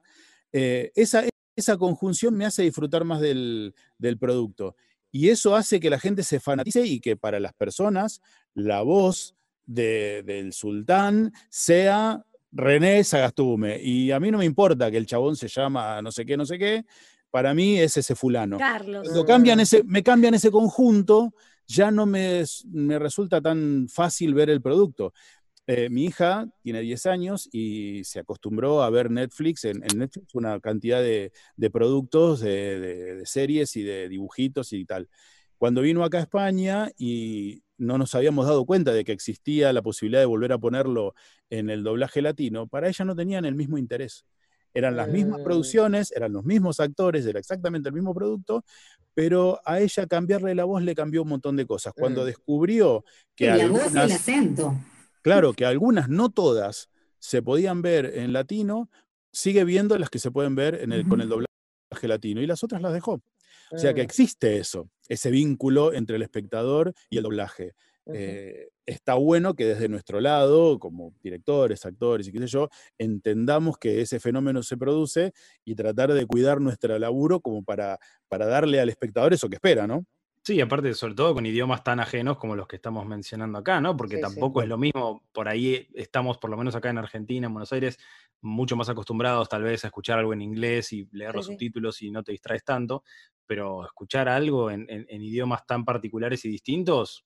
eh, 0.54 0.92
esa, 0.96 1.26
esa 1.58 1.78
conjunción 1.78 2.36
me 2.36 2.46
hace 2.46 2.64
disfrutar 2.64 3.04
más 3.04 3.20
del, 3.20 3.74
producto. 4.20 4.76
Y 5.12 5.30
eso 5.30 5.56
hace 5.56 5.80
que 5.80 5.90
la 5.90 6.00
gente 6.00 6.24
se 6.24 6.40
fanatice 6.40 6.86
y 6.86 7.00
que 7.00 7.18
para 7.18 7.40
las 7.40 7.54
personas 7.54 8.22
la 8.54 8.82
voz 8.84 9.36
del 9.66 10.54
sultán 10.54 11.34
sea 11.50 12.24
René 12.52 13.04
Sagastume. 13.04 13.82
Y 13.82 14.12
a 14.12 14.20
mí 14.20 14.32
no 14.32 14.38
me 14.38 14.46
importa 14.46 14.92
que 14.92 14.98
el 14.98 15.08
chabón 15.08 15.36
se 15.36 15.48
llama 15.48 16.02
no 16.02 16.12
sé 16.12 16.26
qué, 16.26 16.38
no 16.38 16.46
sé 16.46 16.60
qué. 16.60 16.86
Para 17.32 17.54
mí 17.54 17.80
es 17.80 17.98
ese 17.98 18.16
fulano. 18.16 18.58
Carlos. 18.58 19.04
Cuando 19.04 19.26
cambian 19.26 19.60
ese, 19.60 19.84
me 19.84 20.04
cambian 20.04 20.36
ese 20.36 20.52
conjunto, 20.52 21.34
ya 21.66 21.90
no 21.92 22.06
me, 22.06 22.44
me 22.72 23.00
resulta 23.00 23.42
tan 23.42 23.88
fácil 23.90 24.34
ver 24.34 24.50
el 24.50 24.62
producto. 24.62 25.14
Eh, 25.70 25.90
mi 25.90 26.06
hija 26.06 26.48
tiene 26.64 26.80
10 26.80 27.06
años 27.08 27.50
y 27.52 28.02
se 28.06 28.20
acostumbró 28.20 28.84
a 28.84 28.90
ver 28.90 29.12
Netflix, 29.12 29.66
en, 29.66 29.82
Netflix 29.96 30.34
una 30.34 30.62
cantidad 30.62 31.02
de, 31.02 31.32
productos, 31.72 32.40
de, 32.40 33.22
series 33.26 33.76
y 33.76 33.84
de 33.84 34.08
dibujitos 34.08 34.72
y 34.72 34.86
tal. 34.86 35.10
Cuando 35.58 35.82
vino 35.82 36.06
acá 36.06 36.20
a 36.20 36.22
España 36.22 36.90
y 36.98 37.64
no 37.78 37.98
nos 37.98 38.16
habíamos 38.16 38.48
dado 38.48 38.66
cuenta 38.66 38.94
de 38.94 39.04
que 39.04 39.12
existía 39.12 39.74
la 39.74 39.82
posibilidad 39.82 40.22
de 40.22 40.26
volver 40.26 40.54
a 40.54 40.58
ponerlo 40.58 41.14
en 41.50 41.70
el 41.70 41.84
doblaje 41.84 42.22
latino, 42.22 42.68
para 42.68 42.88
ella 42.88 43.04
no 43.04 43.14
tenían 43.14 43.44
el 43.44 43.56
mismo 43.56 43.78
interés. 43.78 44.26
Eran 44.74 44.96
las 44.96 45.10
mismas 45.10 45.42
mm. 45.42 45.44
producciones, 45.44 46.14
eran 46.14 46.32
los 46.32 46.46
mismos 46.46 46.80
actores, 46.80 47.26
era 47.26 47.40
exactamente 47.40 47.90
el 47.90 47.96
mismo 47.96 48.14
producto, 48.14 48.64
pero 49.14 49.60
a 49.66 49.82
ella 49.82 50.08
cambiarle 50.08 50.56
la 50.56 50.64
voz 50.64 50.82
le 50.82 50.96
cambió 50.96 51.24
un 51.24 51.30
montón 51.30 51.58
de 51.58 51.66
cosas. 51.66 51.94
Cuando 51.94 52.22
mm. 52.24 52.26
descubrió 52.26 53.04
que... 53.36 53.48
la 53.48 53.68
voz 53.68 53.94
y 53.94 53.98
el 53.98 54.12
acento. 54.14 54.74
Claro 55.28 55.54
que 55.54 55.66
algunas, 55.66 56.10
no 56.10 56.30
todas, 56.30 56.90
se 57.20 57.42
podían 57.42 57.82
ver 57.82 58.06
en 58.18 58.34
latino, 58.34 58.90
sigue 59.32 59.64
viendo 59.64 59.98
las 59.98 60.10
que 60.10 60.20
se 60.20 60.32
pueden 60.32 60.56
ver 60.56 60.76
en 60.76 60.92
el, 60.92 61.08
con 61.08 61.22
el 61.22 61.30
doblaje 61.30 61.48
latino 62.04 62.42
y 62.42 62.48
las 62.48 62.64
otras 62.64 62.82
las 62.82 62.94
dejó. 62.94 63.22
O 63.72 63.78
sea 63.78 63.94
que 63.94 64.02
ah. 64.02 64.04
existe 64.04 64.58
eso, 64.58 64.90
ese 65.10 65.30
vínculo 65.30 65.94
entre 65.94 66.16
el 66.16 66.22
espectador 66.22 66.94
y 67.10 67.18
el 67.18 67.24
doblaje. 67.24 67.74
Eh, 68.14 68.70
está 68.86 69.16
bueno 69.16 69.54
que 69.54 69.66
desde 69.66 69.90
nuestro 69.90 70.22
lado, 70.22 70.80
como 70.80 71.14
directores, 71.22 71.86
actores 71.86 72.28
y 72.28 72.32
qué 72.32 72.40
sé 72.40 72.48
yo, 72.48 72.70
entendamos 72.98 73.78
que 73.78 74.00
ese 74.00 74.22
fenómeno 74.22 74.64
se 74.64 74.78
produce 74.78 75.34
y 75.66 75.76
tratar 75.76 76.14
de 76.14 76.26
cuidar 76.26 76.62
nuestro 76.62 76.98
laburo 76.98 77.42
como 77.42 77.64
para, 77.64 78.00
para 78.30 78.46
darle 78.46 78.80
al 78.80 78.88
espectador 78.88 79.34
eso 79.34 79.50
que 79.50 79.56
espera, 79.56 79.88
¿no? 79.88 80.06
Sí, 80.48 80.62
aparte, 80.62 80.94
sobre 80.94 81.14
todo 81.14 81.34
con 81.34 81.46
idiomas 81.46 81.84
tan 81.84 82.00
ajenos 82.00 82.38
como 82.38 82.56
los 82.56 82.70
que 82.70 82.78
estamos 82.78 83.06
mencionando 83.06 83.58
acá, 83.58 83.82
¿no? 83.82 83.98
Porque 83.98 84.18
tampoco 84.18 84.62
es 84.62 84.70
lo 84.70 84.78
mismo, 84.78 85.22
por 85.34 85.50
ahí 85.50 85.90
estamos, 85.94 86.38
por 86.38 86.50
lo 86.50 86.56
menos 86.56 86.74
acá 86.74 86.90
en 86.90 86.98
Argentina, 86.98 87.48
en 87.48 87.54
Buenos 87.54 87.74
Aires, 87.74 88.00
mucho 88.40 88.78
más 88.78 88.88
acostumbrados 88.88 89.50
tal 89.50 89.64
vez 89.64 89.84
a 89.84 89.88
escuchar 89.88 90.20
algo 90.20 90.32
en 90.32 90.42
inglés 90.42 90.94
y 90.94 91.06
leer 91.12 91.36
los 91.36 91.48
subtítulos 91.48 92.02
y 92.02 92.12
no 92.12 92.24
te 92.24 92.32
distraes 92.32 92.64
tanto, 92.64 93.04
pero 93.46 93.84
escuchar 93.84 94.30
algo 94.30 94.72
en, 94.72 94.88
idiomas 95.10 95.66
tan 95.66 95.84
particulares 95.84 96.46
y 96.46 96.50
distintos, 96.50 97.26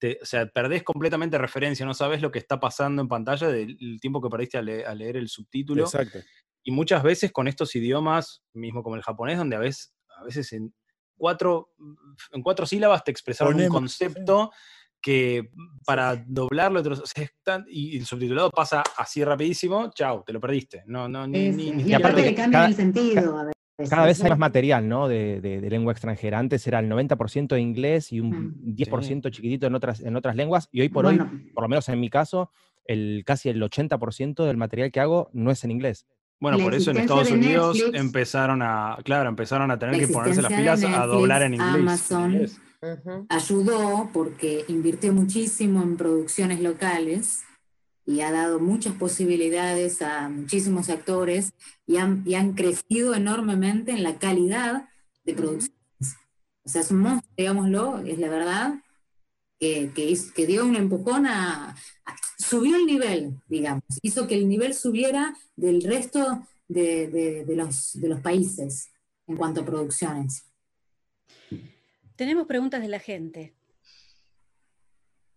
te- 0.00 0.18
o 0.20 0.24
sea, 0.26 0.46
perdés 0.46 0.82
completamente 0.82 1.38
referencia, 1.38 1.86
no 1.86 1.94
sabes 1.94 2.22
lo 2.22 2.32
que 2.32 2.40
está 2.40 2.58
pasando 2.58 3.02
en 3.02 3.06
pantalla 3.06 3.46
del 3.46 3.78
el 3.80 4.00
tiempo 4.00 4.20
que 4.20 4.30
perdiste 4.30 4.58
a, 4.58 4.62
le- 4.62 4.84
a 4.84 4.96
leer 4.96 5.16
el 5.16 5.28
subtítulo. 5.28 5.84
Exacto. 5.84 6.18
Y 6.64 6.72
muchas 6.72 7.04
veces 7.04 7.30
con 7.30 7.46
estos 7.46 7.76
idiomas, 7.76 8.42
mismo 8.52 8.82
como 8.82 8.96
el 8.96 9.02
japonés, 9.02 9.38
donde 9.38 9.54
a 9.54 9.60
veces, 9.60 9.94
a 10.18 10.24
veces 10.24 10.52
en, 10.52 10.74
cuatro, 11.16 11.70
en 12.32 12.42
cuatro 12.42 12.66
sílabas 12.66 13.02
te 13.04 13.10
expresaron 13.10 13.60
un 13.60 13.68
concepto 13.68 14.50
que 15.00 15.50
para 15.84 16.16
doblarlo 16.26 16.80
otros- 16.80 17.00
o 17.00 17.06
sea, 17.06 17.28
y 17.68 17.96
el 17.98 18.06
subtitulado 18.06 18.50
pasa 18.50 18.82
así 18.96 19.22
rapidísimo, 19.22 19.90
chao, 19.94 20.24
te 20.24 20.32
lo 20.32 20.40
perdiste. 20.40 20.82
No, 20.86 21.08
no, 21.08 21.26
ni, 21.26 21.38
Sí, 21.38 21.52
ni- 21.52 21.62
sí. 21.64 21.72
ni 21.72 21.82
Y 21.90 21.94
aparte 21.94 22.24
cambian 22.34 22.50
cada- 22.50 22.66
el 22.68 22.74
sentido 22.74 23.38
a 23.38 23.44
veces. 23.44 23.90
Cada 23.90 24.06
vez 24.06 24.22
hay 24.24 24.30
más 24.30 24.38
material, 24.38 24.88
¿no? 24.88 25.06
De, 25.06 25.40
de- 25.42 25.60
de 25.60 25.70
lengua 25.70 25.92
extranjera. 25.92 26.38
Antes 26.38 26.66
era 26.66 26.78
el 26.80 26.88
90% 26.88 27.54
de 27.54 27.60
inglés 27.60 28.10
y 28.10 28.20
un 28.20 28.30
Mm. 28.30 28.74
10% 28.74 29.28
chiquitito 29.28 29.66
en 29.66 29.74
otras, 29.74 30.00
en 30.00 30.16
otras 30.16 30.34
lenguas. 30.34 30.68
Y 30.72 30.80
hoy 30.80 30.88
por 30.88 31.04
hoy, 31.06 31.18
por 31.54 31.62
lo 31.62 31.68
menos 31.68 31.86
en 31.90 32.00
mi 32.00 32.08
caso, 32.08 32.50
el, 32.86 33.22
casi 33.26 33.50
el 33.50 33.62
80% 33.62 34.44
del 34.46 34.56
material 34.56 34.90
que 34.90 35.00
hago 35.00 35.28
no 35.34 35.50
es 35.50 35.62
en 35.62 35.72
inglés. 35.72 36.06
Bueno, 36.38 36.58
La 36.58 36.64
por 36.64 36.74
eso 36.74 36.90
en 36.90 36.98
Estados 36.98 37.30
Unidos 37.30 37.76
Netflix- 37.76 37.98
empezaron 37.98 38.62
a, 38.62 38.98
claro, 39.04 39.28
empezaron 39.28 39.70
a 39.70 39.78
tener 39.78 39.94
La 39.96 40.06
que 40.06 40.12
ponerse 40.12 40.42
las 40.42 40.52
pilas 40.52 40.84
a 40.84 41.06
doblar 41.06 41.42
en 41.42 41.54
inglés. 41.54 42.10
Amazon, 42.10 42.46
ayudó 43.28 44.10
porque 44.12 44.64
invirtió 44.68 45.12
muchísimo 45.12 45.82
en 45.82 45.96
producciones 45.96 46.60
locales 46.60 47.42
y 48.04 48.20
ha 48.20 48.30
dado 48.30 48.60
muchas 48.60 48.94
posibilidades 48.94 50.02
a 50.02 50.28
muchísimos 50.28 50.90
actores 50.90 51.54
y 51.86 51.96
han, 51.96 52.22
y 52.26 52.34
han 52.34 52.52
crecido 52.52 53.14
enormemente 53.14 53.92
en 53.92 54.02
la 54.02 54.16
calidad 54.18 54.88
de 55.24 55.34
producciones. 55.34 55.74
O 56.64 56.68
sea, 56.68 56.82
es 56.82 56.90
un 56.90 56.98
monstruo, 57.00 57.32
digámoslo, 57.36 57.98
es 58.06 58.18
la 58.18 58.28
verdad, 58.28 58.74
que, 59.58 59.90
que, 59.94 60.04
hizo- 60.10 60.32
que 60.34 60.46
dio 60.46 60.64
un 60.64 60.76
empujón 60.76 61.26
a, 61.26 61.70
a- 61.70 62.16
subió 62.38 62.76
el 62.76 62.86
nivel, 62.86 63.34
digamos, 63.48 63.82
hizo 64.02 64.26
que 64.26 64.34
el 64.36 64.48
nivel 64.48 64.74
subiera 64.74 65.34
del 65.56 65.82
resto 65.82 66.46
de, 66.68 67.08
de- 67.08 67.44
de 67.44 67.56
los, 67.56 67.92
de 68.00 68.08
los 68.08 68.20
países 68.20 68.90
en 69.26 69.36
cuanto 69.36 69.62
a 69.62 69.64
producciones. 69.64 70.44
Tenemos 72.16 72.46
preguntas 72.46 72.80
de 72.80 72.88
la 72.88 72.98
gente. 72.98 73.54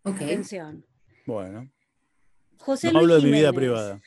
Ok. 0.03 0.15
Atención. 0.21 0.85
Bueno, 1.25 1.69
José 2.57 2.87
no 2.87 2.99
Luis 2.99 3.03
hablo 3.03 3.15
de 3.21 3.21
mi 3.31 3.37
vida 3.37 3.53
privada. 3.53 4.01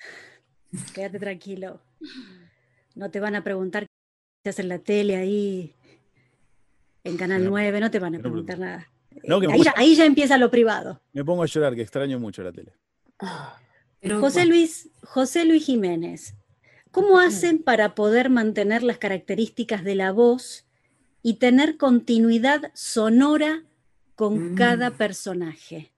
Quédate 0.94 1.18
tranquilo. 1.18 1.80
No 2.94 3.10
te 3.10 3.20
van 3.20 3.34
a 3.36 3.44
preguntar 3.44 3.86
qué 4.42 4.50
haces 4.50 4.60
en 4.60 4.68
la 4.68 4.78
tele 4.78 5.16
ahí, 5.16 5.74
en 7.04 7.16
Canal 7.16 7.44
No, 7.44 7.50
9, 7.50 7.80
no 7.80 7.90
te 7.90 7.98
van 7.98 8.14
a 8.14 8.18
no, 8.18 8.22
preguntar 8.22 8.58
nada. 8.58 8.88
No, 9.24 9.40
que 9.40 9.46
me 9.46 9.52
ahí, 9.54 9.58
pongo- 9.60 9.64
ya, 9.64 9.74
ahí 9.76 9.94
ya 9.94 10.04
empieza 10.04 10.36
lo 10.38 10.50
privado. 10.50 11.00
Me 11.12 11.24
pongo 11.24 11.42
a 11.42 11.46
llorar, 11.46 11.74
que 11.74 11.82
extraño 11.82 12.18
mucho 12.18 12.42
la 12.42 12.52
tele. 12.52 12.72
Pero, 14.00 14.20
José 14.20 14.46
Luis, 14.46 14.88
José 15.04 15.44
Luis 15.44 15.64
Jiménez, 15.64 16.34
¿cómo 16.90 17.18
hacen 17.20 17.62
para 17.62 17.94
poder 17.94 18.30
mantener 18.30 18.82
las 18.82 18.98
características 18.98 19.84
de 19.84 19.94
la 19.94 20.10
voz 20.12 20.66
y 21.22 21.34
tener 21.34 21.76
continuidad 21.76 22.72
sonora 22.74 23.62
con 24.16 24.52
Mm. 24.52 24.54
cada 24.56 24.90
personaje? 24.90 25.92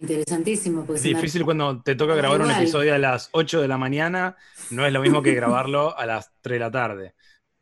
Interesantísimo. 0.00 0.84
Porque 0.86 0.98
Es 0.98 1.02
difícil 1.02 1.44
cuando 1.44 1.82
te 1.82 1.96
toca 1.96 2.14
grabar 2.14 2.40
un 2.40 2.50
episodio 2.50 2.94
a 2.94 2.98
las 2.98 3.30
8 3.32 3.60
de 3.60 3.66
la 3.68 3.78
mañana, 3.78 4.36
no 4.70 4.86
es 4.86 4.92
lo 4.92 5.00
mismo 5.00 5.22
que 5.22 5.34
grabarlo 5.34 5.98
a 5.98 6.06
las 6.06 6.30
3 6.40 6.56
de 6.56 6.60
la 6.60 6.70
tarde. 6.70 7.14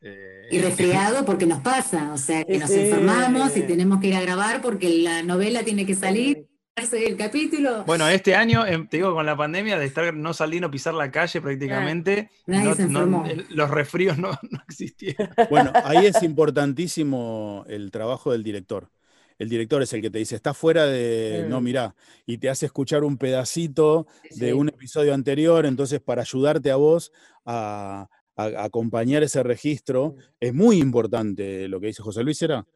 Eh, 0.09 0.48
Y 0.52 0.59
resfriado 0.61 1.24
porque 1.24 1.44
nos 1.46 1.61
pasa, 1.61 2.12
o 2.12 2.18
sea, 2.18 2.44
que 2.44 2.59
nos 2.59 2.70
enfermamos 2.70 3.57
y 3.57 3.62
tenemos 3.62 4.00
que 4.00 4.09
ir 4.09 4.14
a 4.14 4.20
grabar 4.20 4.62
porque 4.62 4.88
la 4.98 5.22
novela 5.24 5.64
tiene 5.64 5.84
que 5.84 5.94
salir, 5.96 6.46
el 6.92 7.16
capítulo. 7.16 7.84
Bueno, 7.84 8.07
este 8.07 8.34
año, 8.34 8.64
em, 8.66 8.86
te 8.86 8.98
digo, 8.98 9.14
con 9.14 9.24
la 9.24 9.34
pandemia 9.36 9.78
de 9.78 9.86
estar 9.86 10.12
no 10.14 10.34
salir, 10.34 10.61
no 10.61 10.70
pisar 10.70 10.92
la 10.94 11.11
calle 11.11 11.40
prácticamente, 11.40 12.28
Nadie 12.46 12.64
no- 12.68 12.74
se 12.74 12.86
no- 12.86 13.24
los 13.48 13.70
resfríos 13.70 14.18
no, 14.18 14.38
no 14.50 14.61
existieron. 14.68 15.28
Bueno, 15.50 15.72
ahí 15.84 16.04
es 16.07 16.22
importantísimo 16.22 17.64
el 17.68 17.90
trabajo 17.90 18.30
del 18.32 18.42
director. 18.42 18.90
El 19.38 19.48
director 19.48 19.82
es 19.82 19.92
el 19.92 20.00
que 20.00 20.11
te 20.11 20.18
dice, 20.18 20.34
está 20.36 20.54
fuera 20.54 20.86
de, 20.86 21.46
no, 21.48 21.61
Mm. 21.61 21.64
mirá, 21.64 21.94
y 22.24 22.38
te 22.38 22.48
hace 22.48 22.66
escuchar 22.66 23.04
un 23.04 23.18
pedacito 23.18 24.07
de 24.30 24.54
un 24.54 24.68
episodio 24.68 25.12
anterior, 25.14 25.66
entonces 25.66 26.00
para 26.00 26.22
ayudarte 26.22 26.70
a 26.70 26.76
vos 26.76 27.12
a, 27.44 28.09
a- 28.37 28.45
a 28.45 28.64
acompañar 28.64 29.22
ese 29.22 29.43
registro, 29.43 30.14
es 30.41 30.53
muy 30.55 30.78
importante 30.78 31.68
lo 31.68 31.80
que 31.80 31.89
dice 31.89 32.03
José 32.03 32.22
Luis, 32.22 32.41
¿era? 32.43 32.66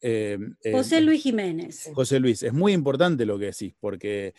Eh, 0.00 0.38
eh, 0.62 0.72
José 0.72 1.00
Luis 1.00 1.22
Jiménez. 1.22 1.90
José 1.94 2.20
Luis, 2.20 2.42
es 2.42 2.52
muy 2.52 2.72
importante 2.72 3.26
lo 3.26 3.38
que 3.38 3.46
decís, 3.46 3.74
porque 3.80 4.34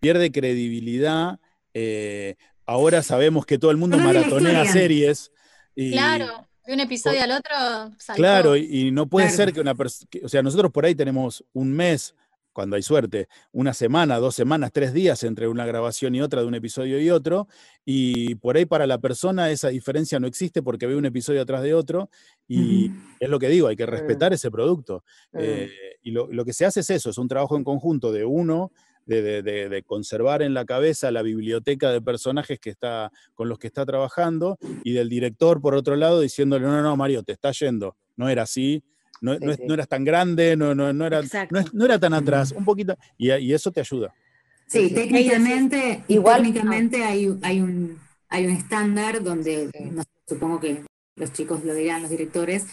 pierde 0.00 0.32
credibilidad. 0.32 1.38
eh, 1.76 2.36
ahora 2.66 3.02
sabemos 3.02 3.44
que 3.46 3.58
todo 3.58 3.70
el 3.72 3.76
mundo 3.76 3.96
no 3.96 4.04
maratonea 4.04 4.64
series. 4.64 5.30
Y, 5.74 5.90
Claro, 5.90 6.46
de 6.64 6.72
un 6.72 6.80
episodio 6.80 7.20
al 7.22 7.32
otro 7.32 7.52
saltó. 7.98 8.14
Claro, 8.14 8.56
y, 8.56 8.62
y 8.88 8.90
no 8.92 9.06
puede 9.08 9.26
Claro. 9.26 9.36
ser 9.36 9.52
que 9.52 9.60
una 9.60 9.74
persona, 9.74 10.08
o 10.22 10.28
sea, 10.28 10.40
nosotros 10.42 10.70
por 10.72 10.84
ahí 10.86 10.94
tenemos 10.94 11.44
un 11.52 11.72
mes, 11.72 12.14
cuando 12.54 12.76
hay 12.76 12.82
suerte, 12.82 13.28
una 13.52 13.74
semana, 13.74 14.16
dos 14.18 14.34
semanas, 14.34 14.70
tres 14.72 14.94
días 14.94 15.22
entre 15.24 15.48
una 15.48 15.66
grabación 15.66 16.14
y 16.14 16.22
otra, 16.22 16.40
de 16.40 16.46
un 16.46 16.54
episodio 16.54 16.98
y 16.98 17.10
otro, 17.10 17.48
y 17.84 18.36
por 18.36 18.56
ahí 18.56 18.64
para 18.64 18.86
la 18.86 18.98
persona 18.98 19.50
esa 19.50 19.68
diferencia 19.68 20.18
no 20.20 20.26
existe 20.26 20.62
porque 20.62 20.86
ve 20.86 20.96
un 20.96 21.04
episodio 21.04 21.42
atrás 21.42 21.62
de 21.62 21.74
otro, 21.74 22.08
y 22.48 22.90
es 23.20 23.28
lo 23.28 23.38
que 23.38 23.48
digo, 23.48 23.66
hay 23.68 23.76
que 23.76 23.84
respetar 23.86 24.32
ese 24.32 24.50
producto. 24.50 25.04
Eh, 25.34 25.68
y 26.02 26.12
lo, 26.12 26.28
lo 26.32 26.44
que 26.44 26.52
se 26.52 26.64
hace 26.64 26.80
es 26.80 26.90
eso, 26.90 27.10
es 27.10 27.18
un 27.18 27.28
trabajo 27.28 27.56
en 27.56 27.64
conjunto 27.64 28.12
de 28.12 28.24
uno, 28.24 28.70
de, 29.06 29.20
de- 29.20 29.42
de- 29.42 29.68
de 29.68 29.82
conservar 29.82 30.40
en 30.40 30.54
la 30.54 30.64
cabeza 30.64 31.10
la 31.10 31.22
biblioteca 31.22 31.90
de 31.90 32.00
personajes 32.00 32.58
que 32.60 32.70
está, 32.70 33.10
con 33.34 33.48
los 33.48 33.58
que 33.58 33.66
está 33.66 33.84
trabajando, 33.84 34.56
y 34.84 34.92
del 34.92 35.08
director, 35.08 35.60
por 35.60 35.74
otro 35.74 35.96
lado, 35.96 36.20
diciéndole, 36.20 36.64
no, 36.64 36.72
no, 36.72 36.82
no, 36.82 36.96
Mario, 36.96 37.22
te 37.22 37.32
está 37.32 37.50
yendo, 37.50 37.96
no 38.16 38.28
era 38.28 38.42
así, 38.44 38.82
no, 39.20 39.34
Sí, 39.34 39.40
no 39.44 39.50
es- 39.52 39.56
sí. 39.58 39.62
no 39.66 39.74
eras 39.74 39.88
tan 39.88 40.04
grande, 40.04 40.56
no, 40.56 40.74
no, 40.74 40.92
no, 40.92 41.06
era, 41.06 41.20
no, 41.72 41.84
era 41.84 41.98
tan 41.98 42.14
atrás, 42.14 42.52
un 42.52 42.64
poquito, 42.64 42.96
y, 43.18 43.32
y 43.32 43.52
eso 43.52 43.70
te 43.70 43.80
ayuda. 43.80 44.12
Sí, 44.66 44.88
Sí. 44.88 44.94
técnicamente, 44.94 46.04
Igual- 46.08 46.42
técnicamente 46.42 47.04
hay, 47.04 47.34
hay 47.42 47.60
un 47.60 48.02
hay 48.30 48.46
un 48.46 48.52
estándar 48.52 49.22
donde, 49.22 49.70
Sí. 49.72 49.84
no 49.92 50.02
sé, 50.02 50.08
supongo 50.26 50.58
que 50.58 50.84
los 51.14 51.32
chicos 51.32 51.62
lo 51.64 51.72
dirán, 51.72 52.02
los 52.02 52.10
directores, 52.10 52.66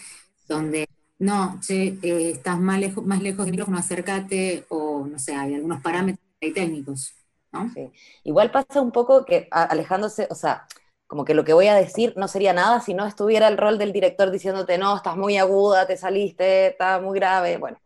donde 0.48 0.88
no, 1.20 1.60
che, 1.60 1.98
eh, 2.02 2.30
estás 2.32 2.58
más 2.58 2.80
lejos, 2.80 3.04
más 3.06 3.22
lejos 3.22 3.44
del 3.44 3.52
micrófono, 3.52 3.78
acércate, 3.78 4.64
o 4.70 5.06
no 5.06 5.20
sé, 5.20 5.36
hay 5.36 5.54
algunos 5.54 5.80
parámetros 5.80 6.26
ahí 6.40 6.50
técnicos, 6.52 7.14
¿no? 7.52 7.70
Sí. 7.74 7.88
Igual 8.24 8.50
pasa 8.50 8.80
un 8.80 8.90
poco 8.90 9.24
que 9.24 9.46
alejándose, 9.52 10.26
o 10.30 10.34
sea, 10.34 10.66
como 11.12 11.26
que 11.26 11.34
lo 11.34 11.44
que 11.44 11.52
voy 11.52 11.66
a 11.66 11.74
decir 11.74 12.14
no 12.16 12.26
sería 12.26 12.54
nada 12.54 12.80
si 12.80 12.94
no 12.94 13.04
estuviera 13.04 13.46
el 13.46 13.58
rol 13.58 13.76
del 13.76 13.92
director 13.92 14.30
diciéndote, 14.30 14.78
no, 14.78 14.96
estás 14.96 15.14
muy 15.14 15.36
aguda, 15.36 15.86
te 15.86 15.98
saliste, 15.98 16.68
está 16.68 17.02
muy 17.02 17.18
grave, 17.18 17.58
bueno. 17.58 17.76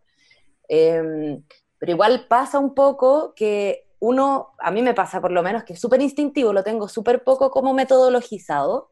Em, 0.69 1.43
pero 1.77 1.91
igual 1.91 2.29
pasa 2.29 2.61
un 2.61 2.73
poco 2.73 3.35
que 3.35 3.89
uno, 3.99 4.55
a 4.61 4.71
mí 4.71 4.81
me 4.81 4.95
pasa 4.95 5.21
por 5.21 5.33
lo 5.33 5.43
menos 5.43 5.65
que 5.65 5.73
es 5.73 5.81
súper 5.81 6.01
instintivo, 6.03 6.53
lo 6.53 6.63
tengo 6.63 6.87
súper 6.87 7.25
poco 7.25 7.51
como 7.51 7.75
metodologizado, 7.75 8.91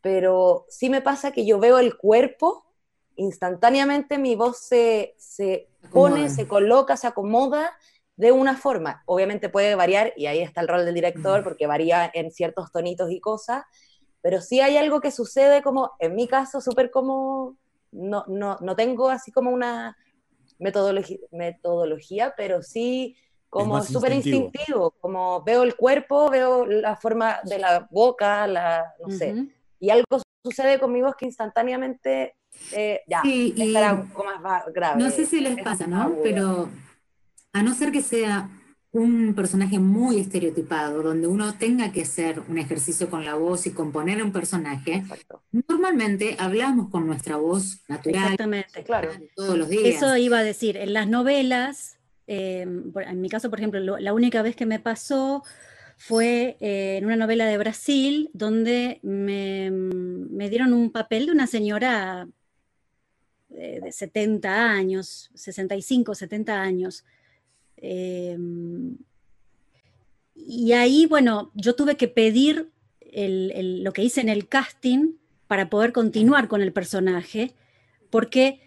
pero 0.00 0.64
sí 0.70 0.88
me 0.88 1.02
pasa 1.02 1.30
que 1.30 1.44
yo 1.44 1.58
veo 1.58 1.78
el 1.78 1.98
cuerpo, 1.98 2.64
instantáneamente 3.16 4.16
mi 4.16 4.34
voz 4.34 4.60
se, 4.60 5.14
se 5.18 5.68
pone, 5.92 6.20
Acomoda. 6.20 6.30
se 6.30 6.48
coloca, 6.48 6.96
se 6.96 7.06
acomoda 7.06 7.76
de 8.16 8.32
una 8.32 8.56
forma. 8.56 9.02
Obviamente 9.06 9.48
puede 9.48 9.74
variar, 9.74 10.12
y 10.16 10.26
ahí 10.26 10.40
está 10.40 10.60
el 10.60 10.68
rol 10.68 10.84
del 10.84 10.94
director, 10.94 11.42
porque 11.42 11.66
varía 11.66 12.10
en 12.14 12.30
ciertos 12.30 12.70
tonitos 12.72 13.10
y 13.10 13.20
cosas, 13.20 13.64
pero 14.22 14.40
sí 14.40 14.60
hay 14.60 14.76
algo 14.76 15.00
que 15.00 15.10
sucede 15.10 15.62
como, 15.62 15.92
en 15.98 16.14
mi 16.14 16.28
caso, 16.28 16.60
súper 16.60 16.90
como, 16.90 17.56
no, 17.92 18.24
no, 18.28 18.56
no 18.60 18.76
tengo 18.76 19.10
así 19.10 19.32
como 19.32 19.50
una 19.50 19.96
metodologi- 20.58 21.20
metodología, 21.30 22.34
pero 22.36 22.62
sí 22.62 23.16
como 23.50 23.80
súper 23.82 24.12
instintivo. 24.12 24.46
instintivo, 24.46 24.90
como 25.00 25.42
veo 25.42 25.62
el 25.62 25.76
cuerpo, 25.76 26.28
veo 26.30 26.66
la 26.66 26.96
forma 26.96 27.40
de 27.44 27.58
la 27.58 27.86
boca, 27.90 28.46
la, 28.46 28.94
no 29.00 29.08
sé, 29.10 29.32
Ujú. 29.32 29.48
y 29.78 29.90
algo 29.90 30.20
sucede 30.44 30.80
con 30.80 30.92
mi 30.92 31.02
voz 31.02 31.14
que 31.16 31.26
instantáneamente, 31.26 32.34
eh, 32.72 33.02
ya, 33.06 33.20
Sí, 33.22 33.52
y- 33.56 33.68
estará 33.68 33.94
un 33.94 34.08
poco 34.08 34.24
más 34.24 34.64
grave. 34.72 35.02
No 35.02 35.10
sé 35.10 35.24
si 35.26 35.40
les 35.40 35.56
es 35.58 35.62
pasa, 35.64 35.86
¿no? 35.86 36.02
aguda. 36.02 36.20
Pero 36.22 36.68
a 37.54 37.62
no 37.62 37.72
ser 37.74 37.90
que 37.92 38.02
sea 38.02 38.50
un 38.90 39.34
personaje 39.34 39.78
muy 39.78 40.20
estereotipado, 40.20 41.02
donde 41.02 41.26
uno 41.26 41.54
tenga 41.54 41.90
que 41.90 42.02
hacer 42.02 42.40
un 42.48 42.58
ejercicio 42.58 43.08
con 43.10 43.24
la 43.24 43.34
voz 43.34 43.66
y 43.66 43.70
componer 43.70 44.22
un 44.22 44.30
personaje, 44.32 44.94
Exacto. 44.96 45.42
normalmente 45.68 46.36
hablamos 46.38 46.90
con 46.90 47.06
nuestra 47.06 47.36
voz 47.36 47.80
natural 47.88 48.22
Exactamente. 48.22 48.84
Claro. 48.84 49.10
todos 49.34 49.56
los 49.58 49.68
días. 49.68 49.82
Eso 49.84 50.16
iba 50.16 50.38
a 50.38 50.44
decir, 50.44 50.76
en 50.76 50.92
las 50.92 51.08
novelas, 51.08 51.96
eh, 52.26 52.60
en 53.06 53.20
mi 53.20 53.28
caso, 53.28 53.50
por 53.50 53.58
ejemplo, 53.60 53.80
lo- 53.80 53.98
la 53.98 54.12
única 54.12 54.42
vez 54.42 54.54
que 54.54 54.66
me 54.66 54.78
pasó 54.78 55.42
fue 55.96 56.56
eh, 56.60 56.96
en 56.98 57.04
una 57.06 57.16
novela 57.16 57.46
de 57.46 57.58
Brasil, 57.58 58.30
donde 58.32 58.98
me, 59.02 59.70
me 59.72 60.50
dieron 60.50 60.72
un 60.72 60.90
papel 60.92 61.26
de 61.26 61.32
una 61.32 61.46
señora 61.48 62.28
eh, 63.50 63.80
de 63.82 63.90
70 63.92 64.70
años, 64.70 65.30
65, 65.34 66.14
70 66.14 66.60
años. 66.60 67.04
Em, 67.86 68.96
y 70.34 70.72
ahí, 70.72 71.04
bueno, 71.04 71.50
yo 71.54 71.74
tuve 71.74 71.98
que 71.98 72.08
pedir 72.08 72.70
lo 73.12 73.92
que 73.92 74.02
hice 74.02 74.22
en 74.22 74.30
el 74.30 74.48
casting 74.48 75.12
para 75.46 75.68
poder 75.68 75.92
continuar 75.92 76.48
con 76.48 76.62
el 76.62 76.72
personaje, 76.72 77.52
porque 78.08 78.60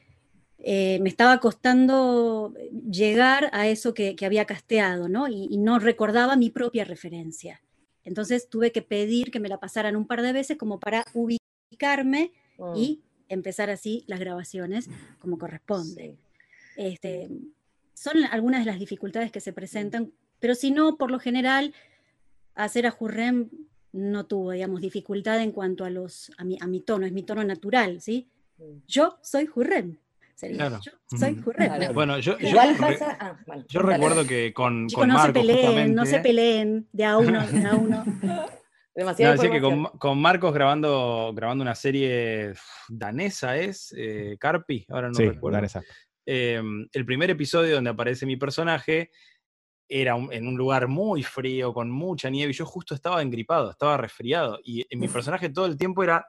eh, 0.59 0.99
me 1.01 1.09
estaba 1.09 1.39
costando 1.39 2.53
llegar 2.89 3.49
a 3.53 3.67
eso 3.67 3.95
que, 3.95 4.15
había 4.23 4.45
casteado, 4.45 5.09
¿no? 5.09 5.27
Y, 5.27 5.57
no 5.57 5.79
recordaba 5.79 6.35
mi 6.35 6.51
propia 6.51 6.85
referencia. 6.85 7.63
Entonces 8.03 8.47
tuve 8.47 8.71
que 8.71 8.83
pedir 8.83 9.31
que 9.31 9.39
me 9.39 9.49
la 9.49 9.59
pasaran 9.59 9.95
un 9.95 10.05
par 10.05 10.21
de 10.21 10.31
veces 10.31 10.57
como 10.57 10.79
para 10.79 11.03
ubicarme 11.15 12.31
y 12.75 13.01
mm. 13.01 13.33
empezar 13.33 13.71
así 13.71 14.03
las 14.05 14.19
grabaciones 14.19 14.89
como 15.19 15.39
corresponde. 15.39 16.17
Este, 16.77 17.29
son 17.97 18.23
algunas 18.25 18.63
de 18.63 18.71
las 18.71 18.79
dificultades 18.79 19.31
que 19.31 19.39
se 19.39 19.53
presentan, 19.53 20.11
pero 20.39 20.53
si 20.53 20.69
no, 20.69 20.97
por 20.97 21.09
lo 21.09 21.19
general, 21.19 21.73
hacer 22.53 22.85
a 22.85 22.91
Jurrem 22.91 23.49
no 23.91 24.27
tuvo, 24.27 24.51
digamos, 24.51 24.81
dificultad 24.81 25.41
en 25.41 25.51
cuanto 25.51 25.83
a, 25.83 25.89
los, 25.89 26.31
a, 26.37 26.43
mi, 26.43 26.57
a 26.61 26.67
mi 26.67 26.81
tono, 26.81 27.07
es 27.07 27.11
mi 27.11 27.23
tono 27.23 27.43
natural, 27.43 27.99
¿sí? 27.99 28.29
Yo 28.87 29.17
soy 29.23 29.47
Jurrem, 29.47 29.97
Claro. 30.39 30.79
Yo 30.83 31.17
soy 31.17 31.43
Bueno, 31.95 32.19
yo, 32.19 32.37
ah, 32.59 33.35
yo, 33.67 33.81
recuerdo 33.81 34.23
que 34.27 34.53
con, 34.53 34.87
con 34.87 35.09
no 35.09 35.25
se 35.25 35.33
peleen, 35.33 35.95
no 35.95 36.05
se 36.05 36.19
peleen 36.19 36.87
de 36.91 37.05
a 37.05 37.17
uno, 37.17 37.47
de 37.47 37.65
a 37.65 37.73
uno. 37.73 38.05
Demasiado 38.95 39.41
que 39.41 39.61
con, 39.99 40.19
Marcos 40.19 40.53
grabando, 40.53 41.31
grabando 41.35 41.63
una 41.63 41.73
serie 41.73 42.53
danesa 42.87 43.57
es, 43.57 43.93
eh, 43.97 44.37
Carpi, 44.39 44.85
ahora 44.89 45.09
no 45.09 45.15
sí, 45.15 45.27
recuerdo. 45.27 45.55
Danesa. 45.55 45.83
Em, 46.29 46.89
el 46.91 47.05
primer 47.05 47.29
episodio 47.29 47.75
donde 47.75 47.89
aparece 47.89 48.25
mi 48.25 48.35
personaje 48.35 49.11
era 49.87 50.17
en 50.17 50.45
un 50.45 50.57
lugar 50.57 50.89
muy 50.89 51.23
frío, 51.23 51.73
con 51.73 51.89
mucha 51.89 52.29
nieve, 52.29 52.51
y 52.51 52.55
yo 52.55 52.65
justo 52.65 52.93
estaba 52.93 53.21
engripado, 53.21 53.71
estaba 53.71 53.95
resfriado, 53.95 54.59
y 54.61 54.85
mi 54.97 55.07
personaje 55.07 55.47
todo 55.47 55.65
el 55.65 55.77
tiempo 55.77 56.03
era 56.03 56.27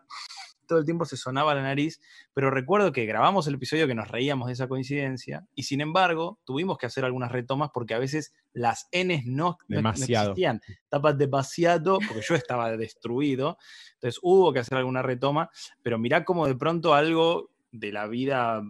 todo 0.68 0.78
el 0.78 0.84
tiempo 0.84 1.04
se 1.04 1.16
sonaba 1.16 1.54
la 1.54 1.62
nariz, 1.62 2.00
pero 2.32 2.50
recuerdo 2.50 2.92
que 2.92 3.06
grabamos 3.06 3.48
el 3.48 3.54
episodio 3.54 3.88
que 3.88 3.94
nos 3.94 4.08
reíamos 4.08 4.46
de 4.46 4.52
esa 4.52 4.68
coincidencia 4.68 5.44
y 5.54 5.64
sin 5.64 5.80
embargo 5.80 6.38
tuvimos 6.44 6.78
que 6.78 6.86
hacer 6.86 7.04
algunas 7.04 7.32
retomas 7.32 7.70
porque 7.72 7.94
a 7.94 7.98
veces 7.98 8.32
las 8.52 8.86
Ns 8.92 9.24
no, 9.24 9.58
demasiado. 9.66 10.32
existían. 10.32 10.60
Tapas 10.88 11.18
demasiado 11.18 11.98
porque 12.06 12.22
yo 12.22 12.34
estaba 12.36 12.76
destruido, 12.76 13.58
entonces 13.94 14.20
hubo 14.22 14.52
que 14.52 14.60
hacer 14.60 14.78
alguna 14.78 15.02
retoma, 15.02 15.50
pero 15.82 15.98
mirá 15.98 16.24
cómo 16.24 16.46
de 16.46 16.54
pronto 16.54 16.94
algo 16.94 17.50
de 17.72 17.90
la 17.90 18.06
vida 18.06 18.62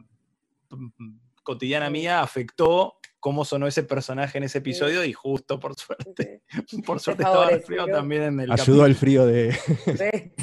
cotidiana 1.42 1.90
mía 1.90 2.20
afectó 2.20 2.98
cómo 3.20 3.44
sonó 3.44 3.66
ese 3.66 3.82
personaje 3.82 4.38
en 4.38 4.44
ese 4.44 4.58
episodio 4.58 5.04
y 5.04 5.12
justo 5.12 5.58
por 5.58 5.74
suerte, 5.74 6.42
por 6.86 7.00
suerte 7.00 7.22
estaba 7.22 7.48
el 7.48 7.62
frío 7.62 7.86
también 7.86 8.22
en 8.22 8.40
el 8.40 8.52
Ayudó 8.52 8.84
al 8.84 8.94
frío 8.94 9.26
de... 9.26 9.58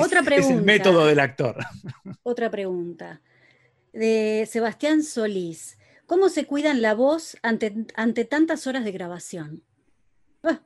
Otra 0.00 0.22
pregunta. 0.22 0.52
Es 0.52 0.58
el 0.58 0.62
método 0.62 1.06
del 1.06 1.20
actor. 1.20 1.56
Otra 2.22 2.50
pregunta. 2.50 3.20
De 3.92 4.48
Sebastián 4.50 5.02
Solís. 5.02 5.78
¿Cómo 6.06 6.28
se 6.30 6.46
cuidan 6.46 6.80
la 6.80 6.94
voz 6.94 7.36
ante, 7.42 7.86
ante 7.94 8.24
tantas 8.24 8.66
horas 8.66 8.84
de 8.84 8.92
grabación? 8.92 9.62
Ah. 10.42 10.62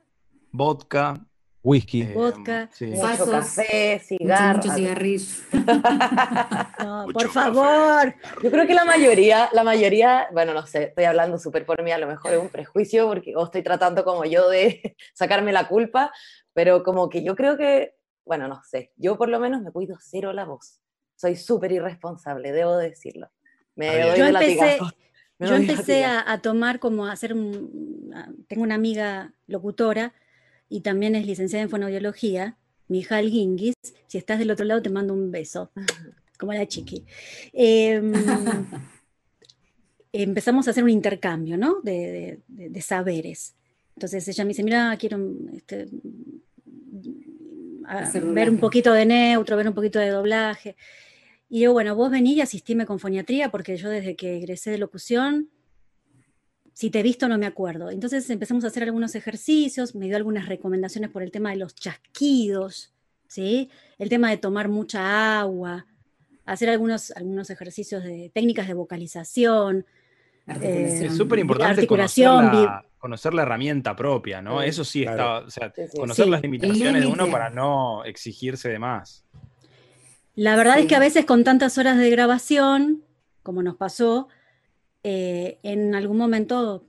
Vodka, 0.51 1.27
Whisky. 1.63 2.01
Eh, 2.01 2.13
vodka. 2.13 2.69
Mucho 2.81 3.31
café, 3.31 4.01
cigarros. 4.05 4.65
Mucho 4.65 4.75
cigarrillo. 4.75 5.25
por 7.13 7.29
favor. 7.29 8.13
Yo 8.43 8.51
creo 8.51 8.67
que 8.67 8.73
la 8.73 8.83
mayoría, 8.83 9.49
la 9.53 9.63
mayoría, 9.63 10.27
bueno, 10.33 10.53
no 10.53 10.67
sé, 10.67 10.83
estoy 10.83 11.05
hablando 11.05 11.39
súper 11.39 11.65
por 11.65 11.81
mí, 11.81 11.91
a 11.91 11.97
lo 11.97 12.07
mejor 12.07 12.33
es 12.33 12.39
un 12.39 12.49
prejuicio, 12.49 13.07
porque 13.07 13.33
o 13.37 13.45
estoy 13.45 13.63
tratando 13.63 14.03
como 14.03 14.25
yo 14.25 14.49
de 14.49 14.97
sacarme 15.13 15.53
la 15.53 15.69
culpa, 15.69 16.11
pero 16.51 16.83
como 16.83 17.07
que 17.09 17.23
yo 17.23 17.33
creo 17.33 17.55
que, 17.55 17.95
bueno, 18.25 18.49
no 18.49 18.61
sé, 18.69 18.91
yo 18.97 19.17
por 19.17 19.29
lo 19.29 19.39
menos 19.39 19.61
me 19.61 19.71
cuido 19.71 19.95
cero 20.01 20.33
la 20.33 20.43
voz. 20.43 20.81
Soy 21.15 21.37
súper 21.37 21.71
irresponsable, 21.71 22.51
debo 22.51 22.75
decirlo. 22.75 23.31
Me 23.75 24.01
doy 24.01 24.19
yo 24.19 24.25
empecé, 24.25 24.79
yo 25.39 25.55
empecé 25.55 26.03
a, 26.03 26.29
a, 26.29 26.41
tomar 26.41 26.79
como 26.79 27.05
a 27.05 27.13
hacer 27.13 27.33
un, 27.33 28.11
tengo 28.49 28.63
una 28.63 28.75
amiga 28.75 29.33
locutora 29.47 30.13
y 30.73 30.81
también 30.81 31.13
es 31.13 31.27
licenciada 31.27 31.61
en 31.61 31.69
fonoaudiología, 31.69 32.57
Mijal 32.87 33.29
Gingis. 33.29 33.75
Si 34.07 34.17
estás 34.17 34.39
del 34.39 34.49
otro 34.49 34.65
lado, 34.65 34.81
te 34.81 34.89
mando 34.89 35.13
un 35.13 35.29
beso, 35.29 35.69
como 36.39 36.51
la 36.51 36.67
chiqui. 36.67 37.05
Em, 37.53 38.11
empezamos 40.11 40.67
a 40.67 40.71
hacer 40.71 40.83
un 40.83 40.89
intercambio, 40.89 41.59
¿no? 41.59 41.79
De, 41.81 42.41
saberes. 42.81 43.53
Entonces 43.95 44.27
ella 44.27 44.45
me 44.45 44.47
dice, 44.47 44.63
mira, 44.63 44.97
quiero 44.97 45.19
este, 45.55 45.89
ver 48.33 48.49
un 48.49 48.57
poquito 48.57 48.93
de 48.93 49.05
neutro, 49.05 49.55
ver 49.55 49.67
un 49.67 49.75
poquito 49.75 49.99
de 49.99 50.09
doblaje. 50.09 50.75
Y 51.49 51.59
yo, 51.59 51.73
bueno, 51.73 51.95
vos 51.95 52.09
vení 52.09 52.33
y 52.33 52.41
asistime 52.41 52.87
con 52.87 52.97
foniatría, 52.97 53.51
porque 53.51 53.77
yo 53.77 53.91
desde 53.91 54.15
que 54.15 54.37
egresé 54.37 54.71
de 54.71 54.79
locución 54.79 55.51
si 56.73 56.89
te 56.89 56.99
he 56.99 57.03
visto 57.03 57.27
no 57.27 57.37
me 57.37 57.45
acuerdo. 57.45 57.91
Entonces 57.91 58.29
empezamos 58.29 58.63
a 58.63 58.67
hacer 58.67 58.83
algunos 58.83 59.15
ejercicios, 59.15 59.95
me 59.95 60.07
dio 60.07 60.17
algunas 60.17 60.47
recomendaciones 60.47 61.09
por 61.09 61.23
el 61.23 61.31
tema 61.31 61.51
de 61.51 61.57
los 61.57 61.75
chasquidos, 61.75 62.93
¿sí? 63.27 63.69
el 63.99 64.09
tema 64.09 64.29
de 64.29 64.37
tomar 64.37 64.69
mucha 64.69 65.39
agua, 65.39 65.85
hacer 66.45 66.69
algunos, 66.69 67.11
algunos 67.11 67.49
ejercicios 67.49 68.03
de 68.03 68.31
técnicas 68.33 68.67
de 68.67 68.73
vocalización. 68.73 69.85
es 70.47 71.01
eh, 71.01 71.09
súper 71.11 71.39
importante 71.39 71.85
conocer 71.87 72.25
la, 72.25 72.85
conocer 72.97 73.33
la, 73.33 73.43
herramienta 73.43 73.95
propia, 73.95 74.41
¿no? 74.41 74.61
Eso 74.61 74.83
sí 74.83 75.03
está, 75.03 75.39
o 75.39 75.49
sea, 75.49 75.71
conocer 75.95 76.27
las 76.27 76.41
limitaciones 76.41 77.01
de 77.01 77.07
uno 77.07 77.29
para 77.29 77.49
no 77.49 78.03
exigirse 78.03 78.69
de 78.69 78.79
más. 78.79 79.23
La 80.35 80.55
verdad 80.55 80.79
es 80.79 80.87
que 80.87 80.95
a 80.95 80.99
veces 80.99 81.25
con 81.25 81.43
tantas 81.43 81.77
horas 81.77 81.97
de 81.97 82.09
grabación, 82.09 83.03
como 83.43 83.61
nos 83.61 83.75
pasó, 83.75 84.27
eh, 85.03 85.59
en 85.63 85.95
algún 85.95 86.17
momento 86.17 86.85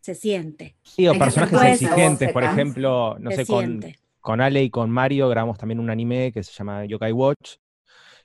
se 0.00 0.14
siente. 0.14 0.76
Sí, 0.82 1.08
o 1.08 1.18
personajes 1.18 1.82
exigentes, 1.82 2.32
por 2.32 2.44
ejemplo, 2.44 3.16
no 3.18 3.30
sé, 3.32 3.44
con, 3.44 3.84
con, 4.20 4.40
Ale 4.40 4.62
y 4.62 4.70
con 4.70 4.90
Mario 4.90 5.28
grabamos 5.28 5.58
también 5.58 5.80
un 5.80 5.90
anime 5.90 6.30
que 6.32 6.42
se 6.42 6.52
llama 6.52 6.84
Yokai 6.84 7.12
Watch. 7.12 7.56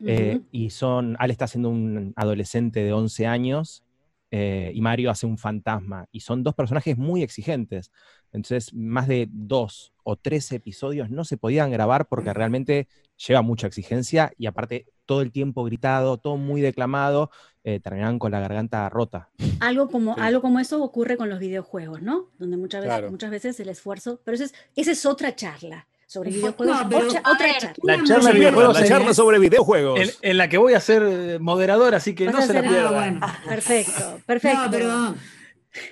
Eh, 0.03 0.41
y 0.51 0.69
son, 0.71 1.15
Ale 1.19 1.31
está 1.31 1.47
siendo 1.47 1.69
un 1.69 2.13
adolescente 2.15 2.83
de 2.83 2.91
11 2.91 3.27
años 3.27 3.83
eh, 4.31 4.71
y 4.73 4.81
Mario 4.81 5.11
hace 5.11 5.25
un 5.25 5.37
fantasma. 5.37 6.05
Y 6.11 6.21
son 6.21 6.43
dos 6.43 6.55
personajes 6.55 6.97
muy 6.97 7.21
exigentes. 7.23 7.91
Entonces, 8.31 8.73
más 8.73 9.07
de 9.07 9.27
dos 9.29 9.93
o 10.03 10.15
tres 10.15 10.51
episodios 10.51 11.09
no 11.09 11.25
se 11.25 11.37
podían 11.37 11.71
grabar 11.71 12.07
porque 12.07 12.33
realmente 12.33 12.87
lleva 13.17 13.41
mucha 13.41 13.67
exigencia 13.67 14.31
y 14.37 14.45
aparte 14.45 14.85
todo 15.12 15.22
el 15.22 15.34
tiempo 15.34 15.66
gritado, 15.66 16.16
todo 16.16 16.38
muy 16.38 16.62
declamado, 16.62 17.32
eh, 17.66 17.82
terminaban 17.82 18.18
con 18.18 18.32
la 18.32 18.39
garganta 18.39 18.88
rota. 18.88 19.28
Algo 19.59 19.89
como, 19.89 20.16
algo 20.18 20.41
como 20.41 20.57
eso 20.62 20.82
ocurre 20.82 21.18
con 21.18 21.30
los 21.30 21.38
videojuegos, 21.38 22.01
¿no? 22.01 22.30
Donde 22.39 22.55
muchas 22.55 22.86
veces, 22.86 23.12
muchas 23.12 23.30
veces 23.30 23.59
el 23.59 23.68
esfuerzo, 23.68 24.22
pero 24.24 24.38
esa 24.38 24.51
es, 24.74 25.05
otra 25.05 25.36
charla 25.36 25.86
sobre 26.07 26.30
videojuegos. 26.30 26.78
otra, 26.78 27.57
charla. 27.59 27.74
La 27.84 28.03
charla, 28.05 28.32
videojuegos, 28.32 28.80
la 28.80 28.88
charla 28.88 29.14
sobre 29.14 29.38
videojuegos. 29.39 30.18
En, 30.22 30.38
la 30.38 30.47
que 30.47 30.57
voy 30.57 30.76
a 30.76 30.80
ser 30.80 31.03
eh, 31.03 31.39
moderador, 31.39 31.93
así 31.93 32.16
que 32.16 32.28
no 32.28 32.41
se 32.41 32.53
la 32.53 32.62
pierdan. 32.62 33.20
Perfecto, 33.45 34.22
perfecto. 34.26 34.70
pero 34.72 35.16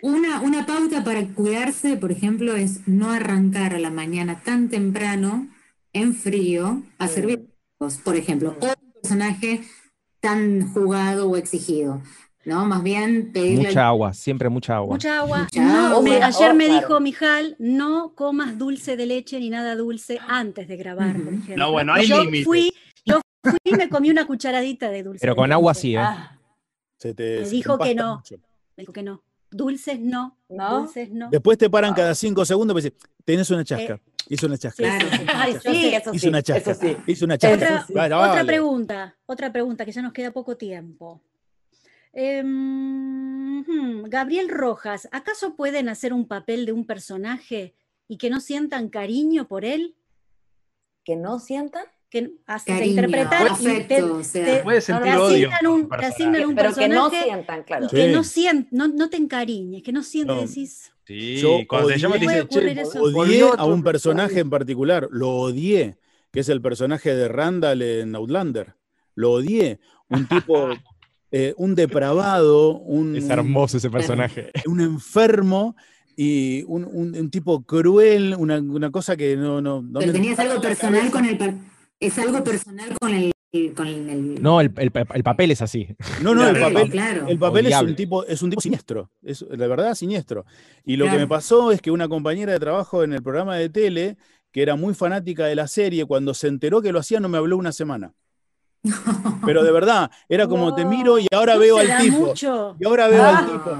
una, 0.02 0.40
una 0.40 0.66
pauta 0.66 1.04
para 1.04 1.28
cuidarse, 1.28 1.98
por 1.98 2.14
ejemplo, 2.14 2.56
es 2.56 2.88
no 2.88 3.12
arrancar 3.12 3.74
a 3.74 3.80
la 3.80 3.90
mañana 3.90 4.44
tan 4.46 4.70
temprano 4.70 5.50
en 5.92 6.16
frío 6.16 6.84
a 6.98 7.10
servir, 7.10 7.50
por 8.06 8.16
ejemplo, 8.16 8.56
otro 8.62 8.79
personaje 9.02 9.62
tan 10.20 10.72
jugado 10.74 11.30
o 11.30 11.38
exigido. 11.38 12.02
¿no? 12.46 12.66
Más 12.66 12.84
bien 12.84 13.32
pedirle... 13.32 13.68
Mucha 13.68 13.88
agua, 13.88 14.14
siempre 14.14 14.50
mucha 14.50 14.78
agua. 14.78 14.96
Mucha 14.96 15.20
agua. 15.20 15.48
ayer 16.24 16.54
me 16.54 16.68
dijo 16.68 17.00
Mijal, 17.00 17.56
no 17.60 18.14
comas 18.16 18.58
dulce 18.58 18.98
de 18.98 19.06
leche 19.06 19.40
ni 19.40 19.50
nada 19.50 19.76
dulce 19.76 20.20
antes 20.28 20.68
de 20.68 20.78
grabar, 20.78 21.14
por 21.14 21.34
ejemplo. 21.34 21.58
No, 21.58 21.72
bueno, 21.72 21.94
hay 21.94 22.08
yo 22.08 22.24
fui, 22.44 22.74
yo 23.06 23.22
fui 23.44 23.60
y 23.64 23.74
me 23.74 23.90
comí 23.90 24.10
una 24.10 24.26
cucharadita 24.26 24.90
de 24.90 25.04
dulce. 25.04 25.20
Pero 25.22 25.36
con 25.36 25.52
agua 25.52 25.74
sí, 25.74 25.96
¿eh? 25.96 26.00
Ah. 26.00 26.38
me 27.04 27.50
dijo 27.50 27.78
que 27.78 27.96
no. 27.96 28.24
Me 28.76 28.82
dijo 28.82 28.94
que 28.94 29.04
no. 29.04 29.22
Dulces 29.52 30.00
no, 30.00 30.38
Dulces 30.48 31.12
no. 31.12 31.30
Después 31.32 31.58
te 31.58 31.70
paran 31.70 31.94
cada 31.94 32.14
cinco 32.14 32.46
segundos 32.46 32.76
y 32.78 32.82
dicen, 32.82 32.98
tenés 33.26 33.50
una 33.50 33.64
chasca. 33.64 33.94
Eh, 33.96 34.02
hizo 34.30 34.48
una 34.48 34.58
chasca. 34.58 34.84
Claro. 34.84 35.08
sí, 35.64 35.94
hizo 36.14 36.30
una 36.30 36.42
chasca. 36.42 36.78
Hizo 37.08 37.26
una 37.26 37.38
chasca. 37.38 37.86
Otra, 37.90 38.44
pregunta, 38.46 39.16
otra 39.26 39.52
pregunta, 39.52 39.86
que 39.86 39.92
ya 39.92 40.02
nos 40.02 40.14
queda 40.14 40.32
poco 40.32 40.56
tiempo. 40.56 41.22
Em, 42.14 43.64
Gabriel 44.04 44.50
Rojas, 44.50 45.08
¿acaso 45.12 45.56
pueden 45.56 45.90
hacer 45.90 46.14
un 46.14 46.28
papel 46.28 46.66
de 46.66 46.72
un 46.72 46.86
personaje 46.86 47.76
y 48.08 48.18
que 48.18 48.30
no 48.30 48.40
sientan 48.40 48.90
cariño 48.90 49.48
por 49.48 49.66
él? 49.66 49.96
¿Que 51.04 51.16
no 51.16 51.40
sientan? 51.40 51.86
Que 52.10 52.32
hace 52.48 52.72
Cariño, 52.72 52.90
interpretar 52.90 53.48
y 53.48 53.50
afecto, 53.52 53.96
te- 53.96 54.02
o 54.04 54.24
sea. 54.24 54.46
te- 54.46 54.64
Puedes 54.64 54.84
sentir 54.84 55.12
te 55.12 55.18
odio 55.18 55.50
asignan 55.52 55.68
un, 55.74 55.90
te 55.90 55.96
un 55.96 56.04
asignan 56.06 56.46
un 56.48 56.56
Pero 56.56 56.74
que 56.76 56.88
no 56.88 57.04
personaje 57.10 57.24
sientan, 57.24 57.64
claro. 57.64 57.86
y 57.86 57.90
que 57.90 58.06
Sí. 58.08 58.12
no, 58.14 58.24
sien- 58.24 58.68
no, 58.72 58.88
no 58.88 59.10
te 59.10 59.18
encariñes, 59.18 59.84
que 59.84 59.92
no 59.92 60.04
sientes, 60.04 60.36
No. 60.36 60.42
decís, 60.42 60.92
Sí, 61.06 61.38
Yo 61.38 61.58
cuando 61.68 61.90
odié- 61.90 61.98
llaman 61.98 62.20
te 62.20 62.26
Puede 62.26 62.42
ocurrir 62.42 62.78
eso. 62.80 63.02
Odié 63.02 63.42
a 63.42 63.66
un 63.66 63.82
personaje 63.82 63.84
personaje. 63.84 64.40
en 64.42 64.50
particular, 64.52 65.08
lo 65.12 65.30
odié, 65.38 65.98
que 66.32 66.42
es 66.42 66.50
el 66.50 66.62
personaje 66.62 67.16
de 67.16 67.28
Randall 67.28 67.82
en 67.82 68.16
Outlander. 68.16 68.76
Lo 69.16 69.32
odié. 69.32 69.80
Un 70.10 70.28
tipo, 70.28 70.68
eh, 71.32 71.56
un 71.58 71.74
depravado, 71.74 72.78
un, 72.78 73.16
Es 73.16 73.28
hermoso 73.28 73.78
ese 73.78 73.90
personaje. 73.90 74.52
un 74.68 74.82
enfermo 74.82 75.76
y 76.16 76.62
un, 76.68 76.86
un- 76.86 77.16
un 77.18 77.30
tipo 77.32 77.64
cruel, 77.64 78.36
una, 78.38 78.60
una 78.60 78.92
cosa 78.92 79.18
que 79.18 79.36
no... 79.36 79.62
no, 79.62 79.82
no 79.82 80.00
Pero 80.02 80.12
me- 80.12 80.20
tenías 80.20 80.38
algo 80.38 80.62
personal 80.62 81.10
con 81.10 81.26
el... 81.26 81.38
Es 82.00 82.18
algo 82.20 82.44
personal 82.44 82.98
con 83.00 83.14
el... 83.14 83.32
Con 83.76 83.88
el 83.88 84.42
No, 84.44 84.62
el, 84.62 84.72
el- 84.78 84.92
el 85.16 85.24
papel 85.24 85.50
es 85.50 85.62
así. 85.64 85.88
No, 86.22 86.36
no, 86.36 86.48
el 86.48 86.60
papel, 86.60 86.92
claro. 86.92 87.28
el 87.28 87.40
papel 87.40 87.66
es 87.66 87.82
un 87.82 87.96
tipo, 87.96 88.24
es 88.26 88.44
un 88.44 88.52
tipo 88.52 88.62
siniestro, 88.62 89.10
es 89.24 89.40
de 89.50 89.68
verdad 89.68 89.96
siniestro. 89.96 90.46
Y 90.86 90.98
lo 90.98 91.06
que 91.06 91.18
me 91.18 91.26
pasó 91.28 91.72
es 91.72 91.82
que 91.82 91.90
una 91.90 92.08
compañera 92.08 92.54
de 92.54 92.60
trabajo 92.60 93.04
en 93.04 93.14
el 93.14 93.24
programa 93.24 93.56
de 93.56 93.70
tele, 93.70 94.18
que 94.52 94.62
era 94.62 94.76
muy 94.76 94.94
fanática 94.94 95.48
de 95.48 95.56
la 95.56 95.68
serie, 95.68 96.06
cuando 96.06 96.36
se 96.36 96.48
enteró 96.48 96.80
que 96.82 96.92
lo 96.92 97.00
hacía, 97.00 97.20
no 97.20 97.28
me 97.28 97.40
habló 97.40 97.58
una 97.58 97.72
semana. 97.72 98.14
Pero 99.46 99.64
de 99.64 99.72
verdad, 99.72 100.12
era 100.30 100.48
como 100.48 100.76
te 100.76 100.86
miro 100.86 101.18
y 101.18 101.26
ahora 101.34 101.56
"No 101.56 101.60
veo 101.62 101.78
al 101.80 101.98
tipo. 102.02 102.18
mucho. 102.28 102.76
Y 102.80 102.86
ahora 102.86 103.08
veo 103.08 103.24
al 103.24 103.36
Ah. 103.36 103.48
tipo, 103.52 103.78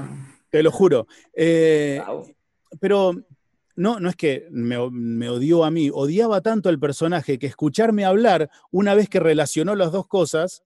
te 0.50 0.62
lo 0.64 0.72
juro. 0.72 1.06
Eh, 1.32 2.02
Wow. 2.06 2.26
pero 2.80 3.12
no, 3.76 4.00
no 4.00 4.08
es 4.08 4.16
que 4.16 4.46
me, 4.50 4.76
me 4.90 5.28
odió 5.28 5.64
a 5.64 5.70
mí, 5.70 5.90
odiaba 5.92 6.40
tanto 6.40 6.68
al 6.68 6.78
personaje 6.78 7.38
que 7.38 7.46
escucharme 7.46 8.04
hablar 8.04 8.50
una 8.70 8.94
vez 8.94 9.08
que 9.08 9.20
relacionó 9.20 9.74
las 9.74 9.92
dos 9.92 10.06
cosas, 10.06 10.62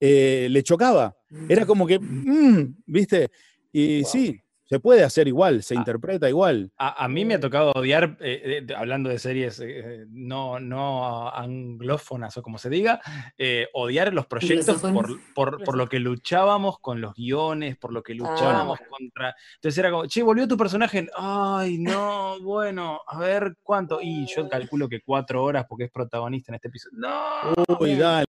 eh, 0.00 0.48
le 0.50 0.62
chocaba. 0.62 1.16
Era 1.48 1.64
como 1.64 1.86
que, 1.86 1.98
mm, 1.98 2.76
¿viste? 2.86 3.30
Y 3.72 4.02
Wow. 4.02 4.10
sí, 4.10 4.41
se 4.72 4.80
puede 4.80 5.04
hacer 5.04 5.28
igual, 5.28 5.62
se 5.62 5.74
Ah. 5.74 5.78
interpreta 5.78 6.30
igual. 6.30 6.72
A, 6.78 7.04
a 7.04 7.06
mí 7.06 7.26
me 7.26 7.34
ha 7.34 7.40
tocado 7.40 7.72
odiar, 7.74 8.16
eh, 8.20 8.64
eh, 8.66 8.74
hablando 8.74 9.10
de 9.10 9.18
series 9.18 9.60
eh, 9.60 10.06
no, 10.08 10.58
no 10.60 11.28
anglófonas 11.28 12.34
o 12.38 12.42
como 12.42 12.56
se 12.56 12.70
diga, 12.70 12.98
eh, 13.36 13.68
odiar 13.74 14.14
los 14.14 14.26
proyectos 14.26 14.80
por, 14.80 15.20
por, 15.34 15.62
por 15.62 15.76
lo 15.76 15.86
que 15.90 15.98
luchábamos 15.98 16.78
con 16.78 17.02
los 17.02 17.12
guiones, 17.14 17.76
por 17.76 17.92
lo 17.92 18.02
que 18.02 18.14
luchábamos 18.14 18.78
contra... 18.88 19.34
Entonces 19.56 19.76
era 19.76 19.90
como, 19.90 20.06
che, 20.06 20.22
volvió 20.22 20.48
tu 20.48 20.56
personaje, 20.56 21.06
ay, 21.18 21.76
no, 21.76 22.40
bueno, 22.40 23.02
a 23.06 23.18
ver 23.18 23.56
cuánto. 23.62 23.98
Y 24.00 24.24
yo 24.34 24.48
calculo 24.48 24.88
que 24.88 25.02
cuatro 25.02 25.44
horas 25.44 25.66
porque 25.68 25.84
es 25.84 25.90
protagonista 25.90 26.50
en 26.50 26.54
este 26.54 26.68
episodio. 26.68 26.96
No, 26.98 27.76
Uy, 27.78 27.94
dale. 27.96 28.24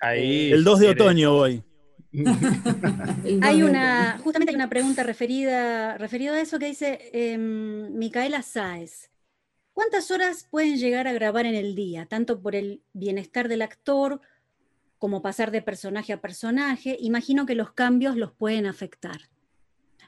ahí... 0.00 0.52
El 0.52 0.64
2 0.64 0.78
de 0.80 0.88
eres- 0.88 1.02
otoño 1.02 1.32
voy. 1.34 1.62
Hay 3.42 3.62
una, 3.62 4.18
justamente 4.18 4.52
hay 4.52 4.56
una 4.56 4.70
pregunta 4.70 5.02
referida, 5.02 5.98
referida 5.98 6.34
a 6.34 6.40
eso 6.40 6.58
que 6.58 6.66
dice 6.66 7.10
em, 7.12 7.92
Micaela 7.96 8.42
Sáez. 8.42 9.10
¿Cuántas 9.72 10.10
horas 10.12 10.46
pueden 10.48 10.76
llegar 10.76 11.08
a 11.08 11.12
grabar 11.12 11.46
en 11.46 11.56
el 11.56 11.74
día, 11.74 12.06
tanto 12.06 12.40
por 12.40 12.54
el 12.54 12.82
bienestar 12.92 13.48
del 13.48 13.62
actor 13.62 14.20
como 14.98 15.20
pasar 15.22 15.50
de 15.50 15.62
personaje 15.62 16.12
a 16.12 16.20
personaje? 16.20 16.96
Imagino 17.00 17.46
que 17.46 17.56
los 17.56 17.72
cambios 17.72 18.16
los 18.16 18.30
pueden 18.30 18.66
afectar. 18.66 19.18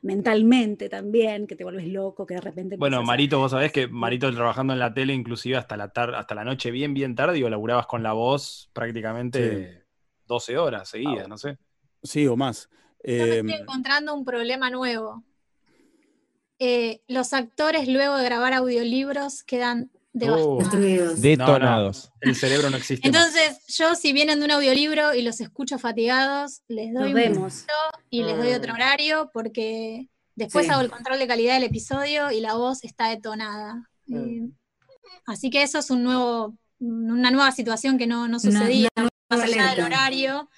Mentalmente 0.02 0.88
también, 0.88 1.48
que 1.48 1.56
te 1.56 1.64
vuelves 1.64 1.88
loco, 1.88 2.24
que 2.24 2.34
de 2.34 2.40
repente... 2.40 2.76
Bueno, 2.76 3.02
Marito, 3.02 3.40
vos 3.40 3.50
sabés 3.50 3.72
que 3.72 3.88
Marito 3.88 4.32
trabajando 4.32 4.72
en 4.72 4.78
la 4.78 4.94
tele, 4.94 5.12
inclusive 5.12 5.56
hasta 5.56 5.76
la 5.76 5.88
tarde, 5.88 6.16
hasta 6.16 6.36
la 6.36 6.44
noche 6.44 6.70
bien, 6.70 6.94
bien 6.94 7.16
tarde, 7.16 7.34
digo, 7.34 7.50
laburabas 7.50 7.88
con 7.88 8.04
la 8.04 8.12
voz 8.12 8.70
prácticamente 8.72 9.84
12 10.28 10.58
horas 10.58 10.88
seguidas, 10.88 11.28
no 11.28 11.36
sé. 11.38 11.58
Sí, 12.02 12.26
o 12.26 12.36
más. 12.36 12.68
Yo 13.04 13.12
me 13.14 13.36
Em, 13.38 13.48
estoy 13.48 13.62
encontrando 13.62 14.14
un 14.14 14.24
problema 14.24 14.70
nuevo. 14.70 15.22
Eh, 16.58 17.02
los 17.08 17.32
actores 17.32 17.86
luego 17.88 18.16
de 18.16 18.24
grabar 18.24 18.54
audiolibros 18.54 19.42
quedan 19.42 19.90
devastados. 20.12 20.58
Destruidos. 20.60 21.20
Detonados. 21.20 22.12
El 22.22 22.34
cerebro 22.34 22.70
no 22.70 22.78
existe. 22.78 23.10
más. 23.10 23.16
Entonces, 23.18 23.66
yo 23.76 23.94
si 23.94 24.12
vienen 24.14 24.38
de 24.38 24.46
un 24.46 24.50
audiolibro 24.52 25.14
y 25.14 25.20
los 25.22 25.40
escucho 25.40 25.78
fatigados, 25.78 26.62
les 26.68 26.94
doy 26.94 27.02
Nos 27.02 27.08
un 27.10 27.14
vemos. 27.14 27.64
y 28.08 28.22
les 28.22 28.36
doy 28.38 28.52
otro 28.54 28.72
Mm. 28.72 28.76
horario 28.76 29.30
porque 29.34 30.08
después 30.34 30.64
Sí. 30.66 30.72
hago 30.72 30.80
el 30.80 30.90
control 30.90 31.18
de 31.18 31.26
calidad 31.26 31.54
del 31.54 31.64
episodio 31.64 32.30
y 32.30 32.40
la 32.40 32.54
voz 32.54 32.82
está 32.84 33.08
detonada. 33.10 33.90
Mm. 34.06 34.16
Eh, 34.16 34.50
así 35.26 35.50
que 35.50 35.62
eso 35.62 35.78
es 35.78 35.90
un 35.90 36.02
nuevo, 36.02 36.56
una 36.78 37.30
nueva 37.30 37.52
situación 37.52 37.98
que 37.98 38.06
no, 38.06 38.26
no 38.28 38.40
sucedía, 38.40 38.88
más 38.96 39.10
nueva 39.30 39.44
allá 39.44 39.74
del 39.74 39.84
horario. 39.84 40.48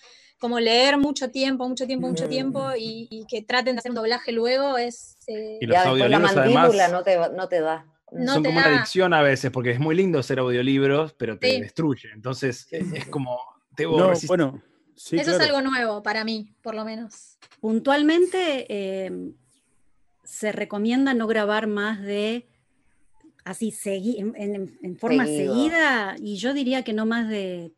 Como 0.41 0.61
leer 0.61 0.99
mucho 0.99 1.31
tiempo, 1.31 1.69
mucho 1.69 1.87
tiempo, 1.87 2.07
mucho 2.09 2.29
tiempo 2.29 2.71
y, 2.79 3.09
y 3.11 3.27
que 3.27 3.43
traten 3.43 3.75
de 3.75 3.81
hacer 3.81 3.91
un 3.91 3.97
doblaje 3.97 4.31
luego 4.33 4.79
es... 4.79 5.17
eh, 5.27 5.59
Y 5.61 5.67
los 5.67 5.75
Ya 5.75 5.81
después 5.83 5.99
la 6.11 6.17
audiolibros, 6.17 6.37
mandíbula 6.37 6.85
además, 6.85 6.93
no, 6.93 7.03
te, 7.03 7.37
no 7.37 7.49
te 7.49 7.61
da. 7.61 7.87
No 8.13 8.35
son 8.35 8.43
te 8.43 8.49
como 8.49 8.61
una 8.61 8.69
da. 8.71 8.75
adicción 8.77 9.13
a 9.15 9.23
veces, 9.23 9.51
porque 9.51 9.71
es 9.73 9.81
muy 9.81 9.95
lindo 9.97 10.19
hacer 10.19 10.39
audiolibros, 10.39 11.13
pero 11.15 11.39
te 11.39 11.51
Sí. 11.51 11.61
destruye. 11.61 12.09
Entonces, 12.15 12.67
Sí, 12.71 12.77
es, 12.77 12.89
sí, 12.89 12.97
es 12.97 13.05
sí. 13.05 13.11
como. 13.11 13.39
Debo 13.77 13.99
no, 13.99 14.09
resistir. 14.09 14.29
bueno, 14.29 14.63
sí, 14.97 15.17
eso 15.17 15.25
claro. 15.31 15.39
es 15.45 15.51
algo 15.51 15.61
nuevo 15.71 16.03
para 16.03 16.25
mí, 16.25 16.55
por 16.63 16.75
lo 16.75 16.85
menos. 16.85 17.37
Puntualmente 17.61 18.67
eh, 18.69 19.13
se 20.25 20.53
recomienda 20.53 21.15
no 21.15 21.27
grabar 21.27 21.67
más 21.67 22.01
de 22.01 22.49
así 23.45 23.75
en, 23.85 24.35
en- 24.37 24.79
en 24.83 24.97
forma 24.99 25.27
Seguido. 25.27 25.55
seguida 25.55 26.17
y 26.19 26.37
yo 26.37 26.55
diría 26.55 26.83
que 26.85 26.93
no 26.93 27.07
más 27.07 27.29
de 27.29 27.73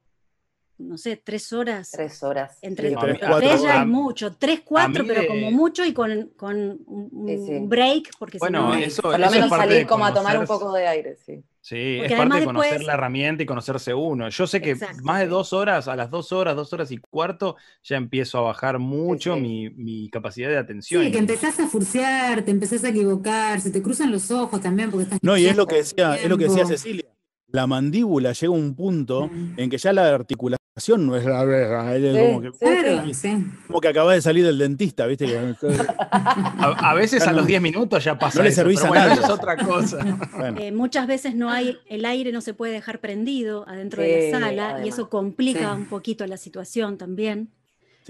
no 0.80 0.96
sé, 0.98 1.16
tres 1.22 1.52
horas. 1.52 1.90
Tres 1.90 2.22
horas. 2.22 2.58
Entre 2.62 2.88
Sí, 2.90 2.96
tres, 3.00 3.18
cuatro 3.20 3.38
tres 3.38 3.62
ya 3.62 3.78
a- 3.78 3.82
es 3.82 3.86
mucho, 3.88 4.34
tres, 4.36 4.62
cuatro, 4.64 5.04
pero 5.06 5.20
de- 5.20 5.26
como 5.28 5.50
mucho 5.50 5.84
y 5.84 5.92
con, 5.92 6.30
con 6.36 6.56
un, 6.86 7.08
un 7.12 7.28
Sí, 7.28 7.46
sí. 7.46 7.58
break, 7.66 8.10
porque 8.18 8.38
si 8.38 8.40
Bueno, 8.40 8.68
no- 8.68 8.74
eso, 8.74 9.02
Por 9.02 9.18
lo 9.18 9.26
eso 9.26 9.30
menos 9.30 9.46
es 9.46 9.50
parte 9.50 9.64
salir 9.66 9.78
de 9.78 9.86
como 9.86 10.04
a 10.06 10.14
tomar 10.14 10.38
un 10.38 10.46
poco 10.46 10.72
de 10.72 10.86
aire, 10.88 11.16
sí. 11.16 11.42
Sí, 11.62 11.96
Porque 11.98 12.14
es 12.14 12.18
parte 12.18 12.38
de 12.40 12.44
conocer 12.46 12.70
después- 12.70 12.86
la 12.86 12.94
herramienta 12.94 13.42
y 13.42 13.46
conocerse 13.46 13.92
uno. 13.92 14.30
Yo 14.30 14.46
sé 14.46 14.62
que 14.62 14.70
Exacto, 14.70 15.02
más 15.02 15.20
de 15.20 15.26
dos 15.26 15.52
horas, 15.52 15.88
a 15.88 15.94
las 15.94 16.10
dos 16.10 16.32
horas, 16.32 16.56
dos 16.56 16.72
horas 16.72 16.90
y 16.90 16.96
cuarto, 16.96 17.56
ya 17.82 17.96
empiezo 17.98 18.38
a 18.38 18.40
bajar 18.40 18.78
mucho 18.78 19.34
sí. 19.34 19.40
Mi, 19.42 19.68
mi 19.70 20.08
capacidad 20.08 20.48
de 20.48 20.56
atención. 20.56 21.04
Sí, 21.04 21.12
que 21.12 21.18
empezás 21.18 21.60
a 21.60 21.66
furciar, 21.68 22.42
te 22.46 22.50
empezás 22.50 22.82
a 22.84 22.88
equivocar, 22.88 23.60
se 23.60 23.70
te 23.70 23.82
cruzan 23.82 24.10
los 24.10 24.30
ojos 24.30 24.60
también 24.62 24.90
porque 24.90 25.04
estás 25.04 25.18
No, 25.22 25.36
y 25.36 25.44
es 25.46 25.54
lo 25.56 25.66
que 25.66 25.76
decía, 25.76 26.14
es 26.16 26.28
lo 26.30 26.38
que 26.38 26.44
decía. 26.44 26.64
Cecilia. 26.64 27.04
La 27.52 27.66
mandíbula 27.66 28.32
llega 28.32 28.52
a 28.52 28.56
un 28.56 28.74
punto 28.74 29.28
Mm. 29.28 29.54
en 29.58 29.70
que 29.70 29.78
ya 29.78 29.92
la 29.92 30.08
articulación 30.14 31.06
no 31.06 31.16
es 31.16 31.24
la 31.24 31.44
verga, 31.44 31.94
es 31.96 32.02
Sí, 32.16 32.20
como, 32.26 32.40
que, 32.40 32.50
Claro, 32.52 33.14
sí. 33.14 33.46
como 33.66 33.80
que 33.80 33.88
acaba 33.88 34.14
de 34.14 34.22
salir 34.22 34.44
del 34.46 34.56
dentista, 34.58 35.06
¿viste? 35.06 35.26
Que- 35.26 35.54
A, 36.12 36.90
a 36.90 36.94
veces 36.94 37.26
a 37.26 37.32
los 37.32 37.46
10 37.46 37.60
minutos 37.60 38.02
ya 38.04 38.18
pasa 38.18 38.38
no 38.38 38.44
le 38.44 38.52
servís 38.52 38.82
a 38.84 38.88
bueno, 38.88 39.06
nadie. 39.08 39.22
es 39.22 39.28
otra 39.30 39.56
cosa. 39.56 39.98
bueno, 40.38 40.60
Eh, 40.60 40.72
muchas 40.72 41.06
veces 41.06 41.34
no 41.34 41.50
hay, 41.50 41.76
el 41.88 42.04
aire 42.04 42.32
no 42.32 42.40
se 42.40 42.54
puede 42.54 42.72
dejar 42.72 43.00
prendido 43.00 43.68
adentro 43.68 44.02
de 44.02 44.30
la 44.32 44.38
sala 44.40 44.84
y 44.84 44.88
eso 44.88 45.10
complica 45.10 45.74
Sí. 45.74 45.80
un 45.80 45.86
poquito 45.86 46.26
la 46.26 46.36
situación 46.36 46.96
también. 46.98 47.50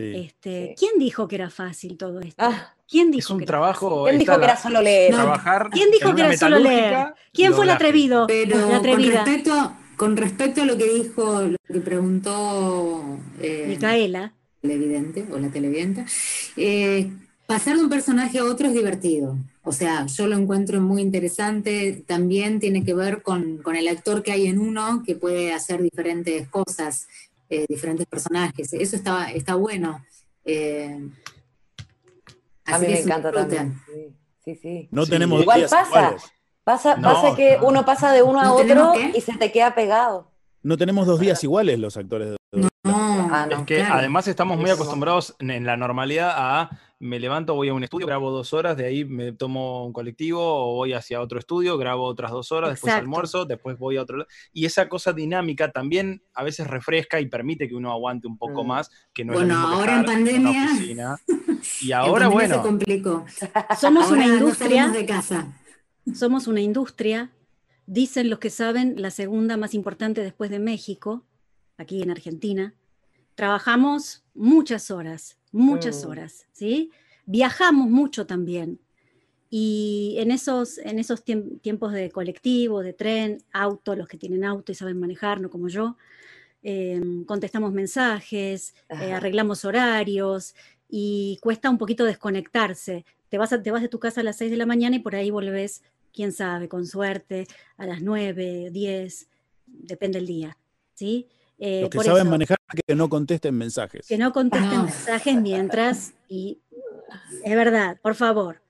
Sí. 0.00 0.12
Este, 0.26 0.74
Sí. 0.76 0.86
¿Quién 0.86 0.98
dijo 0.98 1.28
que 1.28 1.36
era 1.36 1.50
fácil 1.50 1.96
todo 1.96 2.20
esto? 2.20 2.34
Ah, 2.38 2.74
¿Quién 2.88 3.10
dijo 3.10 3.26
Es 3.26 3.30
un 3.30 3.38
que 3.38 3.44
era 3.44 3.50
trabajo. 3.52 4.04
¿Quién 4.04 4.18
dijo 4.18 4.38
que 4.38 4.44
era 4.44 4.56
solo 4.56 4.82
leer? 4.82 5.10
No, 5.12 5.16
trabajar 5.18 5.70
¿Quién 5.70 5.90
dijo 5.90 6.14
que 6.14 6.22
era 6.22 6.36
solo 6.36 6.58
leer? 6.58 7.14
¿Quién 7.32 7.54
fue 7.54 7.64
el 7.64 7.70
atrevido? 7.70 8.26
Pero 8.26 8.56
la 8.68 8.80
con 8.80 9.02
respecto, 9.02 9.72
con 9.96 10.16
respecto 10.16 10.62
a 10.62 10.64
lo 10.64 10.76
que 10.76 10.92
dijo, 10.92 11.42
lo 11.42 11.56
que 11.72 11.80
preguntó 11.80 13.18
eh, 13.40 13.66
Micaela. 13.68 14.32
televidente 14.60 15.26
o 15.32 15.38
la 15.38 15.48
televidente, 15.50 16.04
eh, 16.56 17.10
pasar 17.46 17.76
de 17.76 17.84
un 17.84 17.90
personaje 17.90 18.38
a 18.38 18.44
otro 18.44 18.68
es 18.68 18.74
divertido. 18.74 19.36
O 19.62 19.72
sea, 19.72 20.06
yo 20.06 20.26
lo 20.26 20.36
encuentro 20.36 20.80
muy 20.80 21.02
interesante. 21.02 22.02
También 22.06 22.60
tiene 22.60 22.84
que 22.84 22.94
ver 22.94 23.22
con, 23.22 23.58
con 23.58 23.76
el 23.76 23.88
actor 23.88 24.22
que 24.22 24.32
hay 24.32 24.46
en 24.46 24.58
uno 24.58 25.02
que 25.04 25.14
puede 25.14 25.52
hacer 25.52 25.82
diferentes 25.82 26.48
cosas, 26.48 27.06
eh, 27.50 27.66
diferentes 27.68 28.06
personajes. 28.06 28.72
Eso 28.72 28.96
está, 28.96 29.30
está 29.32 29.54
bueno. 29.56 30.02
Eh, 30.44 30.98
A 32.66 32.76
así 32.76 32.86
mí 32.86 32.92
me 32.92 33.00
encanta 33.00 33.32
también. 33.32 33.78
Sí, 33.86 34.16
sí. 34.44 34.54
sí. 34.56 34.88
No 34.92 35.04
Sí, 35.04 35.10
tenemos 35.10 35.42
igual 35.42 35.58
días 35.58 35.70
pasa. 35.70 35.88
iguales. 35.98 36.22
Pasa, 36.64 36.96
No, 36.96 37.02
pasa 37.12 37.36
que 37.36 37.56
no. 37.58 37.66
uno 37.68 37.84
pasa 37.84 38.12
de 38.12 38.22
uno 38.22 38.40
a 38.40 38.44
¿No 38.44 38.54
otro 38.54 38.94
y 39.14 39.20
se 39.20 39.36
te 39.36 39.50
queda 39.50 39.74
pegado. 39.74 40.30
No 40.62 40.76
tenemos 40.76 41.06
dos 41.06 41.18
días 41.18 41.42
iguales 41.42 41.78
los 41.78 41.96
actores. 41.96 42.30
de- 42.30 42.36
No, 42.52 42.70
Ah, 43.32 43.46
no. 43.50 43.58
Es 43.58 43.62
que 43.66 43.76
claro. 43.78 43.94
además 43.94 44.28
estamos 44.28 44.58
muy 44.58 44.70
acostumbrados 44.70 45.34
en, 45.38 45.50
en 45.50 45.64
la 45.66 45.76
normalidad 45.76 46.32
a 46.34 46.70
me 47.02 47.18
levanto, 47.18 47.54
voy 47.54 47.68
a 47.70 47.74
un 47.74 47.82
estudio, 47.82 48.06
grabo 48.06 48.30
dos 48.30 48.52
horas, 48.52 48.76
de 48.76 48.84
ahí 48.84 49.04
me 49.06 49.32
tomo 49.32 49.86
un 49.86 49.92
colectivo 49.92 50.40
o 50.42 50.74
voy 50.76 50.92
hacia 50.92 51.20
otro 51.22 51.38
estudio, 51.38 51.78
grabo 51.78 52.04
otras 52.04 52.30
dos 52.30 52.52
horas, 52.52 52.70
después 52.70 52.92
almuerzo, 52.92 53.46
después 53.46 53.78
voy 53.78 53.96
a 53.96 54.02
otro 54.02 54.18
lado. 54.18 54.28
Y 54.52 54.66
esa 54.66 54.86
cosa 54.88 55.12
dinámica 55.14 55.72
también 55.72 56.22
a 56.34 56.44
veces 56.44 56.66
refresca 56.66 57.18
y 57.18 57.26
permite 57.26 57.68
que 57.68 57.74
uno 57.74 57.90
aguante 57.90 58.26
un 58.28 58.36
poco 58.36 58.62
Mm. 58.64 58.66
más, 58.66 58.90
que 59.14 59.24
no 59.24 59.32
Bueno, 59.32 59.54
es 59.54 59.60
lo 59.60 59.66
mismo 59.68 59.70
que 59.84 59.90
ahora 59.90 59.96
en 60.00 60.04
pandemia- 60.06 60.64
oficina. 60.74 61.16
Y 61.82 61.88
En 61.88 61.92
ahora, 61.94 62.24
pandemia 62.26 62.46
se 62.48 62.54
bueno, 62.56 62.62
complicó. 62.62 63.24
Somos 63.80 64.04
Ahora 64.04 64.16
una 64.16 64.26
industria, 64.26 64.68
salimos 64.84 64.92
de 64.92 65.06
casa. 65.06 65.58
somos 66.14 66.46
una 66.46 66.60
industria 66.60 67.30
dicen 67.86 68.28
los 68.30 68.38
que 68.38 68.50
saben, 68.50 68.94
la 69.00 69.10
segunda 69.10 69.56
más 69.56 69.72
importante 69.74 70.22
después 70.22 70.50
de 70.50 70.58
México, 70.58 71.24
aquí 71.78 72.02
en 72.02 72.10
Argentina. 72.10 72.74
Trabajamos 73.34 74.22
muchas 74.34 74.90
horas, 74.90 75.38
muchas 75.52 76.04
Mm. 76.04 76.08
horas, 76.08 76.46
¿sí? 76.52 76.90
Viajamos 77.26 77.88
mucho 77.88 78.26
también. 78.26 78.78
Y 79.50 80.14
en 80.18 80.30
esos, 80.30 80.78
en 80.78 80.98
esos 80.98 81.24
tiemp- 81.24 81.60
tiempos 81.60 81.92
de 81.92 82.10
colectivo, 82.10 82.82
de 82.82 82.92
tren, 82.92 83.38
auto, 83.52 83.96
los 83.96 84.06
que 84.08 84.16
tienen 84.16 84.44
auto 84.44 84.70
y 84.70 84.74
saben 84.76 84.98
manejar, 85.00 85.40
no 85.40 85.50
como 85.50 85.68
yo, 85.68 85.96
eh, 86.62 87.00
contestamos 87.26 87.72
mensajes, 87.72 88.74
eh, 88.90 89.12
arreglamos 89.12 89.64
horarios 89.64 90.54
y 90.88 91.38
cuesta 91.40 91.68
un 91.70 91.78
poquito 91.78 92.04
desconectarse. 92.04 93.04
Te 93.28 93.38
vas, 93.38 93.52
a- 93.52 93.62
te 93.62 93.70
vas 93.70 93.82
de 93.82 93.88
tu 93.88 93.98
casa 93.98 94.20
a 94.20 94.24
las 94.24 94.36
6 94.36 94.50
de 94.50 94.56
la 94.56 94.66
mañana 94.66 94.96
y 94.96 95.00
por 95.00 95.14
ahí 95.16 95.30
volvés, 95.30 95.82
quién 96.12 96.32
sabe, 96.32 96.68
con 96.68 96.86
suerte, 96.86 97.46
a 97.76 97.86
las 97.86 98.02
9, 98.02 98.70
10, 98.70 99.28
depende 99.66 100.18
del 100.18 100.26
día. 100.26 100.56
¿sí? 100.94 101.26
Eh, 101.62 101.82
Los 101.82 101.90
que 101.90 101.96
por 101.96 102.04
saben 102.06 102.22
eso, 102.22 102.30
manejar 102.30 102.56
que 102.86 102.94
no 102.94 103.08
contesten 103.10 103.54
mensajes. 103.56 104.06
que 104.06 104.16
no 104.16 104.32
contesten 104.32 104.70
No. 104.70 104.84
mensajes 104.84 105.36
mientras 105.40 106.14
y 106.28 106.58
es 107.44 107.54
verdad, 107.54 107.98
por 108.02 108.14
favor. 108.14 108.62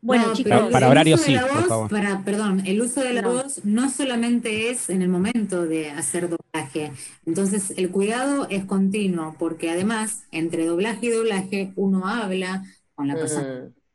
Bueno, 0.00 0.28
No, 0.28 0.34
chicos, 0.34 0.52
Para 0.70 1.02
de 1.02 1.16
sí, 1.18 1.36
por 1.36 1.66
favor. 1.66 1.90
para- 1.90 2.22
perdón, 2.24 2.62
el 2.64 2.80
uso 2.80 3.00
de 3.00 3.12
la 3.14 3.22
No. 3.22 3.32
voz 3.32 3.64
no 3.64 3.90
solamente 3.90 4.70
es 4.70 4.88
en 4.90 5.02
el 5.02 5.08
momento 5.08 5.66
de 5.66 5.90
hacer 5.90 6.28
doblaje. 6.28 6.92
Entonces, 7.26 7.72
el 7.76 7.90
cuidado 7.90 8.46
es 8.48 8.64
continuo, 8.64 9.34
porque 9.40 9.70
además, 9.70 10.22
entre 10.30 10.66
doblaje 10.66 11.06
y 11.06 11.10
doblaje, 11.10 11.72
uno 11.74 12.06
habla 12.06 12.62
con 12.94 13.08
la 13.08 13.16
persona 13.16 13.42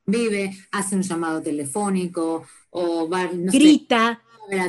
Mm. 0.06 0.11
que 0.11 0.18
vive, 0.18 0.57
hace 0.74 0.98
un 0.98 1.03
llamado 1.03 1.41
telefónico, 1.41 2.45
o 2.70 3.07
va, 3.07 3.30
no 3.34 3.49
grita, 3.53 4.22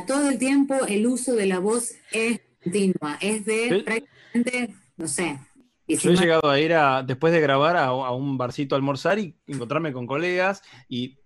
todo 0.06 0.28
el 0.28 0.38
tiempo 0.38 0.86
el 0.86 1.04
uso 1.08 1.34
de 1.34 1.46
la 1.46 1.58
voz 1.58 1.90
es 2.12 2.40
continua, 2.64 3.18
es 3.20 3.44
de 3.44 3.68
Sí. 3.68 3.82
prácticamente, 3.84 4.74
no 4.96 5.06
sé, 5.06 5.38
Yo 5.86 5.94
he 5.94 5.96
19 6.16 6.20
llegado 6.20 6.50
a 6.50 6.58
ir 6.58 6.72
a, 6.74 7.02
después 7.02 7.32
de 7.32 7.40
grabar 7.40 7.76
a, 7.76 7.84
a 7.86 8.10
un 8.12 8.36
barcito 8.38 8.74
a 8.74 8.78
almorzar 8.78 9.18
y 9.18 9.36
encontrarme 9.46 9.92
con 9.92 10.06
colegas 10.06 10.62
y, 10.88 11.18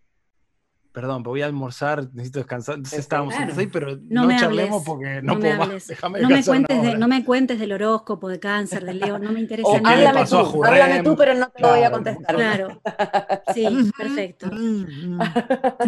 perdón, 0.93 1.23
pero 1.23 1.31
voy 1.31 1.43
a 1.43 1.47
almorzar, 1.47 2.09
necesito 2.13 2.41
descansar. 2.41 2.75
Entonces 2.75 2.97
Sí, 2.97 3.01
estábamos 3.03 3.35
claro. 3.35 3.55
ahí, 3.57 3.67
pero 3.69 3.97
no, 3.97 4.23
no, 4.23 4.27
me 4.27 4.37
charlemos 4.37 4.83
hables, 4.83 4.87
porque 4.87 5.23
no 5.23 5.35
no, 5.35 5.35
me 5.39 5.41
puedo 5.57 5.57
más. 5.75 5.87
Déjame 5.87 6.21
no 6.21 6.29
me, 6.29 6.45
cuentes 6.45 6.83
de- 6.83 6.99
no 6.99 7.09
me 7.09 7.25
cuentes 7.25 7.59
del 7.61 7.73
horóscopo, 7.73 8.29
de 8.29 8.41
cáncer, 8.41 8.85
de 8.85 8.95
Leo, 8.95 9.19
no 9.19 9.31
me 9.33 9.41
interesa 9.41 9.69
O 9.69 9.73
¿qué 9.75 9.79
le 9.79 9.83
nada. 9.85 9.99
háblame 10.09 10.21
pasó 10.21 10.39
a 10.41 10.43
tú, 10.45 10.49
Jurem? 10.51 10.73
háblame 10.73 11.03
tú, 11.05 11.17
pero 11.17 11.35
no 11.35 11.51
te 11.51 11.63
lo 11.63 11.69
voy 11.69 11.79
a 11.79 11.81
Claro. 11.91 11.93
contestar. 11.93 12.35
Claro, 12.35 12.83
sí, 13.55 13.91
perfecto. 13.97 14.51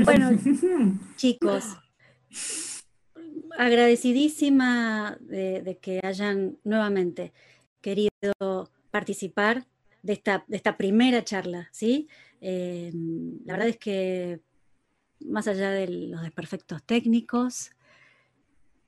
Bueno, 0.04 0.30
chicos, 1.16 1.64
agradecidísima 3.60 5.18
de, 5.20 5.60
de 5.60 5.76
que 5.76 6.00
hayan 6.02 6.56
nuevamente 6.64 7.32
querido 7.82 8.70
participar 8.90 9.66
de 10.02 10.14
esta, 10.14 10.44
de 10.48 10.56
esta 10.56 10.78
primera 10.78 11.22
charla, 11.24 11.68
¿sí? 11.70 12.08
Eh, 12.40 12.90
la 13.44 13.52
verdad 13.52 13.68
es 13.68 13.76
que 13.76 14.40
más 15.26 15.46
allá 15.46 15.70
de 15.70 15.88
los 15.88 16.22
desperfectos 16.22 16.82
técnicos, 16.84 17.72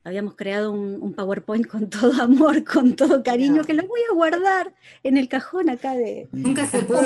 habíamos 0.05 0.37
creado 0.37 0.73
un, 0.73 0.99
un 1.03 1.13
PowerPoint 1.13 1.67
con 1.67 1.91
todo 1.91 2.13
amor, 2.23 2.65
con 2.65 2.97
todo 2.97 3.23
cariño, 3.23 3.65
que 3.65 3.75
lo 3.75 3.87
voy 3.87 4.01
a 4.11 4.15
guardar 4.15 4.75
en 5.03 5.19
el 5.19 5.29
cajón 5.29 5.69
acá 5.69 5.95
de... 5.95 6.29
Nunca 6.33 6.67
se 6.67 6.79
pudo. 6.83 7.03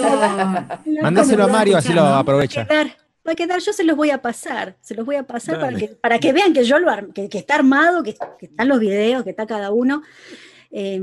Mándaselo 1.03 1.45
a 1.45 1.49
Mario, 1.49 1.77
así 1.77 1.93
lo 1.93 2.05
aprovecha. 2.05 2.65
quedar, 2.65 2.97
va 3.27 3.32
a 3.32 3.35
quedar, 3.35 3.61
yo 3.61 3.73
se 3.73 3.85
los 3.85 3.97
voy 3.97 4.11
a 4.11 4.23
pasar, 4.23 4.77
se 4.81 4.94
los 4.94 5.05
voy 5.05 5.16
a 5.16 5.24
pasar 5.27 5.59
para 5.61 5.77
que, 5.77 5.89
para 5.89 6.19
que 6.19 6.32
vean 6.32 6.53
que 6.53 6.65
yo 6.65 6.78
lo 6.78 6.90
arm- 6.90 7.12
que, 7.12 7.28
que 7.28 7.39
está 7.39 7.57
armado, 7.57 8.03
que, 8.03 8.15
que 8.39 8.47
están 8.47 8.69
los 8.69 8.78
videos, 8.81 9.24
que 9.24 9.31
está 9.31 9.47
cada 9.47 9.70
uno. 9.70 10.03
Eh, 10.70 11.01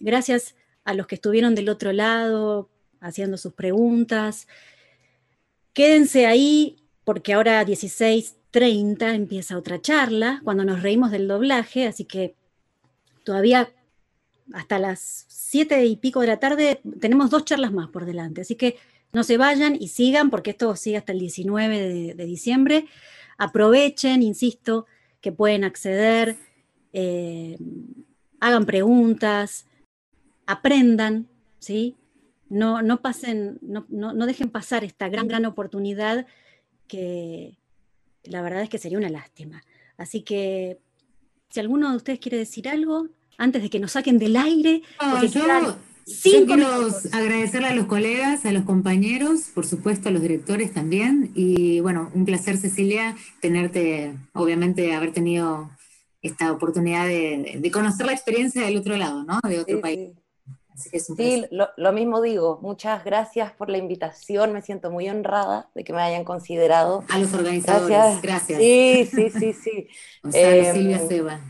gracias 0.00 0.54
a 0.84 0.94
los 0.94 1.06
que 1.06 1.14
estuvieron 1.16 1.54
del 1.54 1.68
otro 1.68 1.92
lado 1.92 2.68
haciendo 3.00 3.36
sus 3.38 3.52
preguntas. 3.54 4.46
Quédense 5.72 6.26
ahí 6.26 6.76
porque 7.04 7.32
ahora 7.32 7.60
a 7.60 7.64
16.30 7.66 9.14
empieza 9.14 9.56
otra 9.56 9.80
charla, 9.80 10.40
cuando 10.44 10.64
nos 10.64 10.82
reímos 10.82 11.10
del 11.10 11.28
doblaje, 11.28 11.86
así 11.86 12.04
que 12.04 12.34
todavía 13.24 13.70
hasta 14.52 14.78
las 14.78 15.24
7 15.28 15.84
y 15.86 15.96
pico 15.96 16.20
de 16.20 16.26
la 16.26 16.40
tarde 16.40 16.80
tenemos 17.00 17.30
dos 17.30 17.44
charlas 17.44 17.72
más 17.72 17.88
por 17.88 18.04
delante, 18.04 18.40
así 18.40 18.56
que 18.56 18.76
no 19.12 19.24
se 19.24 19.36
vayan 19.36 19.76
y 19.78 19.88
sigan, 19.88 20.30
porque 20.30 20.50
esto 20.50 20.76
sigue 20.76 20.96
hasta 20.96 21.12
el 21.12 21.18
19 21.20 21.78
de, 21.78 22.14
de 22.14 22.24
diciembre. 22.26 22.86
Aprovechen, 23.38 24.22
insisto, 24.22 24.86
que 25.20 25.32
pueden 25.32 25.64
acceder, 25.64 26.36
eh, 26.92 27.56
hagan 28.40 28.66
preguntas, 28.66 29.66
aprendan, 30.46 31.28
¿sí? 31.58 31.96
No, 32.48 32.82
no 32.82 33.00
pasen, 33.00 33.58
no, 33.62 33.86
no- 33.88 34.12
no 34.12 34.26
dejen 34.26 34.50
pasar 34.50 34.84
esta 34.84 35.08
gran, 35.08 35.28
gran 35.28 35.44
oportunidad 35.46 36.26
que 36.88 37.56
la 38.24 38.42
verdad 38.42 38.62
es 38.62 38.68
que 38.68 38.78
sería 38.78 38.98
una 38.98 39.08
lástima. 39.08 39.62
Así 39.96 40.22
que, 40.22 40.78
si 41.48 41.60
alguno 41.60 41.90
de 41.90 41.96
ustedes 41.96 42.18
quiere 42.18 42.38
decir 42.38 42.68
algo, 42.68 43.08
antes 43.38 43.62
de 43.62 43.70
que 43.70 43.78
nos 43.78 43.92
saquen 43.92 44.18
del 44.18 44.36
aire, 44.36 44.82
No, 45.00 45.10
porque 45.12 45.28
yo, 45.28 45.40
yo 46.06 46.46
quiero 46.46 46.66
agradecerle 47.12 47.68
a 47.68 47.74
los 47.74 47.86
colegas, 47.86 48.44
a 48.44 48.52
los 48.52 48.64
compañeros, 48.64 49.50
por 49.54 49.66
supuesto 49.66 50.08
a 50.08 50.12
los 50.12 50.22
directores 50.22 50.72
también. 50.72 51.30
Y 51.34 51.80
bueno, 51.80 52.10
un 52.14 52.24
placer, 52.24 52.56
Cecilia, 52.56 53.16
tenerte, 53.40 54.14
obviamente, 54.32 54.94
haber 54.94 55.12
tenido 55.12 55.70
esta 56.22 56.52
oportunidad 56.52 57.06
de, 57.06 57.58
de 57.60 57.70
conocer 57.70 58.06
la 58.06 58.12
experiencia 58.12 58.62
del 58.62 58.76
otro 58.76 58.96
lado, 58.96 59.24
¿no? 59.24 59.40
De 59.48 59.58
otro 59.60 59.76
Sí, 59.76 59.82
país. 59.82 59.98
sí. 60.12 60.16
Así 60.72 60.90
que 60.90 60.96
es 60.96 61.10
un 61.10 61.16
Sí, 61.16 61.44
lo, 61.50 61.68
lo 61.76 61.92
mismo 61.92 62.22
digo. 62.22 62.58
Muchas 62.62 63.04
gracias 63.04 63.52
por 63.52 63.68
la 63.68 63.76
invitación. 63.78 64.52
Me 64.52 64.62
siento 64.62 64.90
muy 64.90 65.08
honrada 65.10 65.68
de 65.74 65.84
que 65.84 65.92
me 65.92 66.00
hayan 66.00 66.24
considerado. 66.24 67.04
A 67.10 67.18
los 67.18 67.32
organizadores, 67.34 68.22
gracias. 68.22 68.58
Sí, 68.58 69.06
sí, 69.14 69.30
sí, 69.30 69.52
sí. 69.52 69.88
Gonzalo, 70.22 70.46
Eh, 70.46 70.72
Silvia, 70.72 70.98
Seba. 71.06 71.40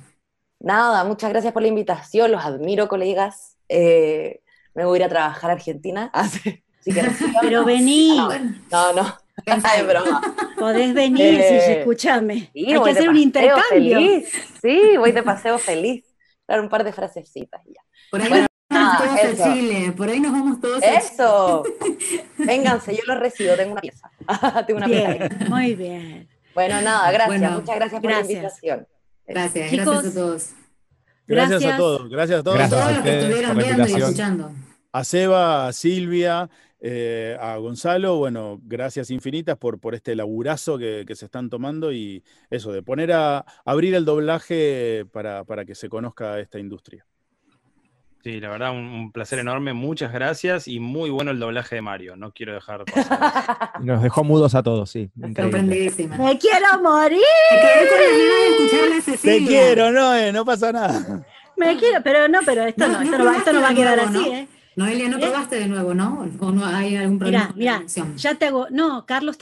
Nada, 0.60 1.04
muchas 1.04 1.30
gracias 1.30 1.52
por 1.52 1.62
la 1.62 1.68
invitación. 1.68 2.30
Los 2.30 2.44
admiro, 2.44 2.86
colegas. 2.88 3.56
Eh, 3.68 4.40
me 4.74 4.84
voy 4.84 4.96
a 4.98 5.00
ir 5.00 5.04
a 5.04 5.08
trabajar 5.08 5.50
a 5.50 5.54
Argentina. 5.54 6.10
Así 6.12 6.40
que 6.84 7.02
Pero 7.40 7.64
vení, 7.64 8.16
No, 8.16 8.28
no, 8.70 8.92
no. 8.92 9.16
Es 9.46 9.86
broma. 9.86 10.20
podés 10.58 10.92
venir, 10.92 11.40
Eh, 11.40 11.62
sí, 11.64 11.72
escúchame. 11.78 12.50
Sí, 12.52 12.72
Hay 12.74 12.82
que 12.82 12.90
hacer 12.90 13.08
un 13.08 13.16
intercambio. 13.16 13.64
Feliz. 13.70 14.28
Sí, 14.60 14.96
voy 14.98 15.12
de 15.12 15.22
paseo 15.22 15.58
feliz. 15.58 16.04
Dar 16.46 16.60
un 16.60 16.68
par 16.68 16.84
de 16.84 16.92
frasecitas 16.92 17.62
y 17.66 17.72
ya. 17.74 17.80
Por 18.10 18.20
ahí 18.20 18.28
Bueno, 18.28 18.46
nos 18.68 18.78
vamos 18.82 18.98
todos 18.98 19.18
eso. 19.32 19.44
a 19.44 19.54
Chile, 19.54 19.92
por 19.96 20.08
ahí 20.10 20.20
nos 20.20 20.32
vamos 20.32 20.60
todos 20.60 20.76
a 20.82 20.86
Chile. 20.86 20.96
Eso. 20.98 21.62
Vénganse, 22.38 22.92
yo 22.94 23.02
los 23.06 23.18
recibo, 23.18 23.54
tengo 23.54 23.72
una 23.72 23.80
pieza. 23.80 24.10
tengo 24.66 24.78
una 24.78 24.86
pieza. 24.86 25.08
Bien, 25.14 25.30
muy 25.48 25.74
bien. 25.74 26.28
Bueno, 26.54 26.80
nada, 26.82 27.10
gracias. 27.12 27.40
Bueno, 27.40 27.60
Muchas 27.60 27.76
gracias 27.76 28.00
por 28.02 28.10
gracias. 28.10 28.26
la 28.28 28.32
invitación. 28.32 28.88
Gracias, 29.30 29.70
Chicos, 29.70 29.86
gracias 29.86 30.12
a 30.12 30.18
todos. 30.18 30.50
Gracias, 31.26 31.60
Gracias. 31.60 31.72
a 31.72 31.76
todos, 31.76 32.08
gracias 32.10 32.40
a 32.40 32.42
todos. 32.42 32.58
Gracias. 32.58 32.80
Todos 32.80 32.94
los 32.94 33.04
que 33.04 33.18
estuvieron 33.20 33.56
viendo 33.58 33.88
y 33.88 33.92
escuchando. 33.92 34.52
A 34.92 35.04
Seba, 35.04 35.68
a 35.68 35.72
Silvia, 35.72 36.50
eh, 36.80 37.36
a 37.40 37.56
Gonzalo, 37.56 38.16
bueno, 38.16 38.58
gracias 38.64 39.10
infinitas 39.10 39.56
por, 39.56 39.78
por 39.78 39.94
este 39.94 40.16
laburazo 40.16 40.78
que, 40.78 41.04
que 41.06 41.14
se 41.14 41.26
están 41.26 41.48
tomando 41.48 41.92
y 41.92 42.24
eso, 42.50 42.72
de 42.72 42.82
poner 42.82 43.12
a 43.12 43.44
abrir 43.64 43.94
el 43.94 44.04
doblaje 44.04 45.06
para, 45.12 45.44
para 45.44 45.64
que 45.64 45.76
se 45.76 45.88
conozca 45.88 46.40
esta 46.40 46.58
industria. 46.58 47.06
Sí, 48.22 48.38
la 48.38 48.50
verdad, 48.50 48.72
un, 48.72 48.84
un 48.84 49.12
placer 49.12 49.38
enorme. 49.38 49.72
Muchas 49.72 50.12
gracias 50.12 50.68
y 50.68 50.78
muy 50.78 51.08
bueno 51.08 51.30
el 51.30 51.38
doblaje 51.38 51.76
de 51.76 51.82
Mario. 51.82 52.16
No 52.16 52.32
quiero 52.32 52.52
dejar 52.52 52.84
pasar. 52.84 53.70
Nos 53.80 54.02
dejó 54.02 54.24
mudos 54.24 54.54
a 54.54 54.62
todos, 54.62 54.90
sí. 54.90 55.10
Increíble. 55.16 55.42
Sorprendidísima. 55.42 56.16
Me 56.18 56.38
quiero 56.38 56.82
morir, 56.82 57.18
Te 57.50 59.00
Cecilia. 59.02 59.48
quiero, 59.48 59.90
no, 59.90 60.32
no 60.32 60.44
pasa 60.44 60.70
nada. 60.70 61.24
me 61.56 61.76
quiero, 61.78 62.02
pero 62.02 62.28
no, 62.28 62.40
pero 62.44 62.64
esto 62.66 62.86
no, 62.88 63.00
esto 63.00 63.18
no 63.18 63.24
va, 63.24 63.36
esto 63.38 63.52
no 63.54 63.60
va 63.62 63.68
a 63.70 63.74
quedar 63.74 64.00
así, 64.00 64.18
¿eh? 64.28 64.48
¿no? 64.76 64.84
Noelia, 64.84 65.08
¿no 65.08 65.16
¿Eh? 65.18 65.20
probaste 65.20 65.56
de 65.58 65.66
nuevo, 65.66 65.94
no? 65.94 66.26
¿O 66.40 66.50
no 66.52 66.64
hay 66.64 66.96
algún 66.96 67.18
problema 67.18 67.52
Mira, 67.56 67.78
con 67.78 67.86
la 67.94 68.04
mira, 68.04 68.16
ya 68.16 68.34
te 68.34 68.46
hago, 68.46 68.66
no, 68.70 69.04
Carlos 69.04 69.36